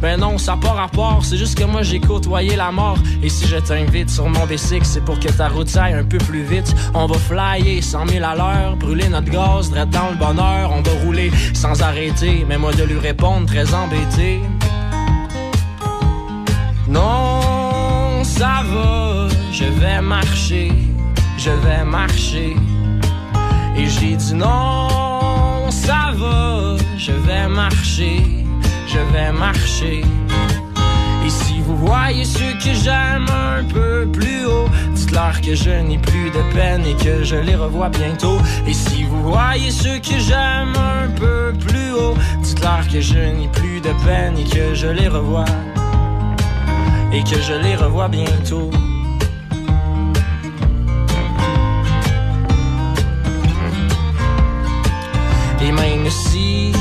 Ben 0.01 0.19
non, 0.19 0.37
ça 0.37 0.55
n'a 0.55 0.61
pas 0.61 0.73
rapport, 0.73 1.23
c'est 1.23 1.37
juste 1.37 1.57
que 1.57 1.63
moi 1.63 1.81
j'ai 1.81 1.99
côtoyé 1.99 2.55
la 2.55 2.71
mort. 2.71 2.97
Et 3.23 3.29
si 3.29 3.47
je 3.47 3.57
t'invite 3.57 4.09
sur 4.09 4.29
mon 4.29 4.45
B6, 4.45 4.83
c'est 4.83 5.03
pour 5.03 5.19
que 5.19 5.29
ta 5.29 5.47
route 5.47 5.75
aille 5.75 5.93
un 5.93 6.03
peu 6.03 6.17
plus 6.19 6.43
vite. 6.43 6.73
On 6.93 7.07
va 7.07 7.17
flyer 7.17 7.81
100 7.81 8.07
000 8.07 8.25
à 8.25 8.35
l'heure, 8.35 8.75
brûler 8.75 9.09
notre 9.09 9.29
gaz, 9.29 9.71
direct 9.71 9.91
dans 9.91 10.09
le 10.09 10.15
bonheur. 10.15 10.71
On 10.71 10.81
va 10.81 10.91
rouler 11.03 11.31
sans 11.53 11.81
arrêter, 11.81 12.45
mais 12.47 12.57
moi 12.57 12.73
de 12.73 12.83
lui 12.83 12.99
répondre 12.99 13.47
très 13.47 13.73
embêté. 13.73 14.41
Non, 16.87 18.23
ça 18.23 18.61
va, 18.71 19.27
je 19.51 19.65
vais 19.65 20.01
marcher, 20.01 20.71
je 21.37 21.49
vais 21.49 21.83
marcher. 21.83 22.55
Et 23.75 23.87
j'ai 23.87 24.15
dit 24.15 24.33
non, 24.33 25.69
ça 25.69 26.11
va, 26.15 26.77
je 26.97 27.11
vais 27.11 27.47
marcher, 27.47 28.23
je 28.87 28.99
vais 29.13 29.31
marcher. 29.31 30.01
Et 31.25 31.29
si 31.29 31.59
vous 31.61 31.75
voyez 31.75 32.23
ceux 32.23 32.53
que 32.53 32.73
j'aime 32.73 33.25
un 33.29 33.63
peu 33.63 34.07
plus 34.11 34.45
haut, 34.45 34.69
dites-leur 34.93 35.41
que 35.41 35.55
je 35.55 35.69
n'ai 35.69 35.97
plus 35.97 36.29
de 36.29 36.41
peine 36.53 36.85
et 36.85 36.95
que 37.03 37.23
je 37.23 37.35
les 37.35 37.55
revois 37.55 37.89
bientôt. 37.89 38.37
Et 38.65 38.73
si 38.73 39.03
vous 39.03 39.21
voyez 39.23 39.71
ceux 39.71 39.99
que 39.99 40.17
j'aime 40.17 40.73
un 40.75 41.09
peu 41.09 41.53
plus 41.59 41.91
haut, 41.91 42.15
dites-leur 42.41 42.87
que 42.87 43.01
je 43.01 43.19
n'ai 43.19 43.49
plus 43.49 43.81
de 43.81 43.91
peine 44.05 44.37
et 44.37 44.45
que 44.45 44.73
je 44.73 44.87
les 44.87 45.09
revois. 45.09 45.45
Et 47.11 47.23
que 47.23 47.41
je 47.41 47.53
les 47.53 47.75
revois 47.75 48.07
bientôt. 48.07 48.71
Et 55.61 55.71
même 55.71 56.09
si, 56.09 56.71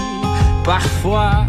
parfois, 0.65 1.47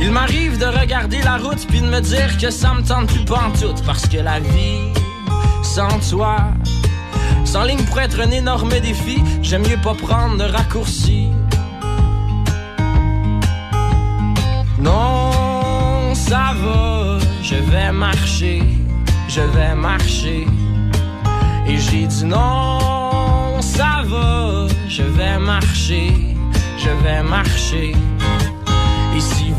il 0.00 0.10
m'arrive 0.10 0.58
de 0.58 0.66
regarder 0.66 1.20
la 1.22 1.36
route 1.36 1.66
puis 1.68 1.80
de 1.80 1.86
me 1.86 2.00
dire 2.00 2.36
que 2.38 2.50
ça 2.50 2.74
me 2.74 2.82
tente 2.82 3.08
plus 3.08 3.24
pantoute 3.24 3.82
parce 3.84 4.06
que 4.06 4.18
la 4.18 4.40
vie, 4.40 4.92
sans 5.62 5.98
toi, 6.10 6.36
sans 7.44 7.64
ligne 7.64 7.82
pourrait 7.84 8.04
être 8.04 8.20
un 8.20 8.30
énorme 8.30 8.70
défi. 8.80 9.22
J'aime 9.42 9.62
mieux 9.62 9.80
pas 9.82 9.94
prendre 9.94 10.36
de 10.38 10.44
raccourcis. 10.44 11.28
Non, 14.78 16.14
ça 16.14 16.52
va, 16.62 17.18
je 17.42 17.54
vais 17.54 17.92
marcher, 17.92 18.62
je 19.28 19.40
vais 19.40 19.74
marcher. 19.74 20.46
Et 21.66 21.78
j'ai 21.78 22.06
dit 22.06 22.24
non, 22.24 23.60
ça 23.60 24.02
va, 24.04 24.66
je 24.88 25.02
vais 25.02 25.38
marcher, 25.38 26.12
je 26.78 26.90
vais 27.04 27.22
marcher. 27.22 27.94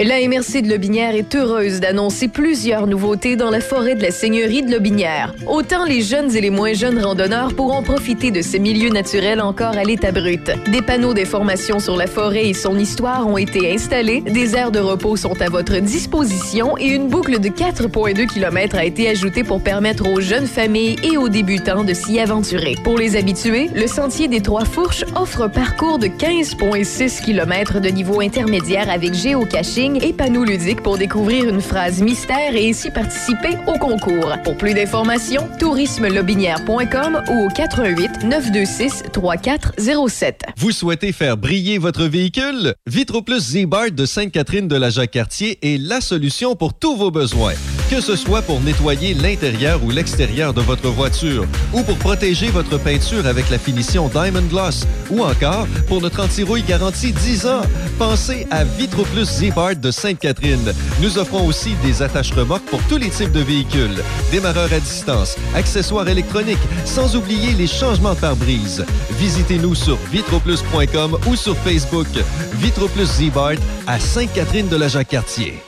La 0.00 0.20
MRC 0.20 0.62
de 0.62 0.68
Lobinière 0.68 1.16
est 1.16 1.34
heureuse 1.34 1.80
d'annoncer 1.80 2.28
plusieurs 2.28 2.86
nouveautés 2.86 3.34
dans 3.34 3.50
la 3.50 3.58
forêt 3.58 3.96
de 3.96 4.02
la 4.02 4.12
Seigneurie 4.12 4.62
de 4.62 4.70
Lobinière. 4.70 5.34
Autant 5.48 5.84
les 5.84 6.02
jeunes 6.02 6.36
et 6.36 6.40
les 6.40 6.50
moins 6.50 6.72
jeunes 6.72 7.00
randonneurs 7.00 7.52
pourront 7.52 7.82
profiter 7.82 8.30
de 8.30 8.40
ces 8.40 8.60
milieux 8.60 8.90
naturels 8.90 9.40
encore 9.40 9.76
à 9.76 9.82
l'état 9.82 10.12
brut. 10.12 10.52
Des 10.70 10.82
panneaux 10.82 11.14
d'information 11.14 11.80
sur 11.80 11.96
la 11.96 12.06
forêt 12.06 12.46
et 12.46 12.54
son 12.54 12.78
histoire 12.78 13.26
ont 13.26 13.38
été 13.38 13.72
installés, 13.74 14.20
des 14.20 14.54
aires 14.54 14.70
de 14.70 14.78
repos 14.78 15.16
sont 15.16 15.42
à 15.42 15.48
votre 15.48 15.80
disposition 15.80 16.78
et 16.78 16.86
une 16.86 17.08
boucle 17.08 17.40
de 17.40 17.48
4,2 17.48 18.28
km 18.28 18.76
a 18.76 18.84
été 18.84 19.08
ajoutée 19.08 19.42
pour 19.42 19.60
permettre 19.60 20.08
aux 20.08 20.20
jeunes 20.20 20.46
familles 20.46 20.94
et 21.02 21.16
aux 21.16 21.28
débutants 21.28 21.82
de 21.82 21.92
s'y 21.92 22.20
aventurer. 22.20 22.76
Pour 22.84 22.98
les 22.98 23.16
habitués, 23.16 23.68
le 23.74 23.88
Sentier 23.88 24.28
des 24.28 24.42
Trois 24.42 24.64
Fourches 24.64 25.04
offre 25.16 25.42
un 25.42 25.48
parcours 25.48 25.98
de 25.98 26.06
15,6 26.06 27.20
km 27.24 27.80
de 27.80 27.88
niveau 27.88 28.20
intermédiaire 28.20 28.88
avec 28.90 29.12
géocaching 29.12 29.87
et 29.96 30.12
panneaux 30.12 30.44
ludiques 30.44 30.82
pour 30.82 30.98
découvrir 30.98 31.48
une 31.48 31.60
phrase 31.60 32.00
mystère 32.02 32.54
et 32.54 32.68
ainsi 32.68 32.90
participer 32.90 33.56
au 33.66 33.78
concours. 33.78 34.34
Pour 34.44 34.56
plus 34.56 34.74
d'informations, 34.74 35.48
tourismelobinière.com 35.58 37.22
ou 37.30 37.46
au 37.46 37.48
88 37.48 38.24
926 38.24 39.04
3407. 39.12 40.42
Vous 40.56 40.72
souhaitez 40.72 41.12
faire 41.12 41.36
briller 41.36 41.78
votre 41.78 42.04
véhicule? 42.04 42.74
Vitroplus 42.86 43.40
Z-Bart 43.40 43.90
de 43.92 44.06
Sainte-Catherine 44.06 44.68
de 44.68 44.76
la 44.76 44.90
Jacques-Cartier 44.90 45.58
est 45.62 45.78
la 45.78 46.00
solution 46.00 46.56
pour 46.56 46.74
tous 46.74 46.96
vos 46.96 47.10
besoins. 47.10 47.54
Que 47.90 48.02
ce 48.02 48.16
soit 48.16 48.42
pour 48.42 48.60
nettoyer 48.60 49.14
l'intérieur 49.14 49.82
ou 49.82 49.90
l'extérieur 49.90 50.52
de 50.52 50.60
votre 50.60 50.88
voiture, 50.88 51.46
ou 51.72 51.82
pour 51.82 51.96
protéger 51.96 52.48
votre 52.48 52.76
peinture 52.76 53.26
avec 53.26 53.48
la 53.48 53.58
finition 53.58 54.08
Diamond 54.08 54.42
Gloss, 54.42 54.86
ou 55.10 55.22
encore 55.22 55.66
pour 55.86 56.02
notre 56.02 56.22
anti-rouille 56.22 56.62
garantie 56.62 57.12
10 57.12 57.46
ans, 57.46 57.62
pensez 57.98 58.46
à 58.50 58.64
Vitroplus 58.64 59.24
Z-Bart 59.24 59.76
de 59.76 59.90
Sainte-Catherine. 59.90 60.74
Nous 61.00 61.16
offrons 61.16 61.46
aussi 61.46 61.76
des 61.82 62.02
attaches 62.02 62.32
remorques 62.32 62.66
pour 62.66 62.82
tous 62.88 62.98
les 62.98 63.08
types 63.08 63.32
de 63.32 63.40
véhicules, 63.40 64.02
démarreurs 64.30 64.72
à 64.72 64.80
distance, 64.80 65.36
accessoires 65.54 66.08
électroniques, 66.08 66.58
sans 66.84 67.16
oublier 67.16 67.52
les 67.52 67.66
changements 67.66 68.14
de 68.14 68.20
pare-brise. 68.20 68.84
Visitez-nous 69.18 69.74
sur 69.74 69.96
vitroplus.com 70.12 71.18
ou 71.26 71.36
sur 71.36 71.56
Facebook. 71.56 72.08
Vitroplus 72.52 73.06
Z-Bart 73.06 73.56
à 73.86 73.98
Sainte-Catherine 73.98 74.68
de 74.68 74.76
la 74.76 74.88
Jacques-Cartier. 74.88 75.67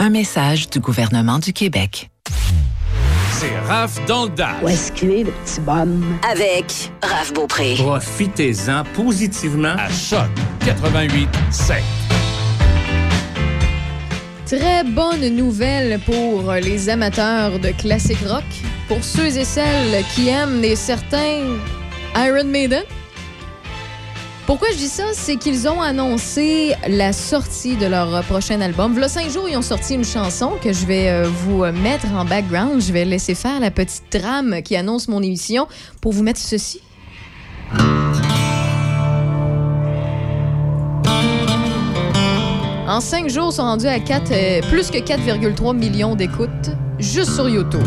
Un 0.00 0.10
message 0.10 0.70
du 0.70 0.78
gouvernement 0.78 1.40
du 1.40 1.52
Québec. 1.52 2.08
C'est 3.32 3.58
Raph 3.66 3.98
dans 4.06 4.26
le 4.26 4.30
Dash. 4.30 4.62
Où 4.62 4.68
est-ce 4.68 4.92
qu'il 4.92 5.10
est, 5.10 5.24
le 5.24 5.32
petit 5.32 5.60
bonhomme? 5.60 6.18
Avec 6.30 6.92
Raph 7.02 7.32
Beaupré. 7.34 7.74
Profitez-en 7.76 8.84
positivement 8.94 9.74
à 9.76 9.90
Choc 9.90 10.28
88 10.64 11.28
7. 11.50 11.76
Très 14.46 14.84
bonne 14.84 15.28
nouvelle 15.34 15.98
pour 16.06 16.52
les 16.52 16.88
amateurs 16.88 17.58
de 17.58 17.70
classique 17.70 18.24
rock. 18.24 18.44
Pour 18.86 19.02
ceux 19.02 19.36
et 19.36 19.44
celles 19.44 20.04
qui 20.14 20.28
aiment 20.28 20.60
des 20.60 20.76
certains 20.76 21.58
Iron 22.16 22.44
Maiden. 22.44 22.84
Pourquoi 24.48 24.68
je 24.72 24.78
dis 24.78 24.88
ça? 24.88 25.04
C'est 25.12 25.36
qu'ils 25.36 25.68
ont 25.68 25.82
annoncé 25.82 26.74
la 26.88 27.12
sortie 27.12 27.76
de 27.76 27.84
leur 27.84 28.24
prochain 28.24 28.62
album. 28.62 28.94
V'là 28.94 29.06
cinq 29.06 29.28
jours, 29.28 29.46
ils 29.46 29.58
ont 29.58 29.62
sorti 29.62 29.92
une 29.94 30.06
chanson 30.06 30.52
que 30.64 30.72
je 30.72 30.86
vais 30.86 31.10
euh, 31.10 31.28
vous 31.28 31.66
mettre 31.66 32.06
en 32.14 32.24
background. 32.24 32.80
Je 32.80 32.90
vais 32.90 33.04
laisser 33.04 33.34
faire 33.34 33.60
la 33.60 33.70
petite 33.70 34.08
trame 34.08 34.62
qui 34.62 34.74
annonce 34.74 35.06
mon 35.06 35.22
émission 35.22 35.68
pour 36.00 36.14
vous 36.14 36.22
mettre 36.22 36.40
ceci. 36.40 36.80
En 42.88 43.00
cinq 43.02 43.28
jours, 43.28 43.50
ils 43.52 43.56
sont 43.56 43.64
rendus 43.64 43.86
à 43.86 44.00
4, 44.00 44.32
euh, 44.32 44.60
plus 44.70 44.90
que 44.90 44.96
4,3 44.96 45.76
millions 45.76 46.16
d'écoutes 46.16 46.70
juste 46.98 47.34
sur 47.34 47.50
YouTube. 47.50 47.86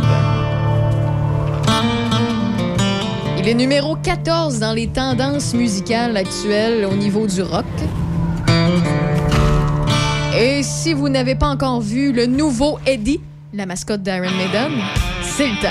Il 3.43 3.49
est 3.49 3.55
numéro 3.55 3.95
14 3.95 4.59
dans 4.59 4.71
les 4.71 4.85
tendances 4.85 5.55
musicales 5.55 6.15
actuelles 6.15 6.85
au 6.85 6.93
niveau 6.93 7.25
du 7.25 7.41
rock. 7.41 7.65
Et 10.37 10.61
si 10.61 10.93
vous 10.93 11.09
n'avez 11.09 11.33
pas 11.33 11.47
encore 11.47 11.81
vu 11.81 12.11
le 12.11 12.27
nouveau 12.27 12.77
Eddie, 12.85 13.19
la 13.51 13.65
mascotte 13.65 14.03
d'Iron 14.03 14.29
Maiden, 14.37 14.71
c'est 15.23 15.47
le 15.47 15.59
temps. 15.59 15.69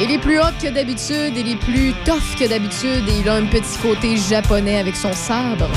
Il 0.00 0.10
est 0.10 0.18
plus 0.18 0.38
hot 0.38 0.56
que 0.58 0.72
d'habitude, 0.72 1.34
il 1.36 1.50
est 1.50 1.60
plus 1.60 1.92
tough 2.06 2.38
que 2.38 2.48
d'habitude 2.48 3.06
et 3.10 3.20
il 3.20 3.28
a 3.28 3.34
un 3.34 3.44
petit 3.44 3.78
côté 3.82 4.16
japonais 4.16 4.78
avec 4.78 4.96
son 4.96 5.12
sabre. 5.12 5.68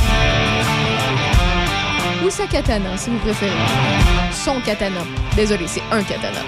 Ou 2.26 2.30
sa 2.30 2.48
katana, 2.48 2.96
si 2.96 3.10
vous 3.10 3.18
préférez. 3.18 3.52
Son 4.32 4.62
katana. 4.62 5.02
Désolé, 5.36 5.66
c'est 5.68 5.84
un 5.92 6.02
katana. 6.02 6.40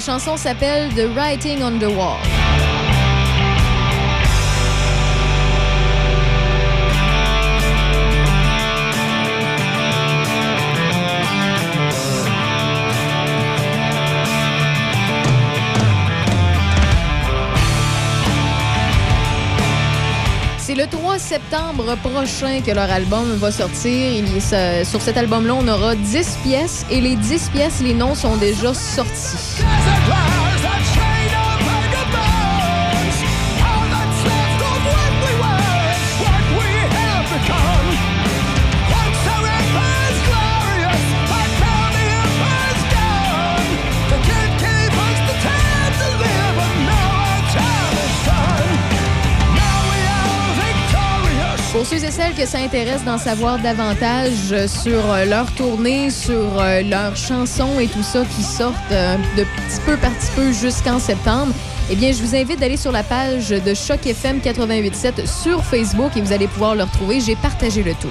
La 0.00 0.06
chanson 0.06 0.38
s'appelle 0.38 0.88
The 0.94 1.14
Writing 1.14 1.62
on 1.62 1.78
the 1.78 1.94
Wall. 1.94 2.39
Le 20.80 20.86
3 20.86 21.18
septembre 21.18 21.94
prochain 22.02 22.62
que 22.64 22.70
leur 22.70 22.90
album 22.90 23.34
va 23.36 23.52
sortir. 23.52 24.24
Sur 24.84 25.02
cet 25.02 25.18
album-là, 25.18 25.54
on 25.54 25.68
aura 25.68 25.94
10 25.94 26.38
pièces 26.42 26.86
et 26.90 27.02
les 27.02 27.16
10 27.16 27.50
pièces, 27.50 27.82
les 27.82 27.92
noms 27.92 28.14
sont 28.14 28.36
déjà 28.36 28.72
sortis. 28.72 29.60
Pour 51.72 51.86
ceux 51.86 52.04
et 52.04 52.10
celles 52.10 52.34
que 52.34 52.46
ça 52.46 52.58
intéresse 52.58 53.04
d'en 53.04 53.16
savoir 53.16 53.60
davantage 53.60 54.50
euh, 54.50 54.66
sur 54.66 55.12
euh, 55.12 55.24
leur 55.24 55.52
tournée, 55.52 56.10
sur 56.10 56.60
euh, 56.60 56.82
leurs 56.82 57.16
chansons 57.16 57.78
et 57.78 57.86
tout 57.86 58.02
ça 58.02 58.24
qui 58.24 58.42
sortent 58.42 58.74
de 58.90 59.44
petit 59.44 59.80
peu 59.86 59.96
par 59.96 60.10
petit 60.10 60.32
peu 60.34 60.52
jusqu'en 60.52 60.98
septembre, 60.98 61.54
eh 61.88 61.94
bien, 61.94 62.10
je 62.10 62.22
vous 62.22 62.34
invite 62.34 62.58
d'aller 62.58 62.76
sur 62.76 62.90
la 62.90 63.04
page 63.04 63.50
de 63.50 63.74
Choc 63.74 64.04
FM 64.04 64.40
88.7 64.40 65.26
sur 65.26 65.64
Facebook 65.64 66.16
et 66.16 66.20
vous 66.20 66.32
allez 66.32 66.48
pouvoir 66.48 66.74
le 66.74 66.82
retrouver. 66.82 67.20
J'ai 67.20 67.36
partagé 67.36 67.84
le 67.84 67.94
tout. 67.94 68.10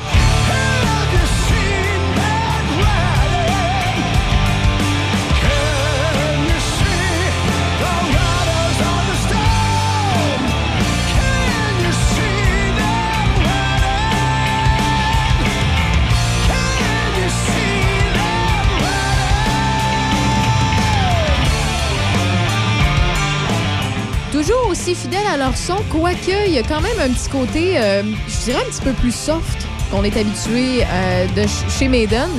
À 25.29 25.37
leur 25.37 25.55
son, 25.55 25.75
quoique 25.91 26.47
il 26.47 26.53
y 26.53 26.57
a 26.57 26.63
quand 26.63 26.81
même 26.81 26.99
un 26.99 27.09
petit 27.09 27.29
côté, 27.29 27.77
euh, 27.77 28.01
je 28.27 28.45
dirais 28.45 28.63
un 28.65 28.69
petit 28.69 28.81
peu 28.81 28.93
plus 28.93 29.13
soft 29.13 29.67
qu'on 29.91 30.03
est 30.03 30.17
habitué 30.17 30.83
euh, 30.83 31.27
chez 31.69 31.87
Maiden. 31.87 32.29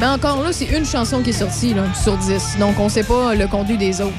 Mais 0.00 0.06
encore 0.06 0.42
là, 0.42 0.52
c'est 0.52 0.66
une 0.66 0.86
chanson 0.86 1.20
qui 1.22 1.30
est 1.30 1.34
sortie 1.34 1.74
là, 1.74 1.82
sur 1.94 2.16
10. 2.16 2.56
Donc 2.58 2.78
on 2.78 2.88
sait 2.88 3.02
pas 3.02 3.34
le 3.34 3.46
contenu 3.48 3.76
des 3.76 4.00
autres. 4.00 4.14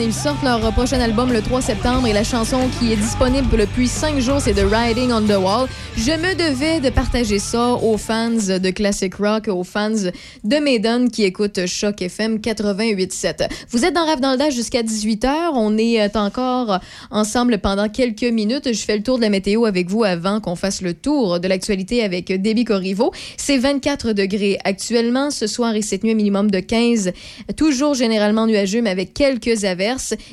Ils 0.00 0.12
sortent 0.12 0.42
leur 0.42 0.60
prochain 0.72 1.00
album 1.00 1.32
le 1.32 1.40
3 1.40 1.62
septembre 1.62 2.06
et 2.06 2.12
la 2.12 2.24
chanson 2.24 2.58
qui 2.78 2.92
est 2.92 2.96
disponible 2.96 3.56
depuis 3.56 3.88
5 3.88 4.18
jours, 4.18 4.40
c'est 4.40 4.52
The 4.52 4.66
Riding 4.70 5.12
on 5.12 5.22
the 5.22 5.38
Wall. 5.38 5.68
Je 5.96 6.12
me 6.12 6.34
devais 6.34 6.80
de 6.80 6.90
partager 6.90 7.38
ça 7.38 7.74
aux 7.74 7.96
fans 7.96 8.30
de 8.30 8.70
Classic 8.70 9.14
Rock, 9.14 9.48
aux 9.48 9.64
fans 9.64 10.10
de 10.44 10.56
Maiden 10.56 11.10
qui 11.10 11.24
écoutent 11.24 11.66
Choc 11.66 12.02
FM 12.02 12.38
88.7. 12.38 13.48
Vous 13.70 13.84
êtes 13.84 13.94
dans 13.94 14.04
Rave 14.04 14.20
dans 14.20 14.36
jusqu'à 14.50 14.82
18h. 14.82 15.52
On 15.54 15.78
est 15.78 16.02
euh, 16.02 16.08
encore 16.20 16.80
ensemble 17.10 17.58
pendant 17.58 17.88
quelques 17.88 18.24
minutes. 18.24 18.72
Je 18.72 18.84
fais 18.84 18.96
le 18.96 19.02
tour 19.02 19.16
de 19.16 19.22
la 19.22 19.30
météo 19.30 19.64
avec 19.64 19.88
vous 19.88 20.04
avant 20.04 20.40
qu'on 20.40 20.56
fasse 20.56 20.82
le 20.82 20.92
tour 20.92 21.40
de 21.40 21.48
l'actualité 21.48 22.02
avec 22.02 22.30
Déby 22.30 22.64
Corriveau. 22.64 23.12
C'est 23.36 23.58
24 23.58 24.12
degrés 24.12 24.58
actuellement. 24.64 25.30
Ce 25.30 25.46
soir 25.46 25.74
et 25.74 25.82
cette 25.82 26.04
nuit, 26.04 26.14
minimum 26.14 26.50
de 26.50 26.60
15. 26.60 27.12
Toujours 27.56 27.94
généralement 27.94 28.46
nuageux, 28.46 28.82
mais 28.82 28.90
avec 28.90 29.14
quelques 29.14 29.64
averses. 29.64 29.85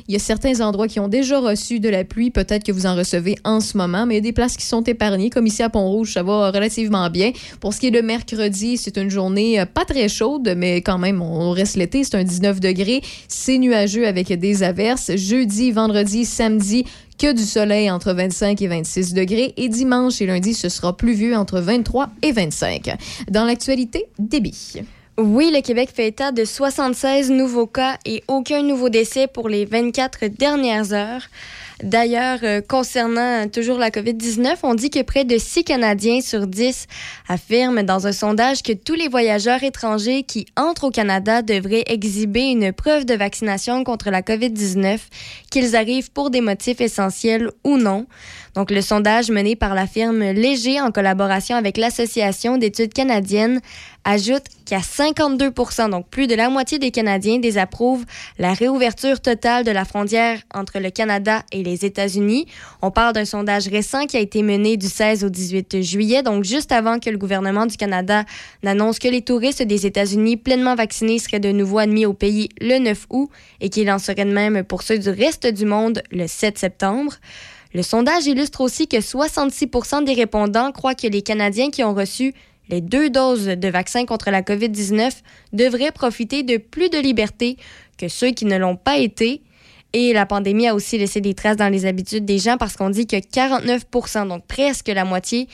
Il 0.08 0.12
y 0.12 0.16
a 0.16 0.20
certains 0.20 0.60
endroits 0.60 0.88
qui 0.88 1.00
ont 1.00 1.08
déjà 1.08 1.38
reçu 1.38 1.80
de 1.80 1.88
la 1.88 2.04
pluie. 2.04 2.30
Peut-être 2.30 2.64
que 2.64 2.72
vous 2.72 2.86
en 2.86 2.94
recevez 2.94 3.36
en 3.44 3.60
ce 3.60 3.76
moment, 3.76 4.06
mais 4.06 4.14
il 4.14 4.16
y 4.16 4.18
a 4.18 4.22
des 4.22 4.32
places 4.32 4.56
qui 4.56 4.66
sont 4.66 4.82
épargnées, 4.82 5.30
comme 5.30 5.46
ici 5.46 5.62
à 5.62 5.68
Pont-Rouge, 5.68 6.12
ça 6.12 6.22
va 6.22 6.50
relativement 6.50 7.08
bien. 7.10 7.32
Pour 7.60 7.72
ce 7.72 7.80
qui 7.80 7.88
est 7.88 7.90
de 7.90 8.00
mercredi, 8.00 8.76
c'est 8.76 8.96
une 8.96 9.10
journée 9.10 9.60
euh, 9.60 9.66
pas 9.66 9.84
très 9.84 10.08
chaude, 10.08 10.54
mais 10.56 10.82
quand 10.82 10.98
même, 10.98 11.22
on 11.22 11.50
reste 11.50 11.76
l'été. 11.76 12.04
C'est 12.04 12.16
un 12.16 12.24
19 12.24 12.60
degrés. 12.60 13.02
C'est 13.28 13.58
nuageux 13.58 14.06
avec 14.06 14.32
des 14.32 14.62
averses. 14.62 15.14
Jeudi, 15.16 15.72
vendredi, 15.72 16.24
samedi, 16.24 16.84
que 17.18 17.32
du 17.32 17.44
soleil 17.44 17.90
entre 17.90 18.12
25 18.12 18.60
et 18.62 18.68
26 18.68 19.14
degrés. 19.14 19.54
Et 19.56 19.68
dimanche 19.68 20.20
et 20.20 20.26
lundi, 20.26 20.54
ce 20.54 20.68
sera 20.68 20.96
pluvieux 20.96 21.36
entre 21.36 21.60
23 21.60 22.10
et 22.22 22.32
25. 22.32 22.96
Dans 23.30 23.44
l'actualité, 23.44 24.06
débit. 24.18 24.82
Oui, 25.16 25.52
le 25.54 25.60
Québec 25.60 25.90
fait 25.94 26.08
état 26.08 26.32
de 26.32 26.44
76 26.44 27.30
nouveaux 27.30 27.68
cas 27.68 27.98
et 28.04 28.24
aucun 28.26 28.62
nouveau 28.62 28.88
décès 28.88 29.28
pour 29.28 29.48
les 29.48 29.64
24 29.64 30.26
dernières 30.26 30.92
heures. 30.92 31.28
D'ailleurs, 31.84 32.40
euh, 32.42 32.60
concernant 32.60 33.48
toujours 33.48 33.78
la 33.78 33.90
COVID-19, 33.90 34.56
on 34.64 34.74
dit 34.74 34.90
que 34.90 35.02
près 35.02 35.24
de 35.24 35.38
6 35.38 35.62
Canadiens 35.62 36.20
sur 36.20 36.48
10 36.48 36.86
affirment 37.28 37.84
dans 37.84 38.08
un 38.08 38.12
sondage 38.12 38.64
que 38.64 38.72
tous 38.72 38.94
les 38.94 39.06
voyageurs 39.08 39.62
étrangers 39.62 40.24
qui 40.24 40.46
entrent 40.56 40.84
au 40.84 40.90
Canada 40.90 41.42
devraient 41.42 41.84
exhiber 41.86 42.50
une 42.50 42.72
preuve 42.72 43.04
de 43.04 43.14
vaccination 43.14 43.84
contre 43.84 44.10
la 44.10 44.22
COVID-19, 44.22 44.98
qu'ils 45.50 45.76
arrivent 45.76 46.10
pour 46.10 46.30
des 46.30 46.40
motifs 46.40 46.80
essentiels 46.80 47.52
ou 47.62 47.76
non. 47.76 48.06
Donc, 48.54 48.70
le 48.70 48.80
sondage 48.80 49.30
mené 49.30 49.56
par 49.56 49.74
la 49.74 49.86
firme 49.86 50.20
Léger 50.20 50.80
en 50.80 50.92
collaboration 50.92 51.56
avec 51.56 51.76
l'Association 51.76 52.56
d'études 52.56 52.92
canadiennes 52.92 53.60
ajoute 54.04 54.44
qu'à 54.66 54.80
52 54.80 55.52
donc 55.90 56.08
plus 56.08 56.26
de 56.26 56.34
la 56.34 56.48
moitié 56.50 56.78
des 56.78 56.90
Canadiens 56.90 57.38
désapprouvent 57.38 58.04
la 58.38 58.52
réouverture 58.52 59.20
totale 59.20 59.64
de 59.64 59.70
la 59.70 59.84
frontière 59.84 60.40
entre 60.54 60.78
le 60.78 60.90
Canada 60.90 61.42
et 61.52 61.62
les 61.62 61.84
États-Unis. 61.84 62.46
On 62.82 62.90
parle 62.90 63.14
d'un 63.14 63.24
sondage 63.24 63.68
récent 63.68 64.06
qui 64.06 64.16
a 64.16 64.20
été 64.20 64.42
mené 64.42 64.76
du 64.76 64.86
16 64.86 65.24
au 65.24 65.30
18 65.30 65.82
juillet, 65.82 66.22
donc 66.22 66.44
juste 66.44 66.72
avant 66.72 66.98
que 66.98 67.10
le 67.10 67.18
gouvernement 67.18 67.66
du 67.66 67.76
Canada 67.76 68.24
n'annonce 68.62 68.98
que 68.98 69.08
les 69.08 69.22
touristes 69.22 69.62
des 69.62 69.86
États-Unis 69.86 70.36
pleinement 70.36 70.74
vaccinés 70.74 71.18
seraient 71.18 71.40
de 71.40 71.52
nouveau 71.52 71.78
admis 71.78 72.06
au 72.06 72.14
pays 72.14 72.48
le 72.60 72.78
9 72.78 73.06
août 73.10 73.30
et 73.60 73.68
qu'il 73.68 73.90
en 73.90 73.98
serait 73.98 74.24
de 74.24 74.32
même 74.32 74.64
pour 74.64 74.82
ceux 74.82 74.98
du 74.98 75.10
reste 75.10 75.46
du 75.46 75.64
monde 75.64 76.02
le 76.10 76.26
7 76.26 76.58
septembre. 76.58 77.14
Le 77.74 77.82
sondage 77.82 78.26
illustre 78.26 78.60
aussi 78.60 78.86
que 78.86 78.98
66% 78.98 80.04
des 80.04 80.14
répondants 80.14 80.70
croient 80.70 80.94
que 80.94 81.08
les 81.08 81.22
Canadiens 81.22 81.70
qui 81.70 81.82
ont 81.82 81.92
reçu 81.92 82.32
les 82.68 82.80
deux 82.80 83.10
doses 83.10 83.46
de 83.46 83.68
vaccin 83.68 84.06
contre 84.06 84.30
la 84.30 84.42
COVID-19 84.42 85.10
devraient 85.52 85.92
profiter 85.92 86.44
de 86.44 86.56
plus 86.56 86.88
de 86.88 86.98
liberté 86.98 87.58
que 87.98 88.08
ceux 88.08 88.30
qui 88.30 88.44
ne 88.44 88.56
l'ont 88.56 88.76
pas 88.76 88.98
été. 88.98 89.42
Et 89.92 90.12
la 90.12 90.24
pandémie 90.24 90.68
a 90.68 90.74
aussi 90.74 90.98
laissé 90.98 91.20
des 91.20 91.34
traces 91.34 91.56
dans 91.56 91.68
les 91.68 91.84
habitudes 91.84 92.24
des 92.24 92.38
gens 92.38 92.56
parce 92.56 92.76
qu'on 92.76 92.90
dit 92.90 93.06
que 93.06 93.16
49% 93.16 94.28
donc 94.28 94.46
presque 94.46 94.88
la 94.88 95.04
moitié, 95.04 95.48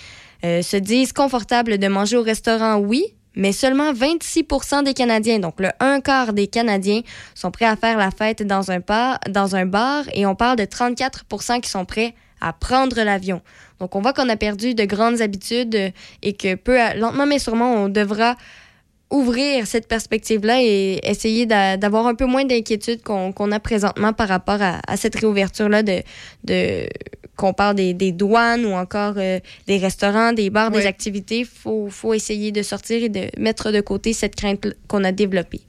euh, 0.45 0.63
se 0.63 0.77
disent 0.77 1.13
confortables 1.13 1.79
de 1.79 1.89
manger 1.89 2.17
au 2.17 2.23
restaurant, 2.23 2.77
oui, 2.77 3.15
mais 3.41 3.53
seulement 3.53 3.93
26% 3.93 4.85
des 4.85 4.95
Canadiens, 4.95 5.39
donc 5.39 5.59
le 5.61 5.71
un 5.81 6.01
quart 6.01 6.33
des 6.33 6.47
Canadiens, 6.47 7.01
sont 7.35 7.51
prêts 7.51 7.65
à 7.65 7.75
faire 7.75 7.97
la 7.99 8.11
fête 8.11 8.43
dans 8.43 8.71
un, 8.71 8.81
bar, 8.81 9.19
dans 9.29 9.57
un 9.57 9.67
bar 9.67 10.05
et 10.12 10.27
on 10.27 10.35
parle 10.37 10.57
de 10.57 10.65
34% 10.65 11.61
qui 11.61 11.71
sont 11.71 11.85
prêts 11.87 12.15
à 12.43 12.53
prendre 12.53 13.03
l'avion. 13.03 13.41
Donc 13.81 13.97
on 13.97 14.01
voit 14.03 14.12
qu'on 14.12 14.29
a 14.29 14.37
perdu 14.37 14.75
de 14.75 14.85
grandes 14.85 15.21
habitudes 15.23 15.75
euh, 15.75 15.91
et 16.23 16.35
que 16.35 16.55
peu 16.55 16.79
à- 16.81 16.95
lentement 16.95 17.27
mais 17.27 17.39
sûrement 17.39 17.73
on 17.75 17.89
devra 17.89 18.37
ouvrir 19.11 19.66
cette 19.66 19.89
perspective-là 19.89 20.62
et 20.62 21.01
essayer 21.03 21.45
d'a- 21.47 21.77
d'avoir 21.77 22.07
un 22.07 22.15
peu 22.15 22.27
moins 22.27 22.45
d'inquiétude 22.45 23.03
qu'on 23.03 23.53
a 23.53 23.61
présentement 23.61 24.12
par 24.12 24.28
rapport 24.28 24.62
à, 24.62 24.81
à 24.87 24.97
cette 24.97 25.16
réouverture-là 25.16 25.82
de, 25.82 26.03
de 26.45 26.87
qu'on 27.37 27.53
parle 27.55 27.74
des, 27.77 27.95
des 27.95 28.12
douanes 28.12 28.66
ou 28.66 28.73
encore 28.73 29.15
euh, 29.16 29.41
des 29.66 29.78
restaurants, 29.78 30.32
des 30.32 30.51
bars, 30.51 30.70
des 30.70 30.87
activités. 30.87 31.39
Il 31.41 31.47
faut, 31.47 31.89
faut 31.91 32.12
essayer 32.15 32.53
de 32.53 32.62
sortir 32.62 33.03
et 33.03 33.09
de 33.09 33.28
mettre 33.39 33.73
de 33.73 33.81
côté 33.81 34.12
cette 34.12 34.37
crainte 34.37 34.66
qu'on 34.89 35.05
a 35.05 35.12
développée. 35.12 35.62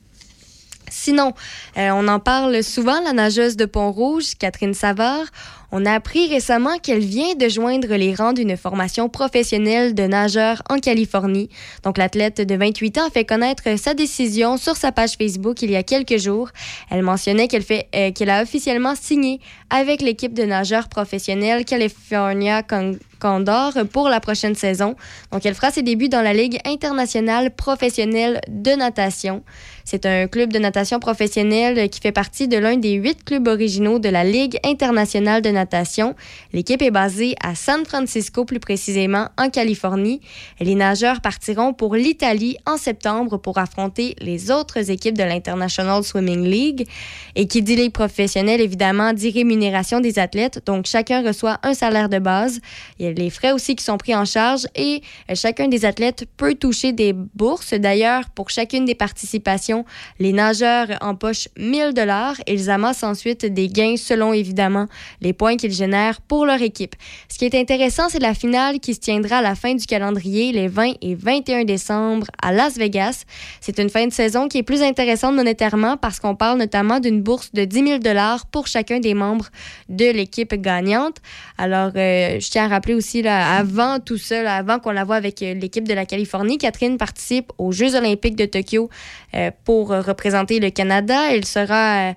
Sinon, 0.89 1.31
euh, 1.77 1.89
on 1.93 2.07
en 2.09 2.19
parle 2.19 2.61
souvent, 2.63 3.01
la 3.01 3.13
nageuse 3.13 3.55
de 3.55 3.63
Pont-Rouge, 3.65 4.35
Catherine 4.37 4.73
Savard. 4.73 5.25
On 5.73 5.85
a 5.85 5.93
appris 5.93 6.27
récemment 6.27 6.77
qu'elle 6.79 6.99
vient 6.99 7.35
de 7.35 7.47
joindre 7.47 7.95
les 7.95 8.13
rangs 8.13 8.33
d'une 8.33 8.57
formation 8.57 9.07
professionnelle 9.07 9.95
de 9.95 10.03
nageur 10.03 10.61
en 10.69 10.77
Californie. 10.77 11.49
Donc, 11.83 11.97
l'athlète 11.97 12.41
de 12.41 12.55
28 12.55 12.97
ans 12.97 13.07
a 13.07 13.09
fait 13.09 13.23
connaître 13.23 13.77
sa 13.77 13.93
décision 13.93 14.57
sur 14.57 14.75
sa 14.75 14.91
page 14.91 15.13
Facebook 15.17 15.61
il 15.61 15.71
y 15.71 15.77
a 15.77 15.83
quelques 15.83 16.17
jours. 16.17 16.49
Elle 16.89 17.03
mentionnait 17.03 17.47
qu'elle 17.47 17.63
euh, 17.95 18.11
a 18.27 18.41
officiellement 18.43 18.95
signé 18.95 19.39
avec 19.71 20.01
l'équipe 20.01 20.33
de 20.33 20.43
nageurs 20.43 20.89
professionnels 20.89 21.65
California 21.65 22.61
Con- 22.61 22.99
Condor 23.19 23.73
pour 23.93 24.09
la 24.09 24.19
prochaine 24.19 24.55
saison. 24.55 24.95
Donc, 25.31 25.45
elle 25.45 25.53
fera 25.53 25.71
ses 25.71 25.83
débuts 25.83 26.09
dans 26.09 26.21
la 26.21 26.33
Ligue 26.33 26.59
internationale 26.65 27.51
professionnelle 27.51 28.41
de 28.49 28.71
natation. 28.71 29.43
C'est 29.85 30.05
un 30.05 30.27
club 30.27 30.51
de 30.51 30.59
natation 30.59 30.99
professionnel 30.99 31.89
qui 31.89 31.99
fait 32.01 32.11
partie 32.11 32.47
de 32.47 32.57
l'un 32.57 32.77
des 32.77 32.93
huit 32.93 33.23
clubs 33.23 33.47
originaux 33.47 33.99
de 33.99 34.09
la 34.09 34.23
Ligue 34.23 34.57
internationale 34.63 35.41
de 35.41 35.49
natation. 35.49 36.15
L'équipe 36.51 36.81
est 36.81 36.91
basée 36.91 37.35
à 37.43 37.55
San 37.55 37.85
Francisco, 37.85 38.43
plus 38.43 38.59
précisément 38.59 39.27
en 39.37 39.49
Californie. 39.49 40.21
Les 40.59 40.75
nageurs 40.75 41.21
partiront 41.21 41.73
pour 41.73 41.95
l'Italie 41.95 42.57
en 42.65 42.77
septembre 42.77 43.37
pour 43.37 43.59
affronter 43.59 44.15
les 44.19 44.49
autres 44.49 44.89
équipes 44.89 45.17
de 45.17 45.23
l'International 45.23 46.03
Swimming 46.03 46.43
League. 46.43 46.87
Et 47.35 47.47
qui 47.47 47.61
dit 47.61 47.75
ligue 47.75 47.93
professionnelle, 47.93 48.61
évidemment, 48.61 49.13
dit 49.13 49.29
rémunération 49.29 49.60
des 50.01 50.19
athlètes. 50.19 50.61
Donc, 50.65 50.85
chacun 50.85 51.21
reçoit 51.25 51.59
un 51.63 51.73
salaire 51.73 52.09
de 52.09 52.19
base. 52.19 52.59
Il 52.99 53.05
y 53.05 53.09
a 53.09 53.11
les 53.11 53.29
frais 53.29 53.51
aussi 53.51 53.75
qui 53.75 53.83
sont 53.83 53.97
pris 53.97 54.15
en 54.15 54.25
charge 54.25 54.65
et 54.75 55.01
euh, 55.29 55.35
chacun 55.35 55.67
des 55.67 55.85
athlètes 55.85 56.25
peut 56.37 56.55
toucher 56.55 56.93
des 56.93 57.13
bourses. 57.13 57.73
D'ailleurs, 57.73 58.29
pour 58.29 58.49
chacune 58.49 58.85
des 58.85 58.95
participations, 58.95 59.85
les 60.19 60.33
nageurs 60.33 60.87
empochent 61.01 61.49
1000 61.57 61.93
dollars 61.93 62.35
et 62.47 62.53
ils 62.53 62.69
amassent 62.69 63.03
ensuite 63.03 63.45
des 63.45 63.67
gains 63.67 63.97
selon 63.97 64.33
évidemment 64.33 64.87
les 65.21 65.33
points 65.33 65.57
qu'ils 65.57 65.73
génèrent 65.73 66.21
pour 66.21 66.45
leur 66.45 66.61
équipe. 66.61 66.95
Ce 67.29 67.37
qui 67.37 67.45
est 67.45 67.55
intéressant, 67.55 68.09
c'est 68.09 68.19
la 68.19 68.33
finale 68.33 68.79
qui 68.79 68.93
se 68.93 68.99
tiendra 68.99 69.37
à 69.37 69.41
la 69.41 69.55
fin 69.55 69.75
du 69.75 69.85
calendrier 69.85 70.51
les 70.51 70.67
20 70.67 70.93
et 71.01 71.15
21 71.15 71.65
décembre 71.65 72.27
à 72.41 72.51
Las 72.51 72.77
Vegas. 72.77 73.23
C'est 73.59 73.79
une 73.79 73.89
fin 73.89 74.07
de 74.07 74.13
saison 74.13 74.47
qui 74.47 74.57
est 74.57 74.63
plus 74.63 74.81
intéressante 74.81 75.35
monétairement 75.35 75.97
parce 75.97 76.19
qu'on 76.19 76.35
parle 76.35 76.57
notamment 76.57 76.99
d'une 76.99 77.21
bourse 77.21 77.51
de 77.53 77.65
10 77.65 77.87
000 77.87 77.99
dollars 77.99 78.45
pour 78.45 78.67
chacun 78.67 78.99
des 78.99 79.13
membres 79.13 79.50
de 79.89 80.05
l'équipe 80.11 80.53
gagnante. 80.55 81.17
Alors, 81.57 81.91
euh, 81.95 82.39
je 82.39 82.49
tiens 82.49 82.65
à 82.65 82.67
rappeler 82.67 82.93
aussi, 82.93 83.21
là, 83.21 83.57
avant 83.57 83.99
tout 83.99 84.17
ça, 84.17 84.55
avant 84.55 84.79
qu'on 84.79 84.91
la 84.91 85.03
voit 85.03 85.15
avec 85.15 85.41
euh, 85.41 85.53
l'équipe 85.53 85.87
de 85.87 85.93
la 85.93 86.05
Californie, 86.05 86.57
Catherine 86.57 86.97
participe 86.97 87.51
aux 87.57 87.71
Jeux 87.71 87.95
olympiques 87.95 88.35
de 88.35 88.45
Tokyo 88.45 88.89
euh, 89.33 89.51
pour 89.63 89.89
représenter 89.89 90.59
le 90.59 90.69
Canada. 90.69 91.31
Elle 91.31 91.45
sera 91.45 92.13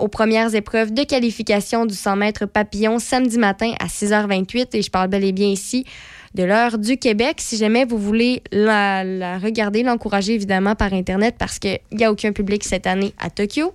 aux 0.00 0.08
premières 0.08 0.56
épreuves 0.56 0.92
de 0.92 1.04
qualification 1.04 1.86
du 1.86 1.94
100 1.94 2.16
mètres 2.16 2.46
papillon 2.46 2.98
samedi 2.98 3.38
matin 3.38 3.72
à 3.78 3.86
6h28 3.86 4.66
et 4.72 4.82
je 4.82 4.90
parle 4.90 5.08
bel 5.08 5.22
et 5.24 5.30
bien 5.30 5.46
ici 5.46 5.86
de 6.34 6.42
l'heure 6.42 6.78
du 6.78 6.96
Québec. 6.96 7.36
Si 7.38 7.56
jamais 7.56 7.84
vous 7.84 7.98
voulez 7.98 8.42
la, 8.50 9.04
la 9.04 9.38
regarder, 9.38 9.82
l'encourager 9.82 10.34
évidemment 10.34 10.74
par 10.74 10.92
Internet 10.92 11.36
parce 11.38 11.58
qu'il 11.58 11.78
n'y 11.92 12.04
a 12.04 12.10
aucun 12.10 12.32
public 12.32 12.64
cette 12.64 12.86
année 12.86 13.14
à 13.18 13.30
Tokyo. 13.30 13.72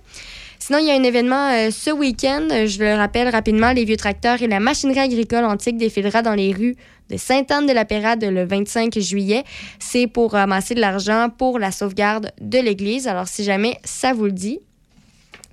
Sinon, 0.58 0.80
il 0.80 0.86
y 0.86 0.90
a 0.90 0.94
un 0.94 1.02
événement 1.02 1.50
euh, 1.50 1.70
ce 1.70 1.90
week-end. 1.90 2.48
Je 2.50 2.82
le 2.82 2.94
rappelle 2.94 3.28
rapidement, 3.28 3.72
les 3.72 3.84
vieux 3.84 3.96
tracteurs 3.96 4.42
et 4.42 4.48
la 4.48 4.60
machinerie 4.60 5.00
agricole 5.00 5.44
antique 5.44 5.76
défilera 5.76 6.22
dans 6.22 6.34
les 6.34 6.52
rues 6.52 6.76
de 7.10 7.16
Sainte-Anne-de-la-Pérade 7.16 8.24
le 8.24 8.44
25 8.44 8.98
juillet. 8.98 9.44
C'est 9.78 10.06
pour 10.06 10.32
ramasser 10.32 10.74
de 10.74 10.80
l'argent 10.80 11.28
pour 11.36 11.58
la 11.58 11.70
sauvegarde 11.70 12.32
de 12.40 12.58
l'Église. 12.58 13.08
Alors, 13.08 13.28
si 13.28 13.44
jamais 13.44 13.78
ça 13.84 14.12
vous 14.12 14.24
le 14.24 14.32
dit. 14.32 14.60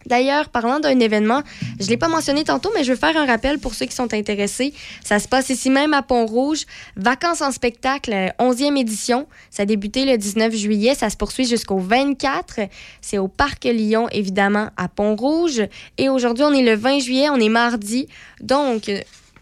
D'ailleurs, 0.05 0.49
parlant 0.49 0.79
d'un 0.79 0.99
événement, 0.99 1.41
je 1.79 1.85
ne 1.85 1.89
l'ai 1.89 1.97
pas 1.97 2.07
mentionné 2.07 2.43
tantôt, 2.43 2.71
mais 2.75 2.83
je 2.83 2.91
veux 2.91 2.97
faire 2.97 3.17
un 3.17 3.25
rappel 3.25 3.59
pour 3.59 3.73
ceux 3.73 3.85
qui 3.85 3.95
sont 3.95 4.13
intéressés. 4.13 4.73
Ça 5.03 5.19
se 5.19 5.27
passe 5.27 5.49
ici 5.49 5.69
même 5.69 5.93
à 5.93 6.01
Pont-Rouge. 6.01 6.65
Vacances 6.95 7.41
en 7.41 7.51
spectacle, 7.51 8.13
euh, 8.13 8.29
11e 8.39 8.77
édition. 8.77 9.27
Ça 9.49 9.63
a 9.63 9.65
débuté 9.65 10.05
le 10.05 10.17
19 10.17 10.53
juillet. 10.53 10.95
Ça 10.95 11.09
se 11.09 11.17
poursuit 11.17 11.45
jusqu'au 11.45 11.77
24. 11.77 12.59
C'est 13.01 13.17
au 13.17 13.27
Parc 13.27 13.65
Lyon, 13.65 14.07
évidemment, 14.11 14.69
à 14.77 14.87
Pont-Rouge. 14.87 15.63
Et 15.97 16.09
aujourd'hui, 16.09 16.43
on 16.43 16.53
est 16.53 16.63
le 16.63 16.75
20 16.75 16.99
juillet, 16.99 17.29
on 17.29 17.39
est 17.39 17.49
mardi. 17.49 18.07
Donc, 18.41 18.89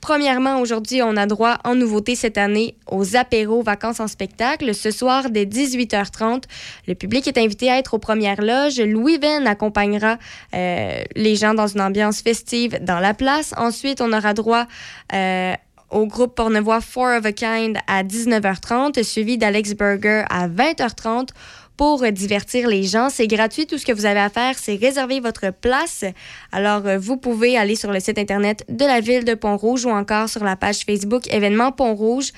Premièrement, 0.04 0.60
aujourd'hui, 0.60 1.02
on 1.02 1.16
a 1.16 1.26
droit 1.28 1.60
en 1.64 1.76
nouveauté 1.76 2.16
cette 2.16 2.38
année 2.38 2.76
aux 2.92 3.16
apéros 3.16 3.62
vacances 3.62 4.02
en 4.02 4.10
spectacle. 4.10 4.76
Ce 4.76 4.92
soir, 4.92 5.30
dès 5.30 5.46
18h30, 5.46 6.44
le 6.90 6.94
public 6.94 7.26
est 7.26 7.38
invité 7.38 7.72
à 7.72 7.78
être 7.78 7.94
aux 7.94 8.00
premières 8.00 8.42
loges. 8.42 8.82
Louis 8.82 9.18
Venn 9.18 9.48
accompagnera 9.48 10.18
euh, 10.54 11.04
les 11.16 11.38
gens 11.38 11.54
dans 11.54 11.68
une 11.68 11.80
ambiance 11.80 12.20
festive 12.22 12.80
dans 12.82 13.00
la 13.00 13.14
place. 13.14 13.54
Ensuite, 13.56 14.02
on 14.02 14.12
aura 14.12 14.34
droit 14.34 14.66
euh, 15.14 15.54
au 15.90 16.06
groupe 16.06 16.36
pornevois 16.36 16.82
Four 16.82 17.20
of 17.20 17.26
a 17.26 17.32
Kind 17.32 17.78
à 17.88 18.04
19h30, 18.04 19.02
suivi 19.04 19.38
d'Alex 19.38 19.74
Burger 19.74 20.26
à 20.30 20.50
20h30 20.50 21.30
pour 21.78 22.04
divertir 22.12 22.68
les 22.68 22.84
gens. 22.84 23.10
C'est 23.10 23.28
gratuit. 23.28 23.66
Tout 23.66 23.78
ce 23.78 23.86
que 23.86 23.92
vous 23.92 24.06
avez 24.06 24.20
à 24.20 24.30
faire, 24.30 24.58
c'est 24.58 24.76
réserver 24.76 25.20
votre 25.20 25.52
place. 25.52 26.06
Alors, 26.52 26.86
euh, 26.86 26.98
vous 26.98 27.18
pouvez 27.18 27.58
aller 27.58 27.76
sur 27.76 27.92
le 27.92 28.00
site 28.00 28.18
Internet 28.18 28.66
de 28.70 28.86
la 28.86 29.00
ville 29.00 29.26
de 29.26 29.34
Pont-Rouge 29.34 29.86
ou 29.86 29.90
encore 29.90 30.30
sur 30.30 30.44
la 30.44 30.56
page 30.56 30.86
Facebook 30.86 31.32
événement 31.34 31.72
Pont-Rouge. 31.72 32.32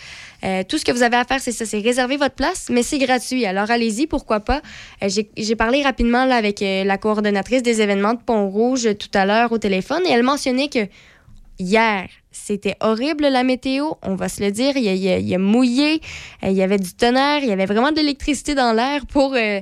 Euh, 0.44 0.64
tout 0.68 0.78
ce 0.78 0.86
que 0.86 0.92
vous 0.92 1.02
avez 1.02 1.18
à 1.18 1.24
faire, 1.24 1.40
c'est 1.40 1.52
ça, 1.52 1.66
c'est 1.66 1.80
réserver 1.80 2.18
votre 2.18 2.36
place, 2.36 2.68
mais 2.70 2.84
c'est 2.84 3.00
gratuit. 3.00 3.46
Alors, 3.46 3.72
allez-y, 3.72 4.06
pourquoi 4.06 4.42
pas. 4.42 4.62
Euh, 5.04 5.10
J'ai 5.38 5.56
parlé 5.56 5.82
rapidement 5.82 6.26
là, 6.26 6.36
avec 6.36 6.62
euh, 6.62 6.84
la 6.84 6.98
coordonnatrice 6.98 7.64
des 7.64 7.82
événements 7.82 8.14
de 8.14 8.20
Pont-Rouge 8.20 8.90
tout 9.00 9.10
à 9.14 9.26
l'heure 9.26 9.52
au 9.52 9.58
téléphone 9.58 10.02
et 10.06 10.12
elle 10.12 10.24
mentionnait 10.24 10.68
que 10.68 10.88
hier, 11.58 12.08
c'était 12.38 12.76
horrible 12.82 13.28
la 13.28 13.44
météo, 13.44 13.92
on 14.04 14.16
va 14.16 14.28
se 14.30 14.44
le 14.44 14.52
dire. 14.52 14.76
Il 14.76 14.84
y 14.84 15.34
a, 15.36 15.38
mouillé, 15.40 16.02
euh, 16.44 16.50
il 16.50 16.54
y 16.54 16.62
avait 16.62 16.78
du 16.78 16.94
tonnerre, 16.94 17.40
il 17.42 17.50
y 17.50 17.52
avait 17.52 17.66
vraiment 17.66 17.92
de 17.92 17.98
l'électricité 17.98 18.56
dans 18.56 18.74
l'air 18.74 19.06
pour 19.06 19.34
euh, 19.36 19.62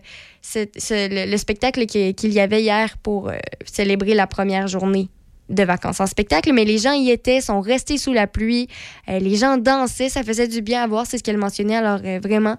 le, 0.55 1.31
le 1.31 1.37
spectacle 1.37 1.85
qui- 1.85 2.13
qu'il 2.15 2.33
y 2.33 2.39
avait 2.39 2.61
hier 2.63 2.97
pour 3.03 3.29
euh, 3.29 3.37
célébrer 3.65 4.15
la 4.15 4.25
première 4.27 4.67
journée 4.67 5.07
de 5.49 5.63
vacances 5.63 5.99
en 5.99 6.07
spectacle. 6.07 6.51
Mais 6.51 6.65
les 6.65 6.79
gens 6.79 6.93
y 6.93 7.11
étaient, 7.11 7.41
sont 7.41 7.61
restés 7.61 7.97
sous 7.97 8.11
la 8.13 8.27
pluie, 8.27 8.67
les 9.07 9.35
gens 9.35 9.57
dansaient, 9.57 10.09
ça 10.09 10.23
faisait 10.23 10.47
du 10.47 10.61
bien 10.61 10.83
à 10.83 10.87
voir, 10.87 11.05
c'est 11.05 11.19
ce 11.19 11.23
qu'elle 11.23 11.37
mentionnait. 11.37 11.75
Alors 11.75 11.99
vraiment, 12.21 12.57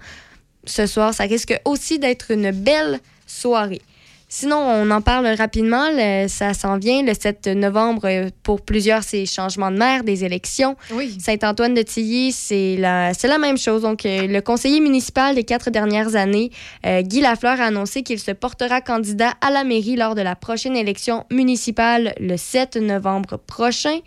ce 0.65 0.87
soir, 0.87 1.13
ça 1.13 1.25
risque 1.25 1.59
aussi 1.65 1.99
d'être 1.99 2.31
une 2.31 2.51
belle 2.53 3.01
soirée. 3.27 3.83
Sinon, 4.37 4.57
on 4.59 4.91
en 4.91 5.01
parle 5.01 5.29
rapidement. 5.29 5.91
le- 5.93 6.27
ça 6.27 6.55
s'en 6.55 6.77
vient 6.77 7.05
le 7.05 7.15
7 7.15 7.47
novembre. 7.47 8.01
euh, 8.07 8.31
Pour 8.43 8.63
plusieurs, 8.63 9.05
c'est 9.05 9.27
changement 9.27 9.71
de 9.71 9.77
maire, 9.77 10.03
des 10.03 10.25
élections. 10.25 10.75
Saint-Antoine 11.21 11.73
de 11.73 11.83
Tilly, 11.83 12.33
c'est 12.33 12.75
la, 12.77 13.13
même 13.39 13.57
chose. 13.57 13.83
Donc, 13.83 14.05
euh, 14.05 14.27
le 14.27 14.41
conseiller 14.41 14.81
municipal 14.81 15.37
des 15.37 15.45
quatre 15.45 15.71
dernières 15.71 16.17
années, 16.17 16.51
euh, 16.85 17.03
Guy 17.03 17.21
Lafleur, 17.21 17.61
a 17.61 17.67
annoncé 17.67 18.03
qu'il 18.03 18.19
se 18.19 18.33
portera 18.33 18.81
candidat 18.81 19.35
à 19.41 19.53
la 19.53 19.63
mairie 19.63 19.95
lors 19.95 20.17
de 20.17 20.23
la 20.23 20.35
prochaine 20.35 20.77
élection 20.77 21.27
municipale 21.31 22.13
le 22.19 22.37
7 22.37 22.75
novembre 22.75 23.37
prochain. 23.37 24.01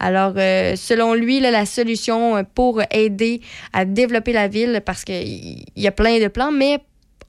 Alors, 0.00 0.32
euh, 0.38 0.74
selon 0.74 1.14
lui, 1.14 1.38
là, 1.38 1.52
la 1.52 1.66
solution 1.66 2.44
pour 2.52 2.82
aider 2.90 3.42
à 3.72 3.84
développer 3.84 4.32
la 4.32 4.48
ville, 4.48 4.82
parce 4.84 5.04
qu'il 5.04 5.64
y 5.76 5.86
a 5.86 5.92
plein 5.92 6.18
de 6.18 6.26
plans, 6.26 6.50
mais 6.50 6.80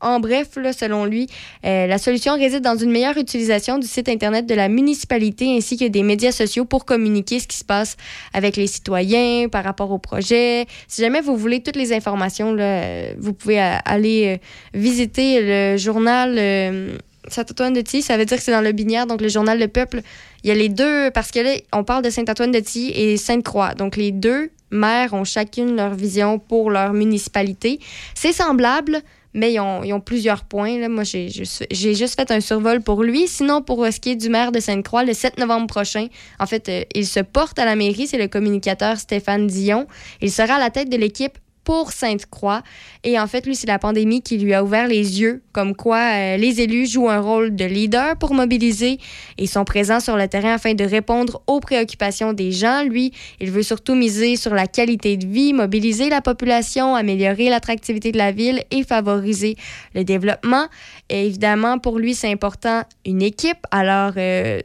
en 0.01 0.19
bref, 0.19 0.57
selon 0.77 1.05
lui, 1.05 1.27
euh, 1.65 1.87
la 1.87 1.97
solution 1.97 2.35
réside 2.35 2.61
dans 2.61 2.77
une 2.77 2.91
meilleure 2.91 3.17
utilisation 3.17 3.77
du 3.77 3.87
site 3.87 4.09
Internet 4.09 4.45
de 4.45 4.55
la 4.55 4.69
municipalité 4.69 5.55
ainsi 5.57 5.77
que 5.77 5.85
des 5.85 6.03
médias 6.03 6.31
sociaux 6.31 6.65
pour 6.65 6.85
communiquer 6.85 7.39
ce 7.39 7.47
qui 7.47 7.57
se 7.57 7.65
passe 7.65 7.97
avec 8.33 8.55
les 8.55 8.67
citoyens 8.67 9.49
par 9.49 9.63
rapport 9.63 9.91
au 9.91 9.97
projet. 9.97 10.67
Si 10.87 11.01
jamais 11.01 11.21
vous 11.21 11.35
voulez 11.35 11.61
toutes 11.61 11.75
les 11.75 11.93
informations, 11.93 12.55
euh, 12.57 13.13
vous 13.17 13.33
pouvez 13.33 13.61
euh, 13.61 13.75
aller 13.85 14.39
visiter 14.73 15.41
le 15.41 15.77
journal 15.77 16.35
euh, 16.37 16.97
Saint-Antoine 17.27 17.73
de 17.73 17.81
Tilly. 17.81 18.01
Ça 18.01 18.17
veut 18.17 18.25
dire 18.25 18.37
que 18.37 18.43
c'est 18.43 18.51
dans 18.51 18.61
le 18.61 18.71
Binière, 18.71 19.07
donc 19.07 19.21
le 19.21 19.29
journal 19.29 19.59
Le 19.59 19.67
Peuple. 19.67 20.01
Il 20.43 20.47
y 20.47 20.51
a 20.51 20.55
les 20.55 20.69
deux, 20.69 21.11
parce 21.11 21.31
que 21.31 21.39
là, 21.39 21.51
on 21.73 21.83
parle 21.83 22.03
de 22.03 22.09
Saint-Antoine 22.09 22.51
de 22.51 22.59
Tilly 22.59 22.91
et 22.91 23.17
Sainte-Croix. 23.17 23.73
Donc 23.75 23.97
les 23.97 24.11
deux 24.11 24.51
maires 24.71 25.13
ont 25.13 25.23
chacune 25.23 25.75
leur 25.75 25.93
vision 25.93 26.39
pour 26.39 26.69
leur 26.69 26.93
municipalité. 26.93 27.79
C'est 28.13 28.33
semblable, 28.33 29.01
mais 29.33 29.53
ils 29.53 29.59
ont, 29.59 29.99
plusieurs 29.99 30.43
points. 30.43 30.79
Là. 30.79 30.89
Moi, 30.89 31.03
j'ai 31.03 31.29
juste, 31.29 31.65
j'ai 31.71 31.93
juste 31.93 32.15
fait 32.15 32.31
un 32.31 32.41
survol 32.41 32.81
pour 32.81 33.03
lui. 33.03 33.27
Sinon, 33.27 33.61
pour 33.61 33.83
euh, 33.83 33.91
ce 33.91 33.99
qui 33.99 34.11
est 34.11 34.15
du 34.15 34.29
maire 34.29 34.51
de 34.51 34.59
Sainte-Croix, 34.59 35.03
le 35.03 35.13
7 35.13 35.37
novembre 35.37 35.67
prochain, 35.67 36.07
en 36.39 36.45
fait, 36.45 36.69
euh, 36.69 36.83
il 36.95 37.05
se 37.05 37.19
porte 37.19 37.59
à 37.59 37.65
la 37.65 37.75
mairie. 37.75 38.07
C'est 38.07 38.17
le 38.17 38.27
communicateur 38.27 38.97
Stéphane 38.97 39.47
Dion. 39.47 39.87
Il 40.21 40.31
sera 40.31 40.55
à 40.55 40.59
la 40.59 40.69
tête 40.69 40.89
de 40.89 40.97
l'équipe 40.97 41.37
pour 41.69 41.91
Sainte-Croix. 41.91 42.63
Et 43.03 43.19
en 43.19 43.27
fait, 43.27 43.45
lui, 43.45 43.55
c'est 43.55 43.67
la 43.67 43.77
pandémie 43.77 44.23
qui 44.23 44.39
lui 44.39 44.55
a 44.55 44.63
ouvert 44.63 44.87
les 44.87 45.21
yeux, 45.21 45.43
comme 45.51 45.75
quoi 45.75 45.99
euh, 45.99 46.35
les 46.35 46.61
élus 46.61 46.87
jouent 46.87 47.11
un 47.11 47.19
rôle 47.19 47.55
de 47.55 47.63
leader 47.63 48.17
pour 48.17 48.33
mobiliser 48.33 48.97
et 49.37 49.45
sont 49.45 49.65
présents 49.65 49.99
sur 49.99 50.17
le 50.17 50.27
terrain 50.27 50.55
afin 50.55 50.73
de 50.73 50.83
répondre 50.83 51.43
aux 51.45 51.59
préoccupations 51.59 52.33
des 52.33 52.51
gens. 52.51 52.81
Lui, 52.81 53.13
il 53.39 53.51
veut 53.51 53.61
surtout 53.61 53.93
miser 53.93 54.35
sur 54.35 54.55
la 54.55 54.65
qualité 54.65 55.15
de 55.15 55.27
vie, 55.27 55.53
mobiliser 55.53 56.09
la 56.09 56.21
population, 56.21 56.95
améliorer 56.95 57.49
l'attractivité 57.49 58.11
de 58.11 58.17
la 58.17 58.31
ville 58.31 58.63
et 58.71 58.83
favoriser 58.83 59.55
le 59.93 60.03
développement. 60.03 60.65
Et 61.09 61.27
évidemment, 61.27 61.77
pour 61.77 61.99
lui, 61.99 62.15
c'est 62.15 62.31
important 62.31 62.81
une 63.05 63.21
équipe. 63.21 63.59
Alors, 63.69 64.13
euh, 64.17 64.59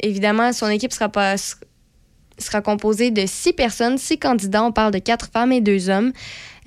évidemment, 0.00 0.54
son 0.54 0.68
équipe 0.68 0.94
sera 0.94 1.10
pas 1.10 1.36
sera 2.42 2.60
composée 2.60 3.10
de 3.10 3.24
six 3.26 3.52
personnes, 3.52 3.98
six 3.98 4.18
candidats. 4.18 4.62
On 4.64 4.72
parle 4.72 4.92
de 4.92 4.98
quatre 4.98 5.28
femmes 5.32 5.52
et 5.52 5.60
deux 5.60 5.88
hommes. 5.88 6.12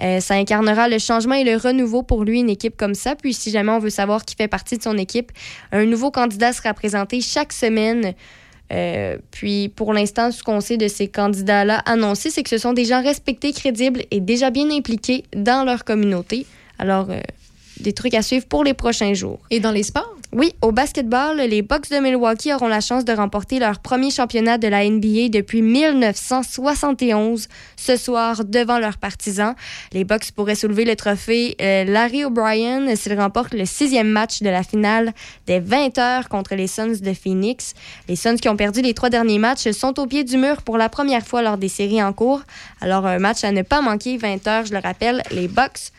Euh, 0.01 0.19
ça 0.19 0.35
incarnera 0.35 0.89
le 0.89 0.99
changement 0.99 1.35
et 1.35 1.43
le 1.43 1.55
renouveau 1.55 2.03
pour 2.03 2.23
lui, 2.23 2.39
une 2.39 2.49
équipe 2.49 2.75
comme 2.75 2.95
ça. 2.95 3.15
Puis, 3.15 3.33
si 3.33 3.51
jamais 3.51 3.71
on 3.71 3.79
veut 3.79 3.89
savoir 3.89 4.25
qui 4.25 4.35
fait 4.35 4.47
partie 4.47 4.77
de 4.77 4.83
son 4.83 4.97
équipe, 4.97 5.31
un 5.71 5.85
nouveau 5.85 6.11
candidat 6.11 6.51
sera 6.53 6.73
présenté 6.73 7.21
chaque 7.21 7.53
semaine. 7.53 8.13
Euh, 8.73 9.17
puis, 9.31 9.69
pour 9.69 9.93
l'instant, 9.93 10.31
ce 10.31 10.43
qu'on 10.43 10.59
sait 10.59 10.77
de 10.77 10.87
ces 10.87 11.07
candidats-là 11.07 11.77
annoncés, 11.85 12.29
c'est 12.29 12.43
que 12.43 12.49
ce 12.49 12.57
sont 12.57 12.73
des 12.73 12.85
gens 12.85 13.01
respectés, 13.01 13.53
crédibles 13.53 14.01
et 14.11 14.19
déjà 14.19 14.49
bien 14.49 14.69
impliqués 14.71 15.23
dans 15.35 15.63
leur 15.63 15.83
communauté. 15.85 16.45
Alors, 16.79 17.09
euh, 17.09 17.19
des 17.79 17.93
trucs 17.93 18.13
à 18.13 18.21
suivre 18.21 18.45
pour 18.45 18.63
les 18.63 18.73
prochains 18.73 19.13
jours. 19.13 19.39
Et 19.49 19.59
dans 19.59 19.71
les 19.71 19.83
sports? 19.83 20.15
Oui, 20.37 20.53
au 20.61 20.73
basketball, 20.73 21.37
les 21.37 21.61
Bucks 21.61 21.89
de 21.89 21.97
Milwaukee 21.97 22.53
auront 22.53 22.67
la 22.67 22.81
chance 22.81 23.05
de 23.05 23.13
remporter 23.13 23.57
leur 23.57 23.79
premier 23.79 24.11
championnat 24.11 24.57
de 24.57 24.67
la 24.67 24.83
NBA 24.83 25.29
depuis 25.29 25.61
1971 25.61 27.47
ce 27.77 27.95
soir 27.95 28.43
devant 28.43 28.77
leurs 28.77 28.97
partisans. 28.97 29.55
Les 29.93 30.03
Bucks 30.03 30.31
pourraient 30.35 30.55
soulever 30.55 30.83
le 30.83 30.97
trophée 30.97 31.55
euh, 31.61 31.85
Larry 31.85 32.25
O'Brien 32.25 32.95
s'ils 32.97 33.17
remportent 33.17 33.53
le 33.53 33.65
sixième 33.65 34.09
match 34.09 34.41
de 34.41 34.49
la 34.49 34.63
finale 34.63 35.13
des 35.47 35.59
20 35.61 35.97
heures 35.99 36.27
contre 36.27 36.55
les 36.55 36.67
Suns 36.67 36.99
de 37.01 37.13
Phoenix. 37.13 37.73
Les 38.09 38.17
Suns 38.17 38.35
qui 38.35 38.49
ont 38.49 38.57
perdu 38.57 38.81
les 38.81 38.93
trois 38.93 39.09
derniers 39.09 39.39
matchs 39.39 39.71
sont 39.71 39.97
au 39.99 40.05
pied 40.05 40.25
du 40.25 40.35
mur 40.35 40.63
pour 40.63 40.77
la 40.77 40.89
première 40.89 41.25
fois 41.25 41.43
lors 41.43 41.57
des 41.57 41.69
séries 41.69 42.03
en 42.03 42.11
cours. 42.11 42.41
Alors 42.81 43.05
un 43.05 43.19
match 43.19 43.45
à 43.45 43.53
ne 43.53 43.61
pas 43.61 43.79
manquer, 43.79 44.17
20 44.17 44.47
heures, 44.47 44.65
je 44.65 44.73
le 44.73 44.79
rappelle, 44.79 45.23
les 45.31 45.47
Bucks 45.47 45.91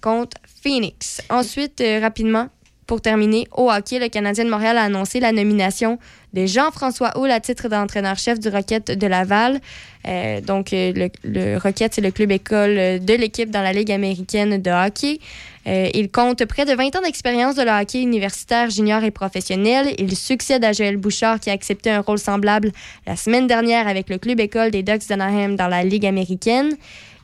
contre 0.00 0.36
Phoenix. 0.62 1.22
Ensuite, 1.30 1.80
euh, 1.80 2.00
rapidement, 2.00 2.48
pour 2.86 3.00
terminer, 3.00 3.46
au 3.56 3.70
hockey, 3.70 3.98
le 3.98 4.08
Canadien 4.08 4.44
de 4.44 4.50
Montréal 4.50 4.76
a 4.76 4.82
annoncé 4.82 5.20
la 5.20 5.32
nomination 5.32 5.98
de 6.32 6.44
Jean-François 6.44 7.16
Houle 7.16 7.30
à 7.30 7.40
titre 7.40 7.68
d'entraîneur-chef 7.68 8.40
du 8.40 8.48
Rocket 8.48 8.90
de 8.90 9.06
Laval. 9.06 9.60
Euh, 10.08 10.40
donc, 10.40 10.72
euh, 10.72 10.92
le, 10.94 11.08
le 11.22 11.56
Rocket, 11.56 11.94
c'est 11.94 12.00
le 12.00 12.10
club 12.10 12.32
école 12.32 12.74
de 12.74 13.14
l'équipe 13.14 13.50
dans 13.50 13.62
la 13.62 13.72
Ligue 13.72 13.92
américaine 13.92 14.60
de 14.60 14.70
hockey. 14.70 15.18
Il 15.66 16.10
compte 16.10 16.44
près 16.46 16.64
de 16.64 16.72
20 16.72 16.96
ans 16.96 17.02
d'expérience 17.02 17.54
de 17.54 17.62
le 17.62 17.70
hockey 17.70 18.02
universitaire, 18.02 18.70
junior 18.70 19.04
et 19.04 19.12
professionnel. 19.12 19.94
Il 19.98 20.16
succède 20.16 20.64
à 20.64 20.72
Joël 20.72 20.96
Bouchard 20.96 21.38
qui 21.38 21.50
a 21.50 21.52
accepté 21.52 21.90
un 21.90 22.00
rôle 22.00 22.18
semblable 22.18 22.72
la 23.06 23.14
semaine 23.14 23.46
dernière 23.46 23.86
avec 23.86 24.08
le 24.08 24.18
club 24.18 24.40
école 24.40 24.72
des 24.72 24.82
Ducks 24.82 25.06
d'Anaheim 25.08 25.54
dans 25.54 25.68
la 25.68 25.84
Ligue 25.84 26.06
américaine. 26.06 26.76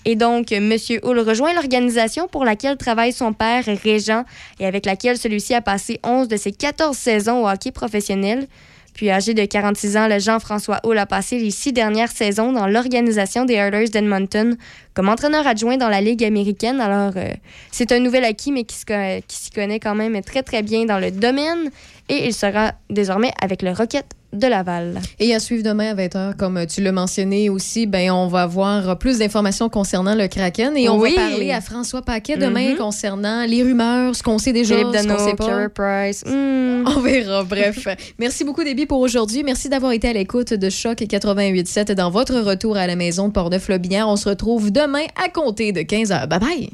Et 0.08 0.14
donc, 0.14 0.52
M. 0.52 0.72
Hull 1.02 1.18
rejoint 1.18 1.52
l'organisation 1.52 2.28
pour 2.28 2.44
laquelle 2.44 2.76
travaille 2.76 3.12
son 3.12 3.32
père, 3.32 3.64
Régent, 3.66 4.24
et 4.60 4.66
avec 4.66 4.86
laquelle 4.86 5.18
celui-ci 5.18 5.52
a 5.52 5.60
passé 5.60 5.98
11 6.04 6.28
de 6.28 6.36
ses 6.36 6.52
14 6.52 6.96
saisons 6.96 7.42
au 7.42 7.48
hockey 7.48 7.72
professionnel. 7.72 8.46
Puis, 8.94 9.10
âgé 9.10 9.34
de 9.34 9.44
46 9.44 9.96
ans, 9.96 10.06
le 10.06 10.20
Jean-François 10.20 10.78
Hull 10.84 10.96
a 10.96 11.06
passé 11.06 11.40
les 11.40 11.50
six 11.50 11.72
dernières 11.72 12.12
saisons 12.12 12.52
dans 12.52 12.68
l'organisation 12.68 13.44
des 13.44 13.54
Oilers 13.54 13.88
d'Edmonton 13.88 14.56
comme 14.96 15.08
entraîneur 15.10 15.46
adjoint 15.46 15.76
dans 15.76 15.88
la 15.90 16.00
Ligue 16.00 16.24
américaine. 16.24 16.80
Alors, 16.80 17.12
euh, 17.16 17.28
c'est 17.70 17.92
un 17.92 18.00
nouvel 18.00 18.24
acquis, 18.24 18.50
mais 18.50 18.64
qui, 18.64 18.74
se 18.76 18.84
qui 19.20 19.36
s'y 19.36 19.50
connaît 19.50 19.78
quand 19.78 19.94
même 19.94 20.20
très, 20.22 20.42
très 20.42 20.62
bien 20.62 20.86
dans 20.86 20.98
le 20.98 21.10
domaine. 21.12 21.70
Et 22.08 22.26
il 22.26 22.32
sera 22.32 22.72
désormais 22.88 23.32
avec 23.42 23.62
le 23.62 23.72
Rocket 23.72 24.06
de 24.32 24.46
Laval. 24.46 25.00
Et 25.18 25.34
à 25.34 25.40
suivre 25.40 25.62
demain 25.64 25.90
à 25.90 25.94
20h, 25.94 26.36
comme 26.36 26.66
tu 26.66 26.80
l'as 26.82 26.92
mentionné 26.92 27.48
aussi, 27.48 27.86
ben, 27.86 28.10
on 28.10 28.26
va 28.28 28.42
avoir 28.42 28.96
plus 28.98 29.18
d'informations 29.18 29.68
concernant 29.68 30.14
le 30.14 30.28
Kraken 30.28 30.76
et 30.76 30.88
on 30.88 30.98
Oui. 30.98 31.14
va 31.16 31.28
parler 31.28 31.50
à 31.52 31.60
François 31.60 32.02
Paquet 32.02 32.36
demain 32.36 32.70
Mhm. 32.72 32.76
concernant 32.76 33.44
les 33.46 33.62
rumeurs, 33.62 34.14
ce 34.14 34.22
qu'on 34.22 34.38
sait 34.38 34.52
déjà, 34.52 34.76
Philippe 34.76 34.94
ce 34.94 35.02
qu'on 35.02 35.08
Dano, 35.14 35.24
sait 35.30 35.34
pas. 35.36 35.68
Price. 35.70 36.22
Hmm. 36.26 36.84
On 36.96 37.00
verra, 37.00 37.42
bref. 37.42 37.88
Merci 38.18 38.44
beaucoup, 38.44 38.62
Déby, 38.62 38.86
pour 38.86 39.00
aujourd'hui. 39.00 39.42
Merci 39.42 39.68
d'avoir 39.68 39.90
été 39.92 40.08
à 40.08 40.12
l'écoute 40.12 40.52
de 40.54 40.70
Choc 40.70 40.98
88.7 40.98 41.92
dans 41.92 42.10
votre 42.10 42.34
retour 42.40 42.76
à 42.76 42.86
la 42.86 42.94
maison 42.94 43.26
de 43.28 43.32
Portneuf-Lobinière. 43.32 44.08
On 44.08 44.14
se 44.16 44.28
retrouve 44.28 44.70
à 45.16 45.28
compter 45.28 45.72
de 45.72 45.80
15h. 45.80 46.26
Bye 46.26 46.38
bye! 46.38 46.70